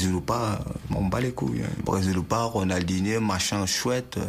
Brésil 0.00 0.16
ou 0.16 0.22
pas, 0.22 0.64
on 0.96 1.04
bat 1.04 1.20
les 1.20 1.30
couilles. 1.30 1.62
Hein. 1.62 1.82
Brésil 1.84 2.16
ou 2.16 2.22
pas, 2.22 2.44
Ronaldinho, 2.44 3.20
machin 3.20 3.66
chouette, 3.66 4.16
euh, 4.16 4.22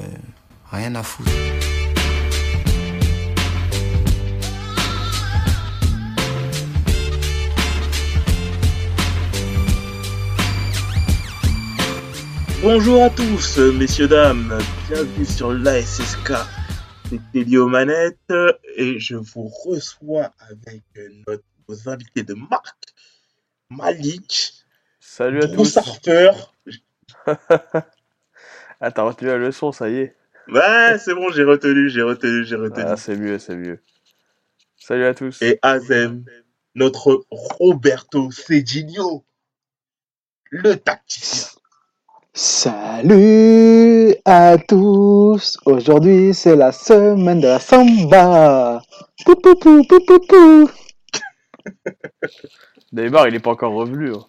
rien 0.69 0.93
à 0.95 1.01
foutre. 1.01 1.31
Bonjour 12.61 13.03
à 13.03 13.09
tous, 13.09 13.57
messieurs, 13.57 14.09
dames, 14.09 14.59
bienvenue 14.89 15.25
sur 15.25 15.53
l'ASSK. 15.53 16.33
C'est 17.09 17.21
Télio 17.31 17.69
Manette 17.69 18.33
et 18.75 18.99
je 18.99 19.15
vous 19.15 19.47
reçois 19.47 20.33
avec 20.49 20.83
nos 21.69 21.89
invités 21.89 22.23
de 22.23 22.33
marque, 22.33 22.93
Malik, 23.69 24.60
Salut 25.13 25.43
à 25.43 25.47
tous. 25.49 25.77
ah, 28.79 28.91
t'as 28.91 29.01
retenu 29.01 29.27
la 29.27 29.37
leçon, 29.37 29.73
ça 29.73 29.89
y 29.89 29.97
est. 29.97 30.15
Ouais, 30.47 30.97
c'est 30.99 31.13
bon, 31.13 31.29
j'ai 31.31 31.43
retenu, 31.43 31.89
j'ai 31.89 32.01
retenu, 32.01 32.45
j'ai 32.45 32.55
retenu. 32.55 32.85
Ah, 32.87 32.95
c'est 32.95 33.17
mieux, 33.17 33.37
c'est 33.37 33.57
mieux. 33.57 33.83
Salut 34.77 35.03
à 35.03 35.13
tous. 35.13 35.41
Et 35.41 35.59
Azem, 35.63 36.23
notre 36.75 37.25
Roberto 37.29 38.31
Cedinho, 38.31 39.25
le 40.49 40.77
tacticien. 40.77 41.59
Salut 42.33 44.15
à 44.23 44.55
tous. 44.65 45.57
Aujourd'hui, 45.65 46.33
c'est 46.33 46.55
la 46.55 46.71
semaine 46.71 47.41
de 47.41 47.47
la 47.47 47.59
samba. 47.59 48.81
Pou, 49.25 49.35
pou, 49.35 49.55
pou, 49.55 49.83
pou, 49.83 49.99
pou, 50.05 50.19
pou. 50.21 50.71
Neymar, 52.93 53.27
il 53.27 53.35
est 53.35 53.39
pas 53.41 53.51
encore 53.51 53.73
revenu. 53.73 54.13
hein. 54.13 54.25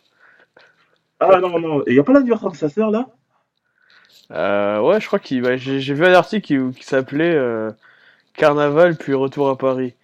Ah 1.23 1.41
non, 1.41 1.59
non, 1.59 1.83
il 1.87 1.95
n'y 1.95 1.99
a 2.01 2.05
pas 2.05 2.13
l'anniversaire 2.13 2.51
de 2.51 2.57
sa 2.57 2.69
sœur 2.69 2.91
là? 2.91 3.07
Euh, 4.31 4.81
ouais, 4.81 5.01
je 5.01 5.07
crois 5.07 5.19
qu'il. 5.19 5.43
bah, 5.43 5.57
j'ai 5.57 5.81
j'ai 5.81 5.95
vu 5.95 6.07
un 6.07 6.15
article 6.15 6.47
qui, 6.73 6.79
qui 6.81 6.85
s'appelait 6.87 7.35
euh, 7.35 7.71
Carnaval 8.35 8.97
puis 8.97 9.15
retour 9.15 9.49
à 9.51 9.59
Paris. 9.59 9.95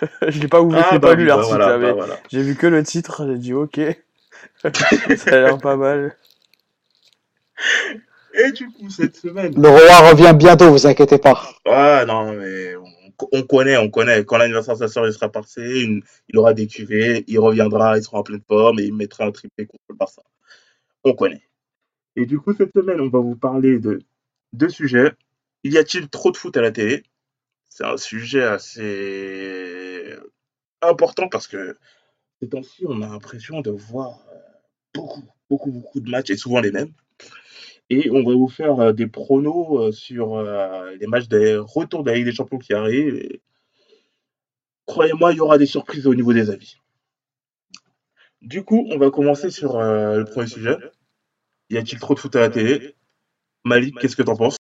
je 0.28 0.40
l'ai 0.40 0.48
pas 0.48 0.62
ouvert, 0.62 0.84
Ah, 0.84 0.90
j'ai 0.90 0.98
bah 0.98 1.10
pas 1.10 1.14
oui, 1.14 1.16
lu 1.16 1.26
bah 1.26 1.36
l'article, 1.36 1.48
voilà, 1.48 1.68
là, 1.68 1.78
mais 1.78 1.92
bah 1.92 1.92
voilà. 1.92 2.22
j'ai 2.30 2.42
vu 2.42 2.56
que 2.56 2.66
le 2.66 2.82
titre, 2.84 3.26
j'ai 3.26 3.38
dit 3.38 3.54
ok. 3.54 3.80
ça 5.16 5.30
a 5.32 5.40
l'air 5.40 5.58
pas 5.58 5.76
mal. 5.76 6.16
Et 8.34 8.52
du 8.52 8.70
coup, 8.70 8.88
cette 8.90 9.16
semaine. 9.16 9.54
Le 9.54 9.68
roi 9.68 10.10
revient 10.10 10.34
bientôt, 10.34 10.70
vous 10.70 10.86
inquiétez 10.86 11.18
pas. 11.18 11.42
Ah 11.66 12.04
non, 12.06 12.32
mais 12.32 12.76
on, 12.76 12.84
on 13.32 13.42
connaît, 13.42 13.76
on 13.76 13.90
connaît. 13.90 14.24
Quand 14.24 14.38
l'anniversaire 14.38 14.74
de 14.74 14.78
sa 14.80 14.88
sœur 14.88 15.06
il 15.06 15.12
sera 15.12 15.28
passé, 15.30 15.60
il, 15.62 16.02
il 16.28 16.38
aura 16.38 16.54
des 16.54 16.66
cuvées, 16.66 17.24
il 17.28 17.38
reviendra, 17.38 17.96
il 17.98 18.02
sera 18.04 18.18
en 18.18 18.22
pleine 18.22 18.42
forme 18.46 18.78
et 18.80 18.84
il 18.84 18.94
mettra 18.94 19.24
un 19.24 19.32
triplé 19.32 19.66
contre 19.66 19.84
le 19.90 19.94
Barça. 19.96 20.22
On 21.04 21.14
connaît. 21.14 21.42
Et 22.16 22.26
du 22.26 22.38
coup, 22.38 22.52
cette 22.54 22.72
semaine, 22.72 23.00
on 23.00 23.08
va 23.08 23.20
vous 23.20 23.36
parler 23.36 23.78
de 23.78 24.00
deux 24.52 24.68
sujets. 24.68 25.12
Y 25.64 25.78
a-t-il 25.78 26.08
trop 26.08 26.30
de 26.30 26.36
foot 26.36 26.56
à 26.56 26.60
la 26.60 26.72
télé? 26.72 27.04
C'est 27.68 27.84
un 27.84 27.96
sujet 27.96 28.42
assez 28.42 30.16
important 30.80 31.28
parce 31.28 31.46
que 31.46 31.76
ces 32.40 32.48
temps-ci, 32.48 32.84
on 32.86 33.02
a 33.02 33.08
l'impression 33.08 33.60
de 33.60 33.70
voir 33.70 34.20
euh, 34.32 34.38
beaucoup, 34.94 35.22
beaucoup, 35.50 35.70
beaucoup 35.72 36.00
de 36.00 36.10
matchs 36.10 36.30
et 36.30 36.36
souvent 36.36 36.60
les 36.60 36.70
mêmes. 36.70 36.92
Et 37.90 38.10
on 38.10 38.22
va 38.22 38.34
vous 38.34 38.48
faire 38.48 38.78
euh, 38.80 38.92
des 38.92 39.06
pronos 39.06 39.80
euh, 39.80 39.92
sur 39.92 40.42
les 40.42 41.06
matchs 41.06 41.28
des 41.28 41.56
retours 41.56 42.04
de 42.04 42.10
la 42.10 42.16
Ligue 42.16 42.26
des 42.26 42.32
Champions 42.32 42.58
qui 42.58 42.74
arrivent. 42.74 43.40
Croyez-moi, 44.86 45.32
il 45.32 45.36
y 45.36 45.40
aura 45.40 45.58
des 45.58 45.66
surprises 45.66 46.06
au 46.06 46.14
niveau 46.14 46.32
des 46.32 46.50
avis. 46.50 46.76
Du 48.42 48.64
coup, 48.64 48.86
on 48.90 48.98
va 48.98 49.10
commencer 49.10 49.50
sur 49.50 49.76
euh, 49.76 50.18
le 50.18 50.24
premier 50.24 50.46
sujet. 50.46 50.76
Y 51.70 51.78
a-t-il 51.78 51.98
trop 51.98 52.14
de 52.14 52.20
foot 52.20 52.34
à 52.36 52.40
la 52.40 52.50
télé? 52.50 52.94
Malik, 53.64 53.98
qu'est-ce 53.98 54.16
que 54.16 54.22
t'en 54.22 54.36
penses? 54.36 54.56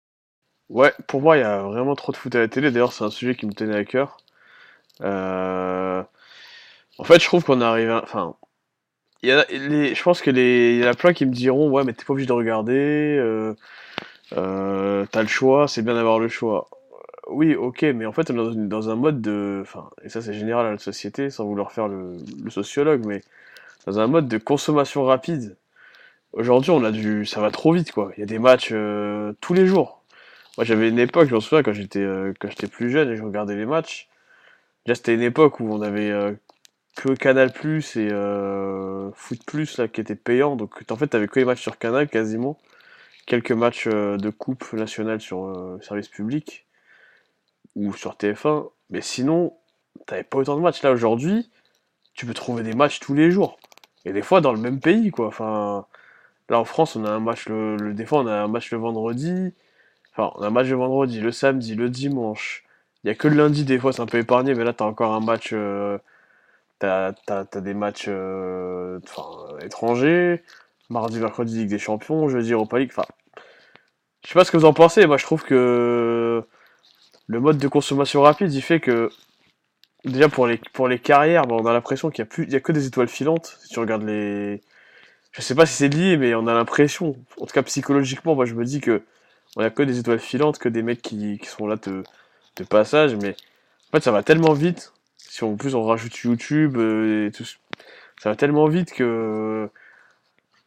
Ouais, 0.69 0.93
pour 1.07 1.21
moi, 1.21 1.37
il 1.37 1.41
y 1.41 1.43
a 1.43 1.63
vraiment 1.63 1.95
trop 1.95 2.11
de 2.11 2.17
foot 2.17 2.33
à 2.35 2.39
la 2.39 2.47
télé. 2.47 2.71
D'ailleurs, 2.71 2.93
c'est 2.93 3.03
un 3.03 3.09
sujet 3.09 3.35
qui 3.35 3.45
me 3.45 3.53
tenait 3.53 3.75
à 3.75 3.83
cœur. 3.83 4.17
Euh, 5.01 6.03
En 6.99 7.03
fait, 7.03 7.19
je 7.19 7.25
trouve 7.25 7.43
qu'on 7.43 7.61
arrive 7.61 7.89
à... 7.89 8.03
Enfin, 8.03 8.35
y 9.23 9.31
a 9.31 9.45
les... 9.49 9.95
je 9.95 10.03
pense 10.03 10.21
que 10.21 10.29
les... 10.29 10.77
y 10.77 10.85
en 10.85 10.91
a 10.91 10.93
plein 10.93 11.13
qui 11.13 11.25
me 11.25 11.33
diront, 11.33 11.69
ouais, 11.71 11.83
mais 11.83 11.93
t'es 11.93 12.05
pas 12.05 12.13
obligé 12.13 12.27
de 12.27 12.33
regarder, 12.33 13.17
euh... 13.19 13.55
T'as 14.31 15.21
le 15.21 15.27
choix, 15.27 15.67
c'est 15.67 15.81
bien 15.81 15.95
d'avoir 15.95 16.19
le 16.19 16.27
choix. 16.27 16.69
Oui, 17.27 17.55
ok, 17.55 17.83
mais 17.83 18.05
en 18.05 18.11
fait, 18.11 18.31
on 18.31 18.51
est 18.51 18.67
dans, 18.67 18.89
un 18.89 18.95
mode 18.95 19.21
de... 19.21 19.59
Enfin, 19.61 19.89
et 20.03 20.09
ça 20.09 20.21
c'est 20.21 20.33
général 20.33 20.65
à 20.65 20.71
la 20.71 20.77
société, 20.77 21.29
sans 21.29 21.45
vouloir 21.45 21.71
faire 21.71 21.87
le 21.87 22.17
sociologue, 22.49 23.05
mais 23.05 23.21
dans 23.85 23.99
un 23.99 24.07
mode 24.07 24.27
de 24.27 24.37
consommation 24.37 25.03
rapide. 25.03 25.57
Aujourd'hui, 26.33 26.71
on 26.71 26.83
a 26.83 26.91
du... 26.91 27.25
Ça 27.25 27.41
va 27.41 27.51
trop 27.51 27.73
vite, 27.73 27.91
quoi. 27.91 28.11
Il 28.17 28.21
y 28.21 28.23
a 28.23 28.25
des 28.25 28.39
matchs 28.39 28.69
euh, 28.71 29.33
tous 29.41 29.53
les 29.53 29.67
jours. 29.67 30.03
Moi, 30.57 30.65
j'avais 30.65 30.89
une 30.89 30.99
époque, 30.99 31.29
je 31.29 31.33
m'en 31.33 31.41
souviens, 31.41 31.63
quand 31.63 31.73
j'étais 31.73 31.99
euh, 31.99 32.33
quand 32.39 32.49
j'étais 32.49 32.67
plus 32.67 32.89
jeune 32.89 33.09
et 33.09 33.15
je 33.15 33.23
regardais 33.23 33.55
les 33.55 33.65
matchs. 33.65 34.07
Déjà, 34.85 34.95
c'était 34.95 35.13
une 35.13 35.21
époque 35.21 35.59
où 35.59 35.71
on 35.71 35.81
avait 35.81 36.11
euh, 36.11 36.33
que 36.95 37.13
Canal 37.13 37.51
Plus 37.51 37.95
et 37.95 38.09
euh, 38.11 39.11
Foot 39.13 39.43
Plus 39.45 39.77
là 39.77 39.87
qui 39.87 40.01
étaient 40.01 40.15
payants. 40.15 40.55
Donc, 40.55 40.83
en 40.89 40.95
fait, 40.95 41.07
t'avais 41.07 41.27
que 41.27 41.39
les 41.39 41.45
matchs 41.45 41.61
sur 41.61 41.77
Canal 41.77 42.07
quasiment. 42.07 42.57
Quelques 43.25 43.51
matchs 43.51 43.87
euh, 43.87 44.17
de 44.17 44.29
coupe 44.29 44.73
nationale 44.73 45.21
sur 45.21 45.45
euh, 45.45 45.79
service 45.81 46.09
public 46.09 46.67
ou 47.75 47.93
sur 47.93 48.13
TF1. 48.13 48.69
Mais 48.89 49.01
sinon, 49.01 49.57
t'avais 50.05 50.23
pas 50.23 50.37
autant 50.37 50.55
de 50.55 50.61
matchs. 50.61 50.81
Là, 50.83 50.91
aujourd'hui, 50.91 51.49
tu 52.13 52.25
peux 52.25 52.33
trouver 52.33 52.63
des 52.63 52.73
matchs 52.73 52.99
tous 52.99 53.13
les 53.13 53.31
jours. 53.31 53.57
Et 54.05 54.13
des 54.13 54.21
fois 54.21 54.41
dans 54.41 54.53
le 54.53 54.59
même 54.59 54.79
pays, 54.79 55.11
quoi. 55.11 55.27
Enfin, 55.27 55.85
là 56.49 56.59
en 56.59 56.65
France, 56.65 56.95
on 56.95 57.05
a 57.05 57.11
un 57.11 57.19
match 57.21 57.47
le, 57.49 57.77
le- 57.77 57.93
des 57.93 58.05
fois 58.05 58.21
on 58.21 58.27
a 58.27 58.33
un 58.35 58.47
match 58.47 58.71
le 58.71 58.77
vendredi. 58.79 59.53
Enfin, 60.13 60.31
on 60.37 60.43
a 60.43 60.47
un 60.47 60.51
match 60.51 60.67
le 60.69 60.75
vendredi, 60.77 61.21
le 61.21 61.31
samedi, 61.31 61.75
le 61.75 61.89
dimanche. 61.89 62.65
Il 63.03 63.09
y 63.09 63.11
a 63.11 63.15
que 63.15 63.27
le 63.29 63.35
lundi, 63.37 63.65
des 63.65 63.79
fois, 63.79 63.93
c'est 63.93 64.01
un 64.01 64.05
peu 64.07 64.19
épargné, 64.19 64.55
mais 64.55 64.63
là, 64.65 64.73
t'as 64.73 64.85
encore 64.85 65.13
un 65.13 65.19
match. 65.21 65.51
euh, 65.53 65.97
t'as, 66.79 67.13
t'as, 67.27 67.45
t'as 67.45 67.61
des 67.61 67.73
matchs 67.73 68.05
euh, 68.09 68.99
étrangers. 69.63 70.43
Mardi, 70.89 71.19
mercredi, 71.19 71.57
Ligue 71.59 71.69
des 71.69 71.79
Champions. 71.79 72.29
Jeudi, 72.29 72.53
Europa 72.53 72.79
League. 72.79 72.91
Enfin, 72.93 73.05
je 74.23 74.29
sais 74.29 74.33
pas 74.35 74.45
ce 74.45 74.51
que 74.51 74.57
vous 74.57 74.65
en 74.65 74.73
pensez. 74.73 75.05
Moi, 75.05 75.17
je 75.17 75.23
trouve 75.25 75.43
que 75.43 76.43
le 77.27 77.39
mode 77.39 77.59
de 77.59 77.67
consommation 77.67 78.21
rapide, 78.21 78.53
il 78.53 78.61
fait 78.61 78.79
que. 78.79 79.09
Déjà, 80.05 80.29
pour 80.29 80.47
les, 80.47 80.59
pour 80.73 80.87
les 80.87 80.99
carrières, 80.99 81.47
bah, 81.47 81.55
on 81.59 81.65
a 81.65 81.73
l'impression 81.73 82.09
qu'il 82.09 82.25
y 82.25 82.53
a, 82.53 82.57
a 82.57 82.59
que 82.59 82.71
des 82.71 82.87
étoiles 82.87 83.07
filantes. 83.07 83.57
Si 83.61 83.69
tu 83.69 83.79
regardes 83.79 84.03
les. 84.03 84.61
Je 85.31 85.41
sais 85.41 85.55
pas 85.55 85.65
si 85.65 85.73
c'est 85.75 85.89
lié, 85.89 86.17
mais 86.17 86.35
on 86.35 86.47
a 86.47 86.53
l'impression. 86.53 87.15
En 87.39 87.45
tout 87.45 87.53
cas, 87.53 87.63
psychologiquement, 87.63 88.35
moi, 88.35 88.45
je 88.45 88.53
me 88.53 88.65
dis 88.65 88.81
que 88.81 89.03
on 89.55 89.61
a 89.61 89.69
que 89.69 89.83
des 89.83 89.99
étoiles 89.99 90.19
filantes, 90.19 90.59
que 90.59 90.69
des 90.69 90.81
mecs 90.83 91.01
qui, 91.01 91.37
qui 91.39 91.47
sont 91.47 91.67
là 91.67 91.75
de, 91.77 92.03
de 92.57 92.63
passage, 92.63 93.15
mais 93.15 93.35
en 93.89 93.97
fait 93.97 94.03
ça 94.03 94.11
va 94.11 94.23
tellement 94.23 94.53
vite, 94.53 94.93
si 95.17 95.43
en 95.43 95.55
plus 95.55 95.75
on 95.75 95.83
rajoute 95.83 96.15
YouTube 96.19 96.77
euh, 96.77 97.27
et 97.27 97.31
tout, 97.31 97.45
ça 97.45 98.29
va 98.29 98.35
tellement 98.35 98.67
vite 98.67 98.93
que 98.93 99.69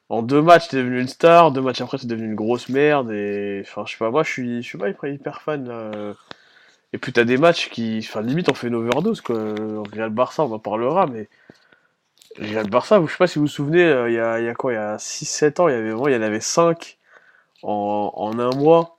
en 0.08 0.22
deux 0.22 0.42
matchs 0.42 0.68
t'es 0.68 0.78
devenu 0.78 1.00
une 1.00 1.08
star, 1.08 1.50
deux 1.52 1.60
matchs 1.60 1.80
après 1.80 1.98
t'es 1.98 2.06
devenu 2.06 2.26
une 2.28 2.34
grosse 2.34 2.68
merde, 2.68 3.10
et 3.10 3.62
enfin 3.66 3.84
je 3.86 3.92
sais 3.92 3.98
pas, 3.98 4.10
moi 4.10 4.22
je 4.22 4.30
suis, 4.30 4.62
je 4.62 4.68
suis 4.68 4.78
pas 4.78 4.88
hyper, 4.88 5.10
hyper 5.10 5.42
fan 5.42 5.66
là. 5.68 6.14
Euh. 6.96 6.98
Et 6.98 6.98
puis 6.98 7.12
t'as 7.12 7.24
des 7.24 7.36
matchs 7.36 7.68
qui, 7.70 8.00
enfin 8.02 8.22
limite 8.22 8.50
on 8.50 8.54
fait 8.54 8.68
une 8.68 8.74
overdose 8.74 9.20
quoi, 9.20 9.36
Real 9.92 10.10
Barça 10.10 10.44
on 10.44 10.52
en 10.52 10.58
parlera, 10.58 11.06
mais 11.06 11.28
Real 12.38 12.68
Barça, 12.68 13.00
je 13.04 13.10
sais 13.10 13.16
pas 13.18 13.26
si 13.26 13.38
vous 13.38 13.46
vous 13.46 13.50
souvenez, 13.50 13.84
euh, 13.84 14.10
il 14.10 14.14
y 14.14 14.18
a, 14.18 14.40
il 14.40 14.44
y 14.44 14.48
a 14.48 14.54
quoi, 14.54 14.72
il 14.72 14.76
y 14.76 14.78
a 14.78 14.98
6-7 14.98 15.58
ans, 15.60 15.68
il 15.68 15.72
y 15.72 15.74
avait, 15.74 15.90
vraiment, 15.90 16.08
il 16.08 16.14
y 16.14 16.16
en 16.18 16.22
avait 16.22 16.40
5 16.40 16.98
en, 17.62 18.12
en 18.14 18.38
un 18.38 18.50
mois. 18.50 18.98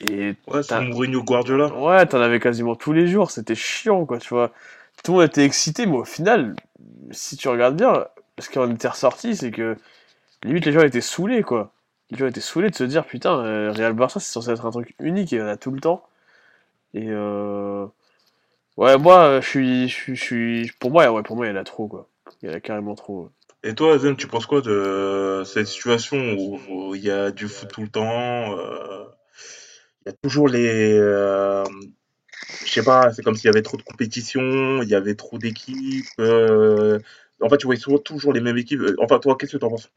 Et 0.00 0.34
Ouais, 0.46 0.62
t'as- 0.62 0.80
Mourinho 0.80 1.22
Guardiola. 1.22 1.66
ouais, 1.74 2.06
t'en 2.06 2.20
avais 2.20 2.40
quasiment 2.40 2.74
tous 2.74 2.94
les 2.94 3.08
jours, 3.08 3.30
c'était 3.30 3.54
chiant, 3.54 4.06
quoi, 4.06 4.18
tu 4.18 4.30
vois. 4.32 4.52
Tout 5.04 5.12
le 5.12 5.18
monde 5.18 5.26
était 5.26 5.44
excité, 5.44 5.84
mais 5.84 5.96
au 5.98 6.04
final, 6.06 6.56
si 7.10 7.36
tu 7.36 7.48
regardes 7.48 7.76
bien, 7.76 8.06
ce 8.38 8.48
qui 8.48 8.58
en 8.58 8.70
était 8.72 8.88
ressorti, 8.88 9.36
c'est 9.36 9.50
que 9.50 9.76
limite 10.44 10.64
les 10.66 10.72
gens 10.72 10.80
étaient 10.82 11.02
saoulés, 11.02 11.42
quoi. 11.42 11.72
Les 12.10 12.18
gens 12.18 12.26
étaient 12.26 12.40
saoulés 12.40 12.70
de 12.70 12.76
se 12.76 12.84
dire, 12.84 13.04
putain, 13.04 13.38
euh, 13.40 13.72
Real 13.72 13.92
Barça, 13.92 14.20
c'est 14.20 14.32
censé 14.32 14.50
être 14.50 14.66
un 14.66 14.70
truc 14.70 14.94
unique 15.00 15.32
et 15.34 15.36
il 15.36 15.40
y 15.40 15.42
en 15.42 15.48
a 15.48 15.58
tout 15.58 15.72
le 15.72 15.80
temps. 15.80 16.05
Et 16.96 17.08
euh... 17.10 17.86
ouais, 18.78 18.98
moi, 18.98 19.24
euh, 19.38 19.40
je 19.42 19.48
suis, 19.48 19.88
je 19.88 20.14
suis, 20.14 20.72
pour 20.80 20.90
moi, 20.90 21.10
ouais, 21.12 21.22
pour 21.22 21.36
moi, 21.36 21.46
il 21.46 21.50
y 21.50 21.52
en 21.52 21.56
a 21.60 21.64
trop, 21.64 21.88
quoi. 21.88 22.08
Il 22.42 22.48
y 22.48 22.52
en 22.52 22.56
a 22.56 22.60
carrément 22.60 22.94
trop. 22.94 23.30
Et 23.62 23.74
toi, 23.74 23.94
Azem, 23.94 24.16
tu 24.16 24.28
penses 24.28 24.46
quoi 24.46 24.60
de 24.62 25.42
cette 25.44 25.66
situation 25.66 26.16
où 26.38 26.94
il 26.94 27.02
y 27.02 27.10
a 27.10 27.30
du 27.30 27.48
foot 27.48 27.70
tout 27.72 27.82
le 27.82 27.88
temps 27.88 28.56
euh, 28.58 29.04
Il 30.06 30.10
y 30.10 30.12
a 30.12 30.16
toujours 30.22 30.48
les. 30.48 30.94
euh, 30.98 31.64
je 32.64 32.70
sais 32.72 32.82
pas, 32.84 33.12
c'est 33.12 33.22
comme 33.22 33.36
s'il 33.36 33.46
y 33.46 33.50
avait 33.50 33.62
trop 33.62 33.76
de 33.78 33.82
compétition, 33.82 34.82
il 34.82 34.88
y 34.88 34.94
avait 34.94 35.14
trop 35.16 35.38
d'équipes. 35.38 36.06
euh, 36.20 36.98
en 37.42 37.48
fait, 37.50 37.58
tu 37.58 37.66
vois 37.66 37.76
souvent 37.76 37.98
toujours 37.98 38.32
les 38.32 38.40
mêmes 38.40 38.58
équipes. 38.58 38.80
Euh, 38.82 38.96
Enfin, 39.00 39.18
toi, 39.20 39.36
qu'est-ce 39.38 39.52
que 39.54 39.58
tu 39.58 39.64
en 39.64 39.70
penses 39.70 39.90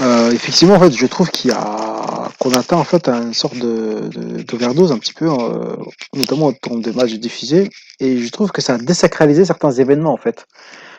Euh, 0.00 0.23
effectivement, 0.34 0.74
en 0.74 0.80
fait, 0.80 0.92
je 0.92 1.06
trouve 1.06 1.30
qu'il 1.30 1.50
y 1.50 1.54
a 1.54 2.30
qu'on 2.40 2.52
atteint 2.52 2.76
en 2.76 2.84
fait 2.84 3.08
une 3.08 3.34
sorte 3.34 3.56
de 3.58 4.08
de- 4.08 4.42
d'overdose 4.42 4.92
un 4.92 4.98
petit 4.98 5.12
peu, 5.14 5.26
euh, 5.30 5.76
notamment 6.14 6.46
autour 6.48 6.78
des 6.80 6.92
matchs 6.92 7.14
diffusés, 7.14 7.70
et 8.00 8.18
je 8.18 8.30
trouve 8.30 8.50
que 8.52 8.60
ça 8.62 8.74
a 8.74 8.78
désacralisé 8.78 9.44
certains 9.44 9.70
événements 9.72 10.12
en 10.12 10.16
fait. 10.16 10.46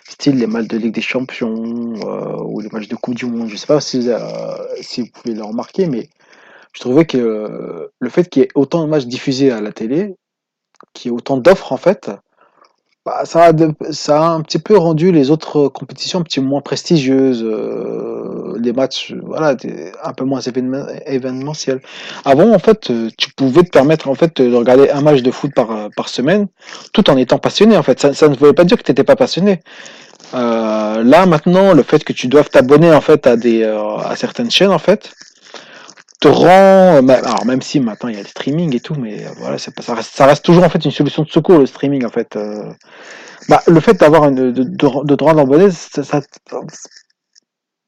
style 0.10 0.38
les 0.38 0.48
matchs 0.48 0.68
de 0.68 0.78
Ligue 0.78 0.94
des 0.96 1.02
Champions 1.02 1.94
euh, 2.06 2.38
ou 2.44 2.62
les 2.62 2.70
matchs 2.72 2.88
de 2.90 2.96
Coupe 2.96 3.16
du 3.16 3.26
Monde. 3.28 3.50
Je 3.50 3.58
sais 3.58 3.68
pas 3.68 3.82
si, 3.82 4.10
euh, 4.10 4.20
si 4.82 5.02
vous 5.02 5.08
pouvez 5.14 5.36
le 5.36 5.44
remarquer, 5.44 5.88
mais 5.88 6.10
je 6.74 6.82
trouvais 6.82 7.06
que 7.06 7.18
euh, 7.18 7.88
le 8.00 8.10
fait 8.10 8.30
qu'il 8.30 8.44
y 8.44 8.46
ait 8.46 8.50
autant 8.56 8.84
de 8.86 8.90
matchs 8.90 9.06
diffusés 9.08 9.52
à 9.52 9.62
la 9.62 9.72
télé, 9.74 10.16
qu'il 10.94 11.12
y 11.12 11.14
ait 11.14 11.18
autant 11.18 11.38
d'offres 11.38 11.74
en 11.74 11.78
fait, 11.78 12.12
bah, 13.06 13.22
ça, 13.26 13.44
a 13.46 13.54
de- 13.54 13.74
ça 13.92 14.20
a 14.24 14.30
un 14.32 14.42
petit 14.42 14.58
peu 14.60 14.76
rendu 14.78 15.12
les 15.12 15.30
autres 15.30 15.68
compétitions 15.68 16.20
un 16.20 16.24
petit 16.24 16.40
peu 16.40 16.46
moins 16.46 16.62
prestigieuses, 16.62 17.44
euh, 17.44 18.58
les 18.60 18.74
matchs 18.74 19.14
voilà, 19.24 19.56
un 20.04 20.14
peu 20.14 20.26
moins 20.26 20.40
événement- 20.40 20.88
événementiels. 21.06 21.82
Avant, 22.26 22.52
en 22.52 22.60
fait, 22.60 22.90
euh, 22.90 23.10
tu 23.18 23.32
pouvais 23.34 23.64
te 23.64 23.70
permettre 23.70 24.10
en 24.10 24.16
fait 24.16 24.42
de 24.42 24.56
regarder 24.56 24.90
un 24.90 25.02
match 25.02 25.22
de 25.22 25.30
foot 25.32 25.54
par, 25.54 25.72
euh, 25.72 25.88
par 25.96 26.10
semaine, 26.10 26.48
tout 26.94 27.08
en 27.10 27.18
étant 27.18 27.38
passionné. 27.38 27.78
En 27.78 27.84
fait, 27.84 28.00
ça, 28.00 28.14
ça 28.14 28.28
ne 28.28 28.36
voulait 28.36 28.54
pas 28.54 28.64
dire 28.64 28.78
que 28.78 28.84
tu 28.84 28.92
n'étais 28.92 29.04
pas 29.04 29.16
passionné. 29.16 29.60
Euh, 30.34 31.04
là, 31.04 31.26
maintenant, 31.28 31.74
le 31.74 31.84
fait 31.84 32.04
que 32.04 32.14
tu 32.14 32.28
doives 32.28 32.50
t'abonner 32.50 32.92
en 32.92 33.02
fait 33.02 33.28
à 33.28 33.38
des 33.38 33.64
euh, 33.64 33.98
à 33.98 34.16
certaines 34.16 34.50
chaînes, 34.50 34.72
en 34.72 34.80
fait, 34.80 35.14
te 36.20 36.28
rend. 36.28 37.04
bah, 37.04 37.20
Alors 37.24 37.46
même 37.46 37.62
si 37.62 37.80
maintenant 37.80 38.10
il 38.10 38.16
y 38.16 38.20
a 38.20 38.22
le 38.24 38.28
streaming 38.28 38.76
et 38.76 38.80
tout, 38.80 38.96
mais 38.96 39.26
euh, 39.26 39.30
voilà, 39.38 39.58
ça 39.58 40.26
reste, 40.26 40.46
toujours 40.46 40.64
en 40.64 40.70
fait 40.70 40.84
une 40.86 40.92
solution 40.92 41.24
de 41.24 41.30
secours 41.30 41.60
le 41.60 41.66
streaming 41.66 42.06
en 42.06 42.10
fait. 42.10 42.36
euh. 42.36 42.72
Bah, 43.50 43.62
le 43.68 43.80
fait 43.82 43.96
d'avoir 44.00 44.32
de, 44.32 44.52
de, 44.52 44.64
de 44.64 45.24
rendre 45.24 45.42
abonné, 45.42 45.72
ça, 45.72 46.04
ça- 46.04 46.22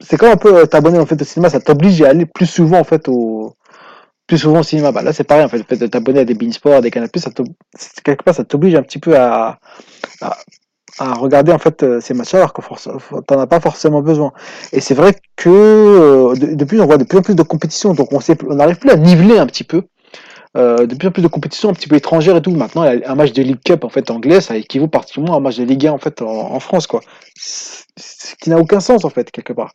c'est 0.01 0.17
comme 0.17 0.31
un 0.31 0.37
peu 0.37 0.55
euh, 0.55 0.65
t'abonner 0.65 0.99
en 0.99 1.05
fait 1.05 1.19
au 1.21 1.25
cinéma, 1.25 1.49
ça 1.49 1.59
t'oblige 1.59 2.01
à 2.01 2.09
aller 2.09 2.25
plus 2.25 2.45
souvent 2.45 2.79
en 2.79 2.83
fait 2.83 3.07
au 3.07 3.53
plus 4.27 4.37
souvent 4.39 4.61
au 4.61 4.63
cinéma. 4.63 4.91
Bah 4.91 5.01
là 5.03 5.13
c'est 5.13 5.23
pareil 5.25 5.45
en 5.45 5.49
fait, 5.49 5.59
le 5.59 5.63
fait 5.65 5.77
de 5.77 5.87
t'abonner 5.87 6.21
à 6.21 6.25
des 6.25 6.35
Beansport, 6.35 6.75
à 6.75 6.81
des 6.81 6.91
Canapés, 6.91 7.19
ça 7.19 7.31
quelque 8.03 8.23
part 8.23 8.35
ça 8.35 8.45
t'oblige 8.45 8.75
un 8.75 8.83
petit 8.83 8.99
peu 8.99 9.17
à, 9.17 9.59
à 10.21 10.37
à 10.99 11.13
regarder 11.13 11.51
en 11.51 11.59
fait 11.59 11.83
euh, 11.83 12.01
ces 12.01 12.13
matchs-là 12.13 12.39
alors 12.39 12.53
que 12.53 12.61
force- 12.61 12.89
t'en 13.27 13.39
as 13.39 13.47
pas 13.47 13.59
forcément 13.59 14.01
besoin. 14.01 14.33
Et 14.73 14.81
c'est 14.81 14.93
vrai 14.95 15.15
que 15.35 15.49
euh, 15.49 16.33
de, 16.35 16.79
on 16.79 16.85
voit 16.85 16.97
de 16.97 17.03
plus 17.03 17.19
en 17.19 17.21
plus 17.21 17.35
de 17.35 17.43
compétitions, 17.43 17.93
donc 17.93 18.11
on 18.13 18.19
sait, 18.19 18.37
on 18.47 18.55
n'arrive 18.55 18.77
plus 18.77 18.89
à 18.89 18.95
niveler 18.95 19.37
un 19.37 19.45
petit 19.45 19.63
peu. 19.63 19.83
Euh, 20.55 20.87
de 20.87 20.95
plus 20.95 21.09
en 21.09 21.11
plus 21.11 21.21
de 21.21 21.27
compétitions 21.27 21.69
un 21.69 21.73
petit 21.73 21.87
peu 21.87 21.95
étrangères 21.97 22.35
et 22.35 22.41
tout. 22.41 22.51
Maintenant, 22.51 22.81
un 22.81 23.15
match 23.15 23.31
de 23.33 23.43
League 23.43 23.59
Cup 23.63 23.83
en 23.83 23.89
fait 23.89 24.09
anglais, 24.09 24.41
ça 24.41 24.55
équivaut 24.57 24.87
pratiquement 24.87 25.33
à 25.35 25.37
un 25.37 25.39
match 25.39 25.57
de 25.57 25.63
Ligue 25.63 25.85
1 25.87 25.91
en 25.91 25.97
fait 25.99 26.21
en, 26.21 26.27
en 26.53 26.59
France 26.59 26.87
quoi. 26.87 27.01
Ce 27.35 28.35
qui 28.41 28.49
n'a 28.49 28.57
aucun 28.57 28.79
sens 28.79 29.05
en 29.05 29.09
fait 29.09 29.29
quelque 29.29 29.53
part. 29.53 29.73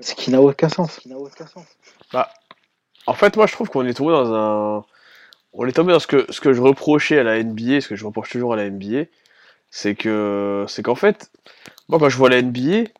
Ce 0.00 0.14
qui 0.14 0.30
n'a 0.30 0.40
aucun 0.40 0.68
sens. 0.68 1.00
En 3.06 3.14
fait, 3.14 3.36
moi, 3.36 3.46
je 3.46 3.52
trouve 3.52 3.68
qu'on 3.70 3.84
est 3.86 3.94
tombé 3.94 4.12
dans 4.12 4.32
un. 4.34 4.84
On 5.52 5.66
est 5.66 5.72
tombé 5.72 5.92
dans 5.92 5.98
ce 5.98 6.06
que, 6.06 6.26
ce 6.30 6.40
que 6.40 6.52
je 6.52 6.60
reprochais 6.60 7.18
à 7.18 7.24
la 7.24 7.42
NBA, 7.42 7.80
ce 7.80 7.88
que 7.88 7.96
je 7.96 8.04
reproche 8.04 8.30
toujours 8.30 8.52
à 8.52 8.56
la 8.56 8.70
NBA, 8.70 9.06
c'est 9.70 9.94
que, 9.94 10.64
c'est 10.68 10.82
qu'en 10.82 10.94
fait, 10.94 11.30
moi, 11.88 11.98
quand 11.98 12.08
je 12.08 12.16
vois 12.16 12.30
la 12.30 12.42
NBA, 12.42 12.90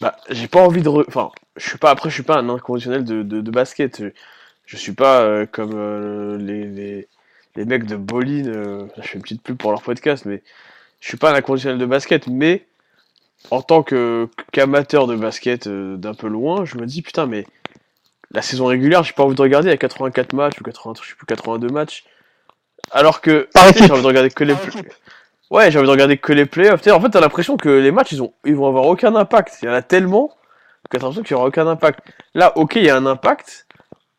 bah, 0.00 0.16
j'ai 0.30 0.48
pas 0.48 0.60
envie 0.60 0.82
de. 0.82 0.88
re- 0.88 1.04
Enfin, 1.08 1.30
je 1.56 1.68
suis 1.68 1.78
pas. 1.78 1.90
Après, 1.90 2.10
je 2.10 2.14
suis 2.14 2.22
pas 2.22 2.38
un 2.38 2.48
inconditionnel 2.48 3.04
de, 3.04 3.22
de, 3.22 3.40
de 3.40 3.50
basket. 3.50 4.00
Je, 4.02 4.08
je 4.66 4.76
suis 4.76 4.92
pas 4.92 5.22
euh, 5.22 5.46
comme 5.46 5.72
euh, 5.74 6.38
les, 6.38 6.64
les, 6.66 7.08
les 7.56 7.64
mecs 7.64 7.86
de 7.86 7.96
Bolin. 7.96 8.46
euh, 8.46 8.86
je 8.98 9.02
fais 9.02 9.16
une 9.16 9.22
petite 9.22 9.42
pub 9.42 9.56
pour 9.56 9.70
leur 9.72 9.82
podcast, 9.82 10.24
mais 10.26 10.42
je 11.00 11.08
suis 11.08 11.16
pas 11.18 11.32
un 11.32 11.34
inconditionnel 11.34 11.78
de 11.78 11.86
basket. 11.86 12.26
Mais 12.28 12.66
en 13.50 13.62
tant 13.62 13.82
que 13.82 14.28
qu'amateur 14.52 15.06
de 15.06 15.16
basket 15.16 15.66
euh, 15.68 15.96
d'un 15.96 16.14
peu 16.14 16.28
loin, 16.28 16.64
je 16.64 16.76
me 16.78 16.86
dis 16.86 17.02
putain, 17.02 17.26
mais 17.26 17.46
la 18.32 18.42
saison 18.42 18.66
régulière, 18.66 19.02
j'ai 19.04 19.12
pas 19.12 19.24
envie 19.24 19.36
de 19.36 19.42
regarder 19.42 19.70
à 19.70 19.76
84 19.76 20.32
matchs 20.34 20.60
ou 20.60 20.64
80, 20.64 20.94
je 21.02 21.08
sais 21.10 21.14
plus 21.16 21.26
82 21.26 21.68
matchs. 21.68 22.04
Alors 22.90 23.20
que 23.20 23.48
j'ai 23.86 23.90
envie 23.92 24.02
de 24.02 24.06
regarder 24.06 24.30
que 24.30 24.44
les 24.44 24.54
play- 24.54 24.82
Ouais, 25.50 25.70
j'ai 25.70 25.78
envie 25.78 25.86
de 25.86 25.92
regarder 25.92 26.18
que 26.18 26.32
les 26.32 26.46
playoffs. 26.46 26.80
Tu 26.80 26.90
sais, 26.90 26.90
en 26.90 27.00
fait, 27.00 27.10
t'as 27.10 27.20
l'impression 27.20 27.56
que 27.56 27.68
les 27.68 27.92
matchs, 27.92 28.12
ils 28.12 28.22
ont 28.22 28.32
ils 28.44 28.56
vont 28.56 28.66
avoir 28.66 28.86
aucun 28.86 29.14
impact. 29.14 29.58
Il 29.62 29.66
y 29.66 29.68
en 29.68 29.74
a 29.74 29.82
tellement 29.82 30.28
que 30.90 30.96
t'as 30.96 30.98
l'impression 30.98 31.22
qu'il 31.22 31.32
y 31.32 31.34
aura 31.34 31.46
aucun 31.46 31.66
impact. 31.66 32.00
Là, 32.34 32.56
OK, 32.56 32.76
il 32.76 32.84
y 32.84 32.90
a 32.90 32.96
un 32.96 33.06
impact 33.06 33.66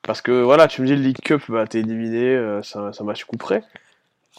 parce 0.04 0.22
que 0.22 0.32
voilà, 0.32 0.68
tu 0.68 0.82
me 0.82 0.88
dis 0.88 0.96
le 0.96 1.02
League 1.02 1.20
Cup, 1.24 1.42
bah 1.50 1.68
t'es 1.68 1.80
éliminé, 1.80 2.34
euh, 2.36 2.62
un, 2.76 2.94
c'est 2.94 3.02
un 3.02 3.06
match 3.06 3.26
coup 3.26 3.38
près. 3.38 3.64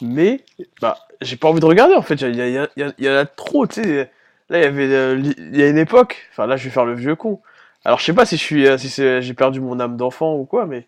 Mais 0.01 0.45
bah, 0.81 0.99
j'ai 1.21 1.37
pas 1.37 1.49
envie 1.49 1.61
de 1.61 1.67
regarder 1.67 1.95
en 1.95 2.03
fait, 2.03 2.21
il 2.23 2.37
y, 2.37 3.09
en 3.09 3.15
a 3.15 3.27
trop, 3.27 3.67
tu 3.67 3.83
sais. 3.83 4.11
Là, 4.51 4.59
il 4.61 4.65
y 4.65 4.67
avait 4.67 4.87
euh, 4.95 5.21
il 5.37 5.57
y 5.57 5.63
a 5.63 5.69
une 5.69 5.79
époque, 5.79 6.29
enfin 6.33 6.47
là, 6.47 6.57
je 6.57 6.65
vais 6.65 6.71
faire 6.71 6.87
le 6.87 6.95
vieux 6.95 7.17
con. 7.17 7.41
Alors, 7.85 7.99
je 7.99 8.05
sais 8.05 8.15
pas 8.15 8.27
si 8.27 8.37
je 8.37 8.43
suis 8.43 8.67
euh, 8.67 8.79
si 8.79 8.89
j'ai 8.89 9.35
perdu 9.35 9.61
mon 9.61 9.79
âme 9.81 9.97
d'enfant 9.97 10.35
ou 10.37 10.45
quoi, 10.45 10.67
mais 10.67 10.87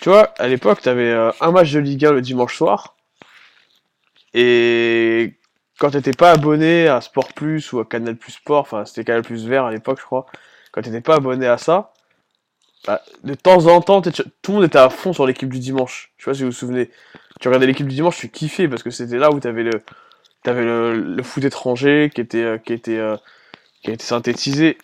tu 0.00 0.08
vois, 0.08 0.34
à 0.38 0.48
l'époque, 0.48 0.80
t'avais 0.82 1.10
euh, 1.10 1.30
un 1.40 1.50
match 1.52 1.72
de 1.72 1.80
Ligue 1.80 2.04
1 2.04 2.12
le 2.12 2.20
dimanche 2.20 2.56
soir. 2.56 2.96
Et 4.34 5.34
quand 5.78 5.90
t'étais 5.90 6.12
pas 6.12 6.32
abonné 6.32 6.88
à 6.88 7.00
Sport 7.00 7.32
Plus 7.32 7.72
ou 7.72 7.80
à 7.80 7.84
Canal 7.84 8.16
Plus 8.16 8.32
Sport, 8.32 8.60
enfin 8.60 8.84
c'était 8.84 9.04
Canal 9.04 9.22
Plus 9.22 9.46
Vert 9.46 9.64
à 9.64 9.70
l'époque, 9.70 9.98
je 10.00 10.04
crois. 10.04 10.26
Quand 10.70 10.82
t'étais 10.82 11.00
pas 11.00 11.16
abonné 11.16 11.46
à 11.46 11.58
ça, 11.58 11.92
bah, 12.86 13.02
de 13.22 13.34
temps 13.34 13.66
en 13.66 13.80
temps, 13.80 14.02
tout 14.02 14.22
le 14.48 14.54
monde 14.54 14.64
était 14.64 14.78
à 14.78 14.90
fond 14.90 15.12
sur 15.12 15.26
l'équipe 15.26 15.48
du 15.48 15.58
dimanche. 15.58 16.12
Je 16.16 16.24
sais 16.24 16.30
pas 16.30 16.34
si 16.34 16.42
vous 16.42 16.50
vous 16.50 16.56
souvenez. 16.56 16.90
Tu 17.40 17.48
regardais 17.48 17.66
l'équipe 17.66 17.86
du 17.86 17.94
dimanche, 17.94 18.16
tu 18.16 18.28
kiffais 18.28 18.68
parce 18.68 18.82
que 18.82 18.90
c'était 18.90 19.18
là 19.18 19.30
où 19.30 19.40
t'avais 19.40 19.62
le, 19.62 19.82
t'avais 20.42 20.64
le, 20.64 21.00
le 21.00 21.22
foot 21.22 21.44
étranger 21.44 22.10
qui 22.14 22.20
était, 22.20 22.42
euh, 22.42 22.58
qui 22.58 22.72
était, 22.72 22.98
euh, 22.98 23.16
qui 23.82 23.90
a 23.90 23.94
été 23.94 24.04
synthétisé. 24.04 24.78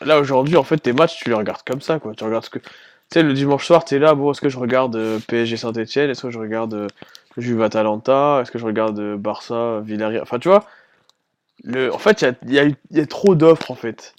Là 0.00 0.18
aujourd'hui, 0.18 0.56
en 0.56 0.64
fait, 0.64 0.78
tes 0.78 0.92
matchs, 0.92 1.18
tu 1.18 1.28
les 1.28 1.34
regardes 1.34 1.62
comme 1.64 1.80
ça, 1.80 1.98
quoi. 1.98 2.14
Tu 2.14 2.24
regardes 2.24 2.44
ce 2.44 2.50
que, 2.50 2.58
tu 2.58 2.68
sais, 3.12 3.22
le 3.22 3.34
dimanche 3.34 3.66
soir, 3.66 3.84
t'es 3.84 3.98
là, 3.98 4.14
bon, 4.14 4.32
est-ce 4.32 4.40
que 4.40 4.48
je 4.48 4.58
regarde 4.58 4.96
euh, 4.96 5.18
PSG 5.28 5.56
Saint-Etienne, 5.56 6.10
est-ce 6.10 6.22
que 6.22 6.30
je 6.30 6.38
regarde 6.38 6.88
Juve 7.36 7.62
Atalanta, 7.62 8.40
est-ce 8.42 8.50
que 8.50 8.58
je 8.58 8.66
regarde 8.66 8.98
euh, 8.98 9.16
Barça 9.16 9.80
Villarreal, 9.80 10.22
enfin, 10.22 10.38
tu 10.38 10.48
vois. 10.48 10.66
Le, 11.64 11.92
en 11.92 11.98
fait, 11.98 12.22
il 12.22 12.52
y 12.52 12.58
a, 12.58 12.64
y, 12.90 13.00
a, 13.00 13.06
trop 13.06 13.34
d'offres, 13.34 13.70
en 13.70 13.74
fait. 13.74 14.14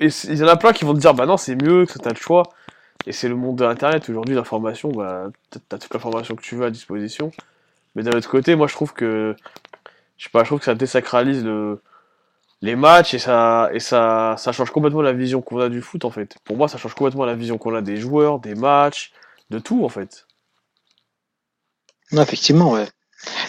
Il 0.00 0.38
y 0.38 0.42
en 0.42 0.48
a 0.48 0.56
plein 0.56 0.72
qui 0.72 0.84
vont 0.84 0.94
te 0.94 1.00
dire, 1.00 1.14
bah 1.14 1.26
non, 1.26 1.36
c'est 1.36 1.56
mieux, 1.56 1.86
que 1.86 1.98
t'as 1.98 2.10
le 2.10 2.16
choix. 2.16 2.44
Et 3.06 3.12
c'est 3.12 3.28
le 3.28 3.34
monde 3.34 3.56
de 3.56 3.64
Internet. 3.64 4.08
Aujourd'hui, 4.08 4.34
l'information, 4.34 4.90
bah, 4.90 5.30
t'as 5.68 5.78
toute 5.78 5.92
l'information 5.92 6.36
que 6.36 6.42
tu 6.42 6.54
veux 6.54 6.64
à 6.64 6.70
disposition. 6.70 7.32
Mais 7.94 8.02
d'un 8.02 8.16
autre 8.16 8.28
côté, 8.30 8.54
moi, 8.54 8.66
je 8.66 8.74
trouve 8.74 8.92
que, 8.92 9.36
je 10.16 10.24
sais 10.24 10.30
pas, 10.30 10.44
je 10.44 10.48
trouve 10.48 10.60
que 10.60 10.64
ça 10.64 10.74
désacralise 10.74 11.44
le, 11.44 11.80
les 12.62 12.76
matchs 12.76 13.14
et 13.14 13.18
ça, 13.18 13.70
ça 13.78 14.52
change 14.52 14.70
complètement 14.70 15.02
la 15.02 15.12
vision 15.12 15.42
qu'on 15.42 15.60
a 15.60 15.68
du 15.68 15.82
foot, 15.82 16.04
en 16.04 16.10
fait. 16.10 16.36
Pour 16.44 16.56
moi, 16.56 16.68
ça 16.68 16.78
change 16.78 16.94
complètement 16.94 17.24
la 17.24 17.34
vision 17.34 17.58
qu'on 17.58 17.74
a 17.74 17.82
des 17.82 17.96
joueurs, 17.96 18.38
des 18.38 18.54
matchs, 18.54 19.12
de 19.50 19.58
tout, 19.58 19.84
en 19.84 19.88
fait. 19.88 20.26
Non, 22.12 22.22
effectivement. 22.22 22.76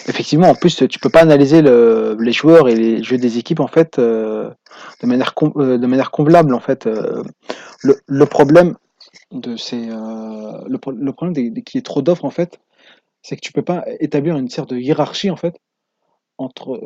Effectivement, 0.08 0.48
en 0.48 0.54
plus, 0.54 0.84
tu 0.88 0.98
peux 0.98 1.10
pas 1.10 1.20
analyser 1.20 1.60
le, 1.62 2.16
les 2.20 2.32
joueurs 2.32 2.68
et 2.68 2.74
les 2.74 3.02
jeux 3.02 3.18
des 3.18 3.38
équipes 3.38 3.60
en 3.60 3.66
fait 3.66 3.98
euh, 3.98 4.50
de 5.02 5.06
manière 5.06 5.34
com- 5.34 5.52
euh, 5.56 5.78
de 5.78 5.86
manière 5.86 6.10
convenable 6.10 6.54
en 6.54 6.60
fait. 6.60 6.86
Euh, 6.86 7.22
le, 7.82 8.26
problème 8.26 8.76
de 9.32 9.56
ces 9.56 9.76
le, 9.86 10.76
pro- 10.78 10.92
le 10.92 11.12
problème 11.12 11.52
y 11.54 11.78
ait 11.78 11.82
trop 11.82 12.02
d'offres 12.02 12.24
en 12.24 12.30
fait, 12.30 12.58
c'est 13.22 13.36
que 13.36 13.42
tu 13.42 13.52
peux 13.52 13.62
pas 13.62 13.84
établir 14.00 14.36
une 14.38 14.48
sorte 14.48 14.70
de 14.70 14.78
hiérarchie 14.78 15.30
en 15.30 15.36
fait 15.36 15.56
entre 16.38 16.80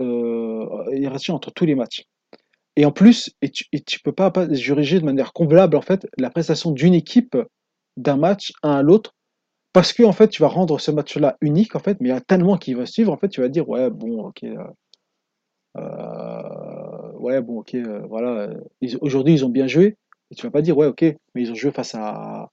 hiérarchie 0.92 1.32
entre 1.32 1.50
tous 1.52 1.66
les 1.66 1.74
matchs. 1.76 2.04
Et 2.76 2.86
en 2.86 2.92
plus, 2.92 3.34
tu, 3.52 3.64
et 3.72 3.80
tu 3.80 4.00
peux 4.00 4.12
pas, 4.12 4.30
pas 4.30 4.52
juger 4.52 5.00
de 5.00 5.04
manière 5.04 5.32
convenable 5.32 5.76
en 5.76 5.82
fait 5.82 6.06
la 6.18 6.30
prestation 6.30 6.70
d'une 6.70 6.94
équipe 6.94 7.36
d'un 7.96 8.16
match 8.16 8.52
à 8.62 8.82
l'autre 8.82 9.14
parce 9.72 9.92
que 9.92 10.02
en 10.04 10.12
fait 10.12 10.28
tu 10.28 10.42
vas 10.42 10.48
rendre 10.48 10.80
ce 10.80 10.90
match-là 10.90 11.36
unique 11.40 11.76
en 11.76 11.80
fait, 11.80 12.00
mais 12.00 12.08
il 12.10 12.12
y 12.12 12.14
a 12.14 12.20
tellement 12.20 12.56
qui 12.58 12.74
va 12.74 12.86
suivre 12.86 13.12
en 13.12 13.16
fait, 13.18 13.28
tu 13.28 13.40
vas 13.40 13.48
dire 13.48 13.68
ouais 13.68 13.90
bon 13.90 14.24
ok 14.26 14.44
euh, 14.44 14.56
euh, 15.76 17.12
ouais 17.14 17.40
bon 17.40 17.60
ok 17.60 17.74
euh, 17.74 18.00
voilà 18.08 18.48
aujourd'hui 19.00 19.34
ils 19.34 19.44
ont 19.44 19.48
bien 19.50 19.66
joué 19.66 19.96
et 20.30 20.34
tu 20.34 20.42
vas 20.46 20.50
pas 20.50 20.62
dire 20.62 20.76
ouais 20.76 20.86
ok 20.86 21.02
mais 21.34 21.42
ils 21.42 21.50
ont 21.50 21.54
joué 21.54 21.70
face 21.70 21.94
à 21.94 22.50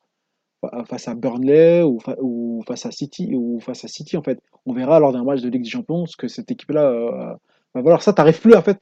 fa- 0.62 0.86
face 0.86 1.08
à 1.10 1.16
Burnley 1.16 1.84
ou, 1.84 2.00
fa- 2.00 2.18
ou 2.22 2.64
face 2.68 2.86
à 2.88 2.92
City 2.92 3.36
ou 3.36 3.60
face 3.62 3.86
à 3.86 3.90
City 3.90 4.18
en 4.18 4.24
fait. 4.24 4.40
On 4.66 4.74
verra 4.74 5.00
lors 5.00 5.14
d'un 5.14 5.24
match 5.26 5.42
de 5.42 5.50
Ligue 5.50 5.64
des 5.64 5.70
Champions 5.70 6.06
que 6.18 6.28
cette 6.30 6.52
équipe-là 6.52 6.86
euh, 6.92 7.36
va 7.76 7.82
valoir. 7.82 8.04
Ça 8.04 8.14
t'arrives 8.14 8.42
plus 8.42 8.56
en 8.56 8.62
fait, 8.64 8.80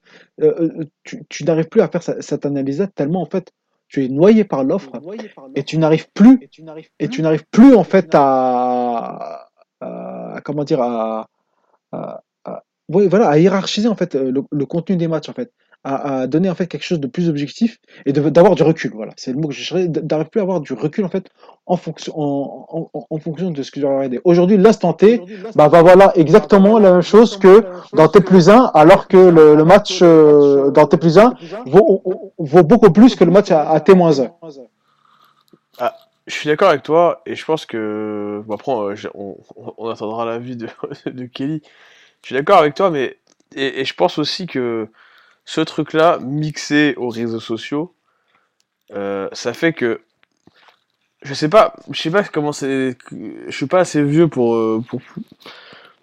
tu, 1.04 1.44
n'arrives 1.44 1.70
plus 1.70 1.82
à 1.82 1.88
faire 1.88 2.04
ce- 2.04 2.22
cette 2.22 2.46
analyse 2.46 2.88
tellement 2.96 3.22
en 3.22 3.26
fait 3.26 3.52
tu 3.88 4.04
es 4.04 4.10
noyé 4.10 4.44
par 4.44 4.64
l'offre 4.64 4.90
et 5.56 5.64
tu 5.64 5.78
n'arrives 5.78 6.10
plus 6.14 6.38
et 7.00 7.08
tu 7.10 7.22
n'arrives 7.22 7.46
plus 7.52 7.76
en 7.76 7.84
fait 7.84 8.10
à, 8.14 9.48
à- 9.82 10.42
comment 10.44 10.64
dire 10.64 10.82
à, 10.82 11.28
à- 11.92 12.22
à- 12.92 12.96
ouais, 12.96 13.08
voilà 13.08 13.28
à 13.30 13.38
hiérarchiser 13.38 13.88
en 13.88 13.96
fait 13.96 14.16
euh, 14.16 14.32
le, 14.32 14.44
le 14.52 14.66
contenu 14.66 14.96
des 14.98 15.08
matchs 15.08 15.30
en 15.30 15.34
fait 15.34 15.52
à, 15.88 16.22
à 16.22 16.28
donner 16.28 16.50
en 16.50 16.56
fait 16.56 16.66
quelque 16.66 16.84
chose 16.84 17.00
de 17.00 17.06
plus 17.08 17.30
objectif 17.30 17.78
et 18.08 18.12
de- 18.14 18.30
d'avoir 18.30 18.56
du 18.56 18.64
recul 18.64 18.92
voilà 18.96 19.12
c'est 19.18 19.32
le 19.32 19.38
mot 19.38 19.50
que 19.50 19.54
je 19.54 19.62
cherchais 19.62 19.88
d'arriver 19.88 20.30
plus 20.32 20.40
à 20.40 20.44
avoir 20.44 20.60
du 20.60 20.74
recul 20.74 21.06
en 21.06 21.10
fait 21.10 21.28
en 21.68 21.78
fonction 21.78 22.14
en, 22.20 22.66
en- 22.70 22.90
en- 22.94 23.08
en 23.10 23.20
fonction 23.20 23.52
de 23.52 23.62
ce 23.62 23.70
que 23.70 23.80
je 23.80 23.86
vais 23.86 23.94
regarder 23.96 24.20
aujourd'hui 24.24 24.58
l'instant 24.58 24.94
T 24.94 25.18
bah, 25.56 25.70
bah 25.70 25.82
voilà 25.84 26.12
exactement 26.18 26.80
la 26.80 26.92
même 26.94 27.02
chose 27.04 27.38
que 27.38 27.62
dans 27.98 28.08
T 28.08 28.20
plus 28.22 28.50
1 28.50 28.72
alors 28.74 29.08
que 29.08 29.18
le, 29.18 29.56
le 29.56 29.64
match 29.66 30.00
euh, 30.02 30.72
dans 30.72 30.88
T 30.88 30.98
plus 30.98 31.20
1 31.20 31.34
vaut, 31.68 32.02
vaut 32.40 32.64
beaucoup 32.64 32.92
plus 32.92 33.16
que 33.16 33.24
le 33.24 33.32
match 33.32 33.52
à, 33.52 33.70
à 33.70 33.80
T 33.80 33.94
moins 33.94 34.20
1 34.20 34.32
Je 36.28 36.34
suis 36.34 36.48
d'accord 36.50 36.70
avec 36.70 36.82
toi, 36.82 37.22
et 37.28 37.36
je 37.36 37.46
pense 37.46 37.68
que. 37.68 38.42
Bon, 38.48 38.56
après, 38.56 38.72
on, 38.72 39.38
on- 39.56 39.74
on 39.78 39.90
attendra 39.90 40.26
l'avis 40.26 40.56
de, 40.56 40.68
de 41.06 41.26
Kelly. 41.26 41.62
Je 42.26 42.30
suis 42.30 42.36
d'accord 42.36 42.58
avec 42.58 42.74
toi, 42.74 42.90
mais. 42.90 43.20
Et, 43.56 43.82
et 43.82 43.86
je 43.86 43.94
pense 43.94 44.18
aussi 44.18 44.48
que. 44.48 44.90
ce 45.46 45.62
truc-là, 45.62 46.18
mixé 46.22 46.96
aux 46.98 47.10
réseaux 47.10 47.40
sociaux, 47.40 47.94
euh, 48.94 49.30
ça 49.32 49.54
fait 49.54 49.74
que 49.74 50.02
je 51.22 51.34
sais 51.36 51.50
pas, 51.50 51.76
je 51.92 52.02
sais 52.02 52.10
pas 52.12 52.24
comment 52.24 52.52
c'est, 52.52 52.98
je 53.12 53.52
suis 53.52 53.68
pas 53.68 53.80
assez 53.82 54.04
vieux 54.04 54.28
pour, 54.28 54.56
euh, 54.56 54.84
pour 54.90 55.02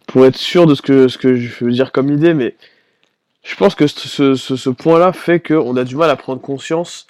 pour 0.06 0.26
être 0.26 0.36
sûr 0.36 0.66
de 0.66 0.74
ce 0.76 0.82
que 0.82 1.08
ce 1.08 1.18
que 1.18 1.34
je 1.36 1.64
veux 1.64 1.72
dire 1.72 1.90
comme 1.92 2.10
idée, 2.10 2.34
mais 2.34 2.56
je 3.42 3.56
pense 3.56 3.74
que 3.74 3.88
ce, 3.88 4.36
ce, 4.36 4.56
ce 4.56 4.70
point-là 4.70 5.12
fait 5.12 5.40
qu'on 5.40 5.76
a 5.76 5.84
du 5.84 5.96
mal 5.96 6.10
à 6.10 6.16
prendre 6.16 6.40
conscience 6.40 7.08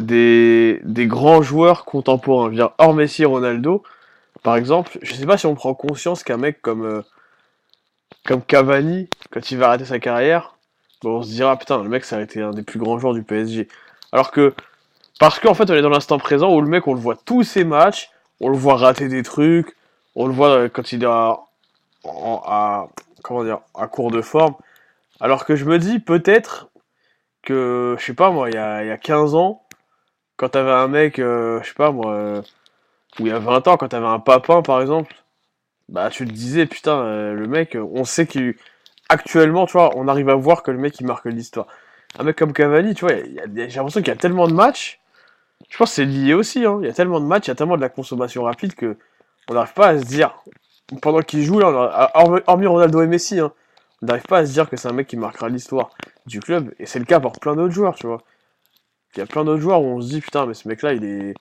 des, 0.00 0.80
des 0.84 1.06
grands 1.06 1.42
joueurs 1.42 1.84
contemporains. 1.84 2.46
Je 2.46 2.50
veux 2.50 2.56
dire, 2.56 2.72
hors 2.78 2.94
Messi 2.94 3.24
Ronaldo, 3.24 3.84
par 4.42 4.56
exemple, 4.56 4.98
je 5.02 5.14
sais 5.14 5.26
pas 5.26 5.38
si 5.38 5.46
on 5.46 5.54
prend 5.54 5.74
conscience 5.74 6.24
qu'un 6.24 6.36
mec 6.38 6.60
comme, 6.62 6.84
euh, 6.84 7.02
comme 8.26 8.42
Cavani, 8.42 9.08
quand 9.30 9.50
il 9.50 9.58
va 9.58 9.68
arrêter 9.68 9.84
sa 9.84 9.98
carrière, 9.98 10.56
bon, 11.02 11.18
on 11.18 11.22
se 11.22 11.28
dira, 11.28 11.56
putain, 11.56 11.82
le 11.82 11.88
mec, 11.88 12.04
ça 12.04 12.18
a 12.18 12.20
été 12.20 12.42
un 12.42 12.50
des 12.50 12.62
plus 12.62 12.78
grands 12.78 12.98
joueurs 12.98 13.14
du 13.14 13.22
PSG. 13.22 13.68
Alors 14.12 14.30
que, 14.30 14.54
parce 15.18 15.40
qu'en 15.40 15.54
fait, 15.54 15.70
on 15.70 15.74
est 15.74 15.82
dans 15.82 15.88
l'instant 15.88 16.18
présent 16.18 16.54
où 16.54 16.60
le 16.60 16.68
mec, 16.68 16.86
on 16.86 16.94
le 16.94 17.00
voit 17.00 17.16
tous 17.16 17.42
ses 17.42 17.64
matchs, 17.64 18.10
on 18.40 18.48
le 18.48 18.56
voit 18.56 18.76
rater 18.76 19.08
des 19.08 19.22
trucs, 19.22 19.76
on 20.14 20.26
le 20.26 20.32
voit 20.32 20.68
quand 20.68 20.92
il 20.92 21.02
est 21.02 21.06
à, 21.06 21.38
comment 23.22 23.44
dire, 23.44 23.60
à 23.74 23.86
court 23.86 24.10
de 24.10 24.22
forme. 24.22 24.54
Alors 25.20 25.44
que 25.44 25.56
je 25.56 25.64
me 25.64 25.78
dis, 25.78 25.98
peut-être 25.98 26.68
que, 27.42 27.96
je 27.98 28.04
sais 28.04 28.14
pas 28.14 28.30
moi, 28.30 28.50
il 28.50 28.54
y 28.54 28.58
a, 28.58 28.82
il 28.84 28.88
y 28.88 28.90
a 28.90 28.96
15 28.96 29.34
ans, 29.34 29.62
quand 30.36 30.50
t'avais 30.50 30.70
un 30.70 30.88
mec, 30.88 31.18
euh, 31.18 31.60
je 31.62 31.68
sais 31.68 31.74
pas 31.74 31.90
moi, 31.90 32.12
euh, 32.12 32.42
ou 33.18 33.26
il 33.26 33.28
y 33.28 33.32
a 33.32 33.38
20 33.38 33.66
ans, 33.68 33.76
quand 33.76 33.88
t'avais 33.88 34.06
un 34.06 34.20
papin 34.20 34.62
par 34.62 34.80
exemple, 34.80 35.14
bah 35.88 36.10
tu 36.10 36.26
te 36.26 36.32
disais, 36.32 36.66
putain, 36.66 36.98
euh, 37.00 37.34
le 37.34 37.46
mec, 37.46 37.76
on 37.76 38.04
sait 38.04 38.26
qu'il. 38.26 38.54
Actuellement, 39.08 39.66
tu 39.66 39.72
vois, 39.72 39.96
on 39.96 40.06
arrive 40.06 40.28
à 40.28 40.34
voir 40.34 40.62
que 40.62 40.70
le 40.70 40.78
mec 40.78 41.00
il 41.00 41.06
marque 41.06 41.24
l'histoire. 41.26 41.66
Un 42.18 42.24
mec 42.24 42.36
comme 42.36 42.52
Cavani, 42.52 42.94
tu 42.94 43.06
vois, 43.06 43.14
j'ai 43.16 43.66
l'impression 43.68 44.00
qu'il 44.00 44.08
y 44.08 44.10
a 44.10 44.16
tellement 44.16 44.48
de 44.48 44.52
matchs. 44.52 45.00
Je 45.70 45.76
pense 45.78 45.90
que 45.90 45.96
c'est 45.96 46.04
lié 46.04 46.34
aussi, 46.34 46.64
hein. 46.64 46.78
Il 46.82 46.86
y 46.86 46.90
a 46.90 46.92
tellement 46.92 47.20
de 47.20 47.26
matchs, 47.26 47.46
il 47.46 47.50
y 47.50 47.52
a 47.52 47.54
tellement 47.54 47.76
de 47.76 47.80
la 47.80 47.88
consommation 47.88 48.42
rapide 48.44 48.74
que 48.74 48.96
on 49.48 49.54
n'arrive 49.54 49.72
pas 49.72 49.88
à 49.88 49.98
se 49.98 50.04
dire, 50.04 50.34
pendant 51.00 51.20
qu'il 51.22 51.42
joue, 51.42 51.58
là, 51.58 52.10
hormis 52.46 52.66
Ronaldo 52.66 53.02
et 53.02 53.06
Messi, 53.06 53.40
hein, 53.40 53.52
on 54.02 54.06
n'arrive 54.06 54.24
pas 54.24 54.38
à 54.38 54.46
se 54.46 54.52
dire 54.52 54.68
que 54.68 54.76
c'est 54.76 54.88
un 54.88 54.92
mec 54.92 55.06
qui 55.06 55.16
marquera 55.16 55.48
l'histoire 55.48 55.90
du 56.26 56.40
club. 56.40 56.72
Et 56.78 56.86
c'est 56.86 56.98
le 56.98 57.04
cas 57.04 57.20
pour 57.20 57.32
plein 57.32 57.56
d'autres 57.56 57.74
joueurs, 57.74 57.94
tu 57.94 58.06
vois. 58.06 58.22
Il 59.14 59.20
y 59.20 59.22
a 59.22 59.26
plein 59.26 59.44
d'autres 59.44 59.60
joueurs 59.60 59.82
où 59.82 59.86
on 59.86 60.00
se 60.00 60.08
dit, 60.08 60.20
putain, 60.20 60.46
mais 60.46 60.54
ce 60.54 60.68
mec-là, 60.68 60.92
il 60.92 61.04
est. 61.04 61.34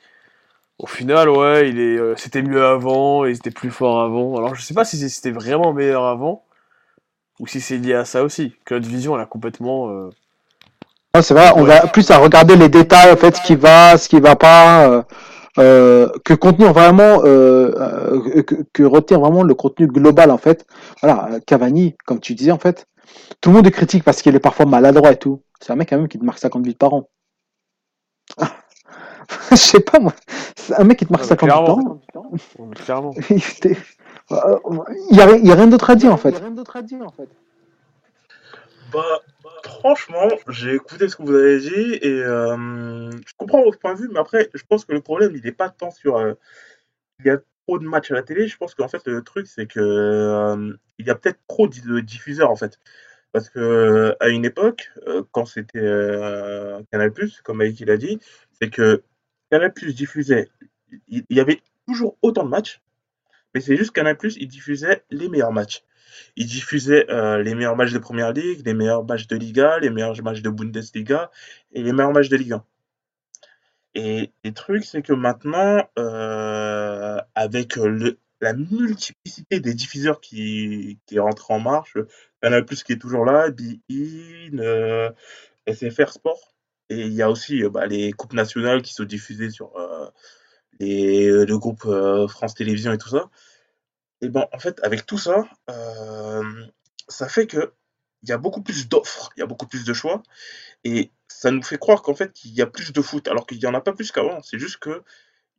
Au 0.79 0.85
final, 0.85 1.29
ouais, 1.29 1.69
il 1.69 1.79
est, 1.79 1.97
euh, 1.97 2.15
c'était 2.17 2.43
mieux 2.43 2.63
avant, 2.63 3.25
il 3.25 3.35
était 3.35 3.51
plus 3.51 3.71
fort 3.71 4.01
avant. 4.01 4.37
Alors, 4.37 4.53
je 4.55 4.61
sais 4.61 4.75
pas 4.75 4.85
si 4.85 5.09
c'était 5.09 5.31
vraiment 5.31 5.73
meilleur 5.73 6.05
avant, 6.05 6.43
ou 7.39 7.47
si 7.47 7.61
c'est 7.61 7.77
lié 7.77 7.95
à 7.95 8.05
ça 8.05 8.23
aussi. 8.23 8.53
Que 8.65 8.75
notre 8.75 8.87
vision, 8.87 9.15
elle 9.15 9.21
a 9.21 9.25
complètement. 9.25 9.89
euh, 9.89 10.09
c'est 11.21 11.33
vrai, 11.33 11.51
on 11.55 11.63
va 11.63 11.87
plus 11.87 12.11
à 12.11 12.17
regarder 12.19 12.55
les 12.55 12.69
détails, 12.69 13.11
en 13.11 13.17
fait, 13.17 13.37
ce 13.37 13.41
qui 13.41 13.55
va, 13.55 13.97
ce 13.97 14.07
qui 14.07 14.19
va 14.19 14.35
pas, 14.35 15.03
euh, 15.57 16.07
que 16.23 16.35
contenir 16.35 16.73
vraiment, 16.73 17.21
que, 17.21 18.63
que 18.71 18.83
retenir 18.83 19.19
vraiment 19.19 19.41
le 19.41 19.55
contenu 19.55 19.87
global, 19.87 20.29
en 20.29 20.37
fait. 20.37 20.67
Voilà, 21.01 21.39
Cavani, 21.47 21.95
comme 22.05 22.19
tu 22.19 22.35
disais, 22.35 22.51
en 22.51 22.59
fait, 22.59 22.85
tout 23.41 23.49
le 23.49 23.55
monde 23.55 23.65
le 23.65 23.71
critique 23.71 24.03
parce 24.03 24.21
qu'il 24.21 24.35
est 24.35 24.39
parfois 24.39 24.67
maladroit 24.67 25.11
et 25.13 25.17
tout. 25.17 25.41
C'est 25.59 25.73
un 25.73 25.75
mec 25.75 25.89
quand 25.89 25.97
même 25.97 26.07
qui 26.07 26.19
te 26.19 26.25
marque 26.25 26.39
50 26.39 26.61
buts 26.61 26.75
par 26.75 26.93
an. 26.93 27.09
Je 29.51 29.55
sais 29.55 29.79
pas 29.79 29.99
moi, 29.99 30.13
c'est 30.55 30.75
un 30.75 30.83
mec 30.83 30.99
qui 30.99 31.05
te 31.05 31.11
marque 31.11 31.23
Ouais, 31.23 31.29
mais 31.31 31.37
50 31.47 31.49
buts 31.49 31.65
par 31.65 31.75
clairement. 31.75 32.01
an. 32.15 32.31
euh, 32.59 32.71
clairement. 32.75 33.13
Il 33.29 33.37
était- 33.37 33.77
Euh, 34.31 34.57
Il 35.11 35.17
y 35.17 35.21
a, 35.21 35.35
il 35.37 35.47
y 35.47 35.51
a 35.51 35.55
rien 35.55 35.67
d'autre 35.67 35.89
à 35.89 35.95
dire 35.95 36.11
en 36.11 36.17
fait. 36.17 36.31
Bah, 38.91 39.03
franchement, 39.63 40.27
j'ai 40.49 40.75
écouté 40.75 41.09
ce 41.09 41.15
que 41.17 41.23
vous 41.23 41.33
avez 41.35 41.59
dit 41.59 41.93
et 42.01 42.23
euh, 42.23 43.09
je 43.11 43.33
comprends 43.37 43.61
votre 43.63 43.79
point 43.79 43.93
de 43.93 43.99
vue, 43.99 44.09
mais 44.11 44.19
après, 44.19 44.49
je 44.53 44.63
pense 44.67 44.85
que 44.85 44.93
le 44.93 45.01
problème, 45.01 45.33
il 45.35 45.43
n'est 45.43 45.51
pas 45.51 45.69
tant 45.69 45.91
sur. 45.91 46.17
euh, 46.17 46.33
il 47.19 47.25
y 47.27 47.29
a 47.29 47.37
trop 47.67 47.79
de 47.79 47.85
matchs 47.85 48.11
à 48.11 48.15
la 48.15 48.23
télé. 48.23 48.47
Je 48.47 48.57
pense 48.57 48.75
qu'en 48.75 48.87
fait, 48.87 49.05
le 49.07 49.21
truc, 49.23 49.47
c'est 49.47 49.65
que 49.65 49.79
euh, 49.79 50.73
il 50.99 51.05
y 51.07 51.09
a 51.09 51.15
peut-être 51.15 51.39
trop 51.47 51.67
de 51.67 51.99
diffuseurs 51.99 52.49
en 52.51 52.55
fait. 52.55 52.79
Parce 53.33 53.49
que 53.49 54.15
à 54.21 54.29
une 54.29 54.45
époque, 54.45 54.89
euh, 55.07 55.23
quand 55.31 55.45
c'était 55.45 55.79
euh, 55.81 56.81
Canal+, 56.91 57.11
comme 57.43 57.59
Aïk 57.61 57.79
il 57.81 57.91
a 57.91 57.97
dit, 57.97 58.19
c'est 58.59 58.69
que 58.69 59.03
Canal+ 59.51 59.73
diffusait, 59.73 60.49
il 61.07 61.23
il 61.29 61.37
y 61.37 61.39
avait 61.39 61.61
toujours 61.87 62.17
autant 62.21 62.43
de 62.43 62.49
matchs, 62.49 62.81
mais 63.53 63.61
c'est 63.61 63.77
juste 63.77 63.91
Canal+, 63.91 64.17
il 64.21 64.47
diffusait 64.47 65.03
les 65.09 65.29
meilleurs 65.29 65.51
matchs. 65.51 65.83
Il 66.35 66.47
diffusait 66.47 67.09
euh, 67.09 67.41
les 67.41 67.55
meilleurs 67.55 67.75
matchs 67.75 67.93
de 67.93 67.99
Première 67.99 68.33
Ligue, 68.33 68.65
les 68.65 68.73
meilleurs 68.73 69.05
matchs 69.05 69.27
de 69.27 69.35
Liga, 69.35 69.79
les 69.79 69.89
meilleurs 69.89 70.21
matchs 70.23 70.41
de 70.41 70.49
Bundesliga 70.49 71.31
et 71.71 71.83
les 71.83 71.91
meilleurs 71.91 72.13
matchs 72.13 72.29
de 72.29 72.37
Ligue 72.37 72.53
1. 72.53 72.65
Et 73.95 74.31
le 74.43 74.53
truc, 74.53 74.85
c'est 74.85 75.01
que 75.01 75.13
maintenant, 75.13 75.89
euh, 75.97 77.19
avec 77.33 77.77
la 78.41 78.53
multiplicité 78.53 79.59
des 79.59 79.73
diffuseurs 79.73 80.21
qui, 80.21 80.99
qui 81.07 81.19
rentrent 81.19 81.51
en 81.51 81.59
marche, 81.59 81.97
Canal+, 82.41 82.65
qui 82.65 82.93
est 82.93 83.01
toujours 83.01 83.25
là, 83.25 83.49
BeIN, 83.49 84.59
euh, 84.59 85.09
SFR 85.67 86.09
Sport, 86.11 86.53
et 86.89 87.01
il 87.07 87.13
y 87.13 87.21
a 87.21 87.29
aussi 87.29 87.63
euh, 87.63 87.69
bah, 87.69 87.85
les 87.87 88.11
coupes 88.13 88.33
nationales 88.33 88.81
qui 88.81 88.93
sont 88.93 89.03
diffusées 89.05 89.49
sur 89.49 89.75
euh, 89.77 90.07
les, 90.79 91.27
le 91.45 91.57
groupe 91.59 91.85
euh, 91.85 92.27
France 92.27 92.55
Télévisions 92.55 92.93
et 92.93 92.97
tout 92.97 93.09
ça. 93.09 93.29
Et 94.21 94.29
ben, 94.29 94.47
en 94.53 94.59
fait, 94.59 94.79
avec 94.83 95.05
tout 95.05 95.17
ça, 95.17 95.47
euh, 95.69 96.43
ça 97.07 97.29
fait 97.29 97.47
que 97.47 97.73
il 98.23 98.29
y 98.29 98.33
a 98.33 98.37
beaucoup 98.37 98.63
plus 98.63 98.89
d'offres, 98.89 99.31
il 99.37 99.41
y 99.41 99.43
a 99.43 99.45
beaucoup 99.45 99.67
plus 99.67 99.85
de 99.85 99.93
choix, 99.93 100.23
et 100.85 101.11
ça 101.29 101.51
nous 101.51 101.63
fait 101.63 101.77
croire 101.79 102.01
qu'en 102.03 102.15
fait, 102.15 102.33
qu'il 102.33 102.51
y 102.53 102.61
a 102.61 102.67
plus 102.67 102.93
de 102.93 103.01
foot, 103.01 103.27
alors 103.29 103.47
qu'il 103.47 103.59
n'y 103.59 103.65
en 103.67 103.73
a 103.75 103.81
pas 103.81 103.93
plus 103.93 104.11
qu'avant. 104.11 104.41
C'est 104.43 104.59
juste 104.59 104.77
que 104.79 105.03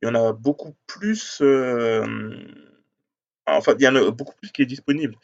il 0.03 0.09
y 0.09 0.11
en 0.11 0.17
a 0.17 0.33
beaucoup 0.35 0.77
plus. 0.87 1.41
euh, 1.43 2.07
Enfin, 3.47 3.75
il 3.79 3.83
y 3.85 3.89
en 3.89 3.97
a 3.97 4.11
beaucoup 4.13 4.35
plus 4.37 4.53
qui 4.53 4.63
est 4.63 4.67
disponible. 4.67 5.17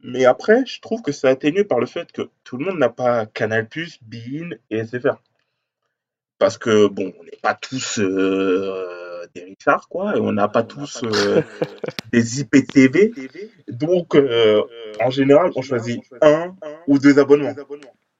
Mais 0.00 0.24
après, 0.26 0.66
je 0.66 0.80
trouve 0.80 1.02
que 1.02 1.12
c'est 1.12 1.28
atténué 1.28 1.64
par 1.64 1.80
le 1.80 1.86
fait 1.86 2.12
que 2.12 2.30
tout 2.44 2.56
le 2.58 2.66
monde 2.66 2.78
n'a 2.78 2.90
pas 2.90 3.26
Canal+, 3.26 3.68
beIN 4.02 4.50
et 4.70 4.78
SFR. 4.78 5.22
Parce 6.42 6.58
que, 6.58 6.88
bon, 6.88 7.12
on 7.20 7.22
n'est 7.22 7.38
pas 7.40 7.54
tous 7.54 8.00
euh, 8.00 9.24
des 9.32 9.44
Richards, 9.44 9.86
quoi, 9.88 10.16
et 10.16 10.20
on 10.20 10.32
n'a 10.32 10.48
pas 10.48 10.64
tous 10.64 11.04
euh, 11.04 11.40
des 12.12 12.40
IPTV. 12.40 13.12
Donc, 13.68 14.16
euh, 14.16 14.60
en 15.00 15.10
général, 15.10 15.52
on 15.54 15.62
choisit 15.62 16.02
un 16.20 16.56
ou 16.88 16.98
deux 16.98 17.20
abonnements. 17.20 17.54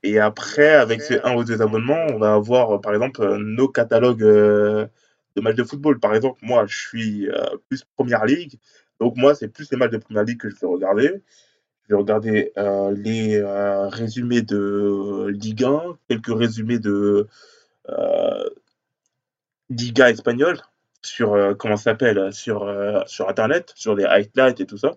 Et 0.04 0.20
après, 0.20 0.68
avec 0.68 1.02
ces 1.02 1.18
un 1.24 1.34
ou 1.34 1.42
deux 1.42 1.62
abonnements, 1.62 2.06
on 2.10 2.18
va 2.18 2.34
avoir, 2.34 2.80
par 2.80 2.94
exemple, 2.94 3.26
nos 3.38 3.66
catalogues 3.66 4.20
de 4.20 4.88
matchs 5.40 5.56
de 5.56 5.64
football. 5.64 5.98
Par 5.98 6.14
exemple, 6.14 6.38
moi, 6.42 6.64
je 6.68 6.78
suis 6.78 7.28
plus 7.68 7.82
Première 7.96 8.24
Ligue. 8.24 8.60
Donc, 9.00 9.16
moi, 9.16 9.34
c'est 9.34 9.48
plus 9.48 9.68
les 9.72 9.76
matchs 9.76 9.90
de 9.90 9.98
Première 9.98 10.22
Ligue 10.22 10.38
que 10.38 10.48
je 10.48 10.54
vais 10.54 10.68
regarder. 10.68 11.10
Je 11.88 11.96
vais 11.96 12.00
regarder 12.00 12.52
les 12.94 13.42
résumés 13.90 14.42
de 14.42 15.26
Ligue 15.30 15.64
1, 15.64 15.96
quelques 16.08 16.38
résumés 16.38 16.78
de 16.78 17.26
euh, 17.88 18.48
Liga 19.70 20.10
espagnole 20.10 20.60
sur, 21.02 21.34
euh, 21.34 21.54
comment 21.54 21.76
ça 21.76 21.84
s'appelle, 21.84 22.32
sur, 22.32 22.62
euh, 22.64 23.02
sur 23.06 23.28
Internet, 23.28 23.72
sur 23.74 23.96
des 23.96 24.04
highlights 24.04 24.60
et 24.60 24.66
tout 24.66 24.78
ça. 24.78 24.92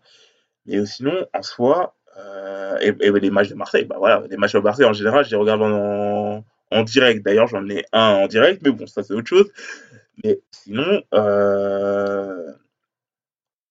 Mais 0.66 0.86
sinon, 0.86 1.28
en 1.34 1.42
soi, 1.42 1.96
euh, 2.18 2.78
et, 2.80 3.12
les 3.12 3.30
matchs 3.30 3.50
de 3.50 3.56
Marseille, 3.56 3.86
bah 3.86 3.96
voilà, 3.98 4.24
les 4.30 4.38
matchs 4.38 4.54
de 4.54 4.60
Marseille, 4.60 4.86
en 4.86 4.94
général, 4.94 5.26
je 5.26 5.32
les 5.32 5.38
regarde 5.38 5.62
en, 5.62 6.44
en 6.72 6.84
direct. 6.84 7.24
D'ailleurs, 7.26 7.48
j'en 7.48 7.68
ai 7.70 7.86
un 7.92 8.24
en 8.24 8.28
direct, 8.28 8.62
mais 8.64 8.72
bon, 8.72 8.88
ça, 8.88 9.04
c'est 9.04 9.14
autre 9.14 9.28
chose. 9.28 9.52
Mais 10.24 10.40
sinon, 10.52 11.04
euh, 11.14 12.52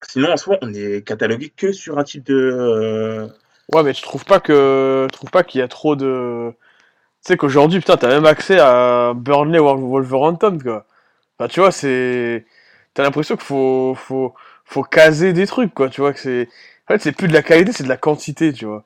sinon, 0.07 0.33
en 0.33 0.37
soi, 0.37 0.59
on 0.63 0.73
est 0.75 1.07
catalogué 1.07 1.51
que 1.51 1.73
sur 1.73 1.99
un 1.99 2.05
type 2.05 2.25
de... 2.25 2.35
euh, 2.35 3.29
Ouais, 3.73 3.83
mais 3.83 3.95
tu 3.95 4.03
trouves 4.03 4.27
pas 4.27 4.41
que, 4.41 5.07
tu 5.11 5.17
trouves 5.17 5.31
pas 5.31 5.43
qu'il 5.43 5.61
y 5.61 5.63
a 5.63 5.69
trop 5.69 5.97
de, 5.97 6.53
sais 7.25 7.37
qu'aujourd'hui, 7.37 7.81
putain, 7.81 7.97
t'as 7.97 8.09
même 8.09 8.27
accès 8.27 8.59
à 8.59 9.13
Burnley 9.15 9.59
ou 9.59 9.91
Wolverhampton, 9.91 10.59
quoi. 10.63 10.87
Enfin, 11.39 11.49
tu 11.49 11.61
vois, 11.61 11.73
c'est, 11.73 12.47
t'as 12.95 13.03
l'impression 13.03 13.37
qu'il 13.37 13.45
faut, 13.45 13.95
faut, 13.97 14.35
faut 14.65 14.83
caser 14.83 15.33
des 15.33 15.47
trucs, 15.47 15.75
quoi. 15.75 15.89
Tu 15.89 16.01
vois 16.01 16.13
que 16.13 16.21
c'est, 16.21 16.49
en 16.89 16.95
fait, 16.95 17.03
c'est 17.03 17.13
plus 17.13 17.29
de 17.29 17.33
la 17.33 17.43
qualité, 17.43 17.73
c'est 17.73 17.85
de 17.85 17.89
la 17.89 17.97
quantité, 17.97 18.53
tu 18.53 18.67
vois. 18.67 18.85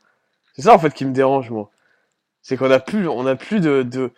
C'est 0.54 0.62
ça, 0.62 0.74
en 0.74 0.78
fait, 0.78 0.92
qui 0.94 1.04
me 1.04 1.12
dérange, 1.12 1.50
moi. 1.50 1.70
C'est 2.42 2.56
qu'on 2.56 2.70
a 2.70 2.80
plus, 2.80 3.08
on 3.08 3.26
a 3.26 3.36
plus 3.36 3.60
de, 3.60 3.82
de, 3.82 4.12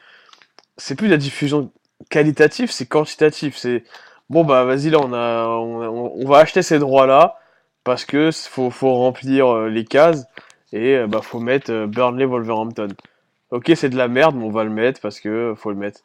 c'est 0.77 0.95
plus 0.97 1.09
de 1.09 1.13
la 1.13 1.19
diffusion 1.19 1.73
qualitative, 2.11 2.71
c'est 2.71 2.87
quantitatif. 2.87 3.57
C'est, 3.57 3.85
bon, 4.31 4.45
bah, 4.45 4.65
vas-y, 4.65 4.91
là, 4.91 4.99
on 5.01 5.13
a, 5.13 5.47
on, 5.49 6.29
va 6.29 6.39
acheter 6.39 6.63
ces 6.63 6.79
droits-là, 6.79 7.39
parce 7.85 8.05
que 8.05 8.31
faut, 8.33 8.71
faut 8.71 8.95
remplir 8.95 9.49
euh, 9.49 9.69
les 9.69 9.85
cases, 9.85 10.27
et, 10.73 10.97
euh, 10.97 11.07
bah, 11.07 11.21
faut 11.23 11.41
mettre 11.41 11.73
euh, 11.73 11.87
Burnley 11.87 12.25
Wolverhampton. 12.25 12.89
Ok, 13.51 13.73
c'est 13.75 13.89
de 13.89 13.97
la 13.97 14.09
merde, 14.09 14.37
mais 14.37 14.45
on 14.45 14.51
va 14.51 14.65
le 14.65 14.71
mettre 14.71 15.01
parce 15.01 15.21
que 15.21 15.55
faut 15.57 15.71
le 15.71 15.77
mettre. 15.77 16.01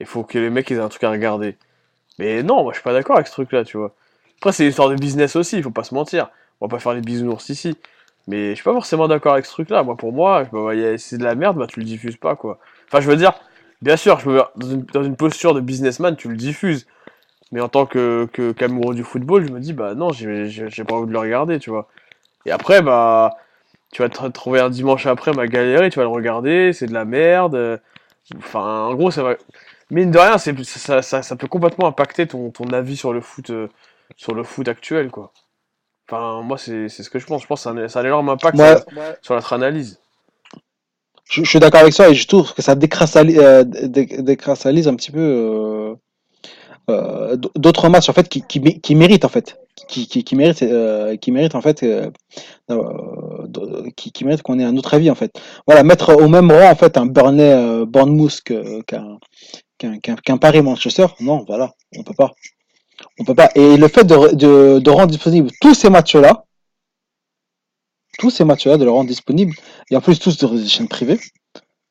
Il 0.00 0.06
faut 0.06 0.22
que 0.22 0.38
les 0.38 0.50
mecs 0.50 0.70
aient 0.70 0.78
un 0.78 0.88
truc 0.88 1.04
à 1.04 1.10
regarder. 1.10 1.56
Mais 2.18 2.42
non, 2.42 2.62
moi 2.62 2.72
je 2.72 2.78
suis 2.78 2.84
pas 2.84 2.92
d'accord 2.92 3.16
avec 3.16 3.26
ce 3.26 3.32
truc-là, 3.32 3.64
tu 3.64 3.76
vois. 3.78 3.94
Après, 4.38 4.52
c'est 4.52 4.64
une 4.64 4.70
histoire 4.70 4.88
de 4.88 4.96
business 4.96 5.36
aussi, 5.36 5.56
il 5.56 5.62
faut 5.62 5.70
pas 5.70 5.84
se 5.84 5.94
mentir. 5.94 6.30
On 6.60 6.66
va 6.66 6.70
pas 6.70 6.78
faire 6.78 6.94
les 6.94 7.00
bisounours 7.00 7.48
ici. 7.48 7.76
Mais 8.26 8.50
je 8.50 8.54
suis 8.54 8.64
pas 8.64 8.72
forcément 8.72 9.08
d'accord 9.08 9.34
avec 9.34 9.46
ce 9.46 9.52
truc-là. 9.52 9.82
Moi, 9.82 9.96
pour 9.96 10.12
moi, 10.12 10.44
bah, 10.52 10.72
c'est 10.98 11.18
de 11.18 11.24
la 11.24 11.34
merde, 11.34 11.58
bah 11.58 11.66
tu 11.66 11.80
le 11.80 11.86
diffuses 11.86 12.16
pas, 12.16 12.36
quoi. 12.36 12.58
Enfin, 12.88 13.00
je 13.00 13.10
veux 13.10 13.16
dire, 13.16 13.32
bien 13.82 13.96
sûr, 13.96 14.18
je 14.20 14.28
veux, 14.28 14.42
dans, 14.56 14.68
une, 14.68 14.82
dans 14.84 15.02
une 15.02 15.16
posture 15.16 15.54
de 15.54 15.60
businessman, 15.60 16.16
tu 16.16 16.28
le 16.28 16.36
diffuses. 16.36 16.86
Mais 17.52 17.60
en 17.60 17.68
tant 17.68 17.86
que, 17.86 18.28
que 18.32 18.92
du 18.92 19.02
football, 19.04 19.46
je 19.46 19.52
me 19.52 19.60
dis, 19.60 19.72
bah 19.72 19.94
non, 19.94 20.12
j'ai, 20.12 20.46
j'ai, 20.46 20.84
pas 20.84 20.94
envie 20.94 21.08
de 21.08 21.12
le 21.12 21.18
regarder, 21.18 21.58
tu 21.58 21.70
vois. 21.70 21.88
Et 22.46 22.50
après, 22.52 22.82
bah, 22.82 23.36
tu 23.92 24.02
vas 24.02 24.08
te 24.08 24.20
retrouver 24.20 24.60
un 24.60 24.70
dimanche 24.70 25.06
après 25.06 25.32
ma 25.32 25.46
galérie, 25.46 25.90
tu 25.90 25.98
vas 25.98 26.04
le 26.04 26.10
regarder, 26.10 26.72
c'est 26.72 26.86
de 26.86 26.94
la 26.94 27.04
merde. 27.04 27.80
Enfin, 28.38 28.84
en 28.86 28.94
gros, 28.94 29.10
ça 29.10 29.22
va. 29.22 29.36
Mine 29.90 30.10
de 30.12 30.18
rien, 30.18 30.38
c'est, 30.38 30.58
ça, 30.64 31.02
ça, 31.02 31.22
ça 31.22 31.36
peut 31.36 31.48
complètement 31.48 31.88
impacter 31.88 32.26
ton, 32.28 32.50
ton 32.50 32.66
avis 32.72 32.96
sur 32.96 33.12
le 33.12 33.20
foot, 33.20 33.50
euh, 33.50 33.68
sur 34.16 34.34
le 34.34 34.44
foot 34.44 34.68
actuel, 34.68 35.10
quoi. 35.10 35.32
Enfin, 36.08 36.42
moi, 36.42 36.58
c'est, 36.58 36.88
ce 36.90 37.10
que 37.10 37.18
je 37.18 37.26
pense. 37.26 37.42
Je 37.42 37.46
pense 37.48 37.60
que 37.64 37.88
ça 37.88 37.98
a 38.00 38.02
un 38.02 38.06
énorme 38.06 38.28
impact 38.30 38.58
sur, 38.58 38.84
sur 39.22 39.34
notre 39.34 39.52
analyse. 39.54 40.00
je, 41.30 41.42
je 41.44 41.48
suis 41.48 41.60
d'accord 41.60 41.80
avec 41.80 41.92
ça 41.94 42.08
et 42.10 42.14
je 42.14 42.26
trouve 42.26 42.52
que 42.54 42.62
ça 42.62 42.74
décrassalise, 42.74 43.38
euh, 43.38 43.64
dé- 43.64 44.06
un 44.88 44.96
petit 44.96 45.10
peu 45.12 45.20
euh, 45.20 45.90
euh, 45.92 45.96
d'autres 47.56 47.88
matchs 47.88 48.08
en 48.08 48.12
fait 48.12 48.28
qui, 48.28 48.42
qui, 48.42 48.60
qui 48.80 48.94
méritent 48.94 49.24
en 49.24 49.28
fait, 49.28 49.58
qui, 49.86 50.06
qui, 50.08 50.24
qui 50.24 50.34
méritent, 50.36 50.62
euh, 50.62 51.16
qui 51.16 51.30
méritent 51.30 51.54
en 51.54 51.60
fait, 51.60 51.82
euh, 51.82 52.10
euh, 52.70 53.90
qui, 53.96 54.12
qui 54.12 54.24
méritent 54.24 54.42
qu'on 54.42 54.58
ait 54.58 54.64
un 54.64 54.76
autre 54.76 54.94
avis 54.94 55.10
en 55.10 55.14
fait. 55.14 55.38
Voilà, 55.66 55.82
mettre 55.82 56.16
au 56.16 56.28
même 56.28 56.50
rang 56.50 56.70
en 56.70 56.74
fait 56.74 56.96
un 56.96 57.06
Burnley, 57.06 57.52
euh, 57.52 57.86
Bournemouth 57.86 58.40
qu'un 58.40 58.80
qu'un 59.78 59.98
qu'un 59.98 60.16
qu'un 60.16 60.36
Paris 60.36 60.62
Manchester, 60.62 61.06
non, 61.20 61.44
voilà, 61.46 61.74
on 61.96 62.02
peut 62.02 62.14
pas, 62.14 62.32
on 63.18 63.24
peut 63.24 63.34
pas. 63.34 63.50
Et 63.54 63.76
le 63.76 63.88
fait 63.88 64.04
de, 64.04 64.34
de, 64.34 64.78
de 64.80 64.90
rendre 64.90 65.12
disponible 65.12 65.50
tous 65.60 65.74
ces 65.74 65.90
matchs-là, 65.90 66.44
tous 68.18 68.30
ces 68.30 68.44
matchs-là, 68.44 68.76
de 68.76 68.84
les 68.84 68.90
rendre 68.90 69.08
disponibles, 69.08 69.54
et 69.90 69.96
en 69.96 70.00
plus 70.00 70.18
tous 70.18 70.36
sur 70.36 70.50
des 70.50 70.66
chaînes 70.66 70.88
privées, 70.88 71.20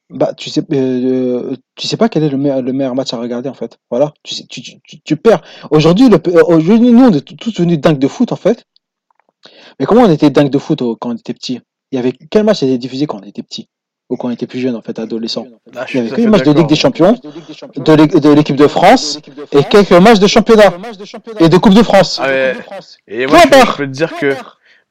bah 0.09 0.33
tu 0.35 0.49
sais, 0.49 0.63
euh, 0.73 1.55
tu 1.75 1.87
sais 1.87 1.97
pas 1.97 2.09
quel 2.09 2.23
est 2.23 2.29
le 2.29 2.37
meilleur, 2.37 2.61
le 2.61 2.73
meilleur 2.73 2.95
match 2.95 3.13
à 3.13 3.17
regarder 3.17 3.49
en 3.49 3.53
fait. 3.53 3.77
Voilà, 3.89 4.13
tu, 4.23 4.33
sais, 4.35 4.45
tu, 4.49 4.61
tu, 4.61 4.79
tu- 4.81 4.99
tu 5.01 5.15
perds. 5.17 5.41
Aujourd'hui, 5.71 6.09
le, 6.09 6.15
euh, 6.27 6.43
aujourd'hui, 6.47 6.91
nous 6.91 7.05
on 7.05 7.11
est 7.11 7.21
tous 7.37 7.51
devenus 7.51 7.79
dingues 7.79 7.99
de 7.99 8.07
foot 8.07 8.31
en 8.31 8.35
fait. 8.35 8.63
Mais 9.79 9.85
comment 9.85 10.01
on 10.01 10.11
était 10.11 10.29
dingues 10.29 10.49
de 10.49 10.57
foot 10.57 10.81
euh, 10.81 10.95
quand 10.99 11.09
on 11.11 11.15
était 11.15 11.33
petit? 11.33 11.61
Il 11.91 11.95
y 11.95 11.99
avait 11.99 12.11
quel 12.11 12.43
match 12.43 12.63
était 12.63 12.77
diffusé 12.77 13.05
quand 13.07 13.19
on 13.23 13.27
était 13.27 13.43
petit? 13.43 13.67
Ou 14.09 14.17
quand 14.17 14.29
on 14.29 14.31
était 14.31 14.47
plus 14.47 14.59
jeune 14.59 14.75
en 14.75 14.81
fait, 14.81 14.97
adolescent? 14.97 15.45
Ah, 15.75 15.85
je 15.87 15.97
Il 15.99 16.03
y 16.03 16.07
avait 16.07 16.09
que 16.15 16.21
les 16.21 16.27
matchs 16.27 16.43
de 16.43 16.51
Ligue 16.51 16.67
des. 16.67 16.75
Champions, 16.75 17.11
de 17.13 17.93
l'é- 17.93 18.07
de 18.07 18.29
l'équipe 18.31 18.55
de 18.55 18.67
France 18.67 19.19
et 19.51 19.63
quelques 19.63 19.91
matchs 19.91 20.17
de 20.19 20.25
championnat 20.27 20.73
et 21.39 21.47
de 21.49 21.57
Coupe 21.57 21.75
de 21.75 21.83
France. 21.83 22.19
Ah, 22.21 22.27
mais- 22.27 22.55
Et 23.07 23.27
moi, 23.27 23.37
je, 23.37 23.43
peux- 23.43 23.49
barre. 23.51 23.71
je 23.73 23.77
peux 23.77 23.85
te 23.85 23.91
dire 23.91 24.15
que, 24.17 24.33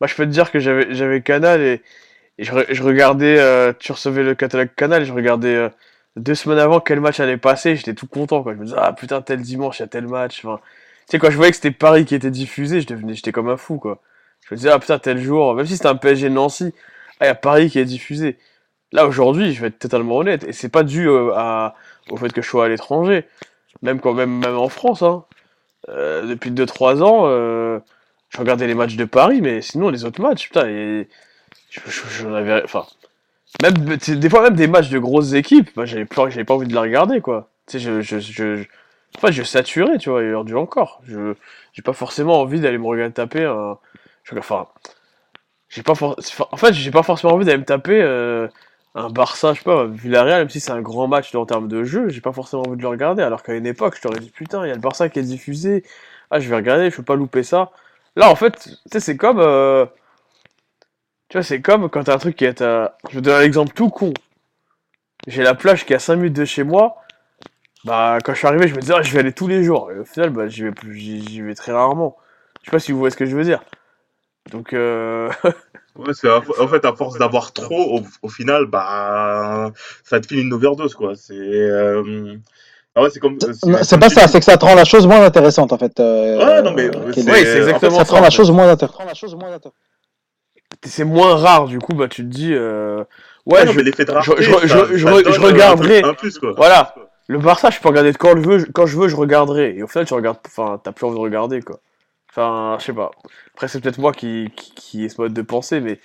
moi, 0.00 0.06
je 0.06 0.14
peux 0.14 0.25
te 0.25 0.30
dire 0.30 0.52
que 0.52 0.60
j'avais, 0.60 0.94
j'avais 0.94 1.20
Canal 1.22 1.60
et, 1.60 1.82
et 2.38 2.45
je, 2.45 2.52
je 2.71 2.83
regardais, 2.83 3.38
euh, 3.38 3.73
tu 3.78 3.92
recevais 3.92 4.23
le 4.23 4.35
catalogue 4.35 4.71
Canal 4.76 5.04
je 5.04 5.12
regardais 5.12 5.54
euh, 5.54 5.68
deux 6.16 6.35
semaines 6.35 6.59
avant 6.59 6.80
quel 6.80 7.00
match 7.00 7.21
allait 7.21 7.37
passer. 7.37 7.76
J'étais 7.76 7.95
tout 7.95 8.07
content, 8.07 8.42
quoi. 8.42 8.54
Je 8.54 8.59
me 8.59 8.64
disais, 8.64 8.76
ah 8.78 8.92
putain, 8.92 9.23
tel 9.23 9.40
dimanche, 9.40 9.78
il 9.78 9.83
y 9.83 9.85
a 9.85 9.88
tel 9.88 10.07
match. 10.07 10.45
Enfin, 10.45 10.61
tu 11.09 11.12
sais, 11.12 11.18
quand 11.18 11.30
je 11.30 11.37
voyais 11.37 11.50
que 11.50 11.57
c'était 11.57 11.71
Paris 11.71 12.04
qui 12.04 12.14
était 12.14 12.30
diffusé, 12.30 12.80
je 12.80 12.87
devenais, 12.87 13.14
j'étais 13.14 13.33
comme 13.33 13.49
un 13.49 13.57
fou, 13.57 13.78
quoi. 13.78 14.00
Je 14.49 14.54
me 14.54 14.57
disais, 14.57 14.71
ah 14.71 14.78
putain, 14.78 14.99
tel 14.99 15.18
jour, 15.18 15.54
même 15.54 15.66
si 15.66 15.76
c'était 15.76 15.88
un 15.88 15.97
PSG 15.97 16.30
Nancy, 16.30 16.75
ah, 17.21 17.26
il 17.26 17.28
y 17.28 17.30
a 17.30 17.35
Paris 17.35 17.71
qui 17.71 17.78
est 17.78 17.85
diffusé. 17.85 18.38
Là, 18.92 19.07
aujourd'hui, 19.07 19.52
je 19.52 19.61
vais 19.61 19.68
être 19.68 19.78
totalement 19.78 20.16
honnête, 20.18 20.45
et 20.45 20.52
c'est 20.52 20.68
pas 20.71 20.83
dû 20.83 21.09
euh, 21.09 21.33
à, 21.35 21.75
au 22.11 22.16
fait 22.16 22.33
que 22.33 22.42
je 22.42 22.49
sois 22.49 22.66
à 22.66 22.68
l'étranger. 22.68 23.26
Même 23.83 24.00
quand 24.00 24.14
même, 24.14 24.38
même 24.38 24.57
en 24.57 24.68
France, 24.68 25.02
hein. 25.02 25.25
Euh, 25.88 26.26
depuis 26.26 26.50
2-3 26.50 27.02
ans, 27.02 27.23
euh, 27.26 27.78
je 28.30 28.38
regardais 28.38 28.66
les 28.66 28.75
matchs 28.75 28.97
de 28.97 29.04
Paris, 29.04 29.40
mais 29.40 29.62
sinon 29.62 29.88
les 29.90 30.04
autres 30.04 30.21
matchs, 30.21 30.49
putain, 30.49 30.68
et 30.68 31.09
j'en 31.70 32.34
avais, 32.34 32.62
enfin, 32.64 32.87
même 33.62 33.75
des 33.96 34.30
fois 34.30 34.42
même 34.42 34.56
des 34.56 34.66
matchs 34.68 34.90
de 34.90 34.98
grosses 34.98 35.32
équipes, 35.34 35.70
bah, 35.76 35.84
j'avais 35.87 36.04
plus, 36.04 36.44
pas 36.44 36.54
envie 36.54 36.68
de 36.68 36.72
les 36.72 36.78
regarder, 36.78 37.20
quoi. 37.20 37.50
Tu 37.66 37.78
sais, 37.78 37.84
je, 37.84 38.00
je, 38.02 38.18
je, 38.20 38.64
enfin, 39.16 39.30
je 39.30 39.42
saturais, 39.42 39.98
tu 39.98 40.10
vois, 40.10 40.22
et 40.22 40.28
aujourd'hui 40.30 40.56
encore, 40.56 41.00
je, 41.06 41.34
j'ai 41.73 41.82
pas 41.82 41.93
forcément 41.95 42.40
envie 42.40 42.60
d'aller 42.60 42.78
me 42.78 42.86
regarder 42.86 43.12
taper 43.14 43.45
un, 43.45 43.78
enfin, 44.38 44.66
j'ai 45.69 45.82
pas 45.82 45.95
for- 45.95 46.16
en 46.50 46.56
fait, 46.56 46.73
j'ai 46.73 46.90
pas 46.90 47.02
forcément 47.02 47.34
envie 47.34 47.45
d'aller 47.45 47.58
me 47.58 47.64
taper 47.64 48.00
euh, 48.02 48.49
un 48.95 49.10
Barça, 49.10 49.52
je 49.52 49.58
sais 49.58 49.64
pas, 49.64 49.86
Villarreal, 49.86 50.40
même 50.40 50.49
si 50.50 50.60
c'est 50.60 50.71
un 50.73 50.80
grand 50.80 51.08
match 51.08 51.34
en 51.34 51.47
termes 51.47 51.69
de 51.69 51.84
jeu, 51.84 52.08
j'ai 52.08 52.21
pas 52.21 52.32
forcément 52.32 52.62
envie 52.62 52.76
de 52.76 52.82
le 52.82 52.88
regarder, 52.88 53.23
alors 53.23 53.43
qu'à 53.43 53.54
une 53.54 53.66
époque, 53.66 53.97
je 53.97 54.02
t'aurais 54.02 54.21
dit, 54.21 54.30
putain, 54.30 54.64
il 54.64 54.69
y 54.69 54.73
a 54.73 54.75
le 54.75 54.80
Barça 54.80 55.08
qui 55.08 55.19
est 55.19 55.23
diffusé, 55.23 55.84
ah, 56.30 56.40
je 56.40 56.49
vais 56.49 56.56
regarder, 56.56 56.90
je 56.90 56.97
peux 56.97 57.02
pas 57.02 57.16
louper 57.16 57.43
ça. 57.43 57.71
Là, 58.16 58.30
en 58.30 58.34
fait, 58.36 58.58
tu 58.58 58.71
sais, 58.93 59.00
c'est 59.00 59.16
comme, 59.16 59.40
euh, 59.40 59.86
tu 61.28 61.36
vois, 61.38 61.43
c'est 61.43 61.60
comme 61.62 61.88
quand 61.91 62.04
t'as 62.04 62.14
un 62.14 62.19
truc 62.19 62.36
qui 62.36 62.45
est 62.45 62.60
à... 62.62 62.97
Je 63.08 63.14
vais 63.17 63.21
te 63.21 63.25
donner 63.26 63.38
un 63.38 63.47
exemple 63.47 63.73
tout 63.75 63.91
con. 63.91 64.12
J'ai 65.26 65.43
la 65.43 65.54
plage 65.54 65.84
qui 65.84 65.93
est 65.93 65.97
à 65.97 65.99
5 65.99 66.17
minutes 66.17 66.34
de 66.36 66.45
chez 66.45 66.64
moi, 66.64 66.97
bah, 67.84 68.19
quand 68.25 68.34
je 68.34 68.38
suis 68.38 68.47
arrivé, 68.49 68.69
je 68.69 68.75
me 68.75 68.80
disais, 68.80 68.95
ah, 68.97 69.02
je 69.02 69.12
vais 69.12 69.21
aller 69.21 69.32
tous 69.32 69.49
les 69.49 69.64
jours, 69.64 69.93
et 69.93 69.99
au 69.99 70.04
final, 70.04 70.30
bah, 70.30 70.49
j'y 70.49 70.62
vais 70.64 70.73
plus, 70.73 70.97
j'y 70.97 71.41
vais 71.43 71.54
très 71.54 71.73
rarement. 71.73 72.17
Je 72.62 72.67
sais 72.67 72.73
pas 72.73 72.80
si 72.80 72.93
vous 72.93 72.99
voyez 72.99 73.12
ce 73.12 73.17
que 73.17 73.26
je 73.26 73.36
veux 73.36 73.45
dire. 73.45 73.62
Donc, 74.50 74.73
euh... 74.75 75.30
Ouais, 75.97 76.14
c'est 76.14 76.30
en 76.30 76.38
en 76.60 76.69
fait, 76.69 76.84
à 76.84 76.95
force 76.95 77.19
d'avoir 77.19 77.52
trop, 77.52 77.99
au, 77.99 78.02
au 78.23 78.28
final, 78.28 78.67
bah, 78.67 79.73
ça 80.04 80.21
te 80.21 80.26
file 80.28 80.41
une 80.41 80.52
overdose, 80.52 80.95
quoi. 80.95 81.17
C'est. 81.17 81.34
euh, 81.34 82.36
Ah 82.95 83.02
ouais, 83.02 83.10
c'est 83.10 83.21
comme. 83.21 83.38
Non, 83.64 83.78
C'est 83.82 83.99
comme 83.99 84.00
pas 84.00 84.08
ça, 84.10 84.26
dis. 84.26 84.28
c'est 84.28 84.38
que 84.38 84.45
ça 84.45 84.56
te 84.58 84.64
rend 84.64 84.75
la 84.75 84.84
chose 84.84 85.06
moins 85.06 85.23
intéressante 85.25 85.73
en 85.73 85.78
fait. 85.78 85.99
euh, 86.00 86.38
Ouais, 86.38 86.62
non, 86.62 86.73
mais 86.73 86.91
euh, 86.95 87.12
c'est-. 87.12 87.30
Oui, 87.30 87.45
c'est 87.45 87.69
en 87.73 87.80
fait, 87.80 87.91
exactement 87.91 87.91
ça 87.91 88.04
te 88.04 88.10
ça. 88.10 88.17
rend 88.17 88.21
en 88.21 88.23
la 88.23 88.30
chose 88.30 88.50
moins 88.50 88.71
intéressante. 88.71 88.99
C'est 90.84 91.04
moins 91.04 91.36
rare 91.36 91.67
du 91.67 91.78
coup 91.78 91.95
bah 91.95 92.08
tu 92.08 92.23
te 92.23 92.28
dis 92.28 92.52
euh... 92.54 93.04
ouais 93.47 93.60
Ouais, 93.60 93.64
non, 93.64 93.73
je, 93.73 93.76
mais 93.78 93.82
l'effet 93.82 94.04
de 94.04 94.10
je, 94.10 94.14
rareté, 94.14 94.43
je, 94.43 94.50
ça, 94.52 94.58
je, 94.62 94.69
ça 94.69 94.86
je, 94.93 95.04
te 95.04 95.10
re- 95.10 95.23
donne 95.23 95.32
je 95.32 95.41
un 95.41 95.47
regarderai. 95.47 96.02
truc- 96.02 96.04
un 96.12 96.14
plus, 96.14 96.38
quoi. 96.38 96.52
voilà. 96.56 96.95
Le 97.28 97.38
Barça 97.38 97.71
je 97.71 97.78
peux 97.80 97.88
regarder 97.88 98.12
quand 98.14 98.36
je 98.36 98.49
veux 98.49 98.64
quand 98.73 98.86
je 98.86 98.99
veux 98.99 99.08
je 99.08 99.17
regarderai. 99.17 99.76
Et 99.76 99.82
au 99.82 99.86
final 99.86 100.06
tu 100.06 100.14
regardes 100.14 100.38
enfin 100.47 100.80
t'as 100.82 100.93
plus 100.93 101.06
envie 101.06 101.17
de 101.17 101.21
regarder 101.21 101.60
quoi. 101.62 101.80
Enfin 102.30 102.76
je 102.78 102.84
sais 102.86 102.93
pas. 102.93 103.10
Après 103.54 103.69
c'est 103.69 103.80
peut-être 103.80 103.99
moi 103.99 104.12
qui, 104.12 104.50
qui 104.56 104.73
qui 104.75 105.04
ai 105.04 105.08
ce 105.08 105.21
mode 105.21 105.34
de 105.34 105.43
pensée 105.43 105.80
mais 105.80 106.00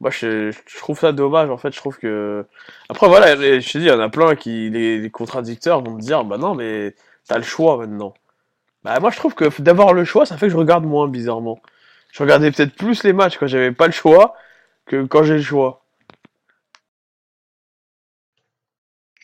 moi 0.00 0.10
je, 0.10 0.50
je 0.52 0.78
trouve 0.78 0.98
ça 0.98 1.12
dommage 1.12 1.50
en 1.50 1.56
fait. 1.56 1.72
Je 1.72 1.78
trouve 1.78 1.98
que 1.98 2.44
après 2.88 3.08
voilà 3.08 3.34
je 3.36 3.72
te 3.72 3.78
dis 3.78 3.84
il 3.84 3.88
y 3.88 3.90
en 3.92 4.00
a 4.00 4.08
plein 4.08 4.34
qui 4.36 4.70
les, 4.70 4.98
les 4.98 5.10
contradicteurs 5.10 5.82
vont 5.82 5.92
me 5.92 6.00
dire 6.00 6.24
bah 6.24 6.38
non 6.38 6.54
mais 6.54 6.94
t'as 7.28 7.38
le 7.38 7.44
choix 7.44 7.76
maintenant. 7.76 8.14
Bah 8.84 8.98
moi 9.00 9.10
je 9.10 9.16
trouve 9.16 9.34
que 9.34 9.44
d'avoir 9.62 9.92
le 9.94 10.04
choix 10.04 10.26
ça 10.26 10.36
fait 10.36 10.46
que 10.46 10.52
je 10.52 10.56
regarde 10.56 10.84
moins 10.84 11.08
bizarrement 11.08 11.60
je 12.12 12.22
regardais 12.22 12.52
peut-être 12.52 12.76
plus 12.76 13.02
les 13.02 13.12
matchs 13.12 13.38
quand 13.38 13.48
j'avais 13.48 13.72
pas 13.72 13.86
le 13.86 13.92
choix 13.92 14.36
que 14.86 15.04
quand 15.04 15.24
j'ai 15.24 15.34
le 15.36 15.42
choix 15.42 15.84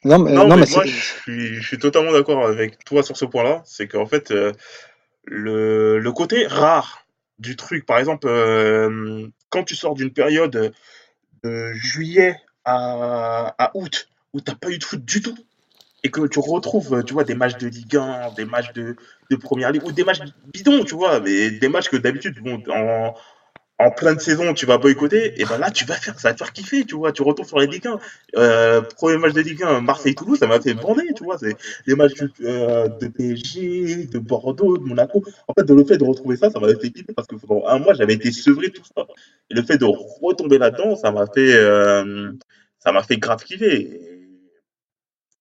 Non, 0.05 0.19
mais, 0.21 0.33
Non, 0.33 0.45
non, 0.47 0.57
mais, 0.57 0.61
mais 0.61 0.67
moi, 0.67 0.85
c'est- 0.85 0.91
je 0.91 1.05
suis, 1.23 1.55
je 1.57 1.67
suis 1.67 1.79
totalement 1.79 2.13
d'accord 2.13 2.47
avec 2.47 2.85
toi 2.85 3.03
sur 3.03 3.17
ce 3.17 3.25
point-là. 3.25 3.63
C'est 3.65 3.89
qu'en 3.89 4.07
fait, 4.07 4.31
euh, 4.31 4.53
le, 5.25 5.99
le 5.99 6.13
côté 6.13 6.47
rare 6.47 7.07
du 7.39 7.57
truc, 7.57 7.87
par 7.87 7.99
exemple, 7.99 8.29
euh, 8.29 9.27
quand 9.51 9.65
tu 9.65 9.77
sors 9.77 9.95
d'une 9.95 10.13
période 10.13 10.73
de 11.45 11.73
juillet 11.75 12.37
à, 12.65 13.55
à 13.59 13.73
août 13.75 14.09
où 14.35 14.41
t'as 14.41 14.55
pas 14.57 14.71
eu 14.71 14.79
de 14.79 14.85
foot 14.85 15.05
du 15.05 15.23
tout 15.23 15.37
et 16.09 16.11
que 16.11 16.27
tu 16.27 16.39
retrouves, 16.39 17.05
tu 17.05 17.13
vois, 17.13 17.25
des 17.25 17.35
matchs 17.35 17.59
de 17.59 17.69
Ligue 17.69 17.97
1, 17.97 18.33
des 18.35 18.47
matchs 18.47 18.73
de, 18.73 18.97
Première 19.37 19.71
Ligue 19.71 19.85
ou 19.85 19.93
des 19.93 20.05
matchs 20.05 20.21
bidons, 20.55 20.85
tu 20.85 20.95
vois, 20.95 21.21
mais 21.21 21.51
des 21.51 21.69
matchs 21.69 21.91
que 21.91 21.99
d'habitude, 21.99 22.41
bon, 22.43 22.63
en, 22.71 23.15
en 23.79 23.91
pleine 23.91 24.19
saison, 24.19 24.55
tu 24.55 24.65
vas 24.65 24.79
boycotter, 24.79 25.39
et 25.39 25.45
ben 25.45 25.59
là, 25.59 25.71
tu 25.71 25.85
vas 25.85 25.97
faire, 25.97 26.19
ça 26.19 26.29
va 26.29 26.35
te 26.35 26.39
faire 26.39 26.55
kiffer, 26.55 26.87
tu 26.87 26.97
vois, 26.97 27.13
tu 27.13 27.21
retournes 27.21 27.47
sur 27.47 27.59
les 27.59 27.67
Ligue 27.67 27.87
1. 27.87 27.99
Euh, 28.37 28.81
premier 28.81 29.19
match 29.19 29.35
de 29.35 29.43
Ligue 29.43 29.63
1, 29.63 29.83
Marseille-Toulouse, 29.83 30.39
ça 30.39 30.47
m'a 30.47 30.63
fait 30.63 30.73
bander, 30.73 31.13
tu 31.15 31.25
vois, 31.25 31.37
les 31.87 31.95
matchs 31.95 32.15
euh, 32.41 32.89
de 32.89 33.09
PSG, 33.09 34.07
de 34.07 34.19
Bordeaux, 34.19 34.79
de 34.79 34.85
Monaco. 34.85 35.23
En 35.47 35.53
fait, 35.53 35.69
le 35.69 35.85
fait 35.85 35.99
de 35.99 36.05
retrouver 36.05 36.37
ça, 36.37 36.49
ça 36.49 36.59
m'avait 36.59 36.81
fait 36.81 36.91
kiffer 36.91 37.13
parce 37.13 37.29
que 37.29 37.37
pendant 37.37 37.67
un 37.67 37.79
mois, 37.79 37.93
j'avais 37.93 38.15
été 38.15 38.33
sevré 38.33 38.71
tout 38.71 38.83
ça. 38.97 39.07
Et 39.51 39.55
le 39.55 39.63
fait 39.63 39.77
de 39.77 39.85
retomber 39.85 40.57
là-dedans, 40.57 40.97
ça 40.97 41.11
m'a 41.11 41.27
fait, 41.27 41.53
euh, 41.55 42.33
ça 42.79 42.93
m'a 42.93 43.03
fait 43.03 43.19
grave 43.19 43.45
kiffer. 43.45 44.08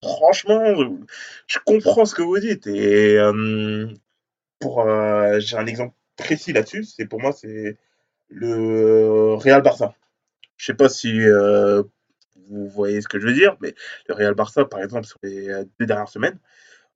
Franchement, 0.03 0.75
je 1.47 1.60
comprends 1.65 2.05
ce 2.05 2.13
que 2.15 2.21
vous 2.21 2.39
dites. 2.39 2.67
Et 2.67 3.17
euh, 3.17 3.88
pour, 4.60 4.81
euh, 4.81 5.39
j'ai 5.39 5.57
un 5.57 5.65
exemple 5.65 5.95
précis 6.15 6.53
là-dessus. 6.53 6.83
C'est 6.83 7.05
pour 7.05 7.19
moi, 7.21 7.31
c'est 7.31 7.77
le 8.29 9.33
Real 9.36 9.62
Barça. 9.62 9.95
Je 10.57 10.65
sais 10.67 10.73
pas 10.73 10.89
si 10.89 11.21
euh, 11.21 11.83
vous 12.49 12.67
voyez 12.69 13.01
ce 13.01 13.07
que 13.07 13.19
je 13.19 13.27
veux 13.27 13.33
dire, 13.33 13.57
mais 13.62 13.73
le 14.07 14.15
Real 14.15 14.33
Barça, 14.36 14.65
par 14.65 14.81
exemple, 14.81 15.07
sur 15.07 15.19
les 15.23 15.47
deux 15.79 15.86
dernières 15.86 16.10
semaines, 16.10 16.39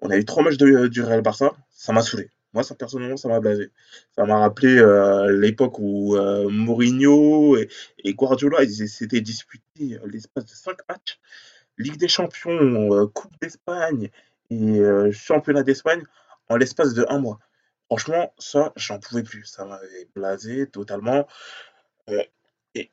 on 0.01 0.09
a 0.09 0.17
eu 0.17 0.25
trois 0.25 0.43
matchs 0.43 0.57
du 0.57 1.03
Real 1.03 1.21
Barça, 1.21 1.53
ça 1.71 1.93
m'a 1.93 2.01
saoulé. 2.01 2.29
Moi, 2.53 2.63
ça, 2.63 2.75
personnellement, 2.75 3.17
ça 3.17 3.29
m'a 3.29 3.39
blasé. 3.39 3.71
Ça 4.15 4.25
m'a 4.25 4.39
rappelé 4.39 4.81
l'époque 5.29 5.79
où 5.79 6.17
Mourinho 6.49 7.55
et, 7.57 8.13
Guardiola, 8.13 8.67
s'étaient 8.67 9.21
disputés 9.21 9.99
l'espace 10.05 10.45
de 10.45 10.51
cinq 10.51 10.77
matchs. 10.89 11.19
Ligue 11.81 11.97
des 11.97 12.07
Champions, 12.07 12.93
euh, 12.93 13.07
Coupe 13.07 13.33
d'Espagne 13.41 14.09
et 14.49 14.79
euh, 14.79 15.11
Championnat 15.11 15.63
d'Espagne 15.63 16.03
en 16.49 16.55
l'espace 16.57 16.93
de 16.93 17.05
un 17.09 17.19
mois. 17.19 17.39
Franchement, 17.87 18.33
ça, 18.37 18.71
j'en 18.75 18.99
pouvais 18.99 19.23
plus. 19.23 19.45
Ça 19.45 19.65
m'avait 19.65 20.07
blasé 20.15 20.67
totalement. 20.67 21.27
Euh, 22.09 22.23
et 22.75 22.91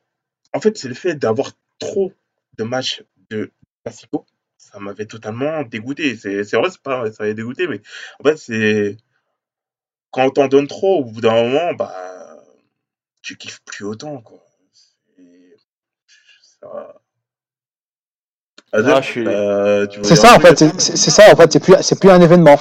en 0.53 0.59
fait, 0.59 0.77
c'est 0.77 0.89
le 0.89 0.93
fait 0.95 1.15
d'avoir 1.15 1.51
trop 1.79 2.11
de 2.57 2.63
matchs 2.63 3.03
de 3.29 3.51
Classico. 3.83 4.25
Ça 4.57 4.79
m'avait 4.79 5.05
totalement 5.05 5.63
dégoûté. 5.63 6.15
C'est 6.17 6.51
vrai, 6.53 6.69
c'est 6.69 6.81
pas, 6.81 7.11
ça 7.11 7.23
m'avait 7.23 7.33
dégoûté, 7.33 7.67
mais 7.67 7.81
en 8.19 8.23
fait, 8.23 8.37
c'est 8.37 8.97
quand 10.11 10.25
on 10.25 10.31
t'en 10.31 10.47
donne 10.47 10.67
trop, 10.67 10.99
au 10.99 11.05
bout 11.05 11.21
d'un 11.21 11.33
moment, 11.33 11.73
bah, 11.73 12.43
tu 13.21 13.37
kiffes 13.37 13.61
plus 13.63 13.85
autant, 13.85 14.21
quoi. 14.21 14.43
Ça. 16.41 16.98
Adel, 18.71 18.93
Ah, 18.95 19.01
je 19.01 19.05
suis. 19.07 19.27
euh, 19.27 19.87
C'est 20.03 20.15
ça 20.15 20.35
en 20.35 20.39
fait, 20.39 20.63
c'est 20.77 21.09
ça 21.09 21.23
en 21.31 21.35
fait, 21.35 21.51
c'est 21.53 21.59
plus 21.59 21.75
c'est 21.81 21.99
plus 21.99 22.09
un 22.11 22.21
événement. 22.21 22.57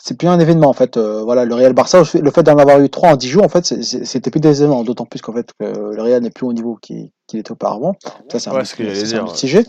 C'est 0.00 0.16
plus 0.16 0.28
un 0.28 0.38
événement 0.38 0.68
en 0.68 0.72
fait. 0.72 0.96
Euh, 0.96 1.22
voilà, 1.24 1.44
le 1.44 1.52
Real 1.54 1.72
Barça, 1.72 2.02
le 2.14 2.30
fait 2.30 2.42
d'en 2.44 2.56
avoir 2.56 2.80
eu 2.80 2.88
trois 2.88 3.10
en 3.10 3.16
10 3.16 3.28
jours, 3.28 3.44
en 3.44 3.48
fait, 3.48 3.64
c'était 3.82 4.30
plus 4.30 4.40
des 4.40 4.62
événements. 4.62 4.84
D'autant 4.84 5.06
plus 5.06 5.20
qu'en 5.20 5.32
fait 5.32 5.50
que 5.58 5.64
le 5.64 6.00
Real 6.00 6.22
n'est 6.22 6.30
plus 6.30 6.46
au 6.46 6.52
niveau 6.52 6.78
qu'il 6.80 7.10
était 7.34 7.50
auparavant. 7.50 7.96
Ça 8.30 8.38
c'est 8.38 8.48
un 8.50 8.54
Ouais, 8.54 8.64
ce 8.64 8.80
un 9.16 9.24
ouais. 9.26 9.34
sujet. 9.34 9.64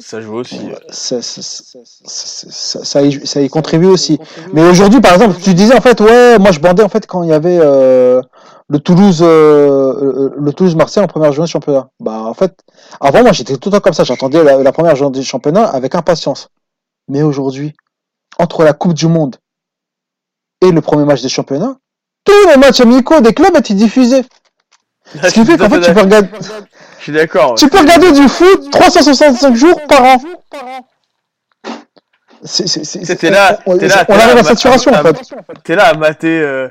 Ça 0.00 0.20
joue 0.20 0.34
aussi. 0.34 0.56
Ouais. 0.58 0.76
Ça, 0.90 1.22
ça, 1.22 1.40
ça, 1.42 1.78
ça, 2.04 2.50
ça- 2.50 2.84
ça 2.84 3.02
y, 3.02 3.26
ça 3.26 3.40
y 3.40 3.48
contribue 3.48 3.86
aussi. 3.86 4.18
Mais 4.52 4.62
aujourd'hui, 4.68 5.00
par 5.00 5.14
exemple, 5.14 5.36
tu 5.42 5.54
disais 5.54 5.74
en 5.74 5.80
fait, 5.80 5.98
ouais, 6.02 6.38
moi 6.38 6.52
je 6.52 6.60
bandais 6.60 6.82
en 6.82 6.88
fait 6.90 7.06
quand 7.06 7.22
il 7.22 7.30
y 7.30 7.32
avait 7.32 7.58
euh, 7.60 8.20
le 8.68 8.78
Toulouse, 8.80 9.22
euh, 9.22 9.26
euh, 9.26 10.34
le 10.36 10.52
Toulouse 10.52 10.76
Marseille 10.76 11.02
en 11.02 11.06
première 11.06 11.32
journée 11.32 11.46
de 11.46 11.50
championnat. 11.52 11.88
Bah 12.00 12.20
en 12.24 12.34
fait, 12.34 12.52
avant 13.00 13.22
moi 13.22 13.32
j'étais 13.32 13.56
tout 13.56 13.70
le 13.70 13.76
temps 13.76 13.80
comme 13.80 13.94
ça, 13.94 14.04
j'attendais 14.04 14.44
la, 14.44 14.62
la 14.62 14.72
première 14.72 14.94
journée 14.94 15.18
du 15.18 15.24
championnat 15.24 15.64
avec 15.64 15.94
impatience. 15.94 16.48
Mais 17.08 17.22
aujourd'hui, 17.22 17.72
entre 18.38 18.62
la 18.62 18.74
Coupe 18.74 18.92
du 18.94 19.06
Monde 19.08 19.36
et 20.60 20.70
le 20.70 20.80
premier 20.80 21.04
match 21.04 21.22
des 21.22 21.28
championnats, 21.28 21.76
tous 22.24 22.48
les 22.48 22.56
matchs 22.56 22.80
amicaux 22.80 23.20
des 23.20 23.32
clubs 23.34 23.56
étaient 23.56 23.74
diffusés. 23.74 24.24
Ah, 25.22 25.28
Ce 25.28 25.34
qui 25.34 25.44
fait 25.44 25.56
qu'en 25.58 25.68
fait 25.68 25.80
tu 25.80 25.92
peux 25.92 26.00
regarder, 26.00 26.28
Je 26.98 27.02
suis 27.02 27.12
d'accord. 27.12 27.54
tu 27.56 27.68
peux 27.68 27.78
regarder 27.78 28.12
du 28.12 28.28
foot 28.28 28.70
365 28.70 29.54
jours 29.56 29.80
par 29.88 30.04
an. 30.04 30.16
T'es 33.18 33.30
là, 33.30 33.58
on, 33.66 33.74
là, 33.76 34.04
on 34.08 34.14
arrive 34.14 34.38
à, 34.38 34.44
saturation 34.44 34.92
en 34.92 35.02
fait. 35.02 35.34
t'es 35.62 35.74
là 35.76 35.88
à 35.88 35.94
mater 35.94 36.40
euh, 36.40 36.68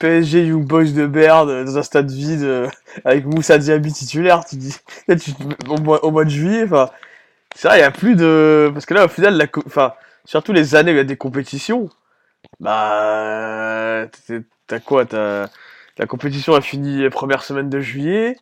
PSG 0.00 0.46
Young 0.46 0.64
Boys 0.64 0.86
de 0.86 1.06
Berne 1.06 1.50
euh, 1.50 1.64
dans 1.64 1.78
un 1.78 1.82
stade 1.84 2.10
vide 2.10 2.42
euh, 2.42 2.68
avec 3.04 3.24
Moussa 3.24 3.58
Diaby 3.58 3.92
titulaire. 3.92 4.44
Tu 4.44 4.56
dis, 4.56 4.74
là, 5.08 5.14
tu, 5.16 5.30
au, 5.68 5.78
mois, 5.78 6.04
au 6.04 6.10
mois 6.10 6.24
de 6.24 6.30
juillet, 6.30 6.64
enfin, 6.64 6.90
c'est 7.54 7.68
vrai, 7.68 7.78
il 7.78 7.82
y 7.82 7.84
a 7.84 7.92
plus 7.92 8.16
de, 8.16 8.70
parce 8.74 8.86
que 8.86 8.94
là, 8.94 9.04
au 9.04 9.08
final, 9.08 9.36
la, 9.36 9.46
co- 9.46 9.62
enfin, 9.66 9.92
surtout 10.24 10.52
les 10.52 10.74
années 10.74 10.90
où 10.90 10.94
il 10.94 10.98
y 10.98 11.00
a 11.00 11.04
des 11.04 11.16
compétitions, 11.16 11.88
bah, 12.60 14.06
t'as 14.66 14.80
quoi, 14.80 15.06
t'as, 15.06 15.48
la 15.98 16.06
compétition 16.06 16.54
a 16.54 16.60
fini 16.60 16.98
les 16.98 17.10
premières 17.10 17.42
semaines 17.44 17.70
de 17.70 17.80
juillet, 17.80 18.36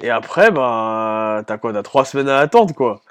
et 0.00 0.10
après, 0.10 0.50
bah, 0.50 1.42
t'as 1.46 1.58
quoi, 1.58 1.72
t'as 1.72 1.82
trois 1.82 2.04
semaines 2.04 2.28
à 2.28 2.38
attendre, 2.38 2.74
quoi. 2.74 3.02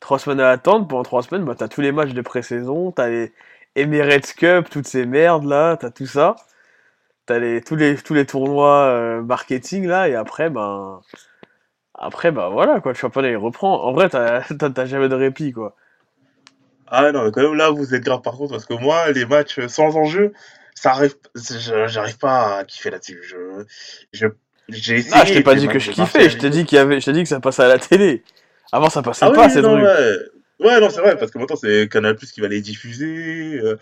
Trois 0.00 0.18
semaines 0.18 0.40
à 0.40 0.50
attendre, 0.50 0.88
pendant 0.88 1.02
trois 1.04 1.22
semaines, 1.22 1.44
bah, 1.44 1.54
t'as 1.56 1.68
tous 1.68 1.80
les 1.82 1.92
matchs 1.92 2.12
de 2.12 2.22
pré-saison, 2.22 2.92
t'as 2.92 3.08
les 3.08 3.32
Emirates 3.76 4.34
Cup, 4.34 4.68
toutes 4.70 4.86
ces 4.88 5.06
merdes 5.06 5.44
là, 5.44 5.76
t'as 5.76 5.90
tout 5.90 6.06
ça. 6.06 6.36
T'as 7.26 7.60
tous 7.60 7.76
les, 7.76 8.26
tournois 8.26 8.86
euh, 8.86 9.22
marketing 9.22 9.86
là, 9.86 10.08
et 10.08 10.14
après, 10.14 10.50
ben, 10.50 11.00
après, 11.94 12.30
bah 12.32 12.48
voilà, 12.50 12.80
quoi, 12.80 12.92
le 12.92 12.98
championnat 12.98 13.30
il 13.30 13.36
reprend. 13.36 13.82
En 13.84 13.92
vrai, 13.92 14.08
t'as 14.08 14.42
jamais 14.86 15.08
de 15.08 15.14
répit, 15.14 15.52
quoi. 15.52 15.76
Ah 16.90 17.10
non, 17.12 17.24
mais 17.24 17.30
quand 17.32 17.42
même 17.42 17.54
là, 17.54 17.70
vous 17.70 17.94
êtes 17.94 18.02
grave 18.02 18.22
par 18.22 18.34
contre, 18.36 18.52
parce 18.52 18.64
que 18.66 18.74
moi, 18.74 19.10
les 19.12 19.26
matchs 19.26 19.60
sans 19.68 19.96
enjeu, 19.96 20.32
ça 20.74 20.90
arrive, 20.92 21.14
je- 21.34 21.86
j'arrive 21.88 22.18
pas 22.18 22.58
à 22.58 22.64
kiffer 22.64 22.90
là-dessus. 22.90 23.20
Je, 23.22 23.36
je, 24.12 24.26
j'ai 24.68 24.94
Non, 24.94 25.00
je 25.02 25.06
essayé 25.06 25.34
t'ai 25.34 25.42
pas 25.42 25.54
dit 25.54 25.66
que 25.66 25.74
matchs 25.74 25.84
je 25.86 25.90
de 25.90 25.94
kiffais, 25.94 26.30
je 26.30 26.38
t'ai 26.38 26.50
dit 26.50 26.64
qu'il 26.64 26.76
y 26.76 26.80
avait, 26.80 27.00
je 27.00 27.04
t'ai 27.06 27.12
dit 27.12 27.22
que 27.22 27.28
ça 27.28 27.40
passait 27.40 27.62
à 27.62 27.68
la 27.68 27.78
télé. 27.78 28.22
Avant, 28.72 28.90
ça 28.90 29.02
passait 29.02 29.24
Ah 29.26 29.30
pas, 29.30 29.48
oui, 29.48 29.54
ces 29.54 29.62
non, 29.62 29.74
trucs. 29.74 29.84
ouais. 29.84 30.16
Ouais, 30.60 30.80
non, 30.80 30.90
c'est 30.90 31.00
vrai, 31.00 31.16
parce 31.16 31.30
que 31.30 31.38
maintenant, 31.38 31.56
c'est 31.56 31.88
Canal 31.88 32.16
Plus 32.16 32.32
qui 32.32 32.40
va 32.40 32.48
les 32.48 32.60
diffuser. 32.60 33.60
Euh, 33.62 33.78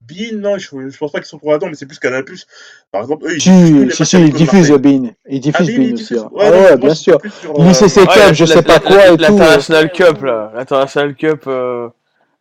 Bein, 0.00 0.36
non, 0.36 0.58
je, 0.58 0.68
je 0.90 0.96
pense 0.96 1.10
pas 1.10 1.18
qu'ils 1.18 1.26
sont 1.26 1.38
pour 1.38 1.50
là-dedans, 1.50 1.68
mais 1.68 1.74
c'est 1.74 1.86
plus 1.86 1.98
Canal 1.98 2.24
Plus. 2.24 2.46
Par 2.92 3.00
exemple, 3.02 3.26
eux, 3.26 3.34
ils 3.34 3.42
diffusent 3.42 3.70
que 3.70 3.80
Si, 3.80 3.86
les 3.86 3.94
si, 3.94 3.96
matchs 3.96 4.10
si, 4.10 4.16
ils 4.18 4.22
amicaux 4.22 4.38
de 4.38 4.44
diffusent 4.44 4.70
Marseille. 4.70 4.78
Bein. 4.78 5.10
Ils 5.28 5.36
Ah, 5.36 5.40
diffusent 5.40 5.66
Bein, 5.66 5.76
Bein 5.76 5.82
ils 5.82 5.94
aussi. 5.94 6.14
diffusent. 6.14 6.18
hein. 6.18 6.28
Ouais, 6.32 6.44
Ah 6.46 6.50
non, 6.50 6.56
ouais, 6.56 6.76
moi, 6.76 6.76
bien 6.76 6.94
sûr. 6.94 7.18
plus 7.18 7.30
sur. 7.30 7.60
euh, 7.60 7.72
Cup, 8.06 8.34
je 8.34 8.44
sais 8.44 8.62
pas 8.62 8.74
la, 8.74 8.80
quoi 8.80 9.06
et 9.08 9.16
tout. 9.16 9.22
l'International 9.22 9.90
Cup, 9.92 10.22
là. 10.22 10.52
L'International 10.54 11.14
Cup, 11.16 11.42
euh, 11.46 11.88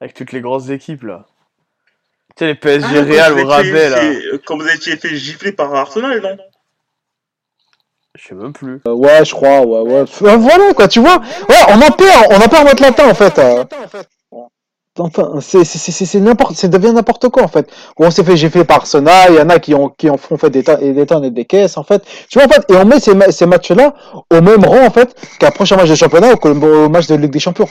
avec 0.02 0.14
toutes 0.14 0.32
les 0.32 0.42
grosses 0.42 0.70
équipes, 0.70 1.04
là. 1.04 1.26
Tu 2.36 2.44
sais, 2.44 2.48
les 2.48 2.56
PSG 2.56 2.88
Ah, 3.00 3.02
Real 3.02 3.40
au 3.40 3.48
rabais, 3.48 3.90
là. 3.90 4.02
quand 4.46 4.58
vous 4.58 4.68
étiez 4.68 4.96
fait 4.98 5.16
gifler 5.16 5.52
par 5.52 5.74
Arsenal, 5.74 6.22
non? 6.22 6.38
Je 8.16 8.28
sais 8.30 8.36
même 8.36 8.54
plus. 8.54 8.82
Euh, 8.88 8.94
ouais, 8.94 9.24
je 9.26 9.32
crois, 9.34 9.62
ouais, 9.62 9.82
ouais. 9.82 10.06
Euh, 10.24 10.38
Voilà, 10.38 10.74
quoi, 10.74 10.88
tu 10.88 11.00
vois. 11.00 11.18
Ouais, 11.50 11.56
on 11.70 11.76
en 11.82 11.92
perd, 11.92 12.26
on 12.32 12.36
en 12.44 12.48
perd 12.48 12.68
notre 12.68 12.82
latin, 12.84 13.10
en 13.10 13.14
fait. 13.14 13.38
euh. 13.40 13.64
Enfin, 15.00 15.34
c'est, 15.42 15.64
c'est, 15.64 15.78
c'est, 15.78 15.92
c'est 15.92 16.06
c'est 16.06 16.20
n'importe, 16.20 16.56
ça 16.56 16.68
devient 16.68 16.92
n'importe 16.92 17.30
quoi, 17.30 17.44
en 17.44 17.48
fait. 17.48 17.70
On 17.98 18.10
s'est 18.10 18.24
fait 18.24 18.36
gifler 18.36 18.64
par 18.66 18.78
Arsenal, 18.78 19.28
il 19.30 19.36
y 19.36 19.40
en 19.40 19.50
a 19.52 19.60
qui 19.60 19.76
ont, 19.76 19.90
qui 19.90 20.10
en 20.10 20.18
font 20.18 20.38
fait 20.40 20.50
des 20.50 20.64
et 20.82 20.94
des 20.94 21.06
tonnes 21.06 21.24
et 21.26 21.30
des 21.30 21.46
caisses, 21.46 21.78
en 21.78 21.84
fait. 21.84 22.04
Tu 22.32 22.40
vois, 22.40 22.48
en 22.48 22.50
fait, 22.52 22.64
et 22.72 22.76
on 22.76 22.84
met 22.86 23.00
ces, 23.00 23.14
ma- 23.14 23.32
ces 23.32 23.46
matchs-là 23.46 23.94
au 24.32 24.42
même 24.42 24.66
rang, 24.66 24.84
en 24.88 24.90
fait, 24.90 25.16
qu'un 25.38 25.52
prochain 25.52 25.76
match 25.76 25.90
de 25.90 25.94
championnat 25.96 26.34
ou 26.34 26.38
qu'au 26.38 26.90
match 26.90 27.06
de 27.06 27.14
Ligue 27.14 27.30
des 27.30 27.38
Champions. 27.40 27.70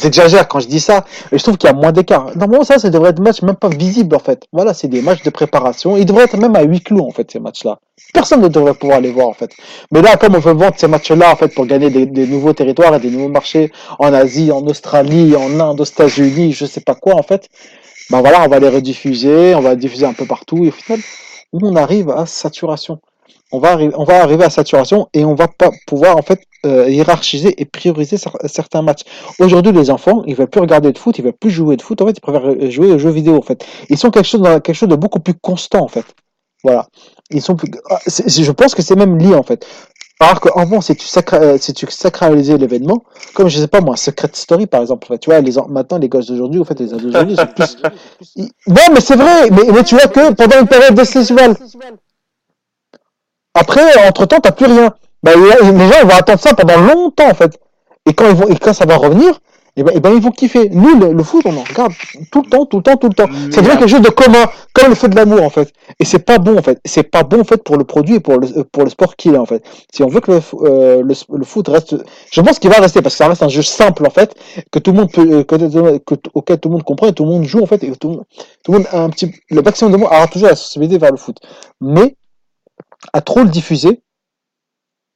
J'exagère 0.00 0.48
quand 0.48 0.60
je 0.60 0.68
dis 0.68 0.80
ça, 0.80 1.04
et 1.32 1.38
je 1.38 1.42
trouve 1.42 1.56
qu'il 1.56 1.68
y 1.68 1.72
a 1.72 1.76
moins 1.76 1.92
d'écart. 1.92 2.36
Normalement, 2.36 2.64
ça, 2.64 2.78
ça 2.78 2.90
devrait 2.90 3.10
être 3.10 3.20
match 3.20 3.42
même 3.42 3.56
pas 3.56 3.68
visible, 3.68 4.14
en 4.14 4.18
fait. 4.18 4.46
Voilà, 4.52 4.74
c'est 4.74 4.88
des 4.88 5.02
matchs 5.02 5.22
de 5.22 5.30
préparation. 5.30 5.96
Ils 5.96 6.06
devraient 6.06 6.24
être 6.24 6.36
même 6.36 6.56
à 6.56 6.62
huis 6.62 6.80
clos, 6.80 7.06
en 7.06 7.10
fait, 7.10 7.30
ces 7.30 7.40
matchs-là. 7.40 7.78
Personne 8.12 8.40
ne 8.40 8.48
devrait 8.48 8.74
pouvoir 8.74 9.00
les 9.00 9.10
voir, 9.10 9.28
en 9.28 9.32
fait. 9.32 9.50
Mais 9.90 10.02
là, 10.02 10.16
comme 10.16 10.34
on 10.34 10.38
veut 10.38 10.52
vendre 10.52 10.74
ces 10.76 10.88
matchs-là, 10.88 11.32
en 11.32 11.36
fait, 11.36 11.48
pour 11.48 11.66
gagner 11.66 11.90
des, 11.90 12.26
nouveaux 12.26 12.52
territoires 12.52 12.94
et 12.94 13.00
des 13.00 13.10
nouveaux 13.10 13.28
marchés 13.28 13.72
en 13.98 14.12
Asie, 14.12 14.52
en 14.52 14.66
Australie, 14.66 15.34
en 15.36 15.60
Inde, 15.60 15.80
aux 15.80 15.84
États-Unis, 15.84 16.52
je 16.52 16.66
sais 16.66 16.80
pas 16.80 16.94
quoi, 16.94 17.14
en 17.14 17.22
fait, 17.22 17.48
ben 18.10 18.20
voilà, 18.20 18.44
on 18.44 18.48
va 18.48 18.58
les 18.58 18.68
rediffuser, 18.68 19.54
on 19.54 19.60
va 19.60 19.70
les 19.70 19.76
diffuser 19.76 20.06
un 20.06 20.12
peu 20.12 20.26
partout, 20.26 20.64
et 20.64 20.68
au 20.68 20.72
final, 20.72 21.00
on 21.52 21.74
arrive 21.76 22.10
à 22.10 22.26
saturation. 22.26 23.00
On 23.52 23.60
va, 23.60 23.72
arriver, 23.72 23.94
on 23.96 24.02
va 24.04 24.22
arriver 24.22 24.44
à 24.44 24.50
saturation 24.50 25.08
et 25.14 25.24
on 25.24 25.34
va 25.36 25.46
pas 25.46 25.70
pouvoir, 25.86 26.16
en 26.16 26.22
fait, 26.22 26.40
euh, 26.64 26.88
hiérarchiser 26.90 27.54
et 27.60 27.64
prioriser 27.64 28.16
cer- 28.16 28.36
certains 28.48 28.82
matchs. 28.82 29.02
Aujourd'hui, 29.38 29.72
les 29.72 29.88
enfants, 29.90 30.24
ils 30.26 30.34
veulent 30.34 30.48
plus 30.50 30.60
regarder 30.60 30.90
de 30.92 30.98
foot, 30.98 31.16
ils 31.18 31.22
veulent 31.24 31.32
plus 31.32 31.50
jouer 31.52 31.76
de 31.76 31.82
foot, 31.82 32.02
en 32.02 32.06
fait, 32.06 32.14
ils 32.18 32.20
préfèrent 32.20 32.70
jouer 32.70 32.90
aux 32.92 32.98
jeux 32.98 33.10
vidéo, 33.10 33.36
en 33.36 33.42
fait. 33.42 33.64
Ils 33.88 33.96
sont 33.98 34.10
quelque 34.10 34.26
chose, 34.26 34.40
dans 34.42 34.58
quelque 34.60 34.74
chose 34.74 34.88
de 34.88 34.96
beaucoup 34.96 35.20
plus 35.20 35.34
constant, 35.34 35.82
en 35.84 35.88
fait. 35.88 36.04
Voilà. 36.64 36.88
Ils 37.30 37.40
sont 37.40 37.54
plus... 37.54 37.70
ah, 37.88 38.00
je 38.06 38.50
pense 38.50 38.74
que 38.74 38.82
c'est 38.82 38.96
même 38.96 39.16
lié, 39.16 39.34
en 39.36 39.44
fait. 39.44 39.64
Alors 40.18 40.40
qu'avant, 40.40 40.80
si 40.80 40.96
tu, 40.96 41.06
sacra... 41.06 41.36
euh, 41.36 41.58
si 41.60 41.72
tu 41.72 41.86
sacralisais 41.88 42.56
l'événement, 42.56 43.04
comme 43.34 43.48
je 43.48 43.58
sais 43.60 43.68
pas 43.68 43.80
moi, 43.82 43.96
Secret 43.96 44.30
Story 44.32 44.66
par 44.66 44.80
exemple, 44.80 45.06
en 45.08 45.14
fait, 45.14 45.18
tu 45.18 45.30
vois, 45.30 45.40
les 45.40 45.58
en- 45.58 45.68
maintenant 45.68 45.98
les 45.98 46.08
gosses 46.08 46.26
d'aujourd'hui, 46.28 46.58
en 46.58 46.64
fait, 46.64 46.80
les 46.80 46.94
ados 46.94 47.02
d'aujourd'hui, 47.12 47.36
plus. 47.54 47.76
Ils- 48.36 48.50
Non, 48.66 48.76
mais 48.94 49.00
c'est 49.02 49.14
vrai, 49.16 49.50
mais, 49.50 49.70
mais 49.72 49.84
tu 49.84 49.94
vois 49.94 50.06
que 50.08 50.32
pendant 50.32 50.58
une 50.60 50.66
période 50.66 50.98
estivale. 50.98 51.54
Après, 53.56 54.06
entre 54.08 54.26
temps, 54.26 54.40
t'as 54.40 54.52
plus 54.52 54.66
rien. 54.66 54.92
Bah, 55.22 55.32
les 55.34 55.50
gens 55.50 55.98
ils 56.02 56.08
vont 56.08 56.14
attendre 56.14 56.40
ça 56.40 56.54
pendant 56.54 56.80
longtemps 56.80 57.28
en 57.30 57.34
fait. 57.34 57.58
Et 58.08 58.12
quand 58.12 58.28
ils 58.28 58.36
vont, 58.36 58.48
et 58.48 58.56
quand 58.56 58.72
ça 58.72 58.86
va 58.86 58.96
revenir, 58.96 59.40
et 59.78 59.82
ben, 59.82 59.92
et 59.94 60.00
ben 60.00 60.12
ils 60.14 60.22
vont 60.22 60.30
kiffer. 60.30 60.70
Nous, 60.70 60.98
le, 60.98 61.12
le 61.12 61.22
foot, 61.22 61.42
on 61.44 61.54
en 61.56 61.62
regarde 61.62 61.92
tout 62.32 62.42
le 62.42 62.48
temps, 62.48 62.64
tout 62.64 62.78
le 62.78 62.82
temps, 62.82 62.96
tout 62.96 63.08
le 63.08 63.14
temps. 63.14 63.26
Devient 63.28 63.58
après, 63.58 63.76
quelque 63.78 63.88
chose 63.88 64.00
de 64.00 64.08
commun, 64.10 64.44
comme 64.72 64.88
le 64.88 64.94
feu 64.94 65.08
de 65.08 65.16
l'amour 65.16 65.42
en 65.42 65.50
fait. 65.50 65.70
Et 66.00 66.04
c'est 66.06 66.20
pas 66.20 66.38
bon 66.38 66.56
en 66.58 66.62
fait. 66.62 66.78
C'est 66.86 67.02
pas 67.02 67.24
bon 67.24 67.40
en 67.40 67.44
fait 67.44 67.62
pour 67.62 67.76
le 67.76 67.84
produit 67.84 68.14
et 68.14 68.20
pour 68.20 68.38
le, 68.38 68.46
pour 68.72 68.84
le 68.84 68.90
sport 68.90 69.16
qu'il 69.16 69.34
est 69.34 69.38
en 69.38 69.44
fait. 69.44 69.62
Si 69.92 70.02
on 70.02 70.08
veut 70.08 70.20
que 70.20 70.32
le, 70.32 70.40
euh, 70.62 71.02
le, 71.02 71.14
le 71.38 71.44
foot 71.44 71.68
reste, 71.68 71.94
je 72.32 72.40
pense 72.40 72.58
qu'il 72.58 72.70
va 72.70 72.76
rester 72.76 73.02
parce 73.02 73.14
que 73.16 73.18
ça 73.24 73.28
reste 73.28 73.42
un 73.42 73.48
jeu 73.48 73.62
simple 73.62 74.06
en 74.06 74.10
fait, 74.10 74.34
que 74.70 74.78
tout 74.78 74.92
le 74.92 74.98
monde 74.98 75.10
peut, 75.12 75.28
euh, 75.30 75.42
que, 75.44 75.56
que- 76.14 76.28
auquel 76.34 76.58
tout 76.58 76.68
le 76.70 76.74
monde 76.74 76.84
comprend 76.84 77.08
et 77.08 77.12
tout 77.12 77.24
le 77.24 77.30
monde 77.32 77.44
joue 77.44 77.62
en 77.62 77.66
fait 77.66 77.82
et 77.84 77.90
tout, 77.96 78.08
le 78.08 78.14
monde- 78.14 78.24
tout 78.64 78.72
le 78.72 78.78
monde 78.78 78.86
a 78.92 79.00
un 79.02 79.10
petit, 79.10 79.34
le 79.50 79.60
maximum 79.60 79.92
de 79.92 79.96
monde 79.98 80.08
aura 80.10 80.26
toujours 80.28 80.48
la 80.48 80.56
sensibilité 80.56 80.96
vers 80.98 81.10
le 81.10 81.18
foot. 81.18 81.36
Mais 81.82 82.16
à 83.12 83.20
trop 83.20 83.40
le 83.40 83.48
diffuser, 83.48 84.00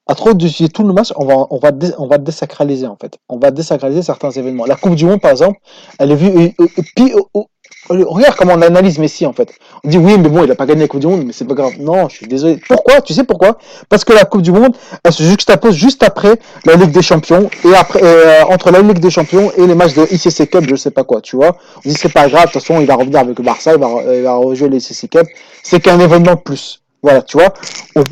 à 0.07 0.15
trop 0.15 0.35
diffuser 0.35 0.69
tout 0.69 0.83
le 0.83 0.93
match, 0.93 1.13
on 1.17 1.25
va, 1.25 1.47
on 1.51 1.59
va, 1.59 1.71
on 1.99 2.07
va 2.07 2.19
désacraliser 2.19 2.87
en 2.87 2.97
fait. 3.01 3.19
On 3.29 3.39
va 3.39 3.51
désacraliser 3.51 4.03
certains 4.03 4.31
événements. 4.31 4.67
La 4.67 4.75
Coupe 4.77 4.95
du 4.97 5.05
Monde 5.05 5.21
par 5.21 5.31
exemple, 5.31 5.59
elle 5.99 6.11
est 6.11 6.17
vue. 6.17 6.29
et- 6.29 6.55
puis, 6.97 7.13
oh, 7.15 7.29
oh, 7.35 7.47
regarde 7.89 8.35
comment 8.37 8.55
on 8.55 8.63
analyse 8.63 8.99
Messi 8.99 9.25
en 9.25 9.33
fait. 9.33 9.53
On 9.85 9.89
dit 9.89 9.99
oui, 9.99 10.19
mais 10.19 10.29
bon, 10.29 10.43
il 10.43 10.51
a 10.51 10.57
pas 10.57 10.67
gagné 10.67 10.81
la 10.83 10.89
Coupe 10.89 10.99
du 11.01 11.07
Monde, 11.07 11.25
mais 11.25 11.33
c'est 11.33 11.45
pas 11.45 11.55
grave. 11.55 11.75
Non, 11.79 12.09
je 12.09 12.17
suis 12.17 12.27
désolé. 12.27 12.59
Pourquoi? 12.69 13.01
Tu 13.03 13.15
sais 13.15 13.23
pourquoi? 13.23 13.59
Parce 13.89 14.05
que 14.05 14.13
la 14.13 14.25
Coupe 14.25 14.43
du 14.43 14.51
Monde, 14.51 14.77
elle 15.05 15.13
se 15.13 15.23
juxtapose 15.23 15.75
juste 15.77 16.03
après 16.03 16.41
la 16.65 16.75
Ligue 16.75 16.91
des 16.91 17.03
Champions 17.03 17.49
et 17.65 17.75
après 17.77 18.01
euh, 18.03 18.43
entre 18.49 18.73
la 18.73 18.81
Ligue 18.83 18.99
des 18.99 19.11
Champions 19.11 19.53
et 19.57 19.65
les 19.65 19.77
matchs 19.77 19.95
de 19.95 20.03
ICC 20.13 20.51
Cup, 20.51 20.65
je 20.69 20.75
sais 20.75 20.91
pas 20.91 21.05
quoi, 21.05 21.21
tu 21.21 21.37
vois. 21.37 21.57
On 21.85 21.89
dit 21.89 21.95
c'est 21.95 22.13
pas 22.13 22.29
grave, 22.29 22.47
de 22.49 22.53
toute 22.53 22.63
façon, 22.63 22.81
il 22.81 22.87
va 22.87 22.97
revenir 22.97 23.21
avec 23.21 23.39
le 23.39 23.45
Barça, 23.45 23.75
il 23.75 23.79
va, 23.81 23.89
il 24.13 24.23
va 24.23 24.35
rejouer 24.35 24.69
les 24.69 24.79
ICC 24.91 25.09
Cup. 25.09 25.27
C'est 25.63 25.79
qu'un 25.79 26.01
événement 26.01 26.35
de 26.35 26.41
plus. 26.41 26.80
Voilà, 27.03 27.23
tu 27.23 27.37
vois. 27.39 27.53
On- 27.97 28.05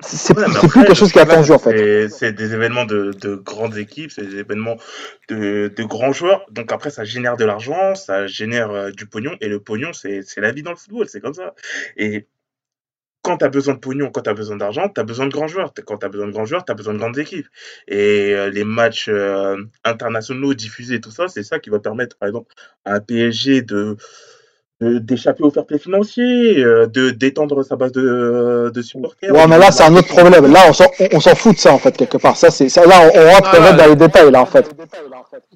C'est 0.00 0.36
Ouais, 0.36 0.44
plus 0.68 0.70
quelque 0.70 0.94
chose 0.94 1.12
qui 1.12 1.18
est 1.18 1.22
attendu 1.22 1.52
en 1.52 1.58
fait. 1.58 2.08
c'est 2.10 2.32
des 2.32 2.52
événements 2.52 2.84
de, 2.84 3.12
de 3.12 3.36
grandes 3.36 3.76
équipes, 3.78 4.10
c'est 4.10 4.26
des 4.26 4.38
événements 4.38 4.76
de, 5.28 5.72
de 5.74 5.84
grands 5.84 6.12
joueurs. 6.12 6.44
Donc 6.50 6.72
après, 6.72 6.90
ça 6.90 7.04
génère 7.04 7.36
de 7.36 7.44
l'argent, 7.44 7.94
ça 7.94 8.26
génère 8.26 8.70
euh, 8.70 8.90
du 8.90 9.06
pognon. 9.06 9.36
Et 9.40 9.48
le 9.48 9.60
pognon, 9.60 9.92
c'est 9.92 10.22
c'est 10.22 10.40
la 10.40 10.52
vie 10.52 10.62
dans 10.62 10.72
le 10.72 10.76
football, 10.76 11.08
c'est 11.08 11.20
comme 11.20 11.34
ça. 11.34 11.54
Et 11.96 12.26
quand 13.22 13.38
tu 13.38 13.44
as 13.46 13.48
besoin 13.48 13.74
de 13.74 13.78
pognon, 13.80 14.10
quand 14.10 14.22
tu 14.22 14.30
as 14.30 14.34
besoin 14.34 14.56
d'argent, 14.56 14.88
tu 14.90 15.00
as 15.00 15.04
besoin 15.04 15.26
de 15.26 15.32
grands 15.32 15.48
joueurs. 15.48 15.72
Quand 15.86 15.96
tu 15.98 16.06
as 16.06 16.10
besoin 16.10 16.26
de 16.26 16.32
grands 16.32 16.44
joueurs, 16.44 16.64
tu 16.64 16.72
as 16.72 16.74
besoin 16.74 16.92
de 16.94 16.98
grandes 16.98 17.18
équipes. 17.18 17.46
Et 17.88 18.34
euh, 18.34 18.50
les 18.50 18.64
matchs 18.64 19.08
euh, 19.08 19.56
internationaux 19.84 20.52
diffusés, 20.54 21.00
tout 21.00 21.10
ça, 21.10 21.28
c'est 21.28 21.42
ça 21.42 21.58
qui 21.58 21.70
va 21.70 21.80
permettre, 21.80 22.18
par 22.18 22.28
exemple, 22.28 22.54
à 22.84 22.94
un 22.94 23.00
PSG 23.00 23.62
de 23.62 23.96
d'échapper 24.80 25.44
au 25.44 25.50
fair 25.50 25.64
play 25.64 25.78
financier, 25.78 26.62
euh, 26.62 26.86
de 26.86 27.10
d'étendre 27.10 27.62
sa 27.62 27.76
base 27.76 27.92
de, 27.92 28.70
de 28.74 28.82
supporters. 28.82 29.32
Ouais, 29.32 29.46
mais 29.46 29.58
là, 29.58 29.70
c'est 29.70 29.84
un 29.84 29.94
autre 29.94 30.08
problème. 30.08 30.52
Là, 30.52 30.64
on 30.68 30.72
s'en, 30.72 30.86
on 31.12 31.20
s'en 31.20 31.34
fout 31.34 31.54
de 31.54 31.58
ça, 31.58 31.72
en 31.72 31.78
fait, 31.78 31.96
quelque 31.96 32.18
part. 32.18 32.36
Ça, 32.36 32.50
c'est, 32.50 32.68
ça, 32.68 32.84
là, 32.84 32.96
on, 33.02 33.18
on 33.18 33.30
rentre 33.30 33.50
Ah, 33.52 33.60
là, 33.60 33.72
dans 33.72 33.86
les 33.86 33.96
détails, 33.96 34.30
là, 34.30 34.42
en 34.42 34.46
fait. 34.46 34.68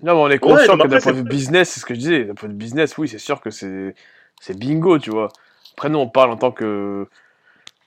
Non, 0.02 0.14
mais 0.14 0.20
on 0.20 0.30
est 0.30 0.38
conscient 0.38 0.78
que 0.78 0.86
d'un 0.86 1.00
point 1.00 1.12
de 1.12 1.16
vue 1.18 1.22
business, 1.24 1.70
c'est 1.70 1.80
ce 1.80 1.84
que 1.86 1.94
je 1.94 1.98
disais, 1.98 2.24
d'un 2.24 2.34
point 2.34 2.48
de 2.48 2.54
vue 2.54 2.58
business, 2.58 2.96
oui, 2.96 3.08
c'est 3.08 3.18
sûr 3.18 3.40
que 3.40 3.50
c'est 3.50 3.94
c'est 4.40 4.56
bingo, 4.56 4.98
tu 4.98 5.10
vois. 5.10 5.28
Après, 5.76 5.88
nous, 5.88 5.98
on 5.98 6.08
parle 6.08 6.30
en 6.30 6.36
tant 6.36 6.52
que 6.52 7.06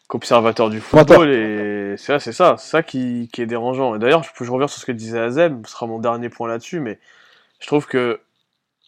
qu'observateur 0.10 0.70
du 0.70 0.82
football, 0.82 1.30
et 1.30 1.96
c'est 1.96 2.08
ça, 2.08 2.20
c'est 2.20 2.34
ça, 2.34 2.58
ça 2.58 2.84
qui, 2.84 3.30
qui 3.32 3.42
est 3.42 3.46
dérangeant. 3.46 3.96
Et 3.96 4.00
d'ailleurs, 4.00 4.24
je, 4.24 4.44
je 4.44 4.52
reviens 4.52 4.68
sur 4.68 4.82
ce 4.82 4.86
que 4.86 4.92
disait 4.92 5.20
Azem, 5.20 5.62
ce 5.66 5.72
sera 5.72 5.88
mon 5.88 6.00
dernier 6.00 6.28
point 6.28 6.50
là-dessus, 6.50 6.82
mais 6.82 7.00
je 7.60 7.68
trouve 7.68 7.88
que 7.88 8.20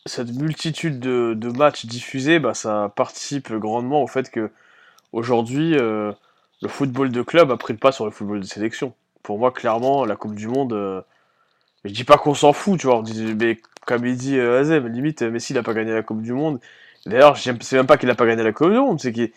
cette 0.06 0.34
multitude 0.34 1.00
de, 1.00 1.34
de 1.34 1.50
matchs 1.50 1.86
diffusés, 1.86 2.40
bah, 2.40 2.54
ça 2.54 2.92
participe 2.96 3.54
grandement 3.54 4.04
au 4.04 4.08
fait 4.08 4.30
que 4.30 4.52
aujourd'hui, 5.12 5.78
euh, 5.78 6.12
le 6.62 6.68
football 6.68 7.12
de 7.12 7.22
club 7.22 7.52
a 7.52 7.58
pris 7.58 7.74
le 7.74 7.80
pas 7.80 7.92
sur 7.92 8.06
le 8.06 8.12
football 8.12 8.42
de 8.42 8.46
sélection. 8.46 8.94
Pour 9.22 9.40
moi, 9.40 9.52
clairement, 9.52 10.06
la 10.06 10.16
Coupe 10.16 10.36
du 10.36 10.48
Monde, 10.48 10.74
euh, 10.74 11.02
je 11.86 11.92
dis 11.92 12.04
pas 12.04 12.18
qu'on 12.18 12.34
s'en 12.34 12.54
fout, 12.54 12.80
tu 12.80 12.88
vois, 12.88 12.98
on 12.98 13.02
dit, 13.02 13.36
mais 13.40 13.60
comme 13.86 14.06
il 14.06 14.18
dit 14.18 14.38
euh, 14.38 14.60
Azem, 14.60 14.88
limite, 14.88 15.22
euh, 15.22 15.32
Messi 15.32 15.54
n'a 15.54 15.64
pas 15.64 15.74
gagné 15.74 15.94
la 15.94 16.04
Coupe 16.04 16.22
du 16.22 16.34
Monde. 16.34 16.60
D'ailleurs, 17.06 17.38
c'est 17.38 17.74
même 17.74 17.86
pas 17.86 17.98
qu'il 17.98 18.10
a 18.10 18.16
pas 18.16 18.26
gagné 18.26 18.44
la 18.44 18.52
Coupe 18.52 18.72
du 18.72 18.78
Monde, 18.80 19.00
c'est 19.00 19.12
qu'il 19.12 19.32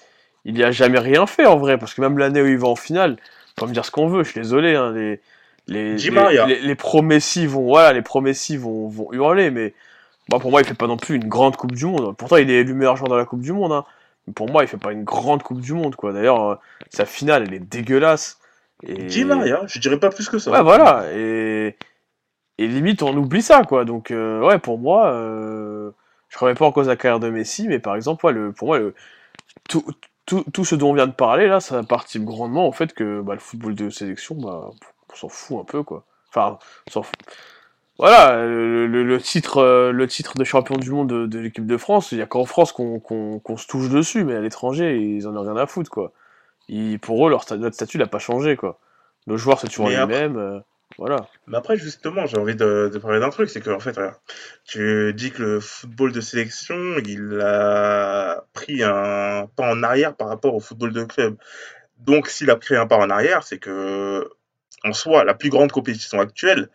il 0.45 0.57
y 0.57 0.63
a 0.63 0.71
jamais 0.71 1.01
rien 1.01 1.27
fait 1.27 1.47
en 1.47 1.57
vrai, 1.57 1.79
parce 1.79 1.95
que 1.95 2.01
même 2.01 2.19
l'année 2.19 2.41
où 2.41 2.47
il 2.47 2.59
va 2.59 2.69
en 2.69 2.77
finale, 2.77 3.17
on 3.57 3.63
peut 3.63 3.69
me 3.69 3.73
dire 3.73 3.85
ce 3.85 3.91
qu'on 3.91 4.07
veut, 4.07 4.23
je 4.23 4.31
suis 4.31 4.41
désolé, 4.41 4.77
hein, 4.77 4.93
les, 4.93 5.21
les, 5.67 5.97
les, 5.97 6.11
les, 6.47 6.61
les 6.61 6.75
pro 6.77 7.03
Messi 7.03 7.47
vont, 7.47 7.65
voilà, 7.65 7.93
les 7.93 8.03
pro 8.03 8.21
Messi 8.21 8.57
vont, 8.57 8.87
vont 8.89 9.13
hurler, 9.13 9.51
mais 9.51 9.75
moi, 10.31 10.41
pour 10.41 10.51
moi, 10.51 10.61
il 10.61 10.67
fait 10.67 10.75
pas 10.75 10.87
non 10.87 10.97
plus 10.97 11.17
une 11.17 11.29
grande 11.29 11.57
Coupe 11.57 11.73
du 11.73 11.87
Monde. 11.87 12.17
Pourtant, 12.17 12.37
il 12.37 12.51
est 12.51 12.61
élu 12.61 12.75
meilleur 12.75 12.97
joueur 12.97 13.09
dans 13.09 13.17
la 13.17 13.25
Coupe 13.25 13.41
du 13.41 13.53
Monde, 13.53 13.73
hein. 13.73 13.85
Mais 14.27 14.33
pour 14.33 14.51
moi, 14.51 14.65
il 14.65 14.69
fait 14.69 14.77
pas 14.77 14.93
une 14.93 15.05
grande 15.05 15.43
Coupe 15.43 15.61
du 15.61 15.73
Monde, 15.73 15.95
quoi. 15.95 16.13
D'ailleurs, 16.13 16.43
euh, 16.43 16.55
sa 16.91 17.05
finale, 17.05 17.45
elle 17.47 17.55
est 17.55 17.61
dégueulasse. 17.61 18.41
Et... 18.83 19.05
Di 19.05 19.25
Maria, 19.25 19.63
je 19.67 19.79
dirais 19.79 20.01
pas 20.01 20.11
plus 20.11 20.29
que 20.29 20.39
ça. 20.39 20.51
Ouais, 20.51 20.63
voilà. 20.63 21.05
Et, 21.15 21.77
et 22.59 22.67
limite, 22.67 23.03
on 23.03 23.17
oublie 23.17 23.43
ça, 23.43 23.63
quoi. 23.63 23.85
Donc, 23.85 24.11
euh, 24.11 24.41
ouais, 24.41 24.59
pour 24.59 24.79
moi, 24.79 25.07
euh, 25.13 25.93
je 26.29 26.39
remets 26.39 26.55
pas 26.55 26.67
en 26.67 26.73
cause 26.73 26.89
la 26.89 26.97
carrière 26.97 27.21
de 27.21 27.31
Messi, 27.31 27.69
mais 27.69 27.79
par 27.79 27.95
exemple, 27.95 28.27
ouais, 28.27 28.33
le, 28.33 28.53
pour 28.53 28.69
moi, 28.69 28.79
le, 28.79 28.95
tout, 29.69 29.85
tout, 30.27 30.45
tout 30.53 30.65
ce 30.65 30.75
dont 30.75 30.91
on 30.91 30.95
vient 30.95 31.07
de 31.07 31.13
parler, 31.13 31.47
là, 31.47 31.61
ça 31.61 31.83
participe 31.85 32.25
grandement 32.25 32.67
au 32.67 32.73
fait 32.73 32.93
que 32.93 33.21
bah, 33.21 33.35
le 33.35 33.41
football 33.41 33.77
de 33.77 33.91
sélection, 33.91 34.35
bah, 34.35 34.71
on 35.13 35.15
s'en 35.15 35.29
fout 35.29 35.59
un 35.61 35.65
peu, 35.65 35.85
quoi. 35.85 36.05
Enfin, 36.31 36.59
on 36.89 36.91
s'en 36.91 37.03
fout. 37.03 37.17
Voilà, 37.99 38.45
le, 38.45 39.19
titre, 39.21 39.59
euh, 39.59 39.91
le 39.91 40.07
titre 40.07 40.35
de 40.37 40.45
champion 40.45 40.77
du 40.77 40.91
monde 40.91 41.09
de, 41.09 41.27
de 41.27 41.39
l'équipe 41.39 41.67
de 41.67 41.77
France, 41.79 42.13
il 42.13 42.19
y 42.19 42.23
a 42.23 42.27
qu'en 42.27 42.45
France 42.45 42.73
qu'on 42.73 43.57
se 43.57 43.67
touche 43.67 43.89
dessus, 43.89 44.25
mais 44.25 44.35
à 44.35 44.41
l'étranger, 44.41 44.99
ils 44.99 45.27
en 45.27 45.35
ont 45.37 45.43
rien 45.43 45.57
à 45.57 45.67
foutre, 45.67 45.91
quoi. 45.91 46.13
Ils, 46.69 46.99
pour 46.99 47.27
eux, 47.27 47.31
leur 47.31 47.45
notre 47.57 47.75
statut 47.75 47.97
n'a 47.99 48.07
pas 48.07 48.19
changé, 48.19 48.57
quoi. 48.57 48.79
Nos 49.27 49.39
joueurs, 49.39 49.59
après- 50.03 50.07
mêmes, 50.07 50.37
euh, 50.37 50.61
voilà. 50.99 51.27
Mais 51.47 51.57
après, 51.57 51.77
justement, 51.77 52.27
j'ai 52.27 52.37
envie 52.39 52.55
de, 52.55 52.91
de 52.93 52.99
parler 52.99 53.19
d'un 53.19 53.31
truc, 53.31 53.49
c'est 53.49 53.61
que 53.61 53.71
en 53.71 53.81
fait, 53.81 53.99
tu 54.67 55.13
dis 55.15 55.31
que 55.33 55.43
le 55.43 55.61
football 55.61 56.13
de 56.13 56.21
sélection, 56.21 56.99
il 57.05 57.41
a 57.41 58.45
pris 58.53 58.83
un 58.83 59.49
pas 59.57 59.73
en 59.73 59.83
arrière 59.83 60.15
par 60.15 60.29
rapport 60.29 60.55
au 60.55 60.61
football 60.61 60.93
de 60.93 61.05
club. 61.05 61.37
Donc, 61.99 62.29
s'il 62.29 62.51
a 62.51 62.57
pris 62.57 62.77
un 62.77 62.87
pas 62.87 62.99
en 62.99 63.09
arrière, 63.09 63.43
c'est 63.43 63.59
que, 63.59 64.29
en 64.85 64.93
soi, 64.93 65.25
la 65.25 65.35
plus 65.35 65.49
grande 65.49 65.73
compétition 65.73 66.21
actuelle, 66.21 66.69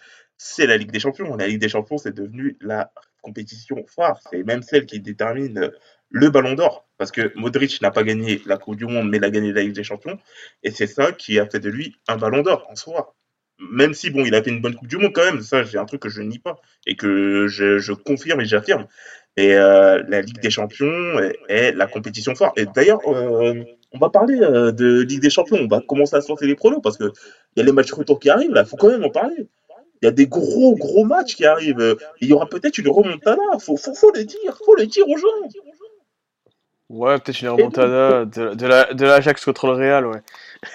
c'est 0.43 0.65
la 0.65 0.75
Ligue 0.75 0.91
des 0.91 0.99
Champions. 0.99 1.36
La 1.36 1.47
Ligue 1.47 1.62
des 1.62 1.69
Champions, 1.69 1.99
c'est 1.99 2.15
devenu 2.15 2.58
la 2.62 2.91
compétition 3.21 3.86
phare. 3.88 4.19
C'est 4.32 4.43
même 4.43 4.63
celle 4.63 4.88
qui 4.88 4.99
détermine 4.99 5.71
le 6.10 6.30
Ballon 6.32 6.56
d'Or. 6.56 6.88
Parce 6.97 7.12
que 7.12 7.32
Modric 7.36 7.80
n'a 7.82 7.91
pas 7.91 8.04
gagné 8.04 8.41
la 8.47 8.58
Coupe 8.58 8.75
du 8.75 8.86
Monde, 8.86 9.08
mais 9.08 9.17
il 9.17 9.23
a 9.23 9.30
gagné 9.30 9.54
la 9.54 9.62
Ligue 9.62 9.75
des 9.75 9.84
Champions. 9.84 10.17
Et 10.63 10.71
c'est 10.71 10.88
ça 10.88 11.12
qui 11.12 11.38
a 11.38 11.45
fait 11.45 11.60
de 11.60 11.69
lui 11.69 11.95
un 12.08 12.17
Ballon 12.17 12.41
d'Or 12.41 12.65
en 12.69 12.75
soi 12.75 13.15
même 13.69 13.93
si 13.93 14.10
bon, 14.10 14.25
il 14.25 14.34
a 14.34 14.41
fait 14.41 14.49
une 14.49 14.60
bonne 14.60 14.73
Coupe 14.73 14.88
du 14.88 14.97
Monde 14.97 15.13
quand 15.13 15.23
même, 15.23 15.41
ça 15.41 15.63
c'est 15.63 15.77
un 15.77 15.86
truc 15.86 16.01
que 16.01 16.10
je 16.10 16.23
nie 16.23 16.39
pas 16.39 16.60
et 16.88 16.95
que 16.95 17.45
je, 17.47 17.93
confirme 17.93 18.41
et 18.41 18.45
j'affirme. 18.45 18.88
Et 19.38 19.54
euh, 19.54 20.01
la 20.08 20.21
Ligue 20.21 20.39
des 20.39 20.49
Champions 20.49 21.19
est, 21.47 21.71
la 21.73 21.86
compétition 21.86 22.34
forte. 22.34 22.58
Et 22.58 22.65
d'ailleurs, 22.65 22.99
euh, 23.08 23.63
on 23.91 23.99
va 23.99 24.10
parler 24.10 24.39
euh, 24.41 24.71
de 24.71 25.01
Ligue 25.01 25.21
des 25.21 25.30
Champions, 25.30 25.58
on 25.62 25.67
va 25.67 25.80
commencer 25.82 26.15
à 26.15 26.21
sortir 26.21 26.47
les 26.47 26.56
pronos 26.56 26.82
parce 26.82 26.97
que 26.97 27.12
il 27.56 27.60
y 27.60 27.62
a 27.62 27.65
les 27.65 27.71
matchs 27.71 27.91
retour 27.91 28.19
qui 28.19 28.32
arrivent 28.32 28.54
là, 28.54 28.65
faut 28.65 28.77
quand 28.77 28.89
même 28.89 29.04
en 29.04 29.12
parler. 29.12 29.47
Il 30.01 30.05
y 30.05 30.07
a 30.07 30.11
des 30.11 30.27
gros 30.27 30.75
gros 30.75 31.05
matchs 31.05 31.35
qui 31.35 31.45
arrivent. 31.45 31.95
Il 32.21 32.27
y 32.29 32.33
aura 32.33 32.47
peut-être 32.47 32.77
une 32.79 32.89
remontada, 32.89 33.41
faut, 33.59 33.77
faut, 33.77 33.93
faut 33.93 34.11
le 34.15 34.23
dire, 34.23 34.57
faut 34.65 34.75
le 34.75 34.85
dire 34.87 35.07
aux 35.07 35.17
gens. 35.17 35.27
Ouais, 36.89 37.17
peut-être 37.19 37.41
une 37.41 37.49
remontada 37.49 38.25
de, 38.25 38.53
de 38.53 38.67
la- 38.67 38.93
de 38.93 39.05
l'Ajax 39.05 39.45
contre 39.45 39.67
le 39.67 39.73
Real, 39.73 40.05
ouais. 40.07 40.21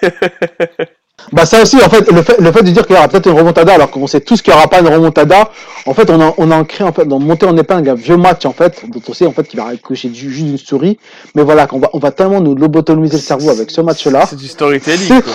Bah 1.31 1.47
ça 1.47 1.63
aussi, 1.63 1.77
en 1.77 1.89
fait, 1.89 2.11
le 2.11 2.21
fait, 2.21 2.37
le 2.39 2.51
fait 2.51 2.61
de 2.61 2.69
dire 2.69 2.85
qu'il 2.85 2.95
y 2.95 2.99
aura 2.99 3.07
peut-être 3.07 3.25
une 3.27 3.35
remontada, 3.35 3.73
alors 3.73 3.89
qu'on 3.89 4.05
sait 4.05 4.21
tous 4.21 4.43
qu'il 4.43 4.53
n'y 4.53 4.57
aura 4.59 4.67
pas 4.69 4.81
une 4.81 4.87
remontada, 4.87 5.49
en 5.87 5.93
fait, 5.95 6.11
on 6.11 6.21
a, 6.21 6.31
on 6.37 6.51
a 6.51 6.55
ancré, 6.55 6.83
en 6.83 6.93
fait, 6.93 7.05
dans 7.05 7.17
monter 7.19 7.47
en 7.47 7.57
épingle 7.57 7.89
un 7.89 7.95
vieux 7.95 8.17
match, 8.17 8.45
en 8.45 8.53
fait, 8.53 8.83
dont 8.87 9.01
on 9.07 9.13
sait, 9.13 9.25
en 9.25 9.31
fait, 9.31 9.43
qu'il 9.47 9.59
va 9.59 9.65
ricocher 9.65 10.13
ju- 10.13 10.29
juste 10.31 10.45
d'une 10.45 10.57
souris. 10.59 10.99
Mais 11.33 11.41
voilà, 11.41 11.65
qu'on 11.65 11.79
va, 11.79 11.89
on 11.93 11.97
va 11.99 12.11
tellement 12.11 12.39
nous 12.39 12.53
lobotomiser 12.53 13.17
le 13.17 13.21
cerveau 13.23 13.49
avec 13.49 13.71
ce 13.71 13.81
match-là. 13.81 14.27
C'est 14.27 14.35
du 14.35 14.47
storytelling, 14.47 15.21
quoi. 15.23 15.33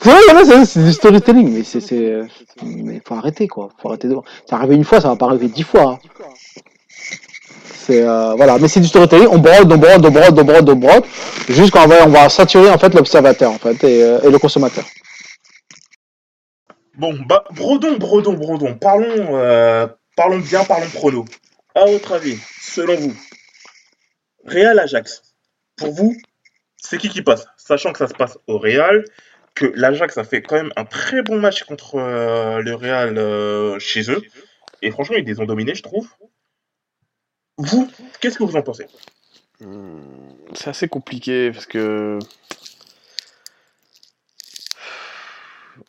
C'est 0.00 0.64
c'est, 0.64 0.84
du 0.84 0.92
storytelling, 0.92 1.52
mais 1.52 1.64
c'est, 1.64 2.20
mais 2.62 3.00
faut 3.06 3.14
arrêter, 3.14 3.48
quoi. 3.48 3.68
Faut 3.80 3.88
arrêter 3.88 4.08
arrivé 4.50 4.76
une 4.76 4.84
fois, 4.84 5.00
ça 5.00 5.08
va 5.08 5.16
pas 5.16 5.26
arriver 5.26 5.48
dix 5.48 5.64
fois. 5.64 5.92
hein. 5.92 5.98
C'est, 7.86 8.02
euh, 8.02 8.34
voilà, 8.34 8.58
mais 8.58 8.68
c'est 8.68 8.80
du 8.80 8.86
storytelling, 8.86 9.28
on 9.28 9.38
brode, 9.38 9.72
on 9.72 9.76
brode, 9.78 10.04
on 10.06 10.10
brode, 10.10 10.38
on 10.38 10.44
brode, 10.44 10.68
on 10.70 10.76
brode, 10.76 11.04
jusqu'on 11.48 11.86
va, 11.86 12.06
on 12.06 12.10
va 12.10 12.28
saturer, 12.28 12.70
en 12.70 12.78
fait, 12.78 12.94
l'observateur, 12.94 13.50
en 13.50 13.58
fait, 13.58 13.82
et, 13.84 14.02
euh, 14.02 14.30
le 14.30 14.38
consommateur. 14.38 14.84
Bon, 16.96 17.14
bah, 17.26 17.44
brodons, 17.52 17.96
brodons, 17.96 18.34
brodons. 18.34 18.74
Parlons, 18.74 19.36
euh, 19.36 19.86
parlons 20.16 20.38
bien, 20.38 20.64
parlons 20.64 20.88
prono. 20.90 21.24
À 21.74 21.86
votre 21.86 22.12
avis, 22.12 22.38
selon 22.60 22.96
vous, 22.96 23.14
Real 24.44 24.78
Ajax, 24.78 25.22
pour 25.76 25.92
vous, 25.92 26.14
c'est 26.76 26.98
qui 26.98 27.08
qui 27.08 27.22
passe? 27.22 27.46
Sachant 27.56 27.92
que 27.92 27.98
ça 27.98 28.08
se 28.08 28.14
passe 28.14 28.38
au 28.46 28.58
Real, 28.58 29.04
que 29.58 29.72
l'Ajax 29.74 30.16
a 30.18 30.24
fait 30.24 30.40
quand 30.40 30.54
même 30.54 30.72
un 30.76 30.84
très 30.84 31.22
bon 31.22 31.40
match 31.40 31.64
contre 31.64 31.96
euh, 31.96 32.60
le 32.62 32.74
Real 32.74 33.18
euh, 33.18 33.78
chez 33.80 34.08
eux. 34.10 34.22
Et 34.82 34.90
franchement, 34.92 35.16
ils 35.16 35.24
les 35.24 35.40
ont 35.40 35.46
dominés, 35.46 35.74
je 35.74 35.82
trouve. 35.82 36.08
Vous, 37.56 37.90
qu'est-ce 38.20 38.38
que 38.38 38.44
vous 38.44 38.56
en 38.56 38.62
pensez? 38.62 38.86
Hmm, 39.60 40.00
C'est 40.54 40.70
assez 40.70 40.88
compliqué 40.88 41.50
parce 41.50 41.66
que. 41.66 42.20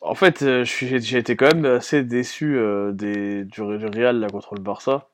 En 0.00 0.14
fait, 0.14 0.42
euh, 0.42 0.64
j'ai 0.64 1.18
été 1.18 1.36
quand 1.36 1.54
même 1.54 1.64
assez 1.64 2.02
déçu 2.02 2.58
des, 2.92 3.44
du, 3.44 3.78
du 3.78 3.86
Real 3.86 4.18
là, 4.18 4.28
contre 4.28 4.54
le 4.54 4.60
Barça. 4.62 5.08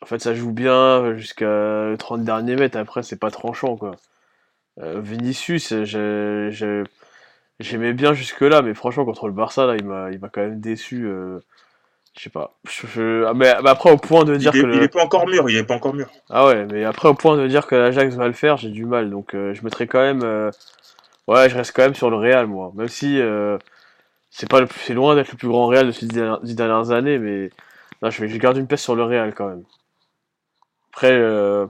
En 0.00 0.06
fait, 0.06 0.18
ça 0.20 0.34
joue 0.34 0.52
bien 0.52 1.16
jusqu'à 1.16 1.94
30 1.98 2.24
derniers 2.24 2.56
mètres. 2.56 2.78
Après, 2.78 3.02
c'est 3.02 3.18
pas 3.18 3.30
tranchant, 3.30 3.76
quoi. 3.76 3.92
Euh, 4.80 5.00
Vinicius, 5.00 5.74
j'ai- 5.84 6.84
j'aimais 7.60 7.92
bien 7.92 8.12
jusque-là, 8.12 8.62
mais 8.62 8.74
franchement, 8.74 9.04
contre 9.04 9.26
le 9.26 9.32
Barça, 9.32 9.66
là, 9.66 9.74
il 9.76 9.84
m'a 9.84 10.10
il 10.10 10.20
m'a 10.20 10.28
quand 10.28 10.40
même 10.40 10.60
déçu. 10.60 11.06
euh, 11.06 11.40
je 12.16 12.22
sais 12.24 12.30
pas. 12.30 12.56
Je- 12.64 13.24
ah, 13.26 13.34
mais, 13.34 13.48
après, 13.48 13.90
au 13.90 13.96
point 13.96 14.24
de 14.24 14.34
il 14.34 14.38
dire 14.38 14.52
est, 14.52 14.60
que 14.60 14.66
le. 14.66 14.76
il 14.76 14.82
est 14.84 14.88
pas 14.88 15.04
encore 15.04 15.26
mûr, 15.26 15.48
il 15.50 15.56
est 15.56 15.64
pas 15.64 15.74
encore 15.74 15.94
mûr. 15.94 16.08
Ah 16.30 16.46
ouais, 16.46 16.66
mais 16.66 16.84
après 16.84 17.08
au 17.08 17.14
point 17.14 17.36
de 17.36 17.46
dire 17.46 17.66
que 17.66 17.74
l'Ajax 17.74 18.14
va 18.16 18.26
le 18.26 18.32
faire, 18.32 18.56
j'ai 18.56 18.70
du 18.70 18.86
mal. 18.86 19.10
Donc 19.10 19.34
euh, 19.34 19.54
je 19.54 19.62
mettrai 19.62 19.86
quand 19.86 20.00
même, 20.00 20.22
euh, 20.22 20.50
ouais, 21.28 21.48
je 21.48 21.56
reste 21.56 21.72
quand 21.74 21.82
même 21.82 21.94
sur 21.94 22.10
le 22.10 22.16
Real 22.16 22.46
moi. 22.46 22.72
Même 22.74 22.88
si 22.88 23.20
euh, 23.20 23.58
c'est 24.30 24.48
pas 24.50 24.60
le 24.60 24.66
plus, 24.66 24.80
c'est 24.80 24.94
loin 24.94 25.14
d'être 25.14 25.32
le 25.32 25.38
plus 25.38 25.48
grand 25.48 25.66
Real 25.68 25.86
de 25.86 25.92
ces 25.92 26.06
dix 26.06 26.54
dernières, 26.54 26.90
années, 26.90 27.18
mais 27.18 27.50
non, 28.02 28.10
je 28.10 28.20
vais, 28.22 28.28
je 28.28 28.36
garde 28.38 28.56
une 28.56 28.66
pièce 28.66 28.82
sur 28.82 28.96
le 28.96 29.04
Real 29.04 29.34
quand 29.34 29.48
même. 29.48 29.64
Après, 30.92 31.12
euh, 31.12 31.66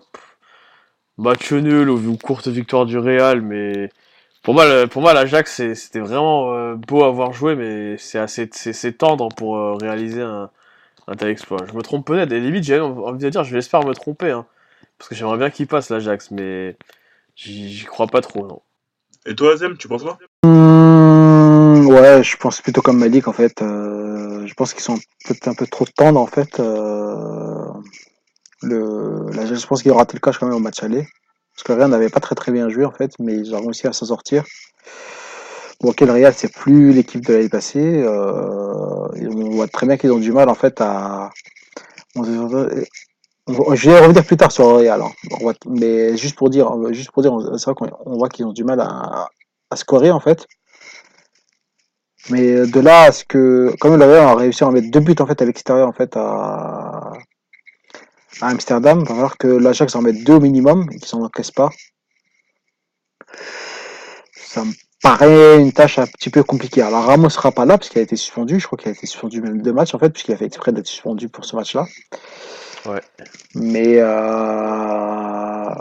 match 1.19 1.53
nul 1.53 1.91
ou, 1.91 1.99
ou 1.99 2.17
courte 2.17 2.49
victoire 2.49 2.87
du 2.87 2.99
Real, 2.99 3.43
mais 3.43 3.91
pour 4.43 4.55
moi, 4.55 4.67
le- 4.67 4.87
pour 4.89 5.03
moi 5.03 5.15
l'Ajax 5.15 5.63
c'était 5.75 6.01
vraiment 6.01 6.55
euh, 6.55 6.75
beau 6.77 7.05
à 7.05 7.11
voir 7.11 7.33
jouer, 7.33 7.57
mais 7.57 7.97
c'est 7.99 8.19
assez, 8.19 8.49
c'est 8.53 8.93
tendre 8.99 9.29
pour 9.31 9.57
euh, 9.59 9.75
réaliser 9.75 10.23
un, 10.23 10.51
un 11.09 11.17
tel 11.17 11.29
exploit. 11.31 11.67
Je 11.69 11.75
me 11.75 11.83
trompe 11.83 12.07
peut-être, 12.07 12.33
et 12.33 12.41
limite 12.41 12.65
j'ai 12.65 12.81
envie 12.81 13.19
de 13.25 13.31
dire, 13.31 13.45
je 13.45 13.55
l'espère 13.57 13.85
me 13.85 13.95
tromper, 13.95 14.31
hein. 14.33 14.47
Parce 14.99 15.11
que 15.11 15.15
j'aimerais 15.17 15.39
bien 15.39 15.51
qu'il 15.51 15.67
passe 15.69 15.91
l'Ajax, 15.91 16.31
mais 16.33 16.77
j'y 17.37 17.71
j'y 17.73 17.85
crois 17.87 18.07
pas 18.09 18.21
trop, 18.23 18.47
non. 18.47 18.63
Et 19.27 19.35
toi, 19.37 19.53
Azem, 19.55 19.77
tu 19.79 19.89
penses 19.89 20.03
quoi? 20.03 20.19
Mmh, 20.45 21.87
ouais, 21.89 22.23
je 22.25 22.37
pense 22.37 22.61
plutôt 22.61 22.83
comme 22.83 22.99
Malik 22.99 23.29
en 23.29 23.33
fait. 23.33 23.63
Euh, 23.63 24.47
je 24.47 24.55
pense 24.55 24.73
qu'ils 24.75 24.83
sont 24.83 24.97
peut-être 25.25 25.49
un 25.49 25.55
peu 25.55 25.67
trop 25.67 25.85
tendres 25.87 26.21
en 26.21 26.27
fait. 26.27 26.61
Le, 28.63 29.31
là, 29.33 29.47
je 29.47 29.67
pense 29.67 29.83
qu'il 29.83 29.91
aura 29.91 30.01
raté 30.01 30.15
le 30.15 30.21
cash 30.21 30.39
quand 30.39 30.47
même 30.47 30.57
au 30.57 30.61
match 30.61 30.83
aller. 30.83 31.07
Parce 31.55 31.65
que 31.65 31.73
le 31.73 31.79
Real 31.79 31.91
n'avait 31.91 32.09
pas 32.09 32.21
très 32.21 32.35
très 32.35 32.53
bien 32.53 32.69
joué 32.69 32.85
en 32.85 32.93
fait, 32.93 33.13
mais 33.19 33.35
ils 33.35 33.55
ont 33.55 33.61
réussi 33.61 33.87
à 33.87 33.93
s'en 33.93 34.07
sortir. 34.07 34.45
Bon, 35.81 35.93
quel 35.93 36.11
Real, 36.11 36.33
c'est 36.35 36.53
plus 36.53 36.93
l'équipe 36.93 37.25
de 37.25 37.35
l'année 37.35 37.49
passée. 37.49 38.03
Euh, 38.03 39.09
on 39.15 39.51
voit 39.51 39.69
très 39.69 39.87
bien 39.87 39.97
qu'ils 39.97 40.13
ont 40.13 40.19
du 40.19 40.33
mal 40.33 40.49
en 40.49 40.55
fait 40.55 40.81
à. 40.81 41.31
Je 42.15 43.91
vais 43.91 44.01
revenir 44.01 44.25
plus 44.25 44.37
tard 44.37 44.53
sur 44.53 44.69
le 44.69 44.75
Real, 44.75 45.03
hein. 45.03 45.11
Mais 45.67 46.17
juste 46.17 46.37
pour 46.37 46.51
dire, 46.51 46.71
juste 46.93 47.11
pour 47.13 47.23
dire, 47.23 47.33
c'est 47.57 47.65
vrai 47.71 47.75
qu'on 47.75 47.91
on 48.07 48.19
voit 48.19 48.29
qu'ils 48.29 48.47
ont 48.47 48.53
du 48.53 48.65
mal 48.65 48.81
à, 48.81 49.29
à 49.71 49.77
scorer 49.77 50.11
en 50.11 50.21
fait. 50.21 50.47
Mais 52.31 52.67
de 52.67 52.81
là 52.81 53.03
à 53.05 53.13
ce 53.13 53.25
que, 53.25 53.75
comme 53.81 53.97
le 53.97 54.05
Real 54.05 54.29
a 54.29 54.35
réussi 54.35 54.65
à 54.65 54.69
en 54.69 54.73
mettre 54.73 54.91
deux 54.91 55.01
buts 55.01 55.17
en 55.19 55.27
fait 55.27 55.41
à 55.41 55.45
l'extérieur 55.45 55.89
en 55.89 55.93
fait 55.93 56.17
à, 56.17 57.13
à 58.41 58.49
Amsterdam, 58.49 59.01
il 59.01 59.09
va 59.09 59.15
falloir 59.15 59.39
que 59.39 59.49
l'Ajax 59.49 59.95
en 59.95 60.03
mette 60.03 60.25
deux 60.25 60.35
au 60.35 60.41
minimum 60.41 60.89
et 60.93 60.97
qu'ils 60.97 61.07
s'en 61.07 61.23
encaissent 61.23 61.51
pas. 61.51 61.71
Ça 64.35 64.65
me 64.65 64.73
paraît 65.03 65.61
une 65.61 65.73
tâche 65.73 65.99
un 65.99 66.07
petit 66.07 66.31
peu 66.31 66.43
compliquée. 66.43 66.83
Alors 66.83 67.05
Ramos 67.05 67.31
sera 67.31 67.53
pas 67.53 67.65
là 67.65 67.79
parce 67.79 67.89
qu'il 67.91 68.01
a 68.01 68.03
été 68.03 68.17
suspendu. 68.17 68.59
Je 68.61 68.67
crois 68.67 68.79
qu'il 68.79 68.89
a 68.89 68.93
été 68.93 69.07
suspendu 69.07 69.41
même 69.41 69.63
deux 69.63 69.73
matchs 69.73 69.95
en 69.95 69.99
fait, 69.99 70.11
puisqu'il 70.11 70.33
a 70.33 70.37
fait 70.37 70.47
exprès 70.47 70.73
d'être 70.73 70.87
suspendu 70.87 71.29
pour 71.29 71.45
ce 71.45 71.57
match-là. 71.57 71.87
Ouais. 72.87 73.01
Mais 73.55 73.97
euh, 73.99 75.75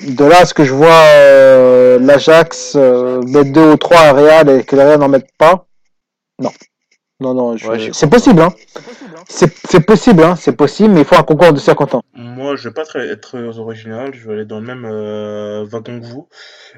de 0.00 0.24
là 0.24 0.40
à 0.40 0.46
ce 0.46 0.54
que 0.54 0.64
je 0.64 0.74
vois 0.74 0.88
euh, 0.88 1.98
l'Ajax 1.98 2.74
euh, 2.76 3.22
mettre 3.22 3.52
deux 3.52 3.72
ou 3.72 3.76
trois 3.76 4.00
à 4.00 4.12
Real 4.12 4.50
et 4.50 4.64
que 4.64 4.76
le 4.76 4.82
Real 4.82 5.00
n'en 5.00 5.08
mette 5.08 5.30
pas, 5.38 5.66
non. 6.38 6.50
Non, 7.22 7.34
non, 7.34 7.56
je- 7.56 7.68
Ouais, 7.68 7.78
j'y 7.78 7.94
c'est 7.94 8.10
possible, 8.10 8.40
hein. 8.42 8.52
C'est 9.28 9.52
c'est 9.70 9.84
possible, 9.86 10.22
hein. 10.24 10.34
C'est 10.36 10.56
possible, 10.56 10.90
mais 10.92 11.00
il 11.00 11.06
faut 11.06 11.14
un 11.16 11.22
concours 11.22 11.52
de 11.52 11.58
circonstances. 11.58 12.02
Moi, 12.14 12.56
je 12.56 12.68
vais 12.68 12.74
pas 12.74 12.84
très, 12.84 13.08
être 13.08 13.38
original, 13.58 14.12
je 14.14 14.26
vais 14.26 14.34
aller 14.34 14.44
dans 14.44 14.58
le 14.60 14.66
même 14.66 14.84
euh, 14.84 15.64
wagon 15.64 16.00
que 16.00 16.06
vous. 16.06 16.28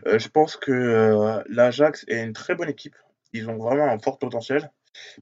Euh, 0.06 0.18
je 0.18 0.28
pense 0.28 0.56
que 0.56 0.70
euh, 0.72 1.42
l'Ajax 1.48 2.04
est 2.08 2.22
une 2.22 2.32
très 2.34 2.54
bonne 2.54 2.68
équipe. 2.68 2.94
Ils 3.32 3.48
ont 3.48 3.56
vraiment 3.56 3.86
un 3.86 3.98
fort 3.98 4.18
potentiel, 4.18 4.70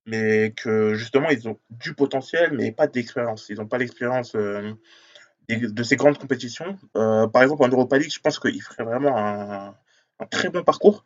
mais 0.06 0.52
que 0.56 0.94
justement, 0.94 1.28
ils 1.30 1.48
ont 1.48 1.58
du 1.70 1.94
potentiel, 1.94 2.52
mais 2.52 2.72
pas 2.72 2.86
d'expérience. 2.88 3.46
Ils 3.48 3.56
n'ont 3.58 3.66
pas 3.66 3.78
l'expérience 3.78 4.32
euh, 4.34 4.72
de 5.48 5.82
ces 5.82 5.96
grandes 5.96 6.18
compétitions. 6.18 6.76
Euh, 6.96 7.26
par 7.28 7.42
exemple, 7.42 7.62
en 7.64 7.68
Europa 7.68 7.96
League, 7.98 8.12
je 8.12 8.20
pense 8.20 8.38
qu'ils 8.38 8.60
feraient 8.62 8.84
vraiment 8.84 9.16
un, 9.16 9.74
un 10.20 10.26
très 10.30 10.48
bon 10.50 10.62
parcours. 10.62 11.04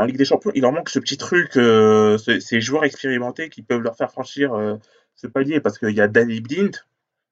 En 0.00 0.04
Ligue 0.06 0.16
des 0.16 0.24
Champions, 0.24 0.52
il 0.54 0.62
leur 0.62 0.72
manque 0.72 0.88
ce 0.88 0.98
petit 0.98 1.16
truc, 1.18 1.56
euh, 1.56 2.18
ce- 2.18 2.40
ces 2.40 2.60
joueurs 2.60 2.84
expérimentés 2.84 3.48
qui 3.50 3.62
peuvent 3.62 3.80
leur 3.82 3.96
faire 3.96 4.10
franchir 4.10 4.54
euh, 4.54 4.76
ce 5.16 5.26
palier, 5.26 5.60
parce 5.60 5.78
qu'il 5.78 5.90
y 5.94 6.00
a 6.00 6.08
Danny 6.08 6.40
Blind, 6.40 6.76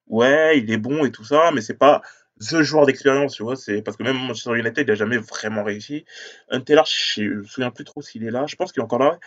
ouais, 0.09 0.59
il 0.59 0.70
est 0.70 0.78
bon 0.78 1.04
et 1.04 1.12
tout 1.12 1.24
ça, 1.24 1.50
mais 1.52 1.61
c'est 1.62 1.74
pas 1.78 2.02
the 2.40 2.62
joueur 2.62 2.87
d'expérience, 2.87 3.35
tu 3.35 3.42
vois. 3.42 3.57
C'est 3.57 3.83
parce 3.83 3.96
que 3.96 4.02
même 4.04 4.16
Manchester 4.18 4.59
United, 4.59 4.87
il 4.88 4.90
a 4.92 4.94
jamais 4.94 5.18
vraiment 5.18 5.64
réussi. 5.64 6.04
Un 6.50 6.61
Taylor, 6.61 6.87
je 6.87 7.22
me 7.22 7.44
souviens 7.44 7.70
plus 7.70 7.85
trop 7.85 8.02
s'il 8.02 8.24
est 8.24 8.31
là. 8.31 8.46
Je 8.46 8.57
pense 8.57 8.72
qu'il 8.72 8.81
est 8.81 8.85
encore 8.85 9.00
là. 9.00 9.18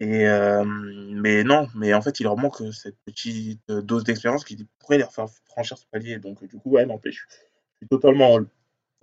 Et 0.00 0.28
euh, 0.28 0.64
mais 0.66 1.44
non, 1.44 1.68
mais 1.74 1.94
en 1.94 2.02
fait, 2.02 2.20
il 2.20 2.24
leur 2.24 2.36
manque 2.36 2.62
cette 2.72 2.96
petite 3.06 3.62
dose 3.68 4.04
d'expérience 4.04 4.44
qui 4.44 4.66
pourrait 4.80 4.98
leur 4.98 5.12
faire 5.12 5.26
franchir 5.46 5.78
ce 5.78 5.86
palier. 5.92 6.18
Donc 6.18 6.44
du 6.44 6.56
coup, 6.58 6.70
ouais, 6.72 6.86
n'empêche, 6.86 7.26
je 7.30 7.78
suis 7.78 7.88
totalement 7.88 8.38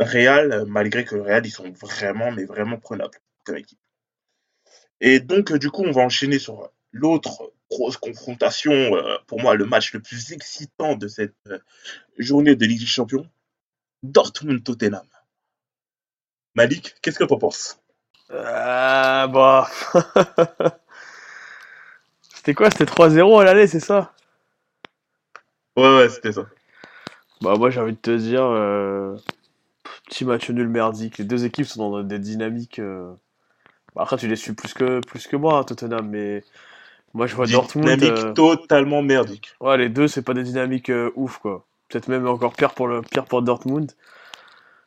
euh, 0.02 0.65
malgré 0.67 1.04
que 1.06 1.15
le 1.15 1.21
Real, 1.24 1.45
ils 1.45 1.52
sont 1.52 1.71
vraiment, 1.71 2.32
mais 2.32 2.45
vraiment 2.45 2.78
prenables 2.78 3.17
équipe. 3.53 3.79
Et 5.01 5.19
donc, 5.19 5.51
euh, 5.51 5.60
du 5.60 5.69
coup, 5.69 5.84
on 5.84 5.91
va 5.91 6.01
enchaîner 6.01 6.39
sur 6.39 6.71
l'autre 6.91 7.51
grosse 7.69 7.97
confrontation, 7.97 8.71
euh, 8.71 9.17
pour 9.27 9.41
moi, 9.41 9.55
le 9.55 9.65
match 9.65 9.93
le 9.93 10.01
plus 10.01 10.31
excitant 10.31 10.95
de 10.95 11.08
cette 11.08 11.36
euh, 11.47 11.60
journée 12.17 12.55
de 12.55 12.65
Ligue 12.65 12.79
des 12.79 12.86
Champions, 12.86 13.27
Dortmund-Tottenham. 14.03 15.05
Malik, 16.55 16.95
qu'est-ce 17.01 17.19
que 17.19 17.25
t'en 17.25 17.38
penses? 17.38 17.81
Ah, 18.31 19.27
bah. 19.31 19.69
C'était 22.21 22.53
quoi? 22.53 22.69
C'était 22.71 22.86
3-0 22.86 23.41
à 23.41 23.43
l'aller, 23.43 23.67
c'est 23.67 23.79
ça? 23.79 24.13
Ouais, 25.75 25.97
ouais, 25.97 26.10
c'était 26.10 26.31
ça. 26.31 26.45
Bah, 27.41 27.55
moi, 27.58 27.69
j'ai 27.69 27.81
envie 27.81 27.93
de 27.93 27.97
te 27.97 28.15
dire, 28.15 28.43
euh, 28.43 29.17
petit 30.05 30.23
match 30.23 30.49
nul 30.49 30.69
merdique. 30.69 31.17
Les 31.17 31.25
deux 31.25 31.43
équipes 31.43 31.65
sont 31.65 31.89
dans 31.89 32.03
des 32.03 32.19
dynamiques. 32.19 32.79
Bah, 33.95 34.03
après, 34.03 34.17
tu 34.17 34.27
les 34.27 34.36
suis 34.36 34.53
plus 34.53 34.73
que, 34.73 34.99
plus 34.99 35.27
que 35.27 35.36
moi, 35.36 35.58
hein, 35.60 35.63
Tottenham, 35.63 36.08
mais 36.10 36.43
moi, 37.13 37.27
je 37.27 37.36
vois 37.36 37.47
Dortmund. 37.47 37.88
Dynamique 37.88 38.25
euh, 38.25 38.34
totalement 38.34 39.01
merdique. 39.01 39.53
Ouais, 39.62 39.77
les 39.77 39.89
deux, 39.89 40.08
c'est 40.08 40.21
pas 40.21 40.34
des 40.34 40.43
dynamiques 40.43 40.89
euh, 40.89 41.12
ouf, 41.15 41.38
quoi. 41.38 41.65
Peut-être 41.89 42.08
même 42.08 42.27
encore 42.27 42.53
pire 42.53 42.73
pour 42.73 42.88
le 42.88 43.01
pire 43.01 43.25
pour 43.25 43.41
Dortmund. 43.41 43.91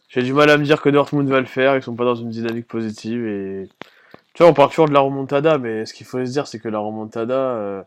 J'ai 0.09 0.23
du 0.23 0.33
mal 0.33 0.51
à 0.51 0.57
me 0.57 0.65
dire 0.65 0.81
que 0.81 0.89
Dortmund 0.89 1.29
va 1.29 1.41
le 1.41 1.47
faire, 1.47 1.77
ils 1.77 1.83
sont 1.83 1.95
pas 1.95 2.05
dans 2.05 2.15
une 2.15 2.31
dynamique 2.31 2.67
positive 2.67 3.27
et 3.27 3.69
tu 4.35 4.43
vois, 4.43 4.51
on 4.51 4.55
parle 4.55 4.71
toujours 4.71 4.89
de 4.89 4.95
la 4.95 5.01
remontada, 5.01 5.59
mais 5.59 5.85
ce 5.85 5.93
qu'il 5.93 6.07
faut 6.07 6.25
se 6.25 6.31
dire, 6.31 6.47
c'est 6.47 6.59
que 6.59 6.69
la 6.69 6.79
remontada, 6.79 7.35
euh, 7.35 7.83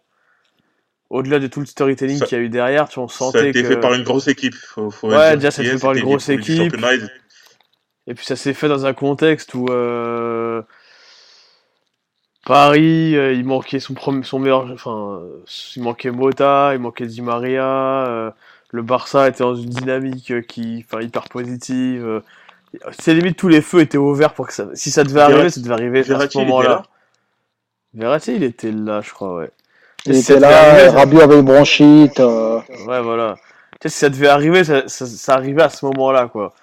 au-delà 1.09 1.39
de 1.39 1.47
tout 1.47 1.61
le 1.61 1.65
storytelling 1.65 2.19
qu'il 2.21 2.37
y 2.37 2.41
a 2.41 2.43
eu 2.43 2.49
derrière, 2.49 2.89
tu 2.89 2.95
vois, 2.95 3.05
on 3.05 3.07
Ça 3.07 3.25
a 3.25 3.27
sentait 3.27 3.49
été 3.49 3.63
que 3.63 3.69
fait 3.69 3.79
par 3.79 3.93
une 3.93 4.03
grosse 4.03 4.27
équipe. 4.27 4.53
Faut, 4.53 4.91
faut 4.91 5.09
Ouais, 5.09 5.35
déjà, 5.35 5.49
ça 5.49 5.61
a 5.61 5.65
été 5.65 5.73
fait 5.75 5.81
par 5.81 5.93
une 5.93 6.03
grosse 6.03 6.29
équipe. 6.29 6.75
et 8.07 8.13
puis 8.13 8.25
ça 8.25 8.35
s'est 8.35 8.53
fait 8.53 8.67
dans 8.67 8.85
un 8.85 8.93
contexte 8.93 9.53
où 9.55 9.65
euh, 9.69 10.61
Paris, 12.45 13.15
euh, 13.15 13.33
il 13.33 13.45
manquait 13.45 13.79
son 13.79 13.93
premier, 13.93 14.23
son 14.23 14.39
meilleur, 14.39 14.69
enfin, 14.73 15.19
euh, 15.21 15.43
il 15.75 15.83
manquait 15.83 16.09
Mota, 16.11 16.71
il 16.73 16.79
manquait 16.79 17.05
Di 17.05 17.21
Maria. 17.21 17.65
euh, 17.65 18.31
le 18.71 18.81
Barça 18.81 19.27
était 19.27 19.43
dans 19.43 19.53
une 19.55 19.69
dynamique 19.69 20.31
euh, 20.31 20.41
qui, 20.41 20.85
enfin, 20.87 21.01
hyper 21.03 21.23
positive. 21.29 22.03
euh, 22.05 22.19
c'est 22.97 23.13
limite 23.13 23.37
tous 23.37 23.49
les 23.49 23.61
feux 23.61 23.81
étaient 23.81 23.97
ouverts 23.97 24.33
pour 24.33 24.47
que 24.47 24.53
ça, 24.53 24.65
si 24.73 24.91
ça 24.91 25.03
devait 25.03 25.19
Verratti- 25.19 25.33
arriver, 25.33 25.49
ça 25.49 25.61
devait 25.61 25.73
arriver 25.73 25.99
à 25.99 26.29
ce 26.29 26.37
moment-là. 26.37 26.69
là 26.69 26.83
Verratti, 27.93 28.35
il 28.35 28.43
était 28.43 28.71
là, 28.71 29.01
je 29.01 29.11
crois, 29.11 29.35
ouais. 29.35 29.51
Il 30.05 30.15
était 30.15 30.39
là, 30.39 30.89
Rabiot 30.91 31.21
avait 31.21 31.35
une 31.35 31.45
bronchite. 31.45 32.19
euh, 32.21 32.59
Ouais, 32.87 33.01
voilà. 33.01 33.35
Tu 33.81 33.87
sais, 33.87 33.89
si 33.89 33.97
ça 33.99 34.09
devait 34.09 34.29
arriver, 34.29 34.63
ça, 34.63 34.87
ça, 34.87 35.05
ça 35.05 35.33
arrivait 35.35 35.61
à 35.63 35.69
ce 35.69 35.85
moment-là, 35.85 36.27
quoi. 36.27 36.53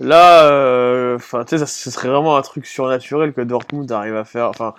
Là, 0.00 0.46
euh, 0.46 1.16
enfin, 1.16 1.44
tu 1.44 1.50
sais, 1.50 1.58
ça, 1.58 1.66
ce 1.66 1.90
serait 1.90 2.08
vraiment 2.08 2.36
un 2.36 2.42
truc 2.42 2.66
surnaturel 2.66 3.32
que 3.34 3.40
Dortmund 3.42 3.90
arrive 3.92 4.16
à 4.16 4.24
faire, 4.24 4.48
enfin, 4.48 4.74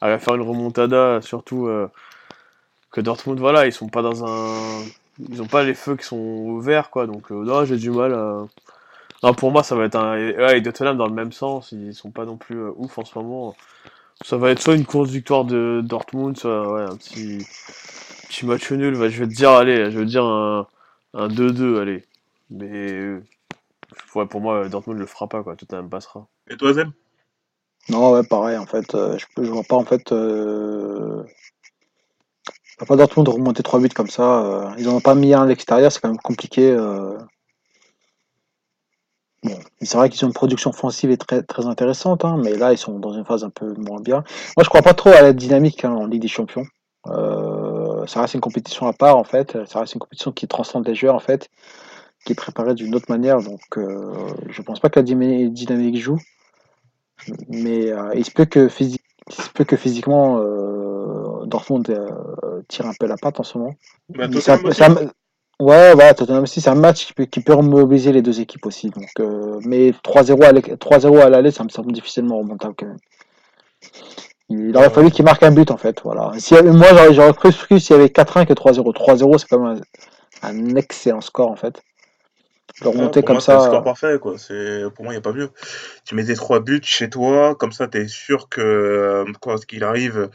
à 0.00 0.18
faire 0.18 0.34
une 0.34 0.42
remontada, 0.42 1.20
surtout 1.22 1.66
euh, 1.66 1.88
que 2.90 3.00
Dortmund, 3.00 3.38
voilà, 3.38 3.66
ils 3.66 3.72
sont 3.72 3.88
pas 3.88 4.02
dans 4.02 4.24
un, 4.24 4.84
ils 5.28 5.42
ont 5.42 5.46
pas 5.46 5.64
les 5.64 5.74
feux 5.74 5.96
qui 5.96 6.04
sont 6.04 6.16
ouverts, 6.16 6.90
quoi. 6.90 7.06
Donc, 7.06 7.30
euh, 7.32 7.44
non, 7.44 7.64
j'ai 7.64 7.76
du 7.76 7.90
mal 7.90 8.14
à. 8.14 8.46
Non, 9.22 9.34
pour 9.34 9.52
moi, 9.52 9.62
ça 9.64 9.76
va 9.76 9.84
être 9.84 9.96
un. 9.96 10.14
Ouais, 10.16 10.58
et 10.58 10.62
Tottenham 10.62 10.96
dans 10.96 11.06
le 11.08 11.14
même 11.14 11.32
sens, 11.32 11.72
ils 11.72 11.94
sont 11.94 12.10
pas 12.10 12.24
non 12.24 12.36
plus 12.36 12.56
euh, 12.56 12.72
ouf 12.76 12.98
en 12.98 13.04
ce 13.04 13.18
moment. 13.18 13.56
Ça 14.24 14.36
va 14.36 14.50
être 14.50 14.60
soit 14.62 14.74
une 14.76 14.86
course 14.86 15.10
victoire 15.10 15.44
de 15.44 15.82
Dortmund, 15.84 16.36
soit 16.38 16.90
un 16.90 16.96
petit, 16.96 17.46
petit 18.28 18.46
match 18.46 18.70
nul. 18.72 18.94
Je 18.94 19.00
vais 19.00 19.28
te 19.28 19.34
dire, 19.34 19.50
allez, 19.52 19.90
je 19.90 19.98
vais 19.98 20.04
te 20.04 20.10
dire 20.10 20.24
un, 20.24 20.66
un 21.14 21.28
2-2, 21.28 21.80
allez. 21.80 22.04
Mais 22.50 23.20
ouais, 24.14 24.26
pour 24.26 24.40
moi, 24.40 24.68
Dortmund 24.68 24.98
le 24.98 25.06
fera 25.06 25.28
pas, 25.28 25.42
quoi. 25.42 25.56
Tottenham 25.56 25.88
passera. 25.88 26.26
Et 26.50 26.56
toi, 26.56 26.72
Zem? 26.72 26.92
Non, 27.90 28.12
ouais, 28.12 28.22
pareil, 28.22 28.56
en 28.56 28.66
fait. 28.66 28.94
euh, 28.94 29.18
je, 29.18 29.26
peux- 29.34 29.46
vois 29.46 29.62
pas, 29.62 29.76
en 29.76 29.84
fait. 29.84 30.12
Euh... 30.12 31.22
vois 32.78 32.86
pas 32.86 32.96
Dortmund 32.96 33.28
remonter 33.28 33.62
3 33.62 33.78
buts 33.80 33.88
comme 33.88 34.08
ça. 34.08 34.44
euh, 34.44 34.70
Ils 34.78 34.88
en 34.88 34.94
ont 34.96 35.00
pas 35.00 35.14
mis 35.14 35.32
un 35.34 35.42
à 35.42 35.46
l'extérieur, 35.46 35.92
c'est 35.92 36.00
quand 36.00 36.08
même 36.08 36.18
compliqué. 36.18 36.70
euh. 36.70 37.16
Bon, 39.42 39.58
c'est 39.82 39.96
vrai 39.98 40.10
qu'ils 40.10 40.24
ont 40.24 40.28
une 40.28 40.34
production 40.34 40.70
offensive 40.70 41.10
et 41.10 41.16
très, 41.16 41.42
très 41.42 41.66
intéressante, 41.66 42.24
hein, 42.24 42.36
mais 42.42 42.54
là, 42.56 42.72
ils 42.72 42.78
sont 42.78 42.98
dans 42.98 43.12
une 43.12 43.24
phase 43.24 43.42
un 43.44 43.50
peu 43.50 43.72
moins 43.74 44.00
bien. 44.00 44.24
Moi, 44.56 44.64
je 44.64 44.68
crois 44.68 44.82
pas 44.82 44.94
trop 44.94 45.10
à 45.10 45.22
la 45.22 45.32
dynamique 45.32 45.84
hein, 45.84 45.92
en 45.92 46.06
Ligue 46.06 46.22
des 46.22 46.28
Champions. 46.28 46.64
Ça 48.06 48.20
reste 48.22 48.34
une 48.34 48.40
compétition 48.40 48.86
à 48.86 48.92
part, 48.92 49.16
en 49.16 49.24
fait. 49.24 49.56
Ça 49.66 49.80
reste 49.80 49.94
une 49.94 50.00
compétition 50.00 50.32
qui 50.32 50.48
transcende 50.48 50.86
les 50.86 50.94
joueurs, 50.94 51.14
en 51.14 51.20
fait, 51.20 51.48
qui 52.26 52.32
est 52.32 52.36
préparée 52.36 52.74
d'une 52.74 52.94
autre 52.94 53.06
manière. 53.10 53.42
Donc, 53.42 53.60
euh, 53.78 54.12
je 54.50 54.62
pense 54.62 54.80
pas 54.80 54.90
que 54.90 55.00
la 55.00 55.04
dynamique 55.04 55.96
joue. 56.00 56.18
Mais 57.48 57.92
euh, 57.92 58.10
il 58.14 58.24
se 58.24 58.30
peut 58.30 58.44
que, 58.46 58.68
physi- 58.68 59.00
il 59.28 59.34
se 59.34 59.50
peut 59.50 59.64
que 59.64 59.76
physiquement, 59.76 60.38
euh, 60.40 61.44
Dortmund 61.46 61.88
euh, 61.90 62.62
tire 62.68 62.86
un 62.86 62.94
peu 62.98 63.06
la 63.06 63.16
patte 63.16 63.40
en 63.40 63.42
ce 63.44 63.58
moment. 63.58 63.74
bah, 64.94 65.02
Ouais, 65.60 65.92
voilà, 65.94 66.14
Tottenham 66.14 66.44
aussi, 66.44 66.60
c'est 66.60 66.70
un 66.70 66.76
match 66.76 67.04
qui 67.06 67.12
peut, 67.14 67.24
qui 67.24 67.40
peut 67.40 67.56
mobiliser 67.56 68.12
les 68.12 68.22
deux 68.22 68.40
équipes 68.40 68.64
aussi. 68.66 68.90
Donc, 68.90 69.08
euh, 69.18 69.58
mais 69.64 69.92
3-0 70.04 70.44
à 70.44 70.52
l'é- 70.52 70.76
3-0 70.76 71.18
à 71.18 71.28
l'aller, 71.28 71.50
ça 71.50 71.64
me 71.64 71.68
semble 71.68 71.90
difficilement 71.92 72.38
remontable 72.38 72.74
quand 72.78 72.86
même. 72.86 72.98
Il 74.48 74.76
aurait 74.76 74.90
fallu 74.90 75.10
qu'il 75.10 75.24
marque 75.24 75.42
un 75.42 75.50
but 75.50 75.70
en 75.70 75.76
fait. 75.76 76.00
Voilà. 76.04 76.32
Si, 76.38 76.54
moi, 76.54 76.86
j'aurais, 77.12 77.32
pris 77.34 77.52
s'il 77.52 77.90
y 77.90 77.98
avait 77.98 78.08
4-1 78.08 78.46
que 78.46 78.52
3-0. 78.54 78.92
3-0, 78.92 79.38
c'est 79.38 79.46
quand 79.48 79.58
même 79.58 79.80
un, 80.42 80.48
un 80.48 80.74
excellent 80.76 81.20
score 81.20 81.50
en 81.50 81.56
fait. 81.56 81.82
Le 82.80 82.88
Ouais, 82.94 83.10
remonter 83.10 83.22
comme 83.24 83.38
moi, 83.38 83.40
c'est 83.40 83.54
le 83.54 83.60
ça. 83.60 83.60
score 83.60 83.82
parfait, 83.82 84.18
quoi. 84.20 84.34
Pour 84.94 85.04
moi, 85.04 85.12
il 85.12 85.16
n'y 85.16 85.18
a 85.18 85.20
pas 85.20 85.32
mieux. 85.32 85.50
Tu 86.06 86.14
mets 86.14 86.24
tes 86.26 86.34
trois 86.34 86.60
buts 86.60 86.80
chez 86.84 87.10
toi, 87.10 87.54
comme 87.56 87.72
ça, 87.72 87.88
tu 87.88 87.98
es 87.98 88.08
sûr 88.08 88.48
que, 88.48 88.60
euh, 88.62 89.32
quoi 89.40 89.58
qu'il 89.58 89.84
arrive, 89.84 90.30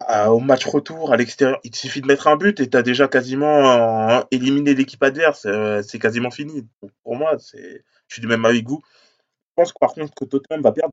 à- 0.00 0.32
au 0.32 0.40
match 0.40 0.64
retour 0.66 1.12
à 1.12 1.16
l'extérieur, 1.16 1.58
il 1.64 1.70
te 1.70 1.76
suffit 1.76 2.00
de 2.00 2.06
mettre 2.06 2.28
un 2.28 2.36
but 2.36 2.60
et 2.60 2.70
tu 2.70 2.76
as 2.76 2.82
déjà 2.82 3.08
quasiment 3.08 4.18
euh, 4.20 4.22
éliminé 4.30 4.74
l'équipe 4.74 5.02
adverse. 5.02 5.46
euh, 5.46 5.82
c'est 5.82 5.98
quasiment 5.98 6.30
fini. 6.30 6.62
Donc, 6.82 6.92
pour 7.02 7.16
moi, 7.16 7.36
je 7.38 7.78
suis 8.08 8.20
du 8.20 8.26
même 8.28 8.44
avis 8.44 8.62
que 8.64 8.68
vous. 8.70 8.82
Je 9.50 9.62
pense 9.62 9.72
que, 9.74 9.78
par 9.80 9.94
contre 9.94 10.14
que 10.14 10.26
Tottenham 10.26 10.62
va 10.62 10.72
perdre. 10.72 10.92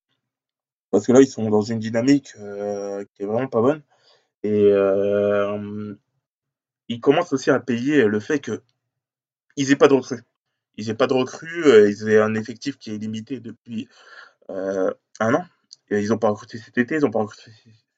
Parce 0.92 1.08
que 1.08 1.14
là, 1.14 1.22
ils 1.22 1.28
sont 1.28 1.50
dans 1.50 1.62
une 1.62 1.80
dynamique 1.80 2.34
euh, 2.40 3.06
qui 3.16 3.24
est 3.24 3.28
vraiment 3.28 3.48
pas 3.50 3.62
bonne. 3.62 3.84
Et 4.44 4.52
euh, 4.72 5.96
ils 6.90 7.00
commencent 7.00 7.34
aussi 7.34 7.52
à 7.52 7.60
payer 7.60 8.06
le 8.06 8.20
fait 8.20 8.40
qu'ils 9.56 9.70
n'aient 9.70 9.76
pas 9.76 9.88
de 9.88 9.94
recrues. 9.94 10.22
Ils 10.78 10.88
n'aient 10.88 10.96
pas 10.96 11.08
de 11.08 11.14
recrues, 11.14 11.66
euh, 11.66 11.90
ils 11.90 12.10
aient 12.10 12.20
un 12.20 12.36
effectif 12.36 12.78
qui 12.78 12.94
est 12.94 12.98
limité 12.98 13.40
depuis 13.40 13.88
euh, 14.50 14.92
un 15.20 15.34
an. 15.34 15.46
Ils 15.92 16.10
n'ont 16.10 16.18
pas 16.18 16.30
recruté 16.30 16.58
cet 16.58 16.78
été, 16.78 16.96
ils 16.96 17.02
n'ont 17.02 17.12
pas 17.12 17.20
recruté 17.20 17.52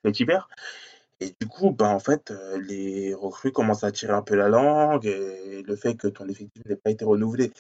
cet 0.03 0.19
hiver. 0.19 0.49
Et 1.19 1.33
du 1.41 1.47
coup, 1.47 1.71
ben, 1.71 1.87
en 1.87 1.99
fait, 1.99 2.31
euh, 2.31 2.61
les 2.61 3.13
recrues 3.13 3.51
commencent 3.51 3.83
à 3.83 3.91
tirer 3.91 4.13
un 4.13 4.21
peu 4.21 4.35
la 4.35 4.49
langue 4.49 5.07
et 5.07 5.63
le 5.63 5.75
fait 5.75 5.95
que 5.95 6.07
ton 6.07 6.27
effectif 6.27 6.63
n'ait 6.65 6.75
pas 6.75 6.91
été 6.91 7.05
renouvelé 7.05 7.51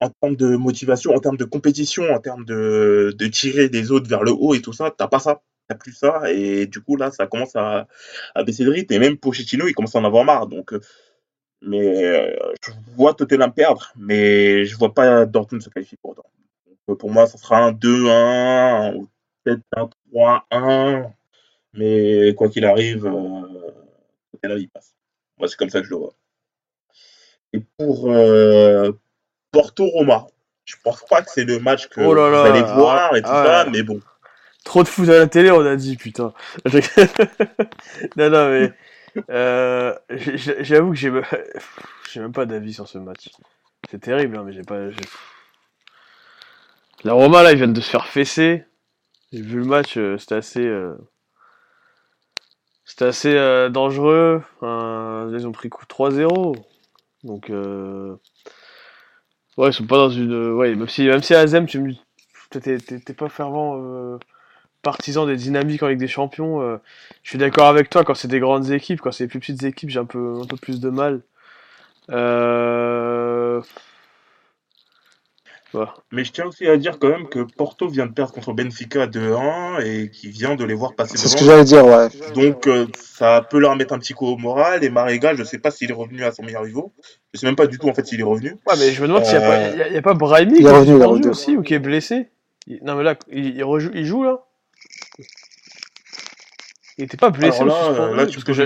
en 0.00 0.10
termes 0.10 0.34
de 0.34 0.56
motivation, 0.56 1.14
en 1.14 1.20
termes 1.20 1.36
de 1.36 1.44
compétition, 1.44 2.12
en 2.12 2.18
termes 2.18 2.44
de, 2.44 3.14
tirer 3.32 3.68
les 3.68 3.92
autres 3.92 4.08
vers 4.08 4.24
le 4.24 4.32
haut 4.32 4.54
et 4.54 4.60
tout 4.60 4.72
ça, 4.72 4.92
t'as 4.96 5.06
pas 5.06 5.20
ça. 5.20 5.42
T'as 5.68 5.76
plus 5.76 5.92
ça. 5.92 6.32
Et 6.32 6.66
du 6.66 6.80
coup, 6.80 6.96
là, 6.96 7.12
ça 7.12 7.28
commence 7.28 7.54
à, 7.54 7.86
à 8.34 8.42
baisser 8.42 8.64
de 8.64 8.70
rythme. 8.70 8.92
Et 8.94 8.98
même 8.98 9.16
Pochettino, 9.16 9.68
il 9.68 9.74
commence 9.74 9.94
à 9.94 10.00
en 10.00 10.04
avoir 10.04 10.24
marre. 10.24 10.48
Donc, 10.48 10.74
mais 11.62 12.04
euh, 12.04 12.52
je 12.64 12.72
vois 12.96 13.14
Tottenham 13.14 13.52
perdre, 13.52 13.92
mais 13.96 14.64
je 14.64 14.76
vois 14.76 14.92
pas 14.92 15.24
Dortmund 15.26 15.62
se 15.62 15.70
qualifier 15.70 15.98
pour 16.00 16.10
autant. 16.10 16.26
Donc, 16.88 16.98
pour 16.98 17.10
moi, 17.10 17.26
ça 17.26 17.38
sera 17.38 17.58
un 17.58 17.72
2-1 17.72 18.96
ou 18.96 19.08
peut-être 19.44 19.62
un 19.76 19.88
3-1. 20.12 21.10
Mais 21.74 22.34
quoi 22.34 22.48
qu'il 22.48 22.64
arrive, 22.64 23.06
euh, 23.06 23.70
Tottenham, 24.32 24.58
il 24.58 24.68
passe. 24.68 24.94
Moi, 25.38 25.48
c'est 25.48 25.56
comme 25.56 25.70
ça 25.70 25.80
que 25.80 25.86
je 25.86 25.90
le 25.90 25.96
vois. 25.96 26.14
Et 27.52 27.60
pour 27.78 28.10
euh, 28.10 28.92
Porto-Roma, 29.52 30.26
je 30.64 30.76
pense 30.82 31.04
pas 31.08 31.22
que 31.22 31.30
c'est 31.30 31.44
le 31.44 31.58
match 31.58 31.88
que 31.88 32.00
Oh 32.00 32.14
là 32.14 32.28
vous 32.28 32.48
allez 32.48 32.62
voir 32.62 33.14
et 33.14 33.22
tout 33.22 33.28
ah 33.30 33.64
ça, 33.64 33.70
mais 33.70 33.82
bon. 33.82 34.00
Trop 34.64 34.82
de 34.82 34.88
foot 34.88 35.08
à 35.08 35.18
la 35.18 35.26
télé, 35.26 35.50
on 35.50 35.64
a 35.64 35.76
dit, 35.76 35.96
putain. 35.96 36.32
non, 38.16 38.30
non, 38.30 38.50
mais. 38.50 38.72
Euh, 39.30 39.94
J'avoue 40.60 40.90
que 40.90 40.96
j'ai 40.96 41.10
me- 41.10 41.22
j'ai 42.12 42.20
même 42.20 42.32
pas 42.32 42.46
d'avis 42.46 42.74
sur 42.74 42.88
ce 42.88 42.98
match. 42.98 43.28
C'est 43.90 44.00
terrible, 44.00 44.36
hein, 44.36 44.44
mais 44.44 44.52
j'ai 44.52 44.62
pas. 44.62 44.78
La 47.04 47.12
Roma, 47.12 47.44
là, 47.44 47.52
ils 47.52 47.56
viennent 47.58 47.72
de 47.72 47.80
se 47.80 47.88
faire 47.90 48.06
fesser. 48.08 48.64
J'ai 49.32 49.42
vu 49.42 49.58
le 49.60 49.66
match, 49.66 49.96
euh, 49.98 50.18
c'était 50.18 50.36
assez. 50.36 50.66
euh, 50.66 50.96
C'était 52.84 53.06
assez 53.06 53.34
euh, 53.34 53.68
dangereux. 53.70 54.42
Ils 54.62 55.46
ont 55.46 55.52
pris 55.52 55.68
coup 55.68 55.86
3-0. 55.86 56.54
Donc. 57.24 57.50
Euh... 57.50 58.16
Ouais, 59.56 59.68
ils 59.68 59.72
sont 59.72 59.86
pas 59.86 59.96
dans 59.96 60.10
une. 60.10 60.52
Ouais, 60.52 60.74
même 60.74 60.88
si, 60.88 61.04
même 61.06 61.22
si 61.22 61.34
Azem, 61.34 61.66
tu 61.66 61.78
me. 61.80 61.92
T'es- 62.50 62.78
t'es 62.78 63.14
pas 63.14 63.28
fervent. 63.28 64.18
Partisan 64.82 65.26
des 65.26 65.36
dynamiques 65.36 65.82
en 65.82 65.88
Ligue 65.88 65.98
des 65.98 66.08
Champions. 66.08 66.60
euh, 66.62 66.76
je 67.22 67.30
suis 67.30 67.38
d'accord 67.38 67.66
avec 67.68 67.88
toi, 67.90 68.04
quand 68.04 68.14
c'est 68.14 68.28
des 68.28 68.40
grandes 68.40 68.70
équipes, 68.70 69.00
quand 69.00 69.12
c'est 69.12 69.24
des 69.24 69.28
plus 69.28 69.40
petites 69.40 69.62
équipes, 69.64 69.90
j'ai 69.90 70.00
un 70.00 70.04
peu, 70.04 70.40
un 70.42 70.46
peu 70.46 70.56
plus 70.56 70.80
de 70.80 70.90
mal. 70.90 71.22
Euh... 72.10 73.60
Voilà. 75.72 75.94
Mais 76.10 76.22
je 76.22 76.32
tiens 76.32 76.44
aussi 76.44 76.66
à 76.66 76.76
dire 76.76 76.98
quand 76.98 77.08
même 77.08 77.28
que 77.28 77.38
Porto 77.40 77.88
vient 77.88 78.04
de 78.04 78.12
perdre 78.12 78.30
contre 78.34 78.52
Benfica 78.52 79.06
2-1 79.06 79.80
et 79.82 80.10
qui 80.10 80.28
vient 80.28 80.54
de 80.54 80.64
les 80.66 80.74
voir 80.74 80.94
passer 80.94 81.16
C'est 81.16 81.28
ce 81.28 81.36
que 81.36 81.46
j'allais 81.46 81.64
dire, 81.64 81.86
ouais. 81.86 82.08
Donc 82.34 82.66
euh, 82.66 82.86
ça 82.94 83.40
peut 83.48 83.58
leur 83.58 83.74
mettre 83.74 83.94
un 83.94 83.98
petit 83.98 84.12
coup 84.12 84.26
au 84.26 84.36
moral. 84.36 84.84
Et 84.84 84.90
Marega, 84.90 85.34
je 85.34 85.44
sais 85.44 85.58
pas 85.58 85.70
s'il 85.70 85.90
est 85.90 85.94
revenu 85.94 86.24
à 86.24 86.32
son 86.32 86.42
meilleur 86.42 86.64
niveau. 86.66 86.92
Je 87.32 87.38
sais 87.40 87.46
même 87.46 87.56
pas 87.56 87.66
du 87.66 87.78
tout 87.78 87.88
en 87.88 87.94
fait 87.94 88.06
s'il 88.06 88.20
est 88.20 88.24
revenu. 88.24 88.50
Ouais, 88.66 88.74
mais 88.78 88.90
je 88.92 89.00
me 89.00 89.08
demande 89.08 89.24
s'il 89.24 89.38
n'y 89.38 89.44
a, 89.44 89.48
pas- 89.48 89.68
il 89.70 89.78
y 89.78 89.82
a, 89.82 89.88
il 89.88 89.94
y 89.94 89.96
a 89.96 90.02
pas 90.02 90.12
Brahimi 90.12 90.56
Il 90.56 90.58
qui 90.58 90.66
est 90.66 90.70
revenu, 90.70 90.82
il 90.84 90.90
est 90.90 90.92
suspendu 90.98 91.06
revenu. 91.20 91.28
aussi 91.30 91.56
ou 91.56 91.62
qui 91.62 91.72
est 91.72 91.78
blessé. 91.78 92.28
Non, 92.82 92.94
mais 92.96 93.02
là, 93.02 93.14
il, 93.30 93.56
il, 93.56 93.64
rejoue, 93.64 93.90
il 93.94 94.04
joue 94.04 94.24
là 94.24 94.44
Il 97.02 97.16
pas 97.18 97.30
blessé 97.30 97.64
Alors 97.64 98.14
là, 98.16 98.24
euh, 98.24 98.26
tu 98.26 98.34
parce 98.34 98.44
que 98.44 98.52
je-. 98.52 98.62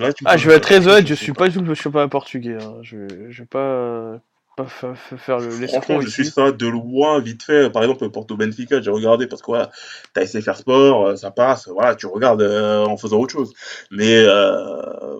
Là, 0.00 0.12
tu 0.12 0.24
Ah, 0.24 0.36
je 0.36 0.48
vais 0.48 0.56
être 0.56 0.62
très 0.62 0.86
honnête, 0.86 1.06
je 1.06 1.14
suis 1.14 1.32
pas. 1.32 1.48
du 1.48 1.58
tout, 1.58 1.64
je 1.66 1.74
suis 1.74 1.90
pas 1.90 2.06
portugais. 2.08 2.56
hein. 2.62 2.78
Je, 2.82 3.30
je 3.30 3.42
vais 3.42 3.46
pas, 3.46 4.20
fa- 4.66 4.94
faire 4.94 5.38
le 5.40 5.48
Franchement, 5.66 6.00
je 6.00 6.08
suis 6.08 6.24
ça 6.26 6.52
de 6.52 6.66
loin, 6.66 7.20
vite 7.20 7.42
fait. 7.42 7.70
Par 7.70 7.82
exemple, 7.82 8.08
Porto 8.10 8.36
Benfica, 8.36 8.80
j'ai 8.80 8.90
regardé 8.90 9.26
parce 9.26 9.42
que 9.42 9.46
voilà, 9.46 9.70
t'as 10.14 10.22
essayé 10.22 10.40
de 10.40 10.44
faire 10.44 10.56
sport, 10.56 11.06
euh, 11.08 11.16
ça 11.16 11.30
passe. 11.30 11.68
Voilà, 11.68 11.94
tu 11.96 12.06
regardes 12.06 12.42
euh, 12.42 12.84
en 12.84 12.96
faisant 12.96 13.18
autre 13.18 13.32
chose. 13.32 13.52
Mais 13.90 14.16
euh, 14.26 15.18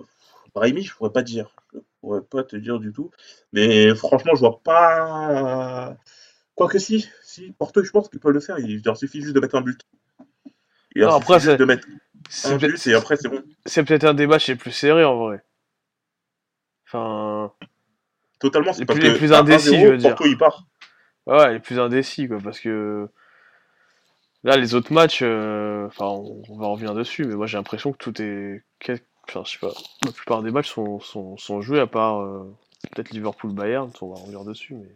Brahimi, 0.53 0.83
je 0.83 0.93
pourrais 0.95 1.11
pas 1.11 1.23
te 1.23 1.27
dire. 1.27 1.49
Je 1.73 1.79
pourrais 2.01 2.21
pas 2.21 2.43
te 2.43 2.55
dire 2.55 2.79
du 2.79 2.91
tout. 2.93 3.11
Mais 3.53 3.95
franchement, 3.95 4.33
je 4.35 4.39
vois 4.41 4.61
pas. 4.63 5.95
Quoique 6.55 6.79
si, 6.79 7.07
si, 7.23 7.53
Porto, 7.57 7.83
je 7.83 7.91
pense 7.91 8.09
qu'ils 8.09 8.19
peuvent 8.19 8.33
le 8.33 8.39
faire. 8.41 8.59
Il 8.59 8.81
leur 8.85 8.97
suffit 8.97 9.21
juste 9.21 9.35
de 9.35 9.39
mettre 9.41 9.55
un 9.55 9.61
but. 9.61 9.81
Il 10.95 11.01
leur 11.01 11.11
Non, 11.11 11.17
suffit 11.17 11.23
après, 11.23 11.39
juste 11.39 11.59
de 11.59 11.65
mettre 11.65 11.87
c'est 12.31 12.57
but 12.57 12.87
et 12.87 12.93
après 12.93 13.17
c'est 13.17 13.29
bon. 13.29 13.41
c'est 13.65 13.83
peut-être 13.83 14.05
un 14.05 14.13
des 14.13 14.27
matchs 14.27 14.47
les 14.47 14.55
plus 14.55 14.71
serrés 14.71 15.03
en 15.03 15.17
vrai. 15.17 15.43
Enfin, 16.87 17.51
Totalement, 18.39 18.73
c'est 18.73 18.85
parce 18.85 18.99
plus, 18.99 19.11
les 19.11 19.17
plus 19.17 19.31
1-0, 19.31 19.35
indécis, 19.35 19.79
je 19.79 19.87
veux 19.87 19.97
dire. 19.97 20.09
Porto 20.15 20.25
il 20.25 20.37
part. 20.37 20.65
Ouais, 21.27 21.53
les 21.53 21.59
plus 21.59 21.79
indécis, 21.79 22.27
quoi, 22.27 22.39
parce 22.43 22.59
que 22.59 23.07
là, 24.43 24.57
les 24.57 24.73
autres 24.75 24.91
matchs, 24.91 25.19
euh, 25.21 25.85
enfin, 25.87 26.05
on, 26.05 26.41
on 26.49 26.57
va 26.57 26.67
revenir 26.67 26.93
dessus, 26.93 27.25
mais 27.25 27.35
moi 27.35 27.45
j'ai 27.47 27.57
l'impression 27.57 27.91
que 27.91 27.97
tout 27.97 28.19
est. 28.21 28.63
Enfin, 29.29 29.43
je 29.45 29.51
sais 29.51 29.59
pas, 29.59 29.71
la 30.05 30.11
plupart 30.11 30.41
des 30.41 30.51
matchs 30.51 30.71
sont, 30.73 30.99
sont, 30.99 31.37
sont 31.37 31.61
joués 31.61 31.79
à 31.79 31.87
part 31.87 32.21
euh, 32.21 32.51
peut-être 32.91 33.11
Liverpool-Bayern, 33.11 33.91
on 34.01 34.09
va 34.13 34.19
revenir 34.19 34.43
dessus, 34.43 34.73
mais. 34.73 34.89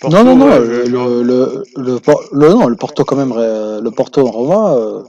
Porto, 0.00 0.16
non, 0.16 0.24
non, 0.24 0.36
non, 0.36 0.48
ouais, 0.48 0.60
le, 0.60 0.84
le, 0.84 1.22
le, 1.24 1.64
le, 1.76 1.98
Por- 1.98 2.22
le- 2.32 2.48
non, 2.50 2.68
le 2.68 2.76
Porto 2.76 3.04
quand 3.04 3.16
même, 3.16 3.34
le 3.34 3.90
Porto 3.90 4.26
en 4.26 4.30
Roma, 4.30 4.74
euh, 4.76 5.02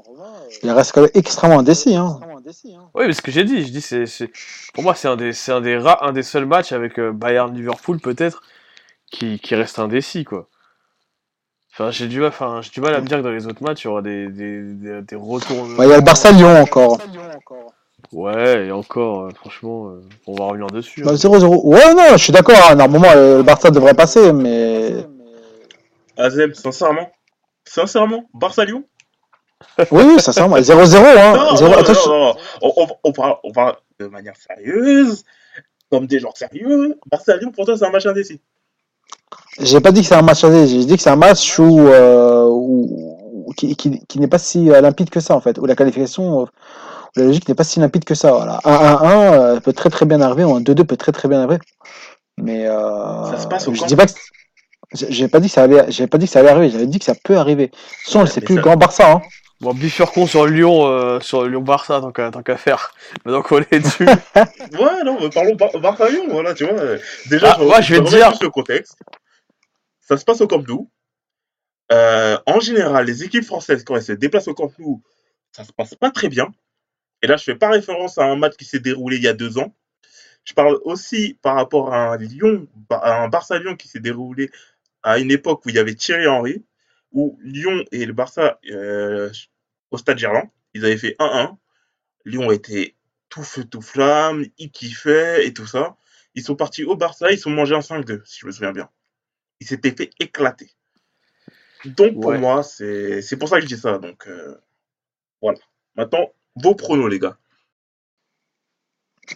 il 0.61 0.71
reste 0.71 0.91
quand 0.91 1.01
même 1.01 1.09
extrêmement 1.13 1.59
indécis. 1.59 1.95
Hein. 1.95 2.19
Oui, 2.93 3.07
mais 3.07 3.13
ce 3.13 3.21
que 3.21 3.31
j'ai 3.31 3.43
dit, 3.45 3.65
je 3.65 3.71
dis, 3.71 3.81
c'est, 3.81 4.05
c'est, 4.05 4.29
pour 4.73 4.83
moi, 4.83 4.93
c'est 4.95 5.07
un 5.07 5.15
des, 5.15 5.33
c'est 5.33 5.51
un 5.51 5.61
des 5.61 5.77
ra- 5.77 6.05
un 6.05 6.11
des 6.11 6.23
seuls 6.23 6.45
matchs 6.45 6.71
avec 6.73 6.99
euh, 6.99 7.11
Bayern-Liverpool 7.11 7.99
peut-être 7.99 8.41
qui, 9.11 9.39
qui 9.39 9.55
reste 9.55 9.79
indécis, 9.79 10.23
quoi. 10.25 10.47
Enfin, 11.71 11.89
j'ai 11.89 12.07
du 12.07 12.19
mal, 12.19 12.29
enfin, 12.29 12.59
j'ai 12.61 12.69
du 12.69 12.81
mal 12.81 12.93
à 12.93 13.01
me 13.01 13.07
dire 13.07 13.17
que 13.17 13.23
dans 13.23 13.31
les 13.31 13.47
autres 13.47 13.63
matchs, 13.63 13.83
il 13.83 13.87
y 13.87 13.89
aura 13.89 14.01
des, 14.03 14.27
des, 14.27 14.61
des. 15.01 15.01
Bah, 15.01 15.85
Il 15.85 15.89
y 15.89 15.93
a 15.93 15.97
le 15.97 16.01
Barça-Lyon 16.01 16.61
encore. 16.61 16.99
Ouais, 18.11 18.67
et 18.67 18.71
encore, 18.71 19.23
euh, 19.23 19.29
franchement, 19.33 19.87
euh, 19.89 20.01
on 20.27 20.35
va 20.35 20.45
revenir 20.45 20.67
dessus. 20.67 21.01
Bah, 21.01 21.11
hein. 21.11 21.15
0-0. 21.15 21.61
Ouais, 21.63 21.93
non, 21.95 22.09
je 22.15 22.17
suis 22.25 22.33
d'accord. 22.33 22.55
hein, 22.69 22.75
Normalement, 22.75 23.09
euh, 23.15 23.37
le 23.37 23.43
Barça 23.43 23.71
devrait 23.71 23.95
passer, 23.95 24.31
mais. 24.33 25.03
Azem, 26.15 26.53
sincèrement, 26.53 27.09
sincèrement, 27.65 28.29
Barça-Lyon 28.35 28.83
Oui, 29.91 30.03
oui, 30.05 30.19
sincèrement. 30.19 30.57
0-0. 30.57 30.97
Hein. 31.17 31.33
Non, 31.35 31.53
non, 31.69 31.73
Attends, 31.77 31.93
non. 32.07 32.35
On, 32.61 32.73
on- 32.77 32.87
on 33.03 33.11
parle, 33.11 33.35
on 33.43 33.51
parle 33.51 33.75
de 33.99 34.07
manière 34.07 34.33
sérieuse, 34.35 35.23
comme 35.91 36.07
des 36.07 36.19
gens 36.19 36.31
sérieux. 36.35 36.97
Barça-Lyon, 37.11 37.51
pour 37.51 37.65
toi, 37.65 37.75
c'est 37.77 37.85
un 37.85 37.89
match 37.91 38.05
indécis. 38.05 38.39
J'ai 39.59 39.81
pas 39.81 39.91
dit 39.91 40.01
que 40.01 40.07
c'est 40.07 40.15
un 40.15 40.21
match 40.23 40.43
aller, 40.43 40.67
j'ai 40.67 40.83
dit 40.85 40.95
que 40.97 41.01
c'est 41.03 41.09
un 41.11 41.15
match 41.15 41.59
où, 41.59 41.79
euh, 41.79 42.45
où- 42.45 43.17
où- 43.47 43.53
qui, 43.53 43.75
qui, 43.75 43.99
qui 44.07 44.19
n'est 44.19 44.27
pas 44.27 44.39
si 44.39 44.71
euh, 44.71 44.81
limpide 44.81 45.09
que 45.11 45.19
ça 45.19 45.35
en 45.35 45.41
fait, 45.41 45.57
où 45.59 45.65
la 45.65 45.75
qualification, 45.75 46.41
euh, 46.41 46.43
où 46.45 46.47
la 47.19 47.23
logique 47.25 47.47
n'est 47.47 47.53
pas 47.55 47.63
si 47.63 47.79
limpide 47.79 48.03
que 48.03 48.15
ça. 48.15 48.31
Voilà. 48.31 48.59
1-1-1 48.63 49.33
euh, 49.33 49.59
peut 49.59 49.73
très 49.73 49.89
très 49.91 50.05
bien 50.07 50.21
arriver, 50.21 50.43
ou 50.43 50.55
un 50.55 50.61
2-2 50.61 50.83
peut 50.85 50.97
très 50.97 51.11
très 51.11 51.27
bien 51.27 51.39
arriver. 51.43 51.59
Mais 52.37 52.65
euh, 52.67 53.31
Ça 53.31 53.37
se 53.37 53.47
passe 53.47 53.67
au 53.67 53.73
je 53.75 53.79
camp. 53.81 53.85
dis 53.85 53.95
pas 53.95 54.05
que 54.07 54.13
j'ai 54.93 55.27
pas 55.27 55.39
dit 55.39 55.47
que 55.47 55.53
ça 55.53 55.63
allait, 55.63 55.85
j'ai 55.89 56.07
pas 56.07 56.17
dit 56.17 56.25
que 56.25 56.31
ça 56.31 56.39
allait 56.39 56.49
arriver, 56.49 56.69
j'avais 56.71 56.87
dit 56.87 56.97
que 56.99 57.05
ça 57.05 57.15
peut 57.23 57.37
arriver. 57.37 57.71
Son, 58.05 58.19
Ouais, 58.23 58.25
plus 58.25 58.31
ça- 58.41 58.53
le 58.55 58.61
grand 58.61 58.75
Barça. 58.77 59.11
Hein. 59.11 59.21
Bon, 59.63 59.73
bifurcon 59.73 60.27
sur 60.27 60.45
Lyon, 60.45 60.85
euh, 60.87 61.19
sur 61.21 61.45
Lyon-Barça, 61.45 62.01
tant 62.01 62.11
qu'à, 62.11 62.31
tant 62.31 62.43
qu'à 62.43 62.57
faire. 62.57 62.93
Maintenant 63.25 63.41
qu'on 63.41 63.59
est 63.61 63.79
dessus. 63.79 64.05
Ouais, 64.35 65.03
non, 65.05 65.17
mais 65.21 65.29
parlons 65.29 65.55
Bar- 65.55 65.79
Barça-Lyon, 65.79 66.25
voilà, 66.29 66.53
tu 66.53 66.65
vois. 66.65 66.97
Déjà, 67.29 67.55
Ah, 67.57 67.63
moi, 67.63 67.79
je 67.79 67.93
vais 67.95 67.99
te 68.01 68.05
remets 68.07 68.17
dire- 68.17 68.37
le 68.41 68.49
contexte. 68.49 68.97
Ça 70.01 70.17
se 70.17 70.25
passe 70.25 70.41
au 70.41 70.47
Camp 70.47 70.67
Nou. 70.67 70.89
Euh, 71.91 72.37
en 72.45 72.59
général, 72.59 73.05
les 73.05 73.23
équipes 73.23 73.45
françaises, 73.45 73.83
quand 73.85 73.95
elles 73.95 74.03
se 74.03 74.11
déplacent 74.11 74.47
au 74.49 74.53
Camp 74.53 74.71
Nou, 74.79 75.01
ça 75.53 75.63
se 75.63 75.71
passe 75.71 75.95
pas 75.95 76.11
très 76.11 76.27
bien. 76.27 76.51
Et 77.21 77.27
là, 77.27 77.37
je 77.37 77.43
fais 77.45 77.55
pas 77.55 77.69
référence 77.69 78.17
à 78.17 78.25
un 78.25 78.35
match 78.35 78.55
qui 78.57 78.65
s'est 78.65 78.79
déroulé 78.79 79.15
il 79.17 79.23
y 79.23 79.27
a 79.29 79.33
deux 79.33 79.57
ans. 79.59 79.73
Je 80.43 80.53
parle 80.53 80.77
aussi 80.83 81.37
par 81.41 81.55
rapport 81.55 81.93
à 81.93 82.09
un 82.13 82.17
Lyon, 82.17 82.67
à 82.89 83.23
un 83.23 83.29
Barça-Lyon 83.29 83.77
qui 83.77 83.87
s'est 83.87 84.01
déroulé 84.01 84.49
à 85.03 85.19
une 85.19 85.31
époque 85.31 85.65
où 85.65 85.69
il 85.69 85.75
y 85.75 85.79
avait 85.79 85.95
Thierry 85.95 86.27
Henry, 86.27 86.65
où 87.13 87.37
Lyon 87.43 87.85
et 87.93 88.05
le 88.05 88.11
Barça, 88.13 88.59
euh, 88.71 89.29
au 89.93 89.97
stade 89.99 90.19
Gerland, 90.19 90.49
ils 90.75 90.85
avaient 90.85 90.97
fait 90.97 91.15
1-1. 91.19 91.57
Lyon 92.25 92.51
était 92.51 92.95
tout 93.29 93.43
feu, 93.43 93.65
tout 93.65 93.81
flamme, 93.81 94.45
ils 94.59 94.71
kiffaient 94.71 95.47
et 95.47 95.53
tout 95.53 95.67
ça. 95.67 95.97
Ils 96.35 96.43
sont 96.43 96.55
partis 96.57 96.85
au 96.85 96.97
Barça, 96.97 97.31
ils 97.31 97.39
sont 97.39 97.51
mangés 97.51 97.75
un 97.75 97.81
5-2, 97.81 98.21
si 98.25 98.39
je 98.41 98.47
me 98.47 98.51
souviens 98.53 98.73
bien. 98.73 98.89
Ils 99.61 99.67
s'étaient 99.67 99.95
fait 99.95 100.11
éclater. 100.19 100.71
Donc 101.85 102.19
pour 102.19 102.31
Ouais. 102.31 102.37
moi, 102.37 102.63
c'est 102.63 103.37
pour 103.39 103.49
ça 103.49 103.57
que 103.57 103.63
je 103.63 103.67
dis 103.75 103.81
ça. 103.81 103.97
Donc 103.99 104.27
euh, 104.27 104.57
voilà. 105.41 105.59
Maintenant, 105.95 106.29
Vos 106.55 106.75
pronos, 106.75 107.09
les 107.09 107.19
gars. 107.19 107.37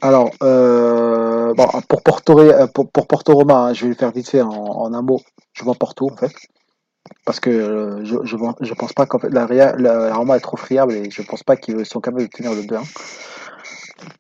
Alors, 0.02 0.32
euh, 0.44 1.54
bon, 1.54 1.68
pour 1.88 2.04
Porto, 2.04 2.40
euh, 2.40 2.68
pour, 2.68 2.92
pour 2.92 3.08
Porto 3.08 3.34
Roma, 3.34 3.56
hein, 3.68 3.74
je 3.74 3.84
vais 3.84 3.90
le 3.90 3.96
faire 3.96 4.12
vite 4.12 4.30
fait 4.30 4.42
en, 4.42 4.50
en 4.50 4.94
un 4.94 5.02
mot. 5.02 5.22
Je 5.54 5.64
vois 5.64 5.76
Porto, 5.76 6.10
en 6.12 6.18
fait. 6.18 6.34
Parce 7.26 7.40
que 7.40 7.50
euh, 7.50 8.06
je, 8.06 8.18
je, 8.24 8.74
pense- 8.74 8.94
pas 8.94 9.06
qu'en 9.06 9.20
fait, 9.20 9.30
la, 9.30 9.46
la, 9.48 9.74
la 9.76 10.16
Roma 10.16 10.38
est 10.38 10.42
trop 10.42 10.58
friable 10.58 10.94
et 10.94 11.10
je 11.12 11.22
pense 11.22 11.44
pas 11.44 11.58
qu'ils 11.58 11.86
sont 11.86 12.02
capables 12.02 12.24
de 12.24 12.28
tenir 12.30 12.54
le 12.54 12.64
2-1. 12.64 12.84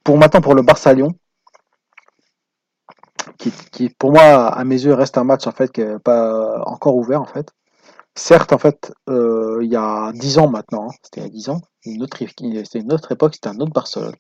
Pour 0.04 0.18
maintenant, 0.18 0.42
pour 0.42 0.56
le 0.56 0.64
Barça-Lyon, 0.64 1.14
qui, 3.38 3.52
qui 3.72 3.90
pour 3.90 4.12
moi, 4.12 4.48
à 4.48 4.64
mes 4.64 4.84
yeux, 4.84 4.94
reste 4.94 5.18
un 5.18 5.24
match 5.24 5.48
en 5.48 5.52
fait 5.52 5.72
qui 5.72 5.82
est 5.82 6.00
pas 6.00 6.62
encore 6.66 6.96
ouvert 6.96 7.22
en 7.22 7.26
fait. 7.26 7.52
Certes, 8.16 8.54
en 8.54 8.60
fait, 8.60 8.94
euh, 9.10 9.60
il 9.64 9.72
y 9.72 9.78
a 9.78 10.12
10 10.14 10.40
ans 10.40 10.50
maintenant, 10.50 10.90
hein, 10.90 10.94
c'était 11.04 11.22
il 11.22 11.24
y 11.26 11.28
a 11.28 11.30
10 11.30 11.50
ans, 11.50 11.62
une 11.86 12.04
autre, 12.04 12.18
c'était 12.20 12.80
une 12.80 12.94
autre 12.94 13.12
époque, 13.12 13.36
c'était 13.36 13.50
un 13.50 13.60
autre 13.60 13.74
Barcelone. 13.74 14.16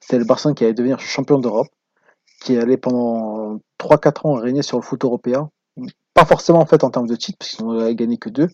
C'était 0.00 0.18
le 0.18 0.24
Barcelone 0.24 0.54
qui 0.56 0.64
allait 0.64 0.74
devenir 0.74 1.00
champion 1.00 1.38
d'Europe, 1.38 1.68
qui 2.42 2.56
allait 2.58 2.78
pendant 2.78 3.60
3-4 3.78 4.26
ans 4.26 4.34
régner 4.34 4.62
sur 4.62 4.78
le 4.78 4.84
foot 4.84 5.04
européen. 5.04 5.50
Pas 6.14 6.24
forcément 6.24 6.60
en 6.60 6.66
fait 6.66 6.82
en 6.84 6.90
termes 6.90 7.06
de 7.06 7.16
titres, 7.16 7.38
parce 7.38 7.52
qu'ils 7.52 7.64
n'ont 7.64 7.92
gagné 7.92 8.18
que 8.18 8.28
deux, 8.28 8.48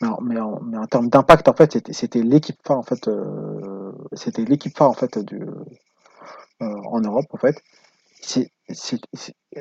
mais 0.00 0.40
en, 0.40 0.60
mais 0.60 0.78
en, 0.78 0.86
termes 0.86 1.08
d'impact, 1.08 1.48
en 1.48 1.54
fait, 1.54 1.92
c'était, 1.92 2.22
l'équipe 2.22 2.56
phare 2.66 2.78
en 2.78 2.82
fait, 2.82 3.08
euh, 3.08 3.92
c'était 4.12 4.44
l'équipe 4.44 4.76
phare 4.76 4.90
en 4.90 4.94
fait 4.94 5.18
du, 5.18 5.42
euh, 6.62 6.76
en 6.86 7.00
Europe 7.00 7.26
en 7.30 7.36
fait. 7.36 7.62
C'est, 8.22 8.50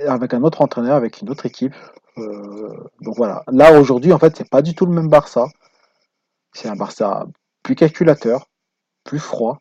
avec 0.08 0.34
un 0.34 0.44
autre 0.44 0.62
entraîneur, 0.62 0.96
avec 0.96 1.22
une 1.22 1.30
autre 1.30 1.46
équipe. 1.46 1.74
Euh, 2.18 2.90
voilà. 3.02 3.44
Là 3.52 3.80
aujourd'hui, 3.80 4.14
en 4.14 4.20
fait, 4.20 4.36
c'est 4.38 4.50
pas 4.50 4.62
du 4.62 4.76
tout 4.76 4.86
le 4.86 4.94
même 4.94 5.10
Barça. 5.10 5.48
C'est 6.54 6.68
un 6.68 6.76
Barça 6.76 7.26
plus 7.64 7.76
calculateur, 7.76 8.48
plus 9.04 9.20
froid, 9.20 9.60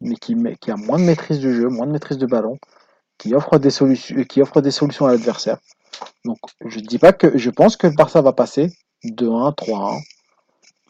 mais 0.00 0.16
qui, 0.16 0.36
qui 0.60 0.70
a 0.70 0.76
moins 0.76 0.98
de 0.98 1.04
maîtrise 1.04 1.38
du 1.38 1.54
jeu, 1.54 1.68
moins 1.68 1.86
de 1.86 1.92
maîtrise 1.92 2.18
de 2.18 2.26
ballon, 2.26 2.58
qui 3.18 3.34
offre 3.34 3.58
des 3.58 3.70
solutions, 3.70 4.22
qui 4.24 4.42
offre 4.42 4.60
des 4.60 4.70
solutions 4.70 5.06
à 5.06 5.12
l'adversaire. 5.12 5.58
Donc 6.24 6.38
je 6.64 6.80
dis 6.80 6.98
pas 6.98 7.12
que 7.12 7.36
je 7.38 7.50
pense 7.50 7.76
que 7.76 7.86
le 7.86 7.94
Barça 7.94 8.22
va 8.22 8.32
passer 8.32 8.70
2-1, 9.04 9.54
3-1, 9.54 10.00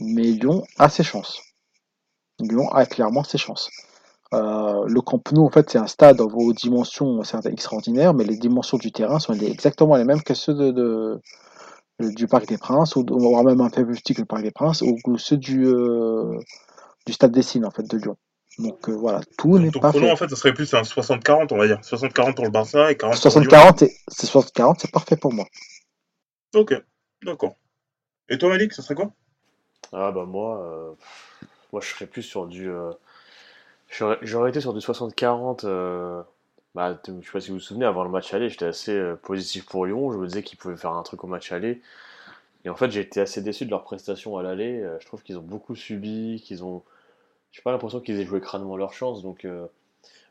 mais 0.01 0.23
Lyon 0.25 0.65
a 0.79 0.89
ses 0.89 1.05
chances. 1.05 1.41
Lyon 2.41 2.69
a 2.73 2.87
clairement 2.87 3.25
ses 3.25 3.39
chances. 3.39 3.71
Euh, 4.33 4.85
le 4.87 5.01
Camp 5.01 5.23
Nou, 5.33 5.45
en 5.47 5.51
fait, 5.51 5.71
c'est 5.71 5.79
un 5.79 5.87
stade 5.87 6.21
aux 6.21 6.53
dimensions 6.53 7.23
extraordinaires, 7.47 8.15
mais 8.15 8.25
les 8.25 8.37
dimensions 8.37 8.79
du 8.79 8.91
terrain 8.93 9.19
sont 9.21 9.35
exactement 9.35 9.97
les 9.97 10.05
mêmes 10.05 10.23
que 10.23 10.35
ceux 10.35 10.55
de, 10.55 10.71
de- 10.73 11.21
du 12.01 12.27
Parc 12.27 12.47
des 12.47 12.59
Princes, 12.59 12.97
ou, 12.97 13.05
voire 13.11 13.45
même 13.45 13.61
un 13.61 13.71
peu 13.71 13.85
plus 13.87 14.01
petit 14.01 14.15
que 14.15 14.21
le 14.23 14.27
Parc 14.27 14.43
des 14.43 14.51
Princes, 14.51 14.83
ou, 14.83 15.19
ceux 15.19 15.37
du, 15.37 15.67
euh, 15.67 16.39
du 17.07 17.13
Stade 17.13 17.33
des 17.33 17.43
Cygnes, 17.43 17.67
en 17.67 17.71
fait, 17.71 17.89
de 17.89 17.97
Lyon. 17.99 18.17
Donc 18.59 18.89
euh, 18.89 18.93
voilà, 18.93 19.21
tout 19.37 19.59
n'est 19.59 19.71
pas 19.71 19.93
fait. 19.93 20.11
en 20.11 20.17
fait, 20.17 20.29
ça 20.29 20.37
serait 20.37 20.55
plus 20.55 20.73
un 20.75 20.83
60-40, 20.85 21.53
on 21.53 21.57
va 21.57 21.67
dire. 21.67 21.81
60-40 21.83 22.35
pour 22.35 22.45
le 22.45 22.51
Barça 22.51 22.91
et 22.91 22.97
40 22.97 23.21
pour 23.21 23.41
Lyon. 23.41 23.51
60-40, 23.51 23.79
c'est- 23.79 23.97
c'est 24.09 24.27
60-40, 24.27 24.81
c'est 24.81 24.91
parfait 24.91 25.17
pour 25.17 25.33
moi. 25.33 25.47
Ok, 26.55 26.75
d'accord. 27.23 27.57
Et 28.29 28.39
toi, 28.39 28.51
Malik, 28.51 28.73
ça 28.73 28.83
serait 28.83 28.95
quoi? 28.95 29.13
Ah 29.93 30.13
bah 30.13 30.25
moi, 30.25 30.63
euh, 30.65 30.93
moi 31.73 31.81
je 31.83 31.89
serais 31.89 32.07
plus 32.07 32.23
sur 32.23 32.47
du... 32.47 32.71
euh, 32.71 32.93
j'aurais 34.23 34.51
été 34.51 34.61
sur 34.61 34.73
du 34.75 34.81
60-40. 34.81 35.65
euh, 35.65 36.23
bah, 36.75 36.99
je 37.07 37.13
sais 37.25 37.33
pas 37.33 37.41
si 37.41 37.49
vous 37.49 37.55
vous 37.55 37.61
souvenez, 37.61 37.87
avant 37.87 38.03
le 38.05 38.11
match 38.11 38.35
aller, 38.35 38.49
j'étais 38.49 38.65
assez 38.65 38.93
euh, 38.93 39.15
positif 39.17 39.67
pour 39.67 39.87
Lyon. 39.87 40.13
Je 40.13 40.19
me 40.19 40.27
disais 40.27 40.43
qu'ils 40.43 40.59
pouvaient 40.59 40.77
faire 40.77 40.93
un 40.93 41.03
truc 41.03 41.23
au 41.25 41.27
match 41.29 41.53
aller. 41.53 41.81
Et 42.65 42.71
en 42.71 42.77
fait, 42.77 42.91
j'ai 42.91 43.01
été 43.01 43.21
assez 43.21 43.43
déçu 43.43 43.67
de 43.67 43.71
leur 43.71 43.85
prestation 43.85 44.39
à 44.39 44.43
l'aller. 44.43 44.81
Euh, 44.83 44.99
je 45.01 45.07
trouve 45.07 45.23
qu'ils 45.23 45.39
ont 45.39 45.43
beaucoup 45.43 45.77
subi, 45.77 46.43
qu'ils 46.45 46.65
ont... 46.65 46.83
J'ai 47.55 47.63
pas 47.63 47.71
l'impression 47.73 48.01
qu'ils 48.01 48.21
aient 48.21 48.27
joué 48.27 48.41
crânement 48.43 48.77
leur 48.77 48.93
chance. 48.93 49.23
Donc, 49.23 49.45
euh, 49.47 49.67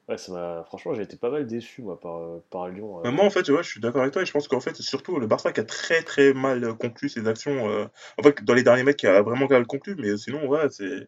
ouais, 0.10 0.18
ça 0.18 0.32
m'a... 0.34 0.64
Franchement, 0.66 0.94
j'ai 0.94 1.04
été 1.04 1.18
pas 1.18 1.32
mal 1.32 1.48
déçu, 1.48 1.82
moi, 1.82 2.00
par, 2.00 2.18
euh, 2.18 2.44
par 2.52 2.68
Lyon. 2.68 3.00
euh. 3.00 3.12
Moi, 3.12 3.26
en 3.26 3.30
fait, 3.30 3.46
je 3.46 3.62
suis 3.64 3.80
d'accord 3.82 4.02
avec 4.02 4.14
toi 4.14 4.22
et 4.22 4.26
je 4.26 4.32
pense 4.32 4.48
qu'en 4.48 4.60
fait, 4.60 4.76
c'est 4.76 4.84
surtout 4.84 5.20
le 5.20 5.28
Barça 5.28 5.52
qui 5.52 5.60
a 5.60 5.64
très 5.64 6.04
très 6.04 6.34
mal 6.34 6.74
conclu 6.78 7.10
ses 7.10 7.28
actions. 7.28 7.70
euh, 7.70 7.86
En 8.18 8.24
fait, 8.24 8.44
dans 8.44 8.54
les 8.54 8.64
derniers 8.64 8.84
matchs, 8.84 8.98
qui 8.98 9.08
a 9.08 9.22
vraiment 9.22 9.48
mal 9.48 9.66
conclu, 9.68 9.96
mais 9.98 10.18
sinon, 10.18 10.48
ouais, 10.48 10.70
c'est. 10.70 11.08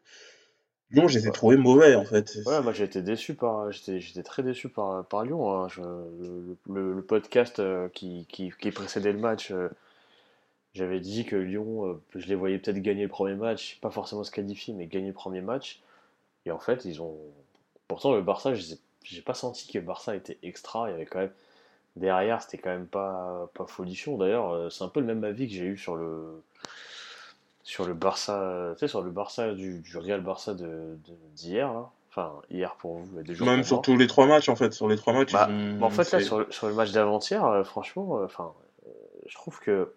Lyon, 0.91 1.07
je 1.07 1.19
les 1.19 1.27
ai 1.27 1.31
Ouais. 1.31 1.33
trouvés 1.33 1.57
mauvais, 1.57 1.95
en 1.95 2.05
fait. 2.05 2.37
Ouais, 2.45 2.61
moi 2.61 2.73
j'ai 2.73 2.83
été 2.85 3.01
déçu 3.01 3.35
par, 3.35 3.71
j'étais, 3.71 4.23
très 4.23 4.43
déçu 4.43 4.69
par, 4.69 5.05
par 5.07 5.23
Lyon. 5.25 5.51
hein. 5.51 5.67
Je- 5.69 5.81
le, 5.81 6.57
le- 6.69 6.93
le 6.95 7.01
podcast 7.03 7.61
qui, 7.93 8.25
qui, 8.29 8.51
qui 8.59 8.71
précédait 8.71 9.13
le 9.13 9.19
match, 9.19 9.51
j'avais 10.73 10.99
dit 10.99 11.25
que 11.25 11.35
Lyon, 11.35 11.99
je 12.15 12.27
les 12.27 12.35
voyais 12.35 12.59
peut-être 12.59 12.79
gagner 12.79 13.03
le 13.03 13.09
premier 13.09 13.35
match, 13.35 13.79
pas 13.81 13.89
forcément 13.89 14.23
se 14.23 14.31
qualifier, 14.31 14.73
mais 14.73 14.87
gagner 14.87 15.07
le 15.07 15.13
premier 15.13 15.41
match. 15.41 15.81
Et 16.45 16.51
en 16.51 16.59
fait, 16.59 16.85
ils 16.85 17.01
ont. 17.01 17.17
Pourtant, 17.87 18.13
le 18.13 18.21
Barça, 18.21 18.53
j'ai 19.03 19.21
pas 19.21 19.33
senti 19.33 19.71
que 19.71 19.77
le 19.77 19.83
Barça 19.85 20.15
était 20.15 20.37
extra. 20.43 20.89
Il 20.89 20.91
y 20.91 20.95
avait 20.95 21.05
quand 21.05 21.19
même 21.19 21.33
derrière, 21.95 22.41
c'était 22.41 22.57
quand 22.57 22.71
même 22.71 22.87
pas, 22.87 23.49
pas 23.53 23.65
folichon. 23.65 24.17
D'ailleurs, 24.17 24.51
euh, 24.53 24.69
c'est 24.69 24.83
un 24.83 24.89
peu 24.89 24.99
le 24.99 25.05
même 25.05 25.23
avis 25.23 25.47
que 25.47 25.53
j'ai 25.53 25.65
eu 25.65 25.77
sur 25.77 25.95
le 25.95 26.41
sur 27.63 27.85
le 27.85 27.93
Barça, 27.93 28.73
tu 28.73 28.79
sais, 28.81 28.87
sur 28.87 29.01
le 29.01 29.09
Barça 29.09 29.53
du, 29.53 29.79
du 29.79 29.97
Real 29.97 30.21
Barça 30.21 30.53
de, 30.53 30.65
de- 30.67 30.99
d'hier, 31.35 31.73
là. 31.73 31.89
Enfin, 32.09 32.33
hier 32.49 32.75
pour 32.75 32.97
vous, 32.97 33.23
deux 33.23 33.33
jours 33.33 33.47
Même 33.47 33.63
sur 33.63 33.81
tous 33.81 33.97
les 33.97 34.07
trois 34.07 34.25
matchs, 34.27 34.47
en 34.49 34.55
fait. 34.55 34.71
Sur 34.71 34.87
les 34.87 34.95
trois 34.95 35.13
matchs, 35.13 35.33
Bah, 35.33 35.47
ils 35.49 35.75
ont. 35.75 35.79
bah, 35.79 35.85
en 35.87 35.89
fait, 35.89 36.11
là, 36.11 36.21
sur 36.21 36.39
le, 36.39 36.47
sur 36.51 36.67
le 36.67 36.73
match 36.73 36.91
d'avant-hier, 36.91 37.43
euh, 37.45 37.63
franchement, 37.63 38.19
euh, 38.19 38.25
enfin, 38.25 38.53
euh, 38.87 38.91
je 39.25 39.35
trouve 39.35 39.59
que, 39.59 39.91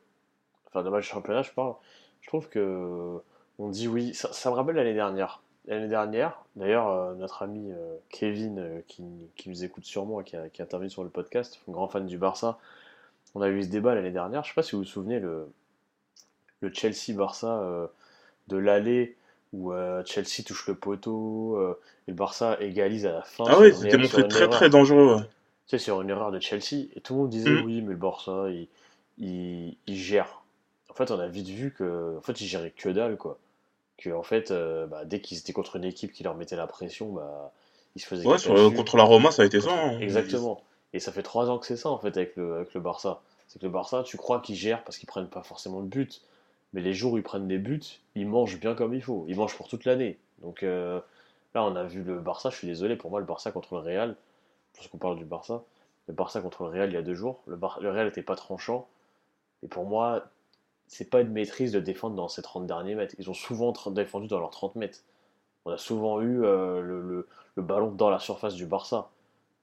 enfin, 0.66 0.82
le 0.82 0.90
match 0.90 1.04
de 1.04 1.10
championnat, 1.12 1.42
je 1.42 1.52
parle, 1.52 1.74
je 2.22 2.26
trouve 2.28 2.48
que, 2.48 3.20
on 3.60 3.68
dit 3.68 3.86
oui, 3.86 4.14
ça, 4.14 4.32
ça 4.32 4.50
me 4.50 4.54
rappelle 4.56 4.76
l'année 4.76 4.94
dernière. 4.94 5.42
L'année 5.68 5.88
dernière, 5.88 6.44
d'ailleurs, 6.56 6.88
euh, 6.88 7.14
notre 7.14 7.42
ami 7.42 7.70
euh, 7.70 7.96
Kevin, 8.08 8.58
euh, 8.58 8.80
qui, 8.88 9.04
qui 9.36 9.50
nous 9.50 9.64
écoute 9.64 9.84
sûrement 9.84 10.20
et 10.20 10.24
qui 10.24 10.34
a, 10.34 10.48
qui 10.48 10.62
a 10.62 10.64
intervenu 10.64 10.90
sur 10.90 11.04
le 11.04 11.10
podcast, 11.10 11.60
un 11.68 11.72
grand 11.72 11.88
fan 11.88 12.06
du 12.06 12.18
Barça, 12.18 12.58
on 13.34 13.42
a 13.42 13.48
eu 13.50 13.62
ce 13.62 13.68
débat 13.68 13.94
l'année 13.94 14.10
dernière. 14.10 14.42
Je 14.44 14.48
sais 14.48 14.54
pas 14.54 14.62
si 14.62 14.72
vous 14.72 14.78
vous 14.78 14.84
souvenez, 14.88 15.20
le, 15.20 15.46
le 16.60 16.72
Chelsea-Barça 16.72 17.88
de 18.48 18.56
l'aller 18.56 19.16
où 19.52 19.72
Chelsea 20.04 20.42
touche 20.46 20.66
le 20.68 20.74
poteau 20.74 21.60
et 22.06 22.10
le 22.10 22.14
Barça 22.14 22.56
égalise 22.60 23.06
à 23.06 23.12
la 23.12 23.22
fin 23.22 23.44
Ah 23.44 23.58
oui, 23.60 23.72
c'était 23.74 23.98
montré 23.98 24.22
très 24.28 24.44
erreur. 24.44 24.50
très 24.50 24.70
dangereux. 24.70 25.16
ouais. 25.16 25.22
Tu 25.66 25.76
sais, 25.78 25.84
sur 25.84 26.00
une 26.00 26.10
erreur 26.10 26.32
de 26.32 26.40
Chelsea, 26.40 26.86
et 26.96 27.00
tout 27.00 27.14
le 27.14 27.20
monde 27.20 27.30
disait 27.30 27.50
Mm. 27.50 27.64
oui, 27.64 27.82
mais 27.82 27.90
le 27.90 27.96
Barça, 27.96 28.46
il, 28.50 28.68
il, 29.18 29.76
il 29.86 29.96
gère. 29.96 30.42
En 30.90 30.94
fait, 30.94 31.10
on 31.10 31.20
a 31.20 31.28
vite 31.28 31.48
vu 31.48 31.72
que, 31.72 32.16
en 32.16 32.22
fait, 32.22 32.40
ils 32.40 32.46
géraient 32.46 32.70
que 32.70 32.88
dalle, 32.88 33.16
quoi. 33.16 33.38
Que, 33.98 34.10
en 34.10 34.22
fait, 34.22 34.50
euh, 34.50 34.86
bah, 34.86 35.04
dès 35.04 35.20
qu'ils 35.20 35.38
étaient 35.38 35.52
contre 35.52 35.76
une 35.76 35.84
équipe 35.84 36.12
qui 36.12 36.22
leur 36.22 36.34
mettait 36.36 36.56
la 36.56 36.66
pression, 36.66 37.12
bah, 37.12 37.52
ils 37.96 38.00
se 38.00 38.06
faisaient 38.06 38.26
Ouais, 38.26 38.38
sur- 38.38 38.54
contre 38.76 38.96
la 38.96 39.02
Roma, 39.02 39.30
ça 39.30 39.42
a 39.42 39.44
été 39.44 39.60
ça. 39.60 39.70
Hein. 39.72 39.98
Exactement. 40.00 40.62
Et 40.92 41.00
ça 41.00 41.12
fait 41.12 41.22
trois 41.22 41.50
ans 41.50 41.58
que 41.58 41.66
c'est 41.66 41.76
ça, 41.76 41.90
en 41.90 41.98
fait, 41.98 42.16
avec 42.16 42.36
le, 42.36 42.56
avec 42.56 42.74
le 42.74 42.80
Barça. 42.80 43.20
C'est 43.48 43.58
que 43.58 43.66
le 43.66 43.72
Barça, 43.72 44.02
tu 44.04 44.16
crois 44.16 44.40
qu'ils 44.40 44.54
gèrent 44.56 44.84
parce 44.84 44.98
qu'ils 44.98 45.08
prennent 45.08 45.28
pas 45.28 45.42
forcément 45.42 45.80
de 45.80 45.86
but, 45.88 46.22
mais 46.72 46.80
les 46.80 46.94
jours 46.94 47.14
où 47.14 47.16
ils 47.18 47.22
prennent 47.22 47.48
des 47.48 47.58
buts, 47.58 47.80
ils 48.14 48.26
mangent 48.26 48.58
bien 48.60 48.74
comme 48.74 48.94
il 48.94 49.02
faut. 49.02 49.24
Ils 49.28 49.36
mangent 49.36 49.56
pour 49.56 49.68
toute 49.68 49.84
l'année. 49.84 50.18
Donc 50.42 50.62
euh, 50.62 51.00
là, 51.54 51.64
on 51.64 51.74
a 51.74 51.84
vu 51.84 52.02
le 52.02 52.20
Barça, 52.20 52.50
je 52.50 52.56
suis 52.56 52.66
désolé, 52.68 52.94
pour 52.96 53.10
moi, 53.10 53.20
le 53.20 53.26
Barça 53.26 53.50
contre 53.50 53.74
le 53.74 53.80
Real, 53.80 54.16
parce 54.74 54.86
qu'on 54.88 54.98
parle 54.98 55.16
du 55.18 55.24
Barça, 55.24 55.62
le 56.06 56.14
Barça 56.14 56.40
contre 56.40 56.62
le 56.64 56.68
Real 56.70 56.90
il 56.90 56.94
y 56.94 56.98
a 56.98 57.02
deux 57.02 57.14
jours, 57.14 57.40
le, 57.46 57.56
Bar- 57.56 57.80
le 57.80 57.90
Real 57.90 58.06
n'était 58.06 58.22
pas 58.22 58.36
tranchant. 58.36 58.86
Et 59.62 59.66
pour 59.68 59.84
moi, 59.84 60.24
c'est 60.88 61.08
pas 61.10 61.20
une 61.20 61.30
maîtrise 61.30 61.72
de 61.72 61.80
défendre 61.80 62.16
dans 62.16 62.28
ces 62.28 62.42
30 62.42 62.66
derniers 62.66 62.94
mètres. 62.94 63.14
Ils 63.18 63.30
ont 63.30 63.34
souvent 63.34 63.72
défendu 63.90 64.26
dans 64.26 64.40
leurs 64.40 64.50
30 64.50 64.74
mètres. 64.76 65.00
On 65.64 65.70
a 65.70 65.78
souvent 65.78 66.20
eu 66.20 66.44
euh, 66.44 66.80
le, 66.80 67.00
le- 67.02 67.28
le 67.56 67.62
ballon 67.62 67.90
dans 67.90 68.10
la 68.10 68.18
surface 68.18 68.54
du 68.54 68.66
Barça. 68.66 69.10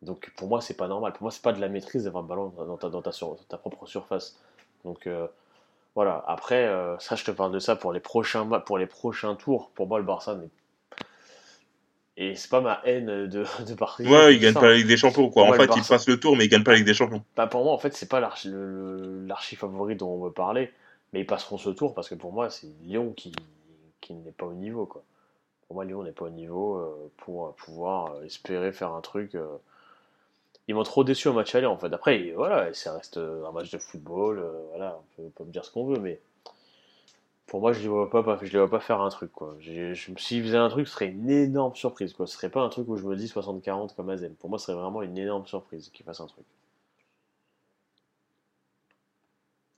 Donc 0.01 0.31
pour 0.37 0.47
moi, 0.47 0.61
c'est 0.61 0.75
pas 0.75 0.87
normal. 0.87 1.13
Pour 1.13 1.23
moi, 1.23 1.31
c'est 1.31 1.41
pas 1.41 1.53
de 1.53 1.59
la 1.61 1.67
maîtrise 1.69 2.03
d'avoir 2.03 2.21
le 2.23 2.29
ballon 2.29 2.53
dans 2.57 2.77
ta, 2.77 2.89
dans 2.89 3.01
ta, 3.01 3.11
sur- 3.11 3.29
dans 3.29 3.43
ta 3.49 3.57
propre 3.57 3.85
surface. 3.87 4.37
Donc 4.83 5.07
euh, 5.07 5.27
voilà. 5.95 6.23
Après, 6.27 6.65
euh, 6.67 6.97
ça, 6.99 7.15
je 7.15 7.23
te 7.23 7.31
parle 7.31 7.51
de 7.51 7.59
ça 7.59 7.75
pour 7.75 7.91
les 7.93 7.99
prochains, 8.01 8.45
pour 8.61 8.77
les 8.77 8.85
prochains 8.87 9.35
tours. 9.35 9.71
Pour 9.73 9.87
moi, 9.87 9.97
le 9.99 10.05
Barça 10.05 10.35
n'est. 10.35 10.49
Et 12.17 12.35
c'est 12.35 12.49
pas 12.49 12.61
ma 12.61 12.81
haine 12.85 13.27
de, 13.27 13.45
de 13.67 13.73
Paris. 13.73 14.07
Ouais, 14.07 14.37
gagnent 14.37 14.53
ça. 14.53 14.59
pas 14.61 14.69
la 14.69 14.75
Ligue 14.75 14.87
des 14.87 14.95
Champions, 14.97 15.29
quoi. 15.29 15.43
Pour 15.43 15.53
En 15.53 15.55
moi, 15.55 15.57
fait, 15.57 15.73
ils 15.75 15.81
Barça- 15.81 15.89
passent 15.89 16.07
le 16.07 16.19
tour, 16.19 16.37
mais 16.37 16.45
ils 16.45 16.49
gagnent 16.49 16.63
pas 16.63 16.71
la 16.71 16.77
Ligue 16.77 16.85
des 16.85 16.93
Champions. 16.93 17.23
Bah, 17.35 17.47
pour 17.47 17.63
moi, 17.63 17.73
en 17.73 17.77
fait, 17.77 17.93
c'est 17.93 18.07
pas 18.09 18.19
l'archi, 18.21 18.49
le- 18.49 18.97
le- 18.97 19.25
l'archi 19.25 19.55
favori 19.55 19.95
dont 19.95 20.09
on 20.09 20.23
veut 20.23 20.31
parler, 20.31 20.71
mais 21.15 21.21
ils 21.21 21.25
passeront 21.25 21.57
ce 21.57 21.69
tour 21.69 21.93
parce 21.93 22.09
que 22.09 22.15
pour 22.15 22.33
moi, 22.33 22.49
c'est 22.49 22.67
Lyon 22.83 23.13
qui, 23.15 23.33
qui 24.01 24.13
n'est 24.13 24.33
pas 24.33 24.45
au 24.45 24.53
niveau, 24.53 24.85
quoi. 24.85 25.01
Pour 25.65 25.75
moi, 25.75 25.85
Lyon 25.85 26.03
n'est 26.03 26.11
pas 26.11 26.25
au 26.25 26.29
niveau 26.29 26.75
euh, 26.75 27.09
pour 27.15 27.55
pouvoir 27.55 28.15
euh, 28.15 28.25
espérer 28.25 28.73
faire 28.73 28.91
un 28.91 28.99
truc. 28.99 29.33
euh. 29.33 29.47
Ils 30.67 30.75
m'ont 30.75 30.83
trop 30.83 31.05
déçu 31.05 31.29
au 31.29 31.33
match 31.33 31.55
aller, 31.55 31.67
en 31.67 31.77
fait. 31.77 31.93
Après, 31.93 32.33
voilà, 32.35 32.73
ça 32.73 32.91
reste 32.91 33.15
un 33.17 33.49
match 33.53 33.71
de 33.71 33.77
football, 33.77 34.45
voilà, 34.71 34.99
on 35.17 35.29
peut, 35.29 35.45
me 35.45 35.51
dire 35.51 35.63
ce 35.63 35.71
qu'on 35.71 35.85
veut, 35.85 35.99
mais 35.99 36.19
pour 37.47 37.61
moi, 37.61 37.71
je 37.71 37.79
les 37.79 37.87
vois 37.87 38.09
pas, 38.09 38.37
je 38.41 38.51
les 38.51 38.59
vois 38.59 38.69
pas 38.69 38.81
faire 38.81 38.99
un 38.99 39.09
truc, 39.09 39.31
quoi. 39.31 39.55
S'ils 39.61 40.43
faisaient 40.43 40.57
un 40.57 40.69
truc, 40.69 40.87
ce 40.87 40.95
serait 40.95 41.07
une 41.07 41.29
énorme 41.29 41.75
surprise, 41.75 42.11
quoi. 42.11 42.27
Ce 42.27 42.35
serait 42.35 42.49
pas 42.49 42.61
un 42.61 42.69
truc 42.69 42.89
où 42.89 42.97
je 42.97 43.05
me 43.05 43.15
dis 43.15 43.27
60-40 43.27 43.95
comme 43.95 44.09
Azen. 44.09 44.33
Pour 44.35 44.49
moi, 44.49 44.59
ce 44.59 44.65
serait 44.65 44.81
vraiment 44.81 45.01
une 45.01 45.17
énorme 45.17 45.45
surprise 45.45 45.89
qu'ils 45.93 46.05
fassent 46.05 46.19
un 46.19 46.27
truc. 46.27 46.45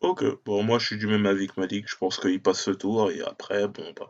Ok, 0.08 0.24
bon, 0.46 0.64
moi 0.64 0.80
je 0.80 0.86
suis 0.86 0.98
du 0.98 1.06
même 1.06 1.26
avis 1.26 1.48
que 1.48 1.60
Malik. 1.60 1.90
Je 1.90 1.98
pense 1.98 2.18
qu'il 2.18 2.42
passe 2.42 2.62
ce 2.62 2.72
tour 2.72 3.12
et 3.12 3.22
après, 3.22 3.68
bon, 3.68 3.84
bah. 3.96 4.08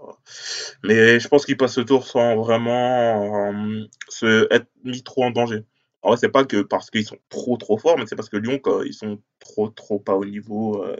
Mais 0.83 1.19
je 1.19 1.27
pense 1.27 1.45
qu'il 1.45 1.57
passe 1.57 1.73
ce 1.73 1.81
tour 1.81 2.05
sans 2.07 2.35
vraiment 2.35 3.51
euh, 3.51 3.83
se 4.07 4.47
être 4.53 4.67
mis 4.83 5.01
trop 5.03 5.23
en 5.25 5.31
danger. 5.31 5.63
En 6.03 6.09
vrai, 6.09 6.17
c'est 6.17 6.29
pas 6.29 6.45
que 6.45 6.61
parce 6.61 6.91
qu'ils 6.91 7.05
sont 7.05 7.17
trop 7.29 7.57
trop 7.57 7.77
forts, 7.79 7.97
mais 7.97 8.05
c'est 8.05 8.15
parce 8.15 8.29
que 8.29 8.37
Lyon, 8.37 8.59
quoi, 8.59 8.83
ils 8.85 8.93
sont 8.93 9.19
trop 9.39 9.69
trop 9.69 9.99
pas 9.99 10.15
au 10.15 10.25
niveau 10.25 10.83
euh, 10.83 10.97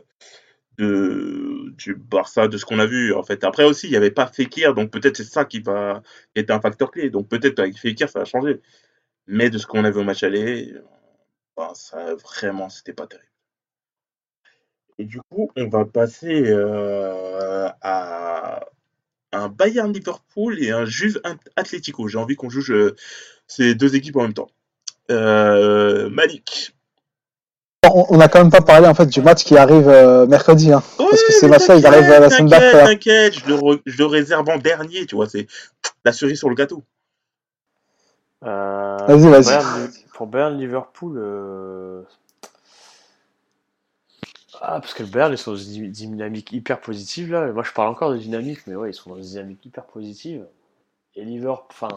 de, 0.80 1.72
du 1.78 1.96
Barça, 1.96 2.48
de 2.48 2.58
ce 2.58 2.66
qu'on 2.66 2.80
a 2.80 2.86
vu 2.88 3.14
en 3.14 3.24
fait. 3.24 3.44
Après 3.44 3.66
aussi, 3.66 3.88
il 3.88 3.92
n'y 3.92 3.98
avait 3.98 4.12
pas 4.12 4.28
Fekir, 4.28 4.74
donc 4.76 4.92
peut-être 4.92 5.18
c'est 5.18 5.24
ça 5.26 5.46
qui 5.46 5.60
va 5.62 6.04
était 6.36 6.54
un 6.54 6.62
facteur 6.62 6.92
clé. 6.92 7.10
Donc 7.12 7.30
peut-être 7.30 7.60
avec 7.60 7.78
Fekir, 7.78 8.10
ça 8.10 8.20
va 8.20 8.26
changer. 8.26 8.62
Mais 9.28 9.50
de 9.52 9.58
ce 9.60 9.68
qu'on 9.68 9.86
a 9.86 9.92
vu 9.92 10.00
au 10.02 10.04
match 10.06 10.24
aller, 10.24 10.74
ben, 11.58 11.74
ça 11.76 12.16
vraiment, 12.16 12.70
c'était 12.70 12.94
pas 12.94 13.08
terrible. 13.08 13.27
Et 15.00 15.06
du 15.06 15.20
coup, 15.30 15.52
on 15.56 15.68
va 15.68 15.86
passer 15.86 16.44
euh, 16.48 17.68
à 17.82 18.62
un 19.32 19.48
Bayern 19.50 19.92
Liverpool 19.94 20.58
et 20.60 20.72
un 20.72 20.86
Juve 20.86 21.22
Atlético. 21.56 22.08
J'ai 22.08 22.18
envie 22.18 22.36
qu'on 22.36 22.50
joue 22.50 22.64
euh, 22.72 22.96
ces 23.46 23.76
deux 23.76 23.96
équipes 23.96 24.16
en 24.16 24.24
même 24.24 24.34
temps. 24.34 24.50
Euh, 25.12 26.10
Malik. 26.10 26.74
On 27.84 28.18
n'a 28.18 28.28
quand 28.28 28.40
même 28.40 28.52
pas 28.52 28.62
parlé 28.62 28.88
en 28.88 28.94
fait 28.94 29.06
du 29.06 29.22
match 29.22 29.46
qui 29.46 29.56
arrive 29.56 29.88
mercredi, 30.28 30.74
hein, 30.74 30.84
parce 30.98 31.24
que 31.24 31.32
ces 31.32 31.48
matchs-là 31.48 31.78
ils 31.78 31.86
arrivent 31.86 32.10
la 32.10 32.30
semaine 32.30 32.48
d'après. 32.48 32.82
Hein. 32.82 32.86
T'inquiète, 32.88 33.36
je, 33.36 33.80
je, 33.86 33.98
le 33.98 34.06
réserve 34.06 34.50
en 34.50 34.58
dernier, 34.58 35.06
tu 35.06 35.16
vois, 35.16 35.30
c'est 35.30 35.48
la 36.04 36.12
cerise 36.12 36.38
sur 36.38 36.50
le 36.50 36.56
gâteau. 36.56 36.84
vas-y, 38.42 39.30
vas-y. 39.30 39.58
Pour 40.12 40.28
Bayern 40.28 40.58
Liverpool, 40.58 41.18
ah, 44.62 44.80
parce 44.80 44.94
que 44.94 45.04
le 45.04 45.10
Bayern, 45.10 45.34
ils 45.34 45.38
sont 45.38 45.52
dans 45.52 45.58
une 45.58 45.92
dynamique 45.92 46.52
hyper 46.52 46.80
positive, 46.82 47.32
là. 47.32 47.52
Moi, 47.52 47.64
je 47.64 47.72
parle 47.72 47.90
encore 47.90 48.12
de 48.12 48.18
dynamique, 48.18 48.66
mais 48.68 48.76
ouais, 48.76 48.92
ils 48.92 48.94
sont 48.94 49.10
dans 49.12 49.18
une 49.18 49.24
dynamique 49.24 49.66
hyper 49.66 49.86
positive. 49.86 50.48
Et 51.16 51.24
Liverpool, 51.24 51.66
enfin. 51.70 51.96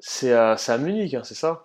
C'est 0.00 0.32
à, 0.32 0.56
Munich, 0.78 1.14
hein, 1.14 1.22
c'est 1.24 1.34
ça? 1.34 1.64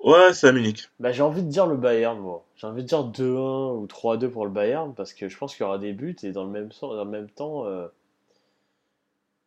Ouais, 0.00 0.32
c'est 0.32 0.48
à 0.48 0.52
Munich. 0.52 0.88
Bah, 1.00 1.12
j'ai 1.12 1.22
envie 1.22 1.42
de 1.42 1.48
dire 1.48 1.66
le 1.66 1.76
Bayern, 1.76 2.18
moi. 2.18 2.44
J'ai 2.56 2.66
envie 2.66 2.82
de 2.82 2.88
dire 2.88 3.04
2-1 3.04 3.76
ou 3.76 3.86
3-2 3.86 4.30
pour 4.30 4.44
le 4.46 4.50
Bayern, 4.50 4.94
parce 4.94 5.12
que 5.12 5.28
je 5.28 5.36
pense 5.36 5.54
qu'il 5.54 5.64
y 5.64 5.66
aura 5.66 5.78
des 5.78 5.92
buts, 5.92 6.16
et 6.22 6.32
dans 6.32 6.44
le 6.44 6.50
même, 6.50 6.70
dans 6.80 7.04
le 7.04 7.10
même 7.10 7.28
temps, 7.28 7.66
euh, 7.66 7.88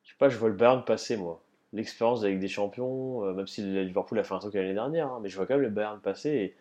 je 0.04 0.10
sais 0.10 0.18
pas, 0.20 0.30
je 0.30 0.38
vois 0.38 0.50
le 0.50 0.56
Bayern 0.56 0.84
passer, 0.84 1.18
moi. 1.18 1.42
L'expérience 1.74 2.24
avec 2.24 2.40
des 2.40 2.48
champions, 2.48 3.24
euh, 3.26 3.34
même 3.34 3.48
si 3.48 3.62
Liverpool 3.62 4.20
a 4.20 4.24
fait 4.24 4.34
un 4.34 4.40
truc 4.40 4.54
l'année 4.56 4.74
dernière, 4.74 5.08
hein, 5.14 5.20
mais 5.22 5.30
je 5.30 5.36
vois 5.36 5.46
quand 5.46 5.56
même 5.56 5.64
le 5.64 5.70
Bayern 5.70 6.00
passer. 6.00 6.56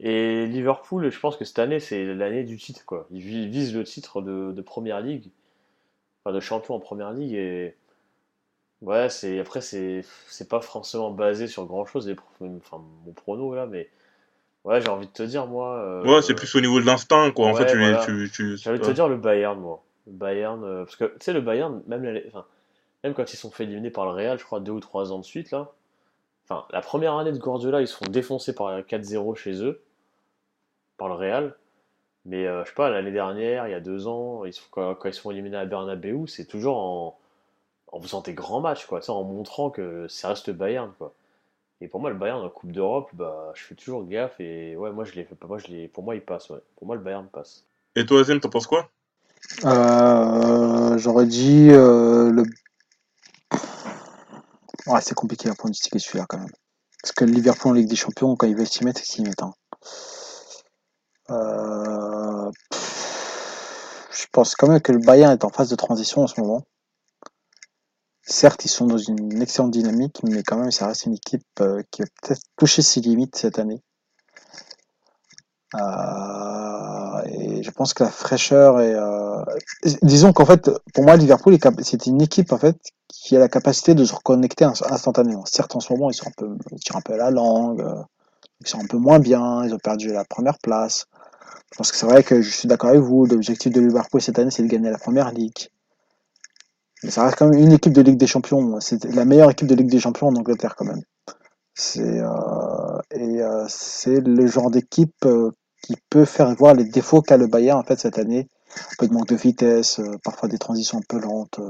Et 0.00 0.46
Liverpool, 0.46 1.10
je 1.10 1.18
pense 1.18 1.36
que 1.36 1.44
cette 1.44 1.58
année, 1.58 1.80
c'est 1.80 2.04
l'année 2.04 2.44
du 2.44 2.56
titre. 2.56 2.84
Quoi. 2.86 3.06
Ils 3.10 3.20
visent 3.20 3.74
le 3.74 3.82
titre 3.84 4.22
de, 4.22 4.52
de, 4.52 4.62
Première 4.62 5.00
Ligue, 5.00 5.30
enfin 6.22 6.34
de 6.34 6.40
champion 6.40 6.74
en 6.74 6.80
Première 6.80 7.12
Ligue. 7.12 7.34
Et 7.34 7.74
ouais, 8.82 9.08
c'est 9.08 9.40
après, 9.40 9.60
c'est 9.60 10.04
pas 10.48 10.60
forcément 10.60 11.10
basé 11.10 11.48
sur 11.48 11.66
grand 11.66 11.84
chose, 11.84 12.14
enfin, 12.40 12.82
mon 13.06 13.12
prono 13.12 13.54
là, 13.54 13.66
mais 13.66 13.90
ouais, 14.64 14.80
j'ai 14.80 14.88
envie 14.88 15.08
de 15.08 15.12
te 15.12 15.24
dire, 15.24 15.46
moi. 15.48 15.78
Euh, 15.78 16.04
ouais, 16.04 16.22
c'est 16.22 16.34
plus 16.34 16.54
au 16.54 16.60
niveau 16.60 16.80
de 16.80 16.86
l'instinct, 16.86 17.32
quoi. 17.32 17.48
en 17.48 17.54
fait, 17.54 17.66
tu, 17.66 18.30
tu, 18.32 18.56
J'ai 18.56 18.70
envie 18.70 18.78
de 18.78 18.84
te 18.84 18.92
dire 18.92 19.08
le 19.08 19.16
Bayern, 19.16 19.58
moi. 19.58 19.82
Le 20.06 20.12
Bayern, 20.12 20.62
euh, 20.62 20.84
parce 20.84 20.96
que 20.96 21.04
tu 21.06 21.16
sais, 21.20 21.32
le 21.32 21.40
Bayern, 21.40 21.82
même, 21.88 22.20
enfin, 22.28 22.44
même 23.02 23.14
quand 23.14 23.32
ils 23.32 23.36
sont 23.36 23.50
fait 23.50 23.64
éliminer 23.64 23.90
par 23.90 24.04
le 24.04 24.12
Real, 24.12 24.38
je 24.38 24.44
crois, 24.44 24.60
deux 24.60 24.72
ou 24.72 24.80
trois 24.80 25.10
ans 25.10 25.18
de 25.18 25.24
suite, 25.24 25.50
là. 25.50 25.72
Enfin, 26.44 26.64
la 26.70 26.80
première 26.80 27.14
année 27.18 27.32
de 27.32 27.38
Guardiola, 27.38 27.82
ils 27.82 27.88
se 27.88 27.96
font 27.96 28.06
défoncer 28.06 28.54
par 28.54 28.80
4-0 28.80 29.34
chez 29.34 29.62
eux 29.62 29.82
par 30.98 31.08
le 31.08 31.14
Real. 31.14 31.56
Mais 32.26 32.46
euh, 32.46 32.62
je 32.64 32.68
sais 32.68 32.74
pas, 32.74 32.90
l'année 32.90 33.12
dernière, 33.12 33.66
il 33.66 33.70
y 33.70 33.74
a 33.74 33.80
deux 33.80 34.06
ans, 34.06 34.44
ils 34.44 34.52
quand, 34.70 34.96
ils 35.04 35.14
se 35.14 35.20
font 35.20 35.30
éliminer 35.30 35.56
à 35.56 35.64
Bernabeu, 35.64 36.26
c'est 36.26 36.44
toujours 36.44 36.76
en, 36.76 37.18
en 37.90 38.00
faisant 38.02 38.20
des 38.20 38.34
grands 38.34 38.60
matchs, 38.60 38.84
quoi, 38.86 39.00
en 39.08 39.24
montrant 39.24 39.70
que 39.70 40.06
ça 40.08 40.28
reste 40.28 40.50
Bayern. 40.50 40.92
Quoi. 40.98 41.14
Et 41.80 41.88
pour 41.88 42.00
moi, 42.00 42.10
le 42.10 42.16
Bayern 42.16 42.44
en 42.44 42.50
Coupe 42.50 42.72
d'Europe, 42.72 43.08
bah, 43.14 43.52
je 43.54 43.62
fais 43.62 43.74
toujours 43.74 44.04
gaffe. 44.04 44.38
Et 44.40 44.76
ouais, 44.76 44.90
moi, 44.90 45.04
je 45.04 45.14
l'ai 45.14 45.24
fait. 45.24 45.36
Moi, 45.46 45.58
je 45.58 45.68
l'ai, 45.68 45.88
pour 45.88 46.02
moi, 46.02 46.16
il 46.16 46.20
passe. 46.20 46.50
Ouais. 46.50 46.58
Pour 46.76 46.86
moi, 46.86 46.96
le 46.96 47.02
Bayern 47.02 47.26
passe. 47.28 47.64
Et 47.94 48.04
toi, 48.04 48.20
Azem, 48.20 48.40
t'en 48.40 48.50
penses 48.50 48.66
quoi? 48.66 48.90
Euh, 49.64 50.98
J'aurais 50.98 51.26
dit 51.26 51.68
euh, 51.70 52.30
le. 52.30 52.42
Ouais, 54.86 55.00
c'est 55.00 55.14
compliqué 55.14 55.48
à 55.48 55.54
pronostiquer 55.54 55.98
celui-là 55.98 56.26
quand 56.28 56.38
même. 56.38 56.50
Parce 57.02 57.12
que 57.12 57.24
le 57.24 57.32
Liverpool 57.32 57.70
en 57.70 57.74
Ligue 57.74 57.88
des 57.88 57.96
Champions, 57.96 58.34
quand 58.36 58.46
il 58.46 58.56
veut 58.56 58.64
s'y 58.64 58.84
mettre, 58.84 59.00
c'est 59.00 59.06
s'y 59.06 59.22
mettre. 59.22 59.44
Hein. 59.44 59.54
Euh, 61.30 62.50
je 64.12 64.26
pense 64.32 64.54
quand 64.54 64.68
même 64.68 64.80
que 64.80 64.92
le 64.92 64.98
Bayern 64.98 65.32
est 65.32 65.44
en 65.44 65.50
phase 65.50 65.68
de 65.68 65.76
transition 65.76 66.22
en 66.22 66.26
ce 66.26 66.40
moment. 66.40 66.64
Certes, 68.22 68.64
ils 68.64 68.68
sont 68.68 68.86
dans 68.86 68.98
une 68.98 69.40
excellente 69.40 69.70
dynamique, 69.70 70.20
mais 70.22 70.42
quand 70.42 70.58
même, 70.58 70.70
ça 70.70 70.86
reste 70.86 71.06
une 71.06 71.14
équipe 71.14 71.46
euh, 71.60 71.82
qui 71.90 72.02
a 72.02 72.06
peut-être 72.22 72.42
touché 72.56 72.82
ses 72.82 73.00
limites 73.00 73.36
cette 73.36 73.58
année. 73.58 73.82
Euh, 75.74 77.22
et 77.26 77.62
je 77.62 77.70
pense 77.70 77.94
que 77.94 78.04
la 78.04 78.10
fraîcheur 78.10 78.80
est. 78.80 78.96
Disons 80.02 80.32
qu'en 80.32 80.46
fait, 80.46 80.70
pour 80.94 81.04
moi, 81.04 81.16
Liverpool, 81.16 81.56
c'est 81.82 82.06
une 82.06 82.20
équipe 82.22 82.52
en 82.52 82.58
fait 82.58 82.76
qui 83.08 83.36
a 83.36 83.38
la 83.38 83.48
capacité 83.48 83.94
de 83.94 84.04
se 84.04 84.14
reconnecter 84.14 84.64
instantanément. 84.64 85.44
Certes, 85.46 85.76
en 85.76 85.80
ce 85.80 85.92
moment, 85.92 86.10
ils 86.10 86.14
sont 86.14 86.28
un 86.28 86.32
peu, 86.36 86.56
ils 86.72 86.80
tirent 86.80 86.96
un 86.96 87.00
peu 87.02 87.14
à 87.14 87.18
la 87.18 87.30
langue, 87.30 87.84
ils 88.60 88.66
sont 88.66 88.80
un 88.80 88.86
peu 88.86 88.98
moins 88.98 89.18
bien, 89.18 89.64
ils 89.64 89.74
ont 89.74 89.78
perdu 89.78 90.12
la 90.12 90.24
première 90.24 90.58
place. 90.58 91.06
Parce 91.76 91.92
que 91.92 91.96
c'est 91.96 92.06
vrai 92.06 92.22
que 92.22 92.42
je 92.42 92.50
suis 92.50 92.68
d'accord 92.68 92.90
avec 92.90 93.02
vous, 93.02 93.26
l'objectif 93.26 93.72
de 93.72 93.80
Liverpool 93.80 94.20
cette 94.20 94.38
année, 94.38 94.50
c'est 94.50 94.62
de 94.62 94.68
gagner 94.68 94.90
la 94.90 94.98
première 94.98 95.30
ligue. 95.32 95.68
Mais 97.02 97.10
ça 97.10 97.24
reste 97.24 97.36
quand 97.36 97.48
même 97.48 97.60
une 97.60 97.72
équipe 97.72 97.92
de 97.92 98.02
Ligue 98.02 98.16
des 98.16 98.26
Champions. 98.26 98.80
C'est 98.80 99.04
la 99.04 99.24
meilleure 99.24 99.50
équipe 99.50 99.68
de 99.68 99.74
Ligue 99.74 99.90
des 99.90 100.00
Champions 100.00 100.28
en 100.28 100.34
Angleterre 100.34 100.74
quand 100.76 100.84
même. 100.84 101.02
C'est 101.74 102.20
euh, 102.20 102.98
et 103.12 103.40
euh, 103.40 103.64
c'est 103.68 104.20
le 104.20 104.46
genre 104.48 104.70
d'équipe 104.70 105.14
euh, 105.24 105.52
qui 105.82 105.94
peut 106.10 106.24
faire 106.24 106.52
voir 106.56 106.74
les 106.74 106.84
défauts 106.84 107.22
qu'a 107.22 107.36
le 107.36 107.46
Bayern 107.46 107.78
en 107.78 107.84
fait 107.84 108.00
cette 108.00 108.18
année. 108.18 108.48
Un 108.76 108.94
peu 108.98 109.06
de 109.06 109.12
manque 109.12 109.28
de 109.28 109.36
vitesse, 109.36 110.00
parfois 110.24 110.48
des 110.48 110.58
transitions 110.58 110.98
un 110.98 111.02
peu 111.08 111.20
lentes. 111.20 111.60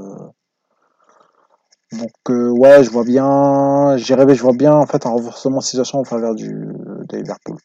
Donc 1.91 2.11
ouais, 2.29 2.83
je 2.83 2.89
vois 2.89 3.03
bien, 3.03 3.97
j'ai 3.97 4.15
rêvé, 4.15 4.35
je 4.35 4.41
vois 4.41 4.53
bien 4.53 4.73
en 4.73 4.85
fait 4.85 5.05
un 5.05 5.09
renforcement 5.09 5.59
de 5.59 5.63
situation 5.63 5.99
en 5.99 6.03
faveur 6.03 6.35
du 6.35 6.49
de 6.49 7.17
Liverpool. 7.17 7.57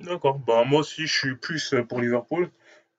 D'accord. 0.00 0.38
Bah, 0.40 0.64
moi 0.66 0.80
aussi, 0.80 1.06
je 1.06 1.12
suis 1.12 1.36
plus 1.36 1.72
euh, 1.74 1.82
pour 1.82 2.00
Liverpool. 2.00 2.50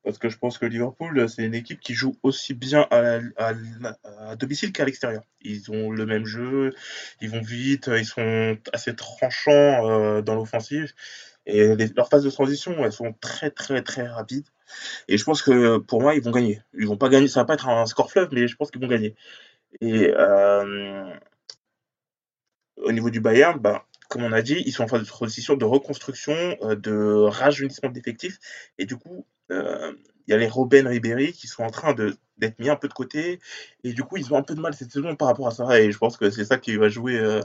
Parce 0.03 0.19
que 0.19 0.29
je 0.29 0.37
pense 0.37 0.57
que 0.57 0.65
Liverpool, 0.65 1.19
euh, 1.19 1.27
c'est 1.27 1.43
une 1.43 1.53
équipe 1.53 1.81
qui 1.81 1.93
joue 1.93 2.15
aussi 2.23 2.53
bien 2.53 2.87
à, 2.91 3.19
à, 3.37 4.35
domicile 4.37 4.71
qu'à 4.71 4.85
l'extérieur. 4.85 5.23
Ils 5.41 5.69
ont 5.69 5.91
le 5.91 6.05
même 6.05 6.25
jeu, 6.25 6.73
ils 7.21 7.29
vont 7.29 7.41
vite, 7.41 7.89
ils 7.93 8.05
sont 8.05 8.57
assez 8.71 8.95
tranchants 8.95 9.85
euh, 9.89 10.21
dans 10.21 10.35
l'offensive. 10.35 10.93
Et 11.45 11.75
leurs 11.95 12.09
phases 12.09 12.23
de 12.23 12.29
transition, 12.29 12.85
elles 12.85 12.93
sont 12.93 13.13
très 13.21 13.51
très 13.51 13.81
très 13.81 14.07
rapides. 14.07 14.47
Et 15.07 15.17
je 15.17 15.23
pense 15.25 15.41
que 15.41 15.77
pour 15.77 16.01
moi, 16.01 16.15
ils 16.15 16.21
vont 16.21 16.31
gagner. 16.31 16.61
Ils 16.77 16.87
vont 16.87 16.97
pas 16.97 17.09
gagner, 17.09 17.27
ça 17.27 17.41
va 17.41 17.45
pas 17.45 17.55
être 17.55 17.67
un 17.69 17.85
score 17.85 18.11
fleuve, 18.11 18.29
mais 18.33 18.47
je 18.47 18.55
pense 18.55 18.71
qu'ils 18.71 18.81
vont 18.81 18.87
gagner. 18.87 19.15
Et 19.81 20.13
au 22.77 22.91
niveau 22.91 23.09
du 23.09 23.19
Bayern, 23.19 23.59
bah, 23.59 23.86
comme 24.09 24.23
on 24.23 24.31
a 24.31 24.41
dit, 24.41 24.63
ils 24.65 24.71
sont 24.71 24.83
en 24.83 24.87
phase 24.87 25.01
de 25.01 25.07
transition, 25.07 25.55
de 25.55 25.65
reconstruction, 25.65 26.33
euh, 26.61 26.75
de 26.75 27.25
rajeunissement 27.27 27.89
d'effectifs. 27.89 28.39
Et 28.77 28.85
du 28.85 28.95
coup, 28.97 29.25
euh, 29.51 29.93
il 30.27 30.31
y 30.31 30.33
a 30.33 30.37
les 30.37 30.47
Robben 30.47 30.87
Ribéry 30.87 31.33
qui 31.33 31.47
sont 31.47 31.63
en 31.63 31.69
train 31.69 31.93
d'être 31.93 32.59
mis 32.59 32.69
un 32.69 32.75
peu 32.75 32.87
de 32.87 32.93
côté. 32.93 33.39
Et 33.83 33.93
du 33.93 34.03
coup, 34.03 34.17
ils 34.17 34.33
ont 34.33 34.37
un 34.37 34.43
peu 34.43 34.55
de 34.55 34.61
mal 34.61 34.73
cette 34.73 34.91
saison 34.91 35.15
par 35.15 35.27
rapport 35.29 35.47
à 35.47 35.51
ça. 35.51 35.79
Et 35.79 35.91
je 35.91 35.97
pense 35.97 36.17
que 36.17 36.29
c'est 36.29 36.45
ça 36.45 36.57
qui 36.57 36.75
va 36.77 36.89
jouer 36.89 37.17
euh, 37.17 37.41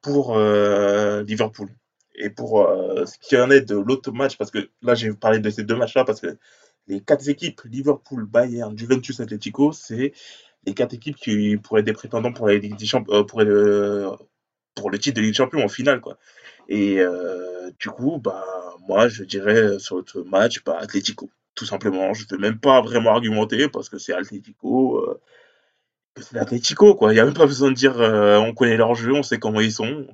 pour 0.00 0.38
Liverpool. 0.38 1.70
Et 2.14 2.30
pour 2.30 2.68
ce 3.06 3.18
qui 3.18 3.36
en 3.36 3.50
est 3.50 3.62
de 3.62 3.76
l'autre 3.76 4.12
match, 4.12 4.36
parce 4.36 4.50
que 4.50 4.68
là, 4.82 4.94
j'ai 4.94 5.12
parlé 5.12 5.38
de 5.38 5.50
ces 5.50 5.64
deux 5.64 5.76
matchs-là, 5.76 6.04
parce 6.04 6.20
que 6.20 6.36
les 6.88 7.00
quatre 7.00 7.28
équipes, 7.28 7.62
Liverpool, 7.64 8.26
Bayern, 8.26 8.76
Juventus, 8.76 9.20
Atletico, 9.20 9.72
c'est 9.72 10.12
les 10.64 10.74
quatre 10.74 10.94
équipes 10.94 11.16
qui 11.16 11.56
pourraient 11.56 11.80
être 11.80 11.86
des 11.86 11.92
prétendants 11.92 12.32
pour, 12.32 12.48
la 12.48 12.54
Ligue 12.54 12.78
Champions, 12.84 13.24
pour 14.74 14.90
le 14.90 14.98
titre 14.98 15.16
de 15.16 15.22
Ligue 15.22 15.34
Champion 15.34 15.64
en 15.64 15.68
finale. 15.68 16.00
Quoi. 16.00 16.16
Et 16.68 16.98
euh, 17.00 17.70
du 17.78 17.88
coup, 17.90 18.18
bah, 18.18 18.44
moi, 18.88 19.08
je 19.08 19.24
dirais 19.24 19.78
sur 19.78 20.02
ce 20.06 20.18
match, 20.18 20.62
bah, 20.64 20.78
Atletico, 20.80 21.30
tout 21.54 21.66
simplement. 21.66 22.14
Je 22.14 22.24
ne 22.24 22.36
vais 22.36 22.48
même 22.48 22.58
pas 22.58 22.80
vraiment 22.80 23.10
argumenter 23.10 23.68
parce 23.68 23.88
que 23.88 23.98
c'est 23.98 24.12
Atletico. 24.12 24.98
Euh, 24.98 25.20
c'est 26.16 26.34
l'Atletico, 26.34 26.94
quoi. 26.94 27.12
Il 27.12 27.14
n'y 27.14 27.20
a 27.20 27.24
même 27.24 27.34
pas 27.34 27.46
besoin 27.46 27.70
de 27.70 27.74
dire 27.74 28.00
euh, 28.00 28.36
on 28.38 28.52
connaît 28.52 28.76
leur 28.76 28.94
jeu, 28.94 29.12
on 29.12 29.22
sait 29.22 29.38
comment 29.38 29.60
ils 29.60 29.72
sont. 29.72 30.06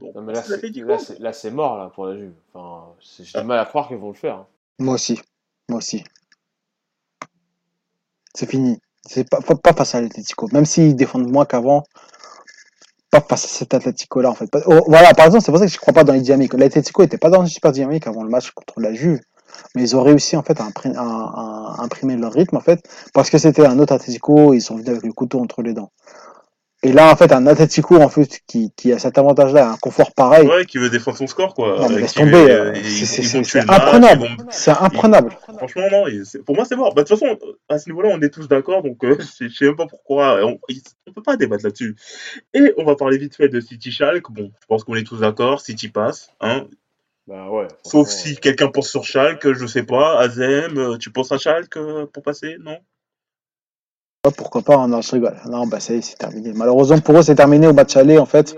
là, 1.19 1.33
c'est 1.33 1.51
mort 1.51 1.77
là, 1.77 1.91
pour 1.93 2.07
la 2.07 2.17
Juve. 2.17 2.33
Enfin, 2.55 2.95
J'ai 3.01 3.41
du 3.41 3.47
mal 3.47 3.59
à 3.59 3.65
croire 3.65 3.89
qu'ils 3.89 3.97
vont 3.97 4.09
le 4.09 4.15
faire. 4.15 4.37
Hein. 4.37 4.47
Moi 4.79 4.95
aussi. 4.95 5.21
Moi 5.69 5.79
aussi. 5.79 6.05
C'est 8.35 8.49
fini. 8.49 8.79
C'est 9.05 9.29
pas, 9.29 9.41
pas, 9.41 9.73
face 9.73 9.95
à 9.95 10.01
l'Atletico. 10.01 10.49
Même 10.53 10.67
s'ils 10.67 10.95
défendent 10.95 11.31
moins 11.31 11.47
qu'avant, 11.47 11.83
pas 13.11 13.21
face 13.21 13.45
à 13.45 13.49
cet 13.49 13.75
Atletico-là, 13.75 14.31
en 14.31 14.35
fait. 14.35 14.49
Oh, 14.67 14.85
voilà, 14.87 15.15
par 15.15 15.27
exemple, 15.27 15.45
c'est 15.45 15.53
pour 15.53 15.59
ça 15.59 15.67
que 15.67 15.73
je 15.73 15.79
crois 15.79 15.95
pas 15.95 16.05
dans 16.05 16.13
les 16.13 16.21
dynamiques. 16.21 16.55
L'Atletico 16.55 17.03
était 17.03 17.19
pas 17.19 17.31
dans 17.31 17.41
une 17.41 17.49
super 17.49 17.73
dynamique 17.73 18.07
avant 18.07 18.23
le 18.23 18.31
match 18.31 18.51
contre 18.51 18.81
la 18.81 18.93
Juve, 18.93 19.21
mais 19.75 19.83
ils 19.83 19.97
ont 19.97 20.03
réussi, 20.03 20.37
en 20.37 20.43
fait, 20.43 20.61
à 20.61 20.65
imprimer 21.79 22.17
leur 22.17 22.33
rythme, 22.33 22.57
en 22.57 22.61
fait, 22.61 22.81
parce 23.15 23.31
que 23.31 23.39
c'était 23.39 23.67
un 23.67 23.79
autre 23.79 23.95
Atletico, 23.95 24.53
ils 24.53 24.61
sont 24.61 24.77
venus 24.77 24.91
avec 24.91 25.05
le 25.05 25.13
couteau 25.13 25.41
entre 25.41 25.63
les 25.63 25.73
dents. 25.73 25.91
Et 26.89 26.93
là, 26.93 27.13
en 27.13 27.17
fait, 27.17 27.31
un 27.33 27.47
Atletico, 27.47 27.97
en 28.01 28.09
fait, 28.09 28.41
qui, 28.47 28.73
qui 28.75 28.93
a 28.95 28.99
cet 28.99 29.19
avantage-là, 29.19 29.73
un 29.73 29.77
confort 29.77 30.13
pareil, 30.15 30.49
Ouais, 30.49 30.65
qui 30.65 30.79
veut 30.79 30.89
défendre 30.89 31.19
son 31.19 31.27
score, 31.27 31.55
quoi. 31.55 31.77
non, 31.81 31.89
mais 31.91 31.97
Euh, 31.97 31.99
laisse 32.01 32.15
tomber, 32.15 32.51
euh, 32.51 32.73
c'est- 32.83 33.23
vont 33.37 33.43
imprenable, 33.75 34.27
c'est 34.51 34.71
imprenable. 34.71 35.37
Franchement, 35.59 35.83
non, 35.93 36.05
pour 36.47 36.57
moi, 36.57 36.65
c'est 36.65 36.77
mort. 36.77 36.95
Bah, 36.95 37.03
de 37.03 37.09
toute 37.09 37.19
façon, 37.19 37.39
à 37.69 37.79
ce 37.79 37.91
niveau-là, 37.91 38.09
on 38.13 38.21
est 38.23 38.31
tous 38.31 38.49
d'accord, 38.49 38.83
donc 38.83 39.05
euh, 39.05 39.19
je 39.41 39.49
sais 39.49 39.65
même 39.67 39.77
pas 39.77 39.87
pourquoi. 39.87 40.39
On, 40.47 40.59
il- 40.71 40.81
on 41.07 41.13
peut 41.13 41.23
pas 41.23 41.37
débattre 41.37 41.65
là-dessus. 41.65 41.95
Et 42.55 42.73
on 42.79 42.85
va 42.85 42.97
parler 42.97 43.19
vite 43.19 43.37
fait 43.37 43.51
de 43.51 43.61
City 43.61 43.93
Schalke. 43.93 44.31
Bon, 44.31 44.51
je 44.59 44.67
pense 44.67 44.85
qu'on 44.85 44.95
est 44.95 45.07
tous 45.07 45.21
d'accord. 45.21 45.61
City 45.61 45.89
passe, 45.89 46.31
hein. 46.41 46.67
Bah 47.27 47.51
ouais. 47.51 47.69
Sauf 47.85 48.09
si 48.09 48.33
euh, 48.33 48.37
quelqu'un 48.41 48.69
pense 48.69 48.89
sur 48.89 49.05
Schalke, 49.05 49.53
je 49.53 49.67
sais 49.67 49.83
pas. 49.83 50.19
Azem, 50.21 50.79
euh, 50.79 50.97
tu 50.97 51.11
penses 51.11 51.33
à 51.33 51.37
Schalke 51.37 51.77
euh, 51.77 52.07
pour 52.11 52.23
passer 52.23 52.57
Non? 52.61 52.79
Pourquoi 54.23 54.63
pas, 54.63 54.87
non, 54.87 55.01
je 55.01 55.13
rigole. 55.13 55.37
Non, 55.47 55.67
bah 55.67 55.81
ça 55.81 55.95
y 55.95 55.99
est, 55.99 56.03
c'est 56.03 56.17
terminé. 56.17 56.53
Malheureusement 56.53 56.99
pour 57.01 57.19
eux, 57.19 57.23
c'est 57.23 57.35
terminé 57.37 57.67
au 57.67 57.73
match 57.73 57.97
aller, 57.97 58.19
en 58.19 58.27
fait. 58.27 58.57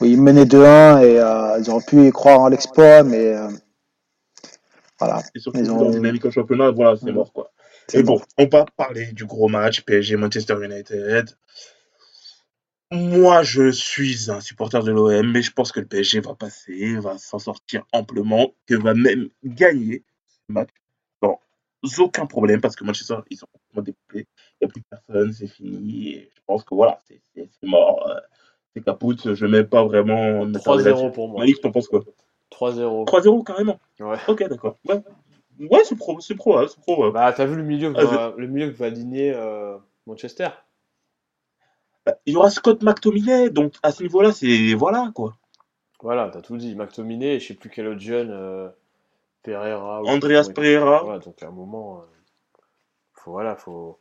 Où 0.00 0.04
ils 0.04 0.20
menaient 0.20 0.44
2-1 0.46 1.00
et 1.02 1.18
euh, 1.20 1.58
ils 1.60 1.70
auraient 1.70 1.84
pu 1.86 2.06
y 2.08 2.10
croire 2.10 2.40
en 2.40 2.48
l'exploit, 2.48 3.04
mais 3.04 3.34
euh, 3.36 3.48
voilà, 4.98 5.22
Et 5.34 5.38
surtout, 5.38 5.60
Ils 5.60 5.70
ont- 5.70 5.90
dynamique 5.90 6.24
au 6.24 6.30
championnat, 6.30 6.70
voilà, 6.72 6.96
c'est 6.96 7.12
mort, 7.12 7.32
quoi. 7.32 7.50
Et 7.92 8.02
bon. 8.02 8.20
on 8.38 8.46
va 8.46 8.64
parler 8.76 9.12
du 9.12 9.26
gros 9.26 9.48
match 9.48 9.82
PSG 9.82 10.16
Manchester 10.16 10.56
United. 10.62 11.30
Moi, 12.90 13.42
je 13.42 13.70
suis 13.70 14.30
un 14.30 14.40
supporter 14.40 14.82
de 14.82 14.90
l'OM, 14.92 15.30
mais 15.32 15.42
je 15.42 15.52
pense 15.52 15.70
que 15.72 15.80
le 15.80 15.86
PSG 15.86 16.20
va 16.20 16.34
passer, 16.34 16.96
va 16.96 17.18
s'en 17.18 17.38
sortir 17.38 17.84
amplement, 17.92 18.52
que 18.66 18.74
va 18.74 18.94
même 18.94 19.28
gagner 19.44 20.04
ce 20.28 20.52
match 20.52 20.70
sans 21.22 21.38
aucun 21.98 22.26
problème, 22.26 22.60
parce 22.60 22.76
que 22.76 22.84
Manchester, 22.84 23.16
ils 23.30 23.36
sont 23.36 23.46
complètement. 23.74 23.94
Il 24.14 24.24
n'y 24.60 24.64
a 24.64 24.68
plus 24.68 24.82
personne, 24.82 25.32
c'est 25.32 25.46
fini. 25.46 26.08
Et 26.14 26.30
je 26.34 26.40
pense 26.46 26.64
que 26.64 26.74
voilà, 26.74 26.98
c'est 27.08 27.20
mort. 27.62 28.08
euh, 28.08 28.20
C'est 28.74 28.84
capoute. 28.84 29.34
Je 29.34 29.46
ne 29.46 29.50
mets 29.52 29.64
pas 29.64 29.84
vraiment. 29.84 30.44
m'attarder 30.46 30.82
3-0 30.82 30.84
là-dessus. 30.84 31.10
pour 31.12 31.28
moi. 31.28 31.40
Malik, 31.40 31.60
t'en 31.60 31.70
penses 31.70 31.88
quoi? 31.88 32.02
3-0. 32.50 33.04
3-0 33.06 33.42
carrément. 33.44 33.78
Ouais. 34.00 34.16
Ok, 34.28 34.48
d'accord. 34.48 34.76
Ouais, 34.88 35.02
ouais 35.60 35.84
c'est 35.84 35.96
pro, 35.96 36.18
c'est 36.20 36.34
c'est 36.34 36.80
probable. 36.80 37.12
Bah, 37.12 37.32
t'as 37.32 37.46
vu 37.46 37.56
le 37.56 37.62
milieu 37.64 37.92
que 37.92 37.98
Ah, 38.00 38.04
va, 38.04 38.34
le 38.36 38.46
milieu 38.46 38.70
que 38.70 38.76
va 38.76 38.86
aligner 38.86 39.32
euh, 39.34 39.76
Manchester? 40.06 40.48
Bah, 42.06 42.16
Il 42.26 42.34
y 42.34 42.36
aura 42.36 42.50
Scott 42.50 42.82
McTominay, 42.82 43.50
donc 43.50 43.74
à 43.82 43.90
ce 43.92 44.02
niveau-là, 44.02 44.32
c'est 44.32 44.74
voilà 44.74 45.10
quoi. 45.14 45.36
Voilà, 46.02 46.28
t'as 46.30 46.42
tout 46.42 46.56
dit. 46.58 46.74
McTominay, 46.74 47.40
je 47.40 47.48
sais 47.48 47.54
plus 47.54 47.70
quel 47.70 47.86
autre 47.88 48.00
jeune, 48.00 48.30
euh, 48.30 48.68
Pereira. 49.42 50.02
ou- 50.02 50.08
Andreas. 50.08 50.50
Pereira. 50.54 51.02
Voilà, 51.02 51.18
donc 51.18 51.42
à 51.42 51.46
un 51.46 51.50
moment, 51.50 52.00
euh, 52.00 52.04
faut, 53.24 53.32
voilà, 53.32 53.56
faut, 53.56 53.98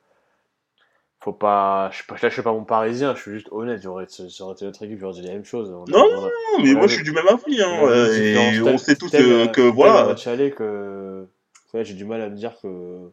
faut 1.19 1.34
pas, 1.34 1.89
je, 1.91 2.03
là, 2.11 2.17
je 2.30 2.34
suis 2.34 2.41
pas 2.41 2.51
mon 2.51 2.65
parisien, 2.65 3.15
je 3.15 3.21
suis 3.21 3.32
juste 3.32 3.47
honnête, 3.51 3.82
j'aurais, 3.82 4.07
ça 4.07 4.24
aurait 4.43 4.53
été 4.55 4.65
notre 4.65 4.84
équipe, 4.84 4.99
j'aurais 4.99 5.13
dit 5.13 5.21
la 5.21 5.34
même 5.34 5.45
chose. 5.45 5.71
On- 5.71 5.86
Non, 5.86 5.99
a- 5.99 6.30
Non, 6.57 6.63
mais 6.63 6.74
moi 6.74 6.88
je 6.88 6.95
suis 6.95 7.03
du 7.03 7.11
même 7.11 7.28
avis, 7.28 7.61
hein, 7.61 7.69
on 7.71 7.88
euh, 7.88 8.13
et 8.13 8.78
sait 8.78 8.95
tous 8.95 9.13
euh, 9.15 9.47
que 9.47 9.61
telle 9.61 9.69
voilà. 9.69 10.05
match 10.05 10.28
aller 10.28 10.51
que 10.51 11.26
ouais, 11.74 11.86
j'ai 11.86 11.93
du 11.93 12.05
mal 12.05 12.21
à 12.21 12.30
me 12.30 12.36
dire 12.36 12.59
que. 12.61 13.09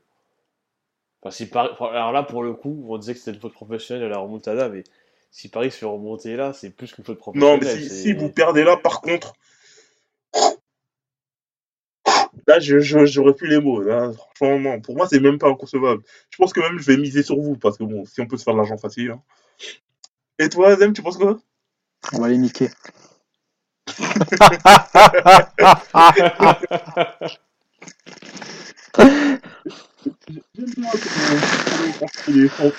Enfin, 1.22 1.30
si 1.30 1.48
Paris... 1.48 1.70
Alors 1.80 2.12
là, 2.12 2.22
pour 2.22 2.42
le 2.42 2.52
coup, 2.54 2.84
on 2.88 2.98
disait 2.98 3.12
que 3.14 3.18
c'était 3.20 3.32
une 3.32 3.40
faute 3.40 3.52
professionnelle 3.52 4.04
à 4.06 4.08
la 4.08 4.18
remontada, 4.18 4.68
mais 4.68 4.84
si 5.30 5.48
Paris 5.48 5.70
se 5.70 5.78
fait 5.78 5.86
remonter 5.86 6.36
là, 6.36 6.52
c'est 6.52 6.70
plus 6.70 6.92
qu'une 6.92 7.04
faute 7.04 7.18
Non, 7.34 7.56
professionnelle. 7.56 7.60
mais 7.76 7.82
si, 7.82 7.88
c'est- 7.88 7.94
si 8.02 8.12
vous 8.12 8.30
perdez 8.30 8.64
là, 8.64 8.76
par 8.76 9.00
contre, 9.00 9.34
là 12.50 12.60
je 12.60 12.80
je- 12.80 13.06
j'aurais 13.06 13.34
plus 13.34 13.48
les 13.48 13.60
mots. 13.60 13.82
Là, 13.82 14.12
franchement, 14.36 14.58
non. 14.60 14.80
pour 14.80 14.96
moi 14.96 15.06
c'est 15.08 15.20
même 15.20 15.38
pas 15.38 15.48
inconcevable. 15.48 16.02
Je 16.30 16.36
pense 16.38 16.52
que 16.52 16.60
même 16.60 16.78
je 16.78 16.84
vais 16.86 16.96
miser 16.96 17.22
sur 17.22 17.36
vous 17.40 17.56
parce 17.56 17.78
que 17.78 17.84
bon, 17.84 18.04
si 18.06 18.20
on 18.20 18.26
peut 18.26 18.36
se 18.36 18.44
faire 18.44 18.54
de 18.54 18.58
l'argent 18.58 18.78
facile. 18.78 19.10
hein. 19.12 19.22
Et 20.38 20.48
toi, 20.48 20.76
Zem, 20.76 20.92
tu 20.92 21.02
penses 21.02 21.18
quoi? 21.18 21.38
On 22.12 22.20
va 22.20 22.28
les 22.28 22.38
niquer. 22.38 22.68
J'aime 30.54 30.70
bien 30.76 30.90
comment 31.98 32.10
il 32.28 32.44
est 32.44 32.48
sans. 32.48 32.72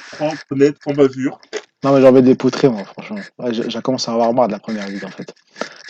Non, 1.84 1.94
mais 1.94 2.02
j'ai 2.02 2.08
envie 2.08 2.22
de 2.22 2.28
les 2.28 2.36
poutrer, 2.36 2.70
moi, 2.70 2.84
franchement. 2.86 3.18
Ouais, 3.40 3.54
je 3.54 3.80
commence 3.80 4.08
à 4.08 4.14
avoir 4.14 4.32
marre 4.34 4.48
de 4.48 4.54
la 4.54 4.60
première 4.60 4.88
ligue, 4.88 5.04
en 5.04 5.10
fait. 5.10 5.34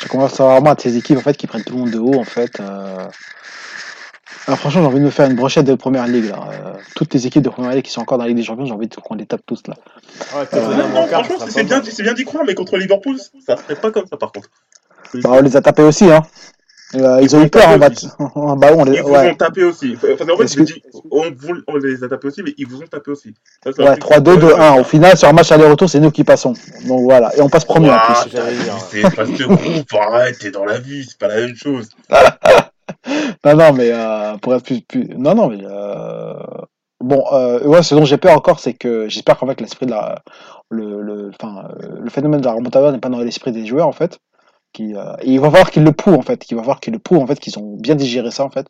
Je 0.01 0.07
commence 0.07 0.39
à 0.39 0.43
avoir 0.43 0.61
marre 0.61 0.75
de 0.77 0.81
ces 0.81 0.95
équipes, 0.97 1.17
en 1.17 1.21
fait, 1.21 1.35
qui 1.35 1.47
prennent 1.47 1.63
tout 1.63 1.73
le 1.73 1.79
monde 1.79 1.91
de 1.91 1.99
haut, 1.99 2.17
en 2.19 2.23
fait. 2.23 2.59
euh. 2.59 3.07
Alors, 4.47 4.57
franchement, 4.59 4.81
j'ai 4.81 4.87
envie 4.87 4.99
de 4.99 5.05
me 5.05 5.09
faire 5.09 5.29
une 5.29 5.35
brochette 5.35 5.65
de 5.65 5.75
première 5.75 6.07
ligue, 6.07 6.29
là. 6.29 6.39
Euh, 6.51 6.73
toutes 6.95 7.13
les 7.13 7.27
équipes 7.27 7.43
de 7.43 7.49
première 7.49 7.71
ligue 7.73 7.83
qui 7.83 7.91
sont 7.91 8.01
encore 8.01 8.17
dans 8.17 8.23
la 8.23 8.29
Ligue 8.29 8.37
des 8.37 8.43
Champions, 8.43 8.65
j'ai 8.65 8.71
envie 8.73 8.87
de- 8.87 8.95
qu'on 8.95 9.15
les 9.15 9.25
tape 9.25 9.41
tous, 9.45 9.61
là. 9.67 9.75
Ouais, 10.35 10.47
Euh, 10.53 10.75
Non, 10.77 11.07
franchement, 11.23 11.63
bien, 11.65 11.81
c'est 11.83 12.03
bien 12.03 12.13
d'y 12.13 12.23
croire, 12.23 12.43
mais 12.45 12.55
contre 12.55 12.77
Liverpool, 12.77 13.17
ça 13.45 13.57
serait 13.57 13.75
pas 13.75 13.91
comme 13.91 14.05
ça 14.07 14.17
par 14.17 14.31
contre. 14.31 14.49
Bah, 15.15 15.31
on 15.33 15.41
les 15.41 15.55
a 15.57 15.61
tapés 15.61 15.83
aussi, 15.83 16.09
hein. 16.11 16.21
Euh, 16.95 17.19
ils 17.21 17.35
ont 17.35 17.43
eu 17.43 17.49
peur 17.49 17.69
en 17.69 17.77
on 18.35 18.83
les... 18.85 18.97
Ils 18.97 19.01
vous 19.03 19.09
Ouais, 19.11 19.31
ont 19.31 19.35
tapé 19.35 19.63
aussi. 19.63 19.95
Enfin, 19.95 20.25
en 20.29 20.37
fait, 20.37 20.47
je 20.47 20.55
que- 20.57 20.61
dis, 20.63 20.81
on, 21.09 21.23
vous- 21.31 21.61
on 21.67 21.77
les 21.77 22.03
a 22.03 22.09
tapés 22.09 22.27
aussi, 22.27 22.43
mais 22.43 22.53
ils 22.57 22.67
vous 22.67 22.81
ont 22.81 22.87
tapé 22.87 23.11
aussi. 23.11 23.33
Ça, 23.63 23.71
c'est 23.73 23.81
un 23.81 23.91
ouais 23.91 23.97
truc- 23.97 24.17
3-2, 24.17 24.37
2-1. 24.55 24.79
Au 24.81 24.83
final, 24.83 25.17
sur 25.17 25.29
un 25.29 25.33
match 25.33 25.51
aller-retour, 25.51 25.89
c'est 25.89 25.99
nous 26.01 26.11
qui 26.11 26.23
passons. 26.25 26.53
Donc 26.87 27.01
voilà. 27.03 27.33
Et 27.37 27.41
on 27.41 27.47
passe 27.49 27.63
premier 27.65 27.89
en 27.91 27.97
plus. 27.97 28.37
C'est 28.89 29.01
parce 29.15 29.29
que 29.29 29.43
groupe, 29.43 29.93
arrête, 29.93 30.37
t'es 30.39 30.51
dans 30.51 30.65
la 30.65 30.79
vie, 30.79 31.05
c'est 31.07 31.17
pas 31.17 31.27
la 31.29 31.35
même 31.37 31.55
chose. 31.55 31.89
Non, 33.45 33.55
non, 33.55 33.73
mais 33.73 33.89
euh, 33.91 34.37
pour 34.37 34.53
être 34.53 34.63
plus, 34.63 34.81
plus... 34.81 35.07
Non, 35.17 35.33
non, 35.33 35.47
mais... 35.49 35.63
Euh... 35.63 36.33
Bon, 36.99 37.23
euh, 37.31 37.63
ouais, 37.65 37.81
ce 37.81 37.95
dont 37.95 38.05
j'ai 38.05 38.17
peur 38.17 38.35
encore, 38.37 38.59
c'est 38.59 38.73
que 38.73 39.07
j'espère 39.09 39.37
qu'en 39.37 39.47
fait 39.47 39.59
l'esprit 39.61 39.85
de 39.87 39.91
la... 39.91 40.21
Le, 40.69 41.01
le, 41.01 41.31
enfin, 41.41 41.63
euh, 41.81 41.99
le 42.01 42.09
phénomène 42.09 42.41
de 42.41 42.45
la 42.45 42.53
remontada 42.53 42.91
n'est 42.91 42.99
pas 42.99 43.09
dans 43.09 43.19
l'esprit 43.19 43.51
des 43.51 43.65
joueurs, 43.65 43.87
en 43.87 43.91
fait. 43.91 44.19
Qui, 44.73 44.95
euh, 44.95 45.13
Et 45.21 45.31
il 45.31 45.39
va 45.39 45.49
falloir 45.51 45.69
qu'ils 45.71 45.83
le 45.83 45.91
prouvent, 45.91 46.15
en 46.15 46.21
fait. 46.21 46.49
Il 46.49 46.55
va 46.55 46.61
falloir 46.61 46.79
qu'ils 46.79 46.93
le 46.93 46.99
prouvent, 46.99 47.19
en 47.19 47.27
fait, 47.27 47.39
qu'ils 47.39 47.57
ont 47.59 47.75
bien 47.77 47.95
digéré 47.95 48.31
ça, 48.31 48.45
en 48.45 48.49
fait. 48.49 48.67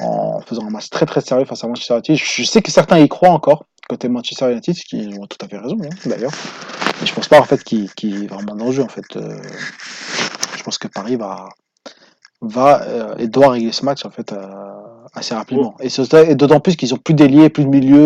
En 0.00 0.40
faisant 0.40 0.66
un 0.66 0.70
match 0.70 0.88
très, 0.90 1.06
très 1.06 1.20
sérieux 1.20 1.44
face 1.44 1.62
à 1.64 1.66
Manchester 1.66 1.94
United. 1.94 2.16
Je 2.16 2.42
sais 2.44 2.62
que 2.62 2.70
certains 2.70 2.98
y 2.98 3.08
croient 3.08 3.30
encore, 3.30 3.64
côté 3.88 4.08
Manchester 4.08 4.50
United, 4.50 4.74
ce 4.74 4.84
qui 4.84 5.10
ont 5.20 5.26
tout 5.26 5.38
à 5.44 5.48
fait 5.48 5.58
raison, 5.58 5.76
hein, 5.82 5.88
d'ailleurs. 6.06 6.32
Mais 7.00 7.06
je 7.06 7.14
pense 7.14 7.28
pas, 7.28 7.40
en 7.40 7.44
fait, 7.44 7.62
qu'il 7.64 7.92
qu'il 7.94 8.28
va 8.28 8.36
vraiment 8.36 8.64
en 8.64 8.70
jeu, 8.72 8.82
en 8.82 8.88
fait. 8.88 9.16
Euh, 9.16 9.36
Je 10.56 10.62
pense 10.62 10.78
que 10.78 10.88
Paris 10.88 11.16
va 11.16 11.48
va 12.40 12.82
euh, 12.82 13.14
et 13.18 13.26
doit 13.28 13.50
régler 13.50 13.72
ce 13.72 13.84
match 13.84 14.04
en 14.04 14.10
fait 14.10 14.32
assez 15.14 15.34
rapidement. 15.34 15.76
Et, 15.80 15.88
et 16.28 16.34
d'autant 16.34 16.60
plus 16.60 16.76
qu'ils 16.76 16.94
ont 16.94 16.98
plus 16.98 17.14
d'ailier, 17.14 17.48
plus 17.50 17.64
de 17.64 17.68
milieu. 17.68 17.98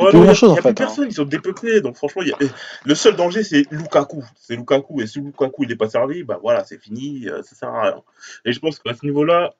Euh, 0.00 0.04
Ouais, 0.04 0.10
il 0.12 0.18
y 0.18 0.20
a, 0.20 0.24
grand-chose, 0.24 0.50
il 0.50 0.54
y 0.54 0.56
a 0.56 0.58
en 0.60 0.62
plus 0.62 0.62
fait, 0.68 0.74
personne, 0.74 1.08
ils 1.08 1.14
sont 1.14 1.24
dépeuplés, 1.24 1.80
donc 1.80 1.96
franchement, 1.96 2.22
il 2.22 2.28
y 2.28 2.32
a- 2.32 2.38
le 2.84 2.94
seul 2.94 3.16
danger, 3.16 3.42
c'est 3.42 3.64
Lukaku. 3.70 4.24
C'est 4.38 4.56
Lukaku, 4.56 5.00
et 5.00 5.06
si 5.06 5.20
Lukaku, 5.20 5.64
il 5.64 5.68
n'est 5.70 5.76
pas 5.76 5.88
servi, 5.88 6.22
bah 6.24 6.38
voilà, 6.40 6.64
c'est 6.64 6.78
fini, 6.78 7.28
euh, 7.28 7.42
ça 7.42 7.54
sert 7.56 7.68
à 7.68 7.82
rien. 7.82 8.02
Et 8.44 8.52
je 8.52 8.60
pense 8.60 8.78
qu'à 8.78 8.94
ce 8.94 9.04
niveau-là, 9.04 9.54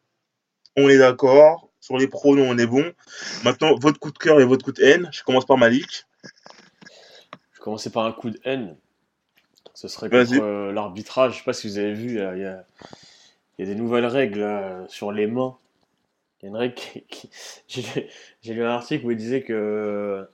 on 0.76 0.88
est 0.88 0.98
d'accord, 0.98 1.68
sur 1.80 1.96
les 1.98 2.08
pronos, 2.08 2.46
on 2.48 2.58
est 2.58 2.66
bon. 2.66 2.84
Maintenant, 3.44 3.74
votre 3.78 3.98
coup 4.00 4.10
de 4.10 4.18
cœur 4.18 4.40
et 4.40 4.44
votre 4.44 4.64
coup 4.64 4.72
de 4.72 4.82
haine, 4.82 5.08
je 5.12 5.22
commence 5.22 5.46
par 5.46 5.56
Malik. 5.56 6.04
Je 7.52 7.60
commençais 7.60 7.90
par 7.90 8.04
un 8.04 8.12
coup 8.12 8.30
de 8.30 8.38
haine. 8.44 8.76
Ce 9.74 9.88
serait 9.88 10.08
contre 10.20 10.32
euh, 10.42 10.72
l'arbitrage. 10.72 11.32
Je 11.34 11.38
sais 11.38 11.44
pas 11.44 11.52
si 11.52 11.68
vous 11.68 11.78
avez 11.78 11.92
vu, 11.92 12.08
il 12.10 12.14
y 12.16 12.20
a, 12.20 12.34
il 12.36 12.42
y 12.42 12.44
a- 12.44 12.64
il 13.58 13.66
y 13.66 13.70
a 13.70 13.74
des 13.74 13.78
nouvelles 13.80 14.06
règles 14.06 14.84
sur 14.88 15.12
les 15.12 15.26
mains. 15.26 15.56
Il 16.46 16.52
y 16.52 16.54
a 16.54 16.56
une 16.56 16.56
règle 16.56 16.74
qui. 16.74 17.02
qui- 17.06 17.30
J'ai 17.68 17.82
lu- 17.82 18.08
j'ai 18.42 18.54
lu 18.54 18.64
un 18.64 18.70
article 18.70 19.06
où 19.06 19.10
il 19.10 19.16
disait 19.16 19.42
que. 19.42 20.26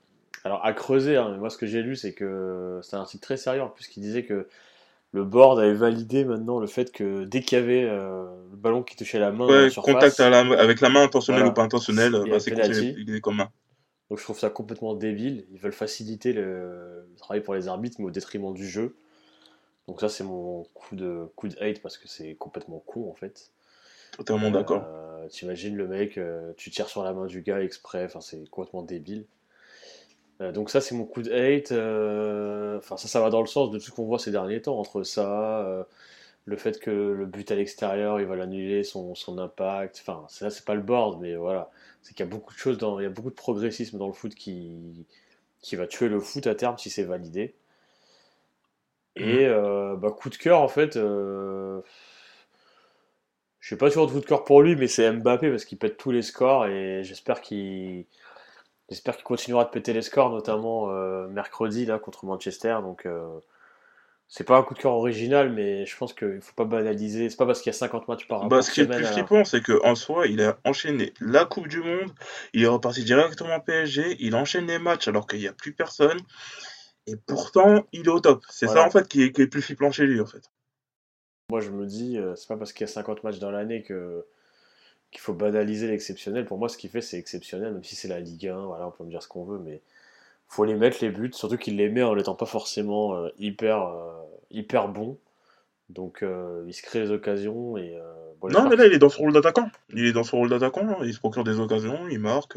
Alors, 0.45 0.65
à 0.65 0.73
creuser, 0.73 1.17
hein, 1.17 1.31
mais 1.33 1.39
moi 1.39 1.51
ce 1.51 1.59
que 1.59 1.67
j'ai 1.67 1.83
lu, 1.83 1.97
c'est 1.97 2.15
que. 2.15 2.81
C'est 2.83 2.97
un 2.97 3.01
article 3.01 3.23
très 3.23 3.37
sérieux 3.37 3.63
en 3.63 3.69
plus 3.69 3.87
qui 3.89 4.01
disait 4.01 4.25
que 4.25 4.49
le 5.13 5.25
board 5.25 5.59
avait 5.61 5.75
validé 5.75 6.25
maintenant 6.25 6.61
le 6.61 6.67
fait 6.69 6.93
que 6.93 7.25
dès 7.25 7.41
qu'il 7.43 7.59
y 7.59 7.63
avait 7.63 7.85
euh, 7.85 8.25
le 8.51 8.57
ballon 8.57 8.83
qui 8.83 8.97
touchait 8.97 9.19
la 9.21 9.33
main 9.33 9.67
Ouais, 9.67 9.69
surface, 9.69 9.81
contact 9.81 10.19
à 10.19 10.31
la- 10.31 10.61
avec 10.61 10.81
la 10.81 10.89
main 10.89 11.05
intentionnelle 11.05 11.47
Voilà. 11.47 11.47
ou 11.47 11.53
pas 11.53 11.63
intentionnelle, 11.63 12.25
y 12.25 12.33
a 12.33 12.37
bah, 12.37 12.41
c'est 12.41 12.51
considéré 12.51 13.21
comme 13.21 13.37
main. 13.37 13.53
Donc 14.11 14.19
je 14.19 14.25
trouve 14.25 14.39
ça 14.39 14.51
complètement 14.51 14.95
débile. 14.95 15.47
Ils 15.51 15.59
veulent 15.59 15.73
faciliter 15.73 16.33
le, 16.33 17.07
le 17.11 17.17
travail 17.17 17.43
pour 17.43 17.55
les 17.55 17.69
arbitres, 17.69 17.97
mais 17.99 18.07
au 18.07 18.11
détriment 18.11 18.53
du 18.55 18.69
jeu. 18.69 18.97
Donc 19.89 20.01
ça 20.01 20.09
c'est 20.09 20.25
mon 20.25 20.65
coup 20.75 20.97
de 20.97 21.27
coup 21.37 21.49
de 21.49 21.57
hate 21.63 21.83
parce 21.83 21.99
que 21.99 22.09
c'est 22.09 22.37
complètement 22.37 22.81
con 22.81 23.11
en 23.11 23.15
fait. 23.15 23.53
Totalement 24.13 24.51
d'accord. 24.53 24.85
Euh, 24.87 25.27
T'imagines 25.29 25.77
le 25.77 25.89
mec, 25.89 26.17
euh, 26.19 26.53
tu 26.57 26.71
tires 26.71 26.89
sur 26.89 27.03
la 27.03 27.13
main 27.13 27.27
du 27.27 27.43
gars 27.43 27.61
exprès, 27.61 28.05
enfin 28.05 28.21
c'est 28.21 28.49
complètement 28.49 28.83
débile. 28.83 29.27
Euh, 30.41 30.53
donc 30.53 30.71
ça 30.71 30.81
c'est 30.81 30.95
mon 30.95 31.05
coup 31.05 31.23
de 31.23 31.31
hate. 31.33 31.73
euh, 31.73 32.79
Enfin 32.79 32.97
ça 32.97 33.09
ça 33.09 33.21
va 33.21 33.31
dans 33.31 33.41
le 33.41 33.47
sens 33.47 33.71
de 33.71 33.79
tout 33.79 33.85
ce 33.87 33.91
qu'on 33.91 34.05
voit 34.07 34.19
ces 34.19 34.31
derniers 34.31 34.63
temps 34.63 34.79
entre 34.79 35.03
ça, 35.03 35.61
euh, 35.67 35.85
le 36.47 36.57
fait 36.57 36.81
que 36.81 36.91
le 36.91 37.27
but 37.27 37.51
à 37.51 37.57
l'extérieur 37.57 38.21
il 38.21 38.27
va 38.27 38.37
l'annuler 38.37 38.85
son, 38.85 39.15
son 39.15 39.39
impact. 39.39 40.03
Enfin 40.07 40.27
ça 40.29 40.51
c'est 40.51 40.65
pas 40.65 40.75
le 40.75 40.83
board 40.83 41.21
mais 41.21 41.37
voilà, 41.37 41.71
c'est 42.03 42.15
qu'il 42.15 42.27
y 42.27 42.29
a 42.29 42.33
beaucoup 42.33 42.55
de 42.55 42.59
choses 42.59 42.79
dans, 42.79 43.01
il 43.01 43.05
y 43.05 43.07
a 43.07 43.11
beaucoup 43.11 43.31
de 43.31 43.35
progressisme 43.37 43.99
dans 43.99 44.07
le 44.09 44.13
foot 44.15 44.35
qui 44.35 45.07
qui 45.63 45.77
va 45.77 45.87
tuer 45.87 46.09
le 46.09 46.21
foot 46.21 46.47
à 46.49 46.55
terme 46.57 46.79
si 46.79 46.91
c'est 46.91 47.05
validé. 47.05 47.55
Et 49.17 49.47
euh, 49.47 49.97
bah, 49.97 50.11
coup 50.11 50.31
de 50.31 50.37
cœur, 50.37 50.61
en 50.61 50.69
fait, 50.69 50.97
euh, 50.97 51.81
je 53.63 53.69
sais 53.69 53.77
pas 53.77 53.89
toujours 53.89 54.09
de 54.09 54.13
coup 54.13 54.21
de 54.21 54.27
cœur 54.27 54.43
pour 54.45 54.61
lui, 54.61 54.75
mais 54.75 54.89
c'est 54.89 55.11
Mbappé 55.11 55.49
parce 55.49 55.65
qu'il 55.65 55.79
pète 55.79 55.97
tous 55.97 56.11
les 56.11 56.23
scores 56.23 56.67
et 56.67 57.05
j'espère 57.05 57.41
qu'il 57.41 58.05
j'espère 58.89 59.15
qu'il 59.15 59.25
continuera 59.25 59.65
de 59.65 59.71
péter 59.71 59.93
les 59.93 60.03
scores, 60.03 60.31
notamment 60.31 60.91
euh, 60.91 61.29
mercredi 61.29 61.87
là 61.87 62.01
contre 62.01 62.27
Manchester. 62.27 62.79
Donc 62.83 63.07
euh, 63.07 63.39
c'est 64.27 64.43
pas 64.43 64.59
un 64.59 64.65
coup 64.65 64.75
de 64.75 64.81
cœur 64.81 64.95
original, 64.95 65.53
mais 65.53 65.87
je 65.87 65.97
pense 65.97 66.13
qu'il 66.13 66.41
faut 66.41 66.55
pas 66.57 66.65
banaliser. 66.65 67.31
C'est 67.31 67.37
pas 67.37 67.47
parce 67.47 67.63
qu'il 67.63 67.71
y 67.71 67.77
a 67.77 67.79
50 67.79 68.09
matchs 68.09 68.27
par, 68.27 68.41
Bah, 68.49 68.57
par 68.57 68.65
ce 68.65 68.73
qui 68.73 68.81
est 68.81 68.85
le 68.85 68.97
plus 68.97 69.05
flippant, 69.05 69.45
c'est 69.45 69.63
qu'en 69.63 69.95
soi, 69.95 70.27
il 70.27 70.43
a 70.43 70.59
enchaîné 70.65 71.15
la 71.21 71.45
Coupe 71.45 71.69
du 71.69 71.83
Monde, 71.83 72.11
il 72.55 72.65
est 72.65 72.67
reparti 72.67 73.05
directement 73.05 73.61
PSG, 73.61 74.17
il 74.19 74.35
enchaîne 74.35 74.67
les 74.67 74.81
matchs 74.81 75.07
alors 75.07 75.29
qu'il 75.29 75.39
n'y 75.39 75.47
a 75.47 75.53
plus 75.53 75.73
personne, 75.73 76.19
et 77.07 77.15
pourtant, 77.15 77.87
il 77.93 78.07
est 78.07 78.09
au 78.09 78.19
top. 78.19 78.43
C'est 78.51 78.67
ça, 78.67 78.85
en 78.85 78.91
fait, 78.91 79.07
qui 79.07 79.23
est, 79.23 79.31
qui 79.31 79.43
est 79.43 79.45
le 79.45 79.51
plus 79.51 79.63
flippant 79.63 79.93
chez 79.93 80.07
lui, 80.07 80.21
en 80.21 80.27
fait. 80.27 80.51
Moi, 81.53 81.61
je 81.61 81.69
me 81.71 81.85
dis, 81.85 82.17
euh, 82.17 82.35
c'est 82.35 82.49
pas 82.49 82.57
parce 82.57 82.73
qu'il 82.73 82.81
y 82.87 82.89
a 82.89 82.93
50 82.93 83.25
matchs 83.25 83.39
dans 83.39 83.51
l'année 83.51 83.83
que 83.83 84.25
qu'il 85.11 85.21
faut 85.21 85.35
banaliser 85.35 85.87
l'exceptionnel. 85.87 86.47
Pour 86.47 86.57
moi, 86.57 86.71
ce 86.71 86.79
qu'il 86.79 86.89
fait, 86.89 87.03
c'est 87.03 87.19
exceptionnel, 87.19 87.75
même 87.75 87.85
si 87.85 87.95
c'est 87.95 88.09
la 88.09 88.21
Ligue 88.21 88.49
1. 88.49 88.65
Voilà, 88.65 88.87
on 88.87 88.91
peut 88.91 89.05
me 89.05 89.11
dire 89.11 89.23
ce 89.23 89.29
qu'on 89.29 89.45
veut, 89.45 89.59
mais 89.59 89.83
faut 90.49 90.65
les 90.65 90.75
mettre 90.75 90.97
les 91.03 91.11
buts, 91.11 91.31
surtout 91.35 91.59
qu'il 91.59 91.77
les 91.77 91.91
met 91.91 92.03
en 92.03 92.17
n'étant 92.17 92.35
pas 92.35 92.47
forcément 92.47 93.15
euh, 93.17 93.29
hyper 93.39 93.83
euh, 93.87 94.15
hyper 94.51 94.89
bon. 94.89 95.19
Donc, 95.91 96.23
euh, 96.23 96.65
il 96.67 96.73
se 96.73 96.81
crée 96.81 97.01
les 97.01 97.11
occasions 97.11 97.77
et 97.77 97.99
bon, 98.41 98.49
Non, 98.49 98.67
mais 98.71 98.77
là, 98.77 98.87
il 98.87 98.95
est 98.95 98.99
dans 98.99 99.11
son 99.11 99.25
rôle 99.25 99.35
d'attaquant. 99.35 99.69
Il 99.91 100.07
est 100.07 100.13
dans 100.13 100.25
son 100.25 100.39
rôle 100.39 100.49
d'attaquant, 100.49 100.89
hein. 100.89 101.05
il 101.05 101.13
se 101.13 101.19
procure 101.19 101.45
des 101.45 101.61
occasions, 101.61 102.09
il 102.09 102.19
marque. 102.19 102.57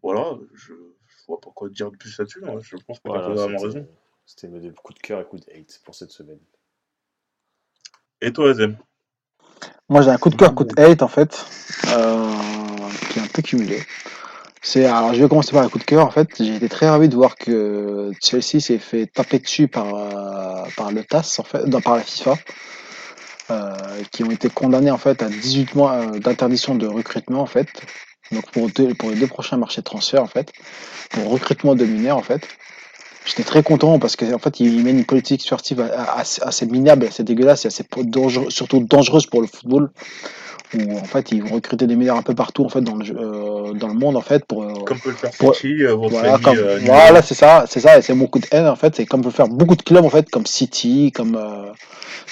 voilà, 0.00 0.38
je, 0.54 0.74
je 1.08 1.26
vois 1.26 1.40
pas 1.40 1.50
quoi 1.52 1.68
dire 1.68 1.90
de 1.90 1.96
plus 1.96 2.16
là-dessus. 2.16 2.44
hein. 2.46 2.60
Je 2.62 2.76
pense 2.86 3.00
que 3.00 3.08
voilà, 3.08 3.34
t'as 3.34 3.46
raison. 3.46 3.84
c'était 4.26 4.46
mes 4.46 4.70
coups 4.70 4.94
de 4.94 5.02
cœur 5.02 5.20
et 5.20 5.24
coups 5.24 5.44
de 5.44 5.52
hate 5.52 5.80
pour 5.84 5.96
cette 5.96 6.12
semaine. 6.12 6.38
Et 8.22 8.32
toi, 8.32 8.50
Azem 8.50 8.76
Moi, 9.88 10.02
j'ai 10.02 10.10
un 10.10 10.16
coup 10.16 10.30
de 10.30 10.36
cœur, 10.36 10.54
coup 10.54 10.64
de 10.64 10.80
hate, 10.80 11.02
en 11.02 11.08
fait, 11.08 11.44
euh, 11.88 12.32
qui 13.10 13.18
est 13.18 13.22
un 13.22 13.26
peu 13.26 13.42
cumulé. 13.42 13.82
C'est, 14.62 14.86
alors, 14.86 15.12
je 15.12 15.22
vais 15.22 15.28
commencer 15.28 15.52
par 15.52 15.62
le 15.62 15.68
coup 15.68 15.78
de 15.78 15.84
cœur. 15.84 16.06
En 16.06 16.10
fait, 16.10 16.28
j'ai 16.38 16.56
été 16.56 16.68
très 16.68 16.88
ravi 16.88 17.08
de 17.08 17.14
voir 17.14 17.36
que 17.36 18.10
Chelsea 18.22 18.60
s'est 18.60 18.78
fait 18.78 19.06
taper 19.06 19.38
dessus 19.38 19.68
par, 19.68 19.94
euh, 19.94 20.64
par 20.76 20.92
le 20.92 21.04
TAS, 21.04 21.38
en 21.38 21.44
fait, 21.44 21.60
par 21.82 21.96
la 21.96 22.02
FIFA, 22.02 22.34
euh, 23.50 23.76
qui 24.10 24.24
ont 24.24 24.30
été 24.30 24.48
condamnés, 24.48 24.90
en 24.90 24.98
fait, 24.98 25.22
à 25.22 25.28
18 25.28 25.74
mois 25.74 26.06
d'interdiction 26.18 26.74
de 26.74 26.86
recrutement, 26.86 27.42
en 27.42 27.46
fait. 27.46 27.68
Donc, 28.32 28.50
pour, 28.50 28.70
pour 28.98 29.10
les 29.10 29.16
deux 29.16 29.28
prochains 29.28 29.58
marchés 29.58 29.82
de 29.82 29.84
transfert, 29.84 30.22
en 30.22 30.26
fait, 30.26 30.52
pour 31.10 31.28
recrutement 31.28 31.74
de 31.74 31.84
mineurs, 31.84 32.16
en 32.16 32.22
fait. 32.22 32.48
J'étais 33.26 33.42
très 33.42 33.62
content 33.62 33.98
parce 33.98 34.14
qu'en 34.16 34.38
fait, 34.38 34.60
ils 34.60 34.82
mènent 34.82 34.98
une 35.00 35.04
politique 35.04 35.42
sportive 35.42 35.84
assez, 36.16 36.66
minable, 36.66 37.06
assez 37.06 37.24
dégueulasse 37.24 37.64
et 37.64 37.68
assez 37.68 37.84
surtout 38.48 38.80
dangereuse 38.80 39.26
pour 39.26 39.42
le 39.42 39.48
football. 39.48 39.90
Où 40.74 40.98
en 40.98 41.04
fait, 41.04 41.30
ils 41.32 41.42
vont 41.42 41.54
recruter 41.54 41.86
des 41.86 41.94
mineurs 41.94 42.16
un 42.16 42.22
peu 42.22 42.34
partout 42.34 42.64
en 42.64 42.68
fait 42.68 42.80
dans 42.80 42.96
le, 42.96 43.04
euh, 43.04 43.72
dans 43.74 43.86
le 43.86 43.94
monde 43.94 44.16
en 44.16 44.20
fait 44.20 44.44
pour 44.44 44.64
euh, 44.64 44.72
Comme 44.84 44.98
peut 44.98 45.10
le 45.10 45.16
faire 45.16 45.30
Ouais. 45.40 45.54
City, 45.54 45.84
euh, 45.84 45.94
votre 45.94 46.10
voilà, 46.10 46.34
ami, 46.34 46.42
comme- 46.42 46.58
euh, 46.58 46.78
voilà, 46.82 47.22
c'est 47.22 47.34
ça, 47.34 47.66
c'est 47.68 47.78
ça, 47.78 47.98
et 47.98 48.02
c'est 48.02 48.14
mon 48.14 48.26
coup 48.26 48.40
de 48.40 48.46
haine 48.50 48.66
en 48.66 48.74
fait. 48.74 48.96
C'est 48.96 49.06
comme 49.06 49.22
peut 49.22 49.30
faire 49.30 49.46
beaucoup 49.46 49.76
de 49.76 49.82
clubs 49.82 50.04
en 50.04 50.10
fait, 50.10 50.28
comme 50.28 50.44
City, 50.44 51.12
comme 51.14 51.36
euh, 51.36 51.70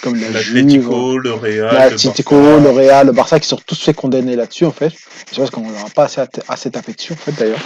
comme 0.03 0.17
la 0.21 0.33
Juve, 0.41 0.89
le 1.23 1.33
Real, 1.33 1.93
le 1.93 2.61
le 2.65 2.71
Real, 2.71 3.07
le 3.07 3.13
Barça 3.13 3.39
qui 3.39 3.47
sont 3.47 3.59
tous 3.65 3.81
fait 3.81 3.95
condamner 3.95 4.35
là-dessus 4.35 4.65
en 4.67 4.73
fait. 4.73 4.93
Je 5.33 5.37
pense 5.37 5.51
qu'on 5.51 5.61
n'aura 5.61 5.89
pas 5.95 6.05
assez, 6.05 6.21
assez 6.49 6.71
tapé 6.73 6.93
dessus 6.93 7.13
en 7.13 7.17
fait 7.17 7.33
d'ailleurs. 7.39 7.63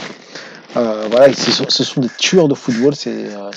Euh, 0.79 1.09
voilà, 1.11 1.33
ce 1.33 1.51
sont, 1.51 1.65
ce 1.69 1.83
sont 1.83 2.01
des 2.01 2.09
tueurs 2.19 2.47
de 2.47 2.55
football 2.55 2.95
ces, 2.95 3.27
euh, 3.35 3.51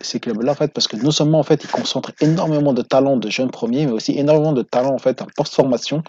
ces, 0.00 0.20
clubs-là 0.20 0.52
en 0.52 0.54
fait, 0.54 0.72
parce 0.72 0.88
que 0.88 0.96
non 0.96 1.10
seulement 1.10 1.38
en 1.38 1.42
fait 1.42 1.64
ils 1.64 1.70
concentrent 1.70 2.12
énormément 2.20 2.74
de 2.74 2.82
talents 2.82 3.16
de 3.16 3.30
jeunes 3.30 3.50
premiers, 3.50 3.86
mais 3.86 3.92
aussi 3.92 4.18
énormément 4.18 4.52
de 4.52 4.62
talents 4.62 4.94
en 4.94 4.98
fait 4.98 5.22
en 5.22 5.26
post-formation. 5.34 6.02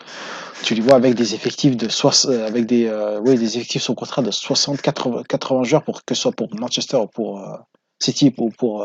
Tu 0.63 0.75
les 0.75 0.81
vois 0.81 0.95
avec 0.95 1.13
des 1.15 1.35
effectifs 1.35 1.77
de 1.77 1.87
soix- 1.87 2.25
euh, 2.25 2.47
avec 2.47 2.65
des, 2.65 2.87
euh, 2.87 3.19
oui, 3.23 3.37
des 3.37 3.55
effectifs 3.57 3.83
sous 3.83 3.95
contrat 3.95 4.21
de 4.21 4.31
60, 4.31 4.81
80, 4.81 5.23
80 5.29 5.63
joueurs 5.63 5.83
pour 5.83 6.03
que 6.03 6.15
ce 6.15 6.21
soit 6.21 6.31
pour 6.33 6.49
Manchester 6.53 6.97
ou 6.97 7.07
pour 7.07 7.39
euh, 7.39 7.55
City 7.99 8.33
ou 8.37 8.49
pour 8.49 8.81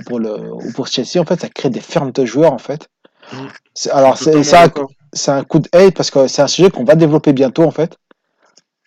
ou 0.00 0.02
pour 0.04 0.18
le 0.18 0.52
ou 0.52 0.72
pour 0.72 0.86
Chelsea 0.88 1.18
en 1.18 1.24
fait, 1.24 1.40
ça 1.40 1.48
crée 1.48 1.70
des 1.70 1.80
fermes 1.80 2.12
de 2.12 2.24
joueurs 2.26 2.52
en 2.52 2.58
fait. 2.58 2.88
Mm. 3.32 3.36
C'est- 3.74 3.90
Alors 3.90 4.18
c'est 4.18 4.42
ça 4.42 4.68
c'est 5.14 5.30
un 5.30 5.42
coup 5.44 5.58
de 5.58 5.68
hate 5.72 5.94
parce 5.94 6.10
que 6.10 6.26
c'est 6.28 6.42
un 6.42 6.46
sujet 6.46 6.70
qu'on 6.70 6.84
va 6.84 6.94
développer 6.94 7.32
bientôt 7.32 7.64
en 7.64 7.70
fait. 7.70 7.96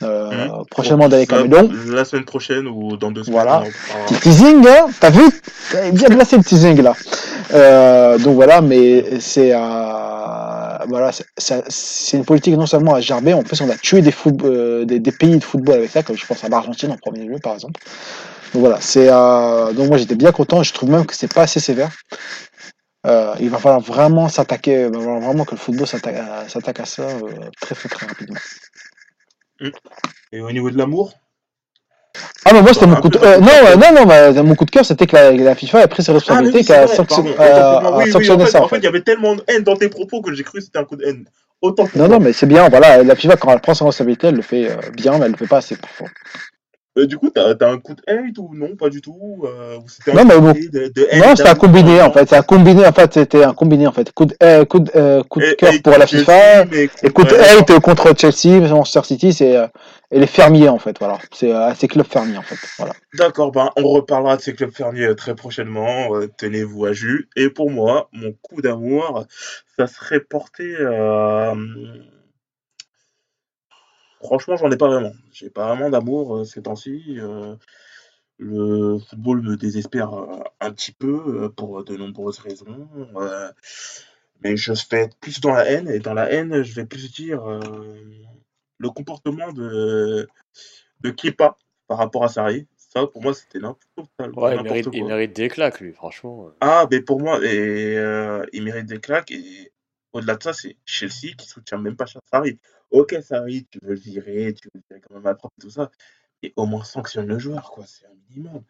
Euh, 0.03 0.29
Mhm. 0.31 0.65
Prochainement 0.69 1.09
dans 1.09 1.17
les 1.17 1.25
Ça, 1.25 1.37
Caméléons. 1.37 1.69
La 1.89 2.05
semaine 2.05 2.25
prochaine 2.25 2.67
ou 2.67 2.97
dans 2.97 3.11
deux 3.11 3.23
semaines. 3.23 3.35
Voilà. 3.41 3.57
reparlera. 3.59 4.05
Petit 4.07 4.19
teasing, 4.21 4.67
hein 4.67 4.87
T'as 4.99 5.09
vu? 5.09 5.23
Bien 5.93 6.09
placé 6.09 6.37
le 6.37 6.43
teasing 6.43 6.81
là. 6.81 6.93
Euh, 7.53 8.17
donc 8.17 8.35
voilà, 8.35 8.61
mais 8.61 9.19
c'est 9.19 9.51
euh, 9.53 9.59
voilà, 10.87 11.11
c'est- 11.37 12.17
une 12.17 12.25
politique 12.25 12.55
non 12.55 12.65
seulement 12.65 12.95
à 12.95 13.01
gerber, 13.01 13.33
en 13.33 13.43
plus 13.43 13.59
on 13.61 13.69
a 13.69 13.75
tué 13.75 14.01
des, 14.01 14.11
foot- 14.11 14.43
euh, 14.43 14.85
des, 14.85 14.99
des 14.99 15.11
pays 15.11 15.37
de 15.37 15.43
football 15.43 15.75
avec 15.75 15.91
ça, 15.91 16.01
comme 16.03 16.17
je 16.17 16.25
pense 16.25 16.43
à 16.43 16.49
l'Argentine 16.49 16.91
en 16.91 16.97
premier 16.97 17.23
lieu 17.25 17.37
par 17.39 17.53
exemple. 17.53 17.79
Donc 18.53 18.61
voilà, 18.61 18.77
c'est 18.81 19.07
euh, 19.09 19.71
donc 19.73 19.87
moi 19.89 19.97
j'étais 19.97 20.15
bien 20.15 20.31
content. 20.31 20.63
Je 20.63 20.73
trouve 20.73 20.89
même 20.89 21.05
que 21.05 21.15
c'est 21.15 21.31
pas 21.33 21.43
assez 21.43 21.59
sévère. 21.59 21.89
Euh, 23.07 23.33
il 23.39 23.49
va 23.49 23.57
falloir 23.57 23.81
vraiment 23.81 24.29
s'attaquer, 24.29 24.85
vraiment 24.87 25.43
que 25.43 25.51
le 25.51 25.57
football 25.57 25.87
s'attaque 25.87 26.15
à, 26.17 26.41
à 26.41 26.85
ça 26.85 27.01
euh, 27.01 27.17
très 27.59 27.73
très 27.75 28.05
rapidement. 28.05 28.37
Et 30.31 30.41
au 30.41 30.51
niveau 30.51 30.69
de 30.71 30.77
l'amour? 30.77 31.13
Ah 32.45 32.53
non, 32.53 32.61
moi 32.61 32.73
c'était 32.73 32.87
Bah, 32.87 32.93
mon 32.95 33.01
coup 33.01 33.09
de 33.09 33.17
euh, 33.19 33.37
non, 33.39 33.47
euh, 33.47 33.73
sens 33.73 33.75
non, 33.77 33.93
non, 34.01 34.05
mais 34.05 34.43
mon 34.43 34.55
coup 34.55 34.65
de 34.65 34.71
cœur 34.71 34.85
c'était 34.85 35.07
que 35.07 35.15
la, 35.15 35.31
la 35.31 35.55
FIFA 35.55 35.79
a 35.81 35.87
pris 35.87 36.03
ses 36.03 36.11
Ah, 36.11 36.13
mais 36.13 36.19
responsabilités, 36.19 36.57
oui, 36.59 36.65
qu'elle 36.65 36.83
a 36.83 36.87
sanction- 36.87 37.23
pardon, 37.23 37.35
euh, 37.39 37.79
Oui, 37.81 38.03
oui, 38.03 38.09
en 38.09 38.13
sanctionné 38.13 38.45
fait, 38.45 38.51
ça 38.51 38.61
en 38.63 38.67
fait, 38.67 38.77
il 38.77 38.83
y 38.83 38.87
avait 38.87 39.01
tellement 39.01 39.35
de 39.35 39.43
haine 39.47 39.63
dans 39.63 39.75
tes 39.77 39.89
propos 39.89 40.21
que 40.21 40.33
j'ai 40.33 40.43
cru 40.43 40.59
que 40.59 40.63
c'était 40.65 40.79
un 40.79 40.83
coup 40.85 40.95
de 40.97 41.05
haine. 41.05 41.25
Autant 41.61 41.87
Non, 41.95 42.07
non, 42.07 42.19
mais 42.19 42.33
c'est 42.33 42.47
bien, 42.47 42.67
voilà, 42.69 43.03
la 43.03 43.15
FIFA, 43.15 43.37
quand 43.37 43.51
elle 43.53 43.61
prend 43.61 43.75
ses 43.75 43.83
responsabilités, 43.85 44.27
elle 44.27 44.35
le 44.35 44.41
fait 44.41 44.71
euh, 44.71 44.75
bien, 44.93 45.19
mais 45.19 45.25
elle 45.25 45.31
le 45.31 45.37
fait 45.37 45.47
pas 45.47 45.57
assez 45.57 45.75
parfois. 45.77 46.07
Euh, 46.97 47.05
du 47.07 47.17
coup, 47.17 47.29
t'as 47.29 47.53
as 47.57 47.69
un 47.69 47.77
coup 47.79 47.93
de 47.95 48.01
hate 48.05 48.37
ou 48.37 48.51
non 48.53 48.75
Pas 48.75 48.89
du 48.89 48.99
tout 48.99 49.43
euh, 49.45 49.77
un 50.07 50.13
Non, 50.13 50.25
mais 50.25 50.37
bon. 50.39 50.51
de, 50.51 50.89
de 50.93 51.07
haine, 51.09 51.21
Non, 51.21 51.35
c'était 51.37 51.47
un 51.49 51.55
combiné, 51.55 52.01
en 52.01 52.07
non 52.07 52.11
fait, 52.11 52.27
c'est 52.27 52.35
un 52.35 52.41
combiné, 52.41 52.85
en 52.85 52.91
fait, 52.91 53.13
c'était 53.13 53.43
un 53.45 53.53
combiné, 53.53 53.87
en 53.87 53.93
fait. 53.93 54.11
Coup 54.11 54.25
de, 54.25 54.35
euh, 54.43 54.65
coup 54.65 54.79
de, 54.81 54.91
euh, 54.97 55.23
coup 55.23 55.39
de 55.39 55.45
Et- 55.45 55.55
cœur 55.55 55.71
pour 55.83 55.97
la 55.97 56.05
FIFA, 56.05 56.63
et 56.73 57.09
coup 57.11 57.23
de 57.23 57.33
hate 57.33 57.79
contre 57.79 58.13
Chelsea, 58.17 58.59
Manchester 58.59 59.03
City, 59.05 59.31
c'est, 59.31 59.55
euh, 59.55 59.67
et 60.11 60.19
les 60.19 60.27
fermiers, 60.27 60.67
en 60.67 60.79
fait, 60.79 60.97
voilà. 60.99 61.17
C'est, 61.33 61.53
euh, 61.55 61.71
c'est 61.77 61.87
club 61.87 62.05
fermier, 62.05 62.37
en 62.37 62.41
fait, 62.41 62.57
voilà. 62.77 62.93
D'accord, 63.13 63.53
ben, 63.53 63.69
on 63.77 63.87
reparlera 63.87 64.35
de 64.35 64.41
ces 64.41 64.53
clubs 64.53 64.73
fermiers 64.75 65.05
euh, 65.05 65.15
très 65.15 65.33
prochainement. 65.33 66.13
euh, 66.15 66.27
Tenez-vous 66.37 66.85
à 66.85 66.91
jus. 66.91 67.29
Et 67.37 67.49
pour 67.49 67.71
moi, 67.71 68.09
mon 68.11 68.33
coup 68.41 68.61
d'amour, 68.61 69.25
ça 69.77 69.87
serait 69.87 70.19
porté. 70.19 70.75
euh, 70.77 71.53
Franchement, 74.23 74.55
j'en 74.55 74.69
ai 74.71 74.77
pas 74.77 74.87
vraiment. 74.87 75.11
J'ai 75.31 75.49
pas 75.49 75.67
vraiment 75.67 75.89
d'amour 75.89 76.37
euh, 76.37 76.43
ces 76.45 76.61
temps-ci. 76.61 77.17
euh, 77.19 77.55
Le 78.37 78.97
football 78.99 79.41
me 79.41 79.55
désespère 79.57 80.13
euh, 80.13 80.39
un 80.59 80.71
petit 80.71 80.91
peu 80.91 81.51
pour 81.55 81.83
de 81.83 81.95
nombreuses 81.97 82.39
raisons. 82.39 82.89
Mais 84.43 84.57
je 84.57 84.73
vais 84.89 85.01
être 85.03 85.17
plus 85.17 85.39
dans 85.39 85.51
la 85.51 85.65
haine. 85.69 85.87
Et 85.87 85.99
dans 85.99 86.13
la 86.13 86.31
haine, 86.31 86.63
je 86.63 86.73
vais 86.73 86.85
plus 86.85 87.11
dire 87.13 87.43
le 88.79 88.89
comportement 88.89 89.51
de, 89.53 90.27
de 91.01 91.09
Kepa 91.11 91.57
par 91.87 91.97
rapport 91.99 92.23
à 92.23 92.27
Sarri. 92.27 92.67
Ça, 92.75 93.05
pour 93.07 93.21
moi, 93.21 93.33
c'était 93.33 93.59
n'importe 93.59 94.09
Ouais, 94.35 94.55
il 94.57 94.63
mérite, 94.63 94.87
il 94.91 94.99
quoi. 94.99 95.07
mérite 95.09 95.35
des 95.35 95.47
claques, 95.47 95.79
lui, 95.79 95.93
franchement. 95.93 96.49
Ah, 96.59 96.87
mais 96.89 97.01
pour 97.01 97.21
moi, 97.21 97.39
et, 97.43 97.93
il 98.53 98.63
mérite 98.63 98.87
des 98.87 98.99
claques. 98.99 99.29
Et 99.31 99.71
au-delà 100.13 100.35
de 100.35 100.43
ça, 100.43 100.53
c'est 100.53 100.75
Chelsea 100.85 101.35
qui 101.37 101.47
soutient 101.47 101.77
même 101.77 101.95
pas 101.95 102.05
Sarri. 102.31 102.59
Ok, 102.91 103.15
Sarri, 103.21 103.65
tu 103.71 103.79
veux 103.81 103.93
le 103.93 103.99
virer, 103.99 104.53
tu 104.53 104.67
veux 104.73 104.79
le 104.79 104.81
virer 104.89 105.01
quand 105.01 105.15
même 105.15 105.27
à 105.27 105.35
propre 105.35 105.55
et 105.59 105.61
tout 105.61 105.69
ça. 105.69 105.91
Et 106.43 106.53
au 106.55 106.65
moins 106.65 106.83
sanctionne 106.83 107.27
le 107.27 107.39
joueur, 107.39 107.71
quoi. 107.71 107.85
C'est 107.87 108.05
un 108.05 108.13
minimum. 108.29 108.63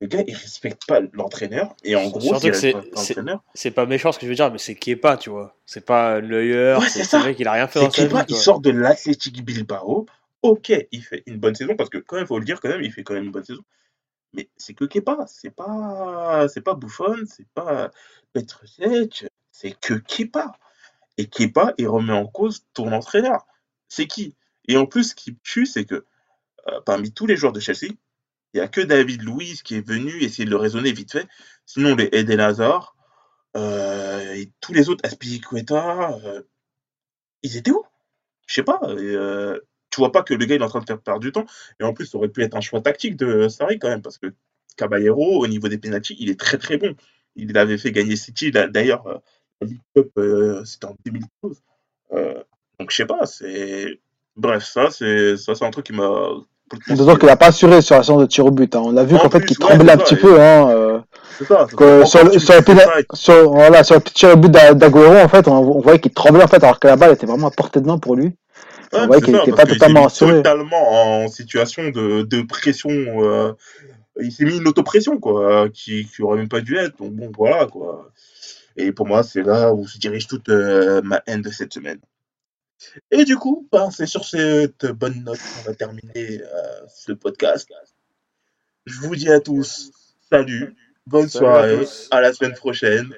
Le 0.00 0.06
gars, 0.06 0.24
il 0.26 0.34
respecte 0.34 0.86
pas 0.86 1.00
l'entraîneur. 1.12 1.74
Et 1.84 1.94
en 1.96 2.08
gros, 2.08 2.34
c'est- 2.34 3.70
pas 3.70 3.86
méchant 3.86 4.12
ce 4.12 4.18
que 4.18 4.26
je 4.26 4.30
veux 4.30 4.34
dire, 4.36 4.50
mais 4.50 4.58
c'est 4.58 4.74
Kepa, 4.74 5.16
tu 5.18 5.30
vois. 5.30 5.56
C'est 5.66 5.84
pas 5.84 6.20
Ouais, 6.20 6.88
c'est 6.88 7.02
c'est 7.02 7.04
c'est 7.04 7.16
ça. 7.16 7.18
le 7.18 7.24
mec, 7.28 7.38
il 7.38 7.48
a 7.48 7.52
rien 7.52 7.66
fait 7.68 7.78
c'est 7.78 7.84
dans 7.84 7.90
sa 7.90 8.04
vie, 8.06 8.08
Kepa, 8.08 8.24
il 8.28 8.36
sort 8.36 8.60
de 8.60 8.70
l'Athletic 8.70 9.44
Bilbao. 9.44 10.06
Ok, 10.42 10.72
il 10.90 11.02
fait 11.02 11.22
une 11.26 11.38
bonne 11.38 11.54
saison, 11.54 11.76
parce 11.76 11.90
que 11.90 11.98
quand 11.98 12.16
même, 12.16 12.26
faut 12.26 12.38
le 12.38 12.44
dire, 12.46 12.60
quand 12.60 12.70
même, 12.70 12.82
il 12.82 12.92
fait 12.92 13.02
quand 13.02 13.14
même 13.14 13.24
une 13.24 13.30
bonne 13.30 13.44
saison. 13.44 13.62
Mais 14.34 14.48
c'est 14.56 14.74
que 14.74 14.84
Kepa, 14.86 15.26
c'est 15.28 15.50
pas, 15.50 16.46
c'est 16.48 16.62
pas 16.62 16.74
Buffon, 16.74 17.16
c'est 17.26 17.48
pas 17.54 17.90
Petrovic, 18.32 19.26
c'est 19.52 19.72
que 19.80 19.94
Kepa. 19.94 20.52
Et 21.18 21.26
Kepa, 21.26 21.74
il 21.78 21.88
remet 21.88 22.12
en 22.14 22.26
cause 22.26 22.66
ton 22.74 22.92
entraîneur. 22.92 23.46
C'est 23.90 24.06
qui? 24.06 24.34
Et 24.68 24.78
en 24.78 24.86
plus, 24.86 25.10
ce 25.10 25.14
qui 25.14 25.36
tue, 25.42 25.66
c'est 25.66 25.84
que 25.84 26.06
euh, 26.68 26.80
parmi 26.86 27.12
tous 27.12 27.26
les 27.26 27.36
joueurs 27.36 27.52
de 27.52 27.60
Chelsea, 27.60 27.92
il 28.54 28.56
n'y 28.56 28.60
a 28.60 28.68
que 28.68 28.80
David 28.80 29.22
Luiz 29.22 29.62
qui 29.62 29.76
est 29.76 29.86
venu 29.86 30.22
essayer 30.22 30.46
de 30.46 30.50
le 30.50 30.56
raisonner 30.56 30.92
vite 30.92 31.12
fait. 31.12 31.28
Sinon, 31.66 31.94
les 31.94 32.08
Eden 32.12 32.40
Hazard, 32.40 32.96
euh, 33.56 34.34
et 34.34 34.52
tous 34.60 34.72
les 34.72 34.88
autres, 34.88 35.04
Aspilicueta, 35.04 36.18
euh, 36.24 36.42
ils 37.42 37.56
étaient 37.56 37.70
où? 37.72 37.84
Je 38.46 38.54
sais 38.54 38.62
pas. 38.64 38.80
et, 38.98 39.14
euh, 39.14 39.58
tu 39.90 40.00
vois 40.00 40.12
pas 40.12 40.22
que 40.22 40.34
le 40.34 40.44
gars 40.44 40.54
il 40.56 40.60
est 40.62 40.64
en 40.64 40.68
train 40.68 40.80
de 40.80 40.86
faire 40.86 41.00
perdre 41.00 41.20
du 41.20 41.32
temps. 41.32 41.46
Et 41.80 41.84
en 41.84 41.92
plus, 41.92 42.06
ça 42.06 42.18
aurait 42.18 42.28
pu 42.28 42.42
être 42.42 42.56
un 42.56 42.60
choix 42.60 42.80
tactique 42.80 43.16
de 43.16 43.48
Sarri 43.48 43.78
quand 43.78 43.88
même, 43.88 44.02
parce 44.02 44.18
que 44.18 44.32
Caballero, 44.76 45.42
au 45.42 45.46
niveau 45.48 45.68
des 45.68 45.78
pénaltys, 45.78 46.16
il 46.20 46.30
est 46.30 46.38
très 46.38 46.58
très 46.58 46.78
bon. 46.78 46.94
il 47.36 47.56
avait 47.58 47.78
fait 47.78 47.92
gagner 47.92 48.16
City. 48.16 48.50
D'ailleurs, 48.52 49.22
la 49.60 49.66
League 49.66 49.80
Cup, 49.94 50.12
c'était 50.64 50.86
en 50.86 50.96
2012. 51.04 51.62
Euh, 52.12 52.42
donc, 52.80 52.90
je 52.90 52.96
sais 52.96 53.06
pas, 53.06 53.26
c'est. 53.26 54.00
Bref, 54.36 54.64
ça, 54.64 54.88
c'est 54.90 55.36
ça, 55.36 55.54
c'est 55.54 55.64
un 55.64 55.70
truc 55.70 55.86
qui 55.86 55.92
m'a. 55.92 56.08
D'autant 56.88 57.16
qu'il 57.16 57.26
n'a 57.26 57.36
pas 57.36 57.46
assuré 57.48 57.82
sur 57.82 57.96
la 57.96 58.02
séance 58.04 58.20
de 58.20 58.26
tir 58.26 58.46
au 58.46 58.50
but. 58.52 58.74
hein. 58.76 58.82
On 58.84 58.96
a 58.96 59.02
vu 59.04 59.16
En 59.16 59.18
qu'en 59.18 59.30
fait 59.30 59.44
qu'il 59.44 59.58
tremblait 59.58 59.92
un 59.92 59.98
ça, 59.98 60.04
petit 60.04 60.14
et- 60.14 60.18
peu. 60.18 60.40
Hein, 60.40 60.68
euh, 60.70 60.98
C'est 61.38 61.46
ça. 61.46 61.66
que 61.76 62.04
sur, 62.04 62.24
le- 62.24 62.38
sur, 62.38 62.54
sur, 63.14 63.50
voilà, 63.52 63.82
sur 63.82 64.00
petit 64.00 64.14
tir 64.14 64.30
au 64.30 64.36
but 64.36 64.50
d'A- 64.52 64.74
d'Aguero, 64.74 65.16
en 65.16 65.28
fait, 65.28 65.48
on, 65.48 65.56
on 65.56 65.80
voyait 65.80 65.98
qu'il 65.98 66.12
tremblait 66.12 66.44
en 66.44 66.46
fait, 66.48 66.62
alors 66.62 66.78
que 66.78 66.86
la 66.86 66.94
balle 66.96 67.12
était 67.12 67.26
vraiment 67.26 67.48
à 67.48 67.50
portée 67.50 67.80
de 67.80 67.86
main 67.86 67.98
pour 67.98 68.14
lui. 68.14 68.26
Ouais, 68.92 69.00
on 69.02 69.06
voyait 69.08 69.20
qu'il 69.22 69.34
n'était 69.34 69.50
pas 69.52 69.66
totalement 69.66 70.06
assuré. 70.06 70.36
totalement 70.36 71.22
en 71.24 71.28
situation 71.28 71.88
de, 71.90 72.22
de 72.22 72.42
pression. 72.42 72.90
euh, 72.90 73.52
il 74.20 74.30
s'est 74.32 74.44
mis 74.44 74.56
une 74.58 74.68
autopression, 74.68 75.18
quoi, 75.18 75.68
qui, 75.70 76.06
qui 76.06 76.22
aurait 76.22 76.38
même 76.38 76.48
pas 76.48 76.60
dû 76.60 76.76
être. 76.76 76.96
Donc 76.98 77.12
bon, 77.12 77.32
voilà, 77.36 77.66
quoi. 77.66 78.10
Et 78.76 78.92
pour 78.92 79.06
moi, 79.06 79.22
c'est 79.24 79.42
là 79.42 79.72
où 79.74 79.86
se 79.88 79.98
dirige 79.98 80.28
toute 80.28 80.48
euh, 80.50 81.00
ma 81.02 81.20
haine 81.26 81.42
de 81.42 81.50
cette 81.50 81.74
semaine. 81.74 81.98
Et 83.10 83.24
du 83.24 83.36
coup, 83.36 83.68
ben, 83.72 83.90
c'est 83.90 84.06
sur 84.06 84.24
cette 84.24 84.86
bonne 84.86 85.22
note 85.24 85.38
qu'on 85.38 85.70
va 85.70 85.74
terminer 85.74 86.42
euh, 86.42 86.80
ce 86.88 87.12
podcast. 87.12 87.68
Je 88.86 89.00
vous 89.00 89.14
dis 89.14 89.30
à 89.30 89.40
tous, 89.40 89.90
salut, 90.30 90.74
bonne 91.06 91.28
Salut 91.28 91.44
soirée, 91.44 91.86
à 92.10 92.20
la 92.20 92.32
semaine 92.32 92.54
prochaine. 92.54 93.12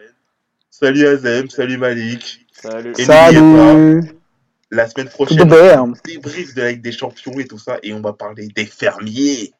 Salut 0.70 1.06
Azem, 1.06 1.48
salut 1.48 1.78
Malik. 1.78 2.46
Salut. 2.52 2.92
Et 2.98 3.04
Salut 3.04 4.02
La 4.70 4.88
semaine 4.88 5.08
Tout 5.08 5.12
prochaine, 5.14 5.48
bien. 5.48 5.92
débrief 6.04 6.54
de 6.54 6.62
la 6.62 6.72
Ligue 6.72 6.82
des 6.82 6.92
Champions 6.92 7.38
et 7.38 7.46
tout 7.46 7.58
ça, 7.58 7.78
et 7.82 7.92
on 7.92 8.00
va 8.00 8.12
parler 8.12 8.48
des 8.48 8.66
fermiers. 8.66 9.52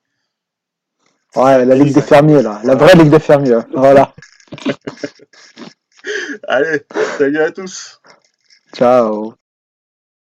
Ouais, 1.37 1.65
la 1.65 1.75
Ligue 1.75 1.95
des 1.95 2.03
fermiers, 2.03 2.43
là. 2.43 2.61
La 2.65 2.75
vraie 2.75 2.95
Ligue 2.95 3.11
des 3.11 3.21
fermiers, 3.21 3.51
là. 3.51 3.67
Voilà. 3.75 4.15
Allez, 6.49 6.83
salut 7.19 7.39
à 7.41 7.51
tous. 7.53 8.01
Ciao. 8.75 9.35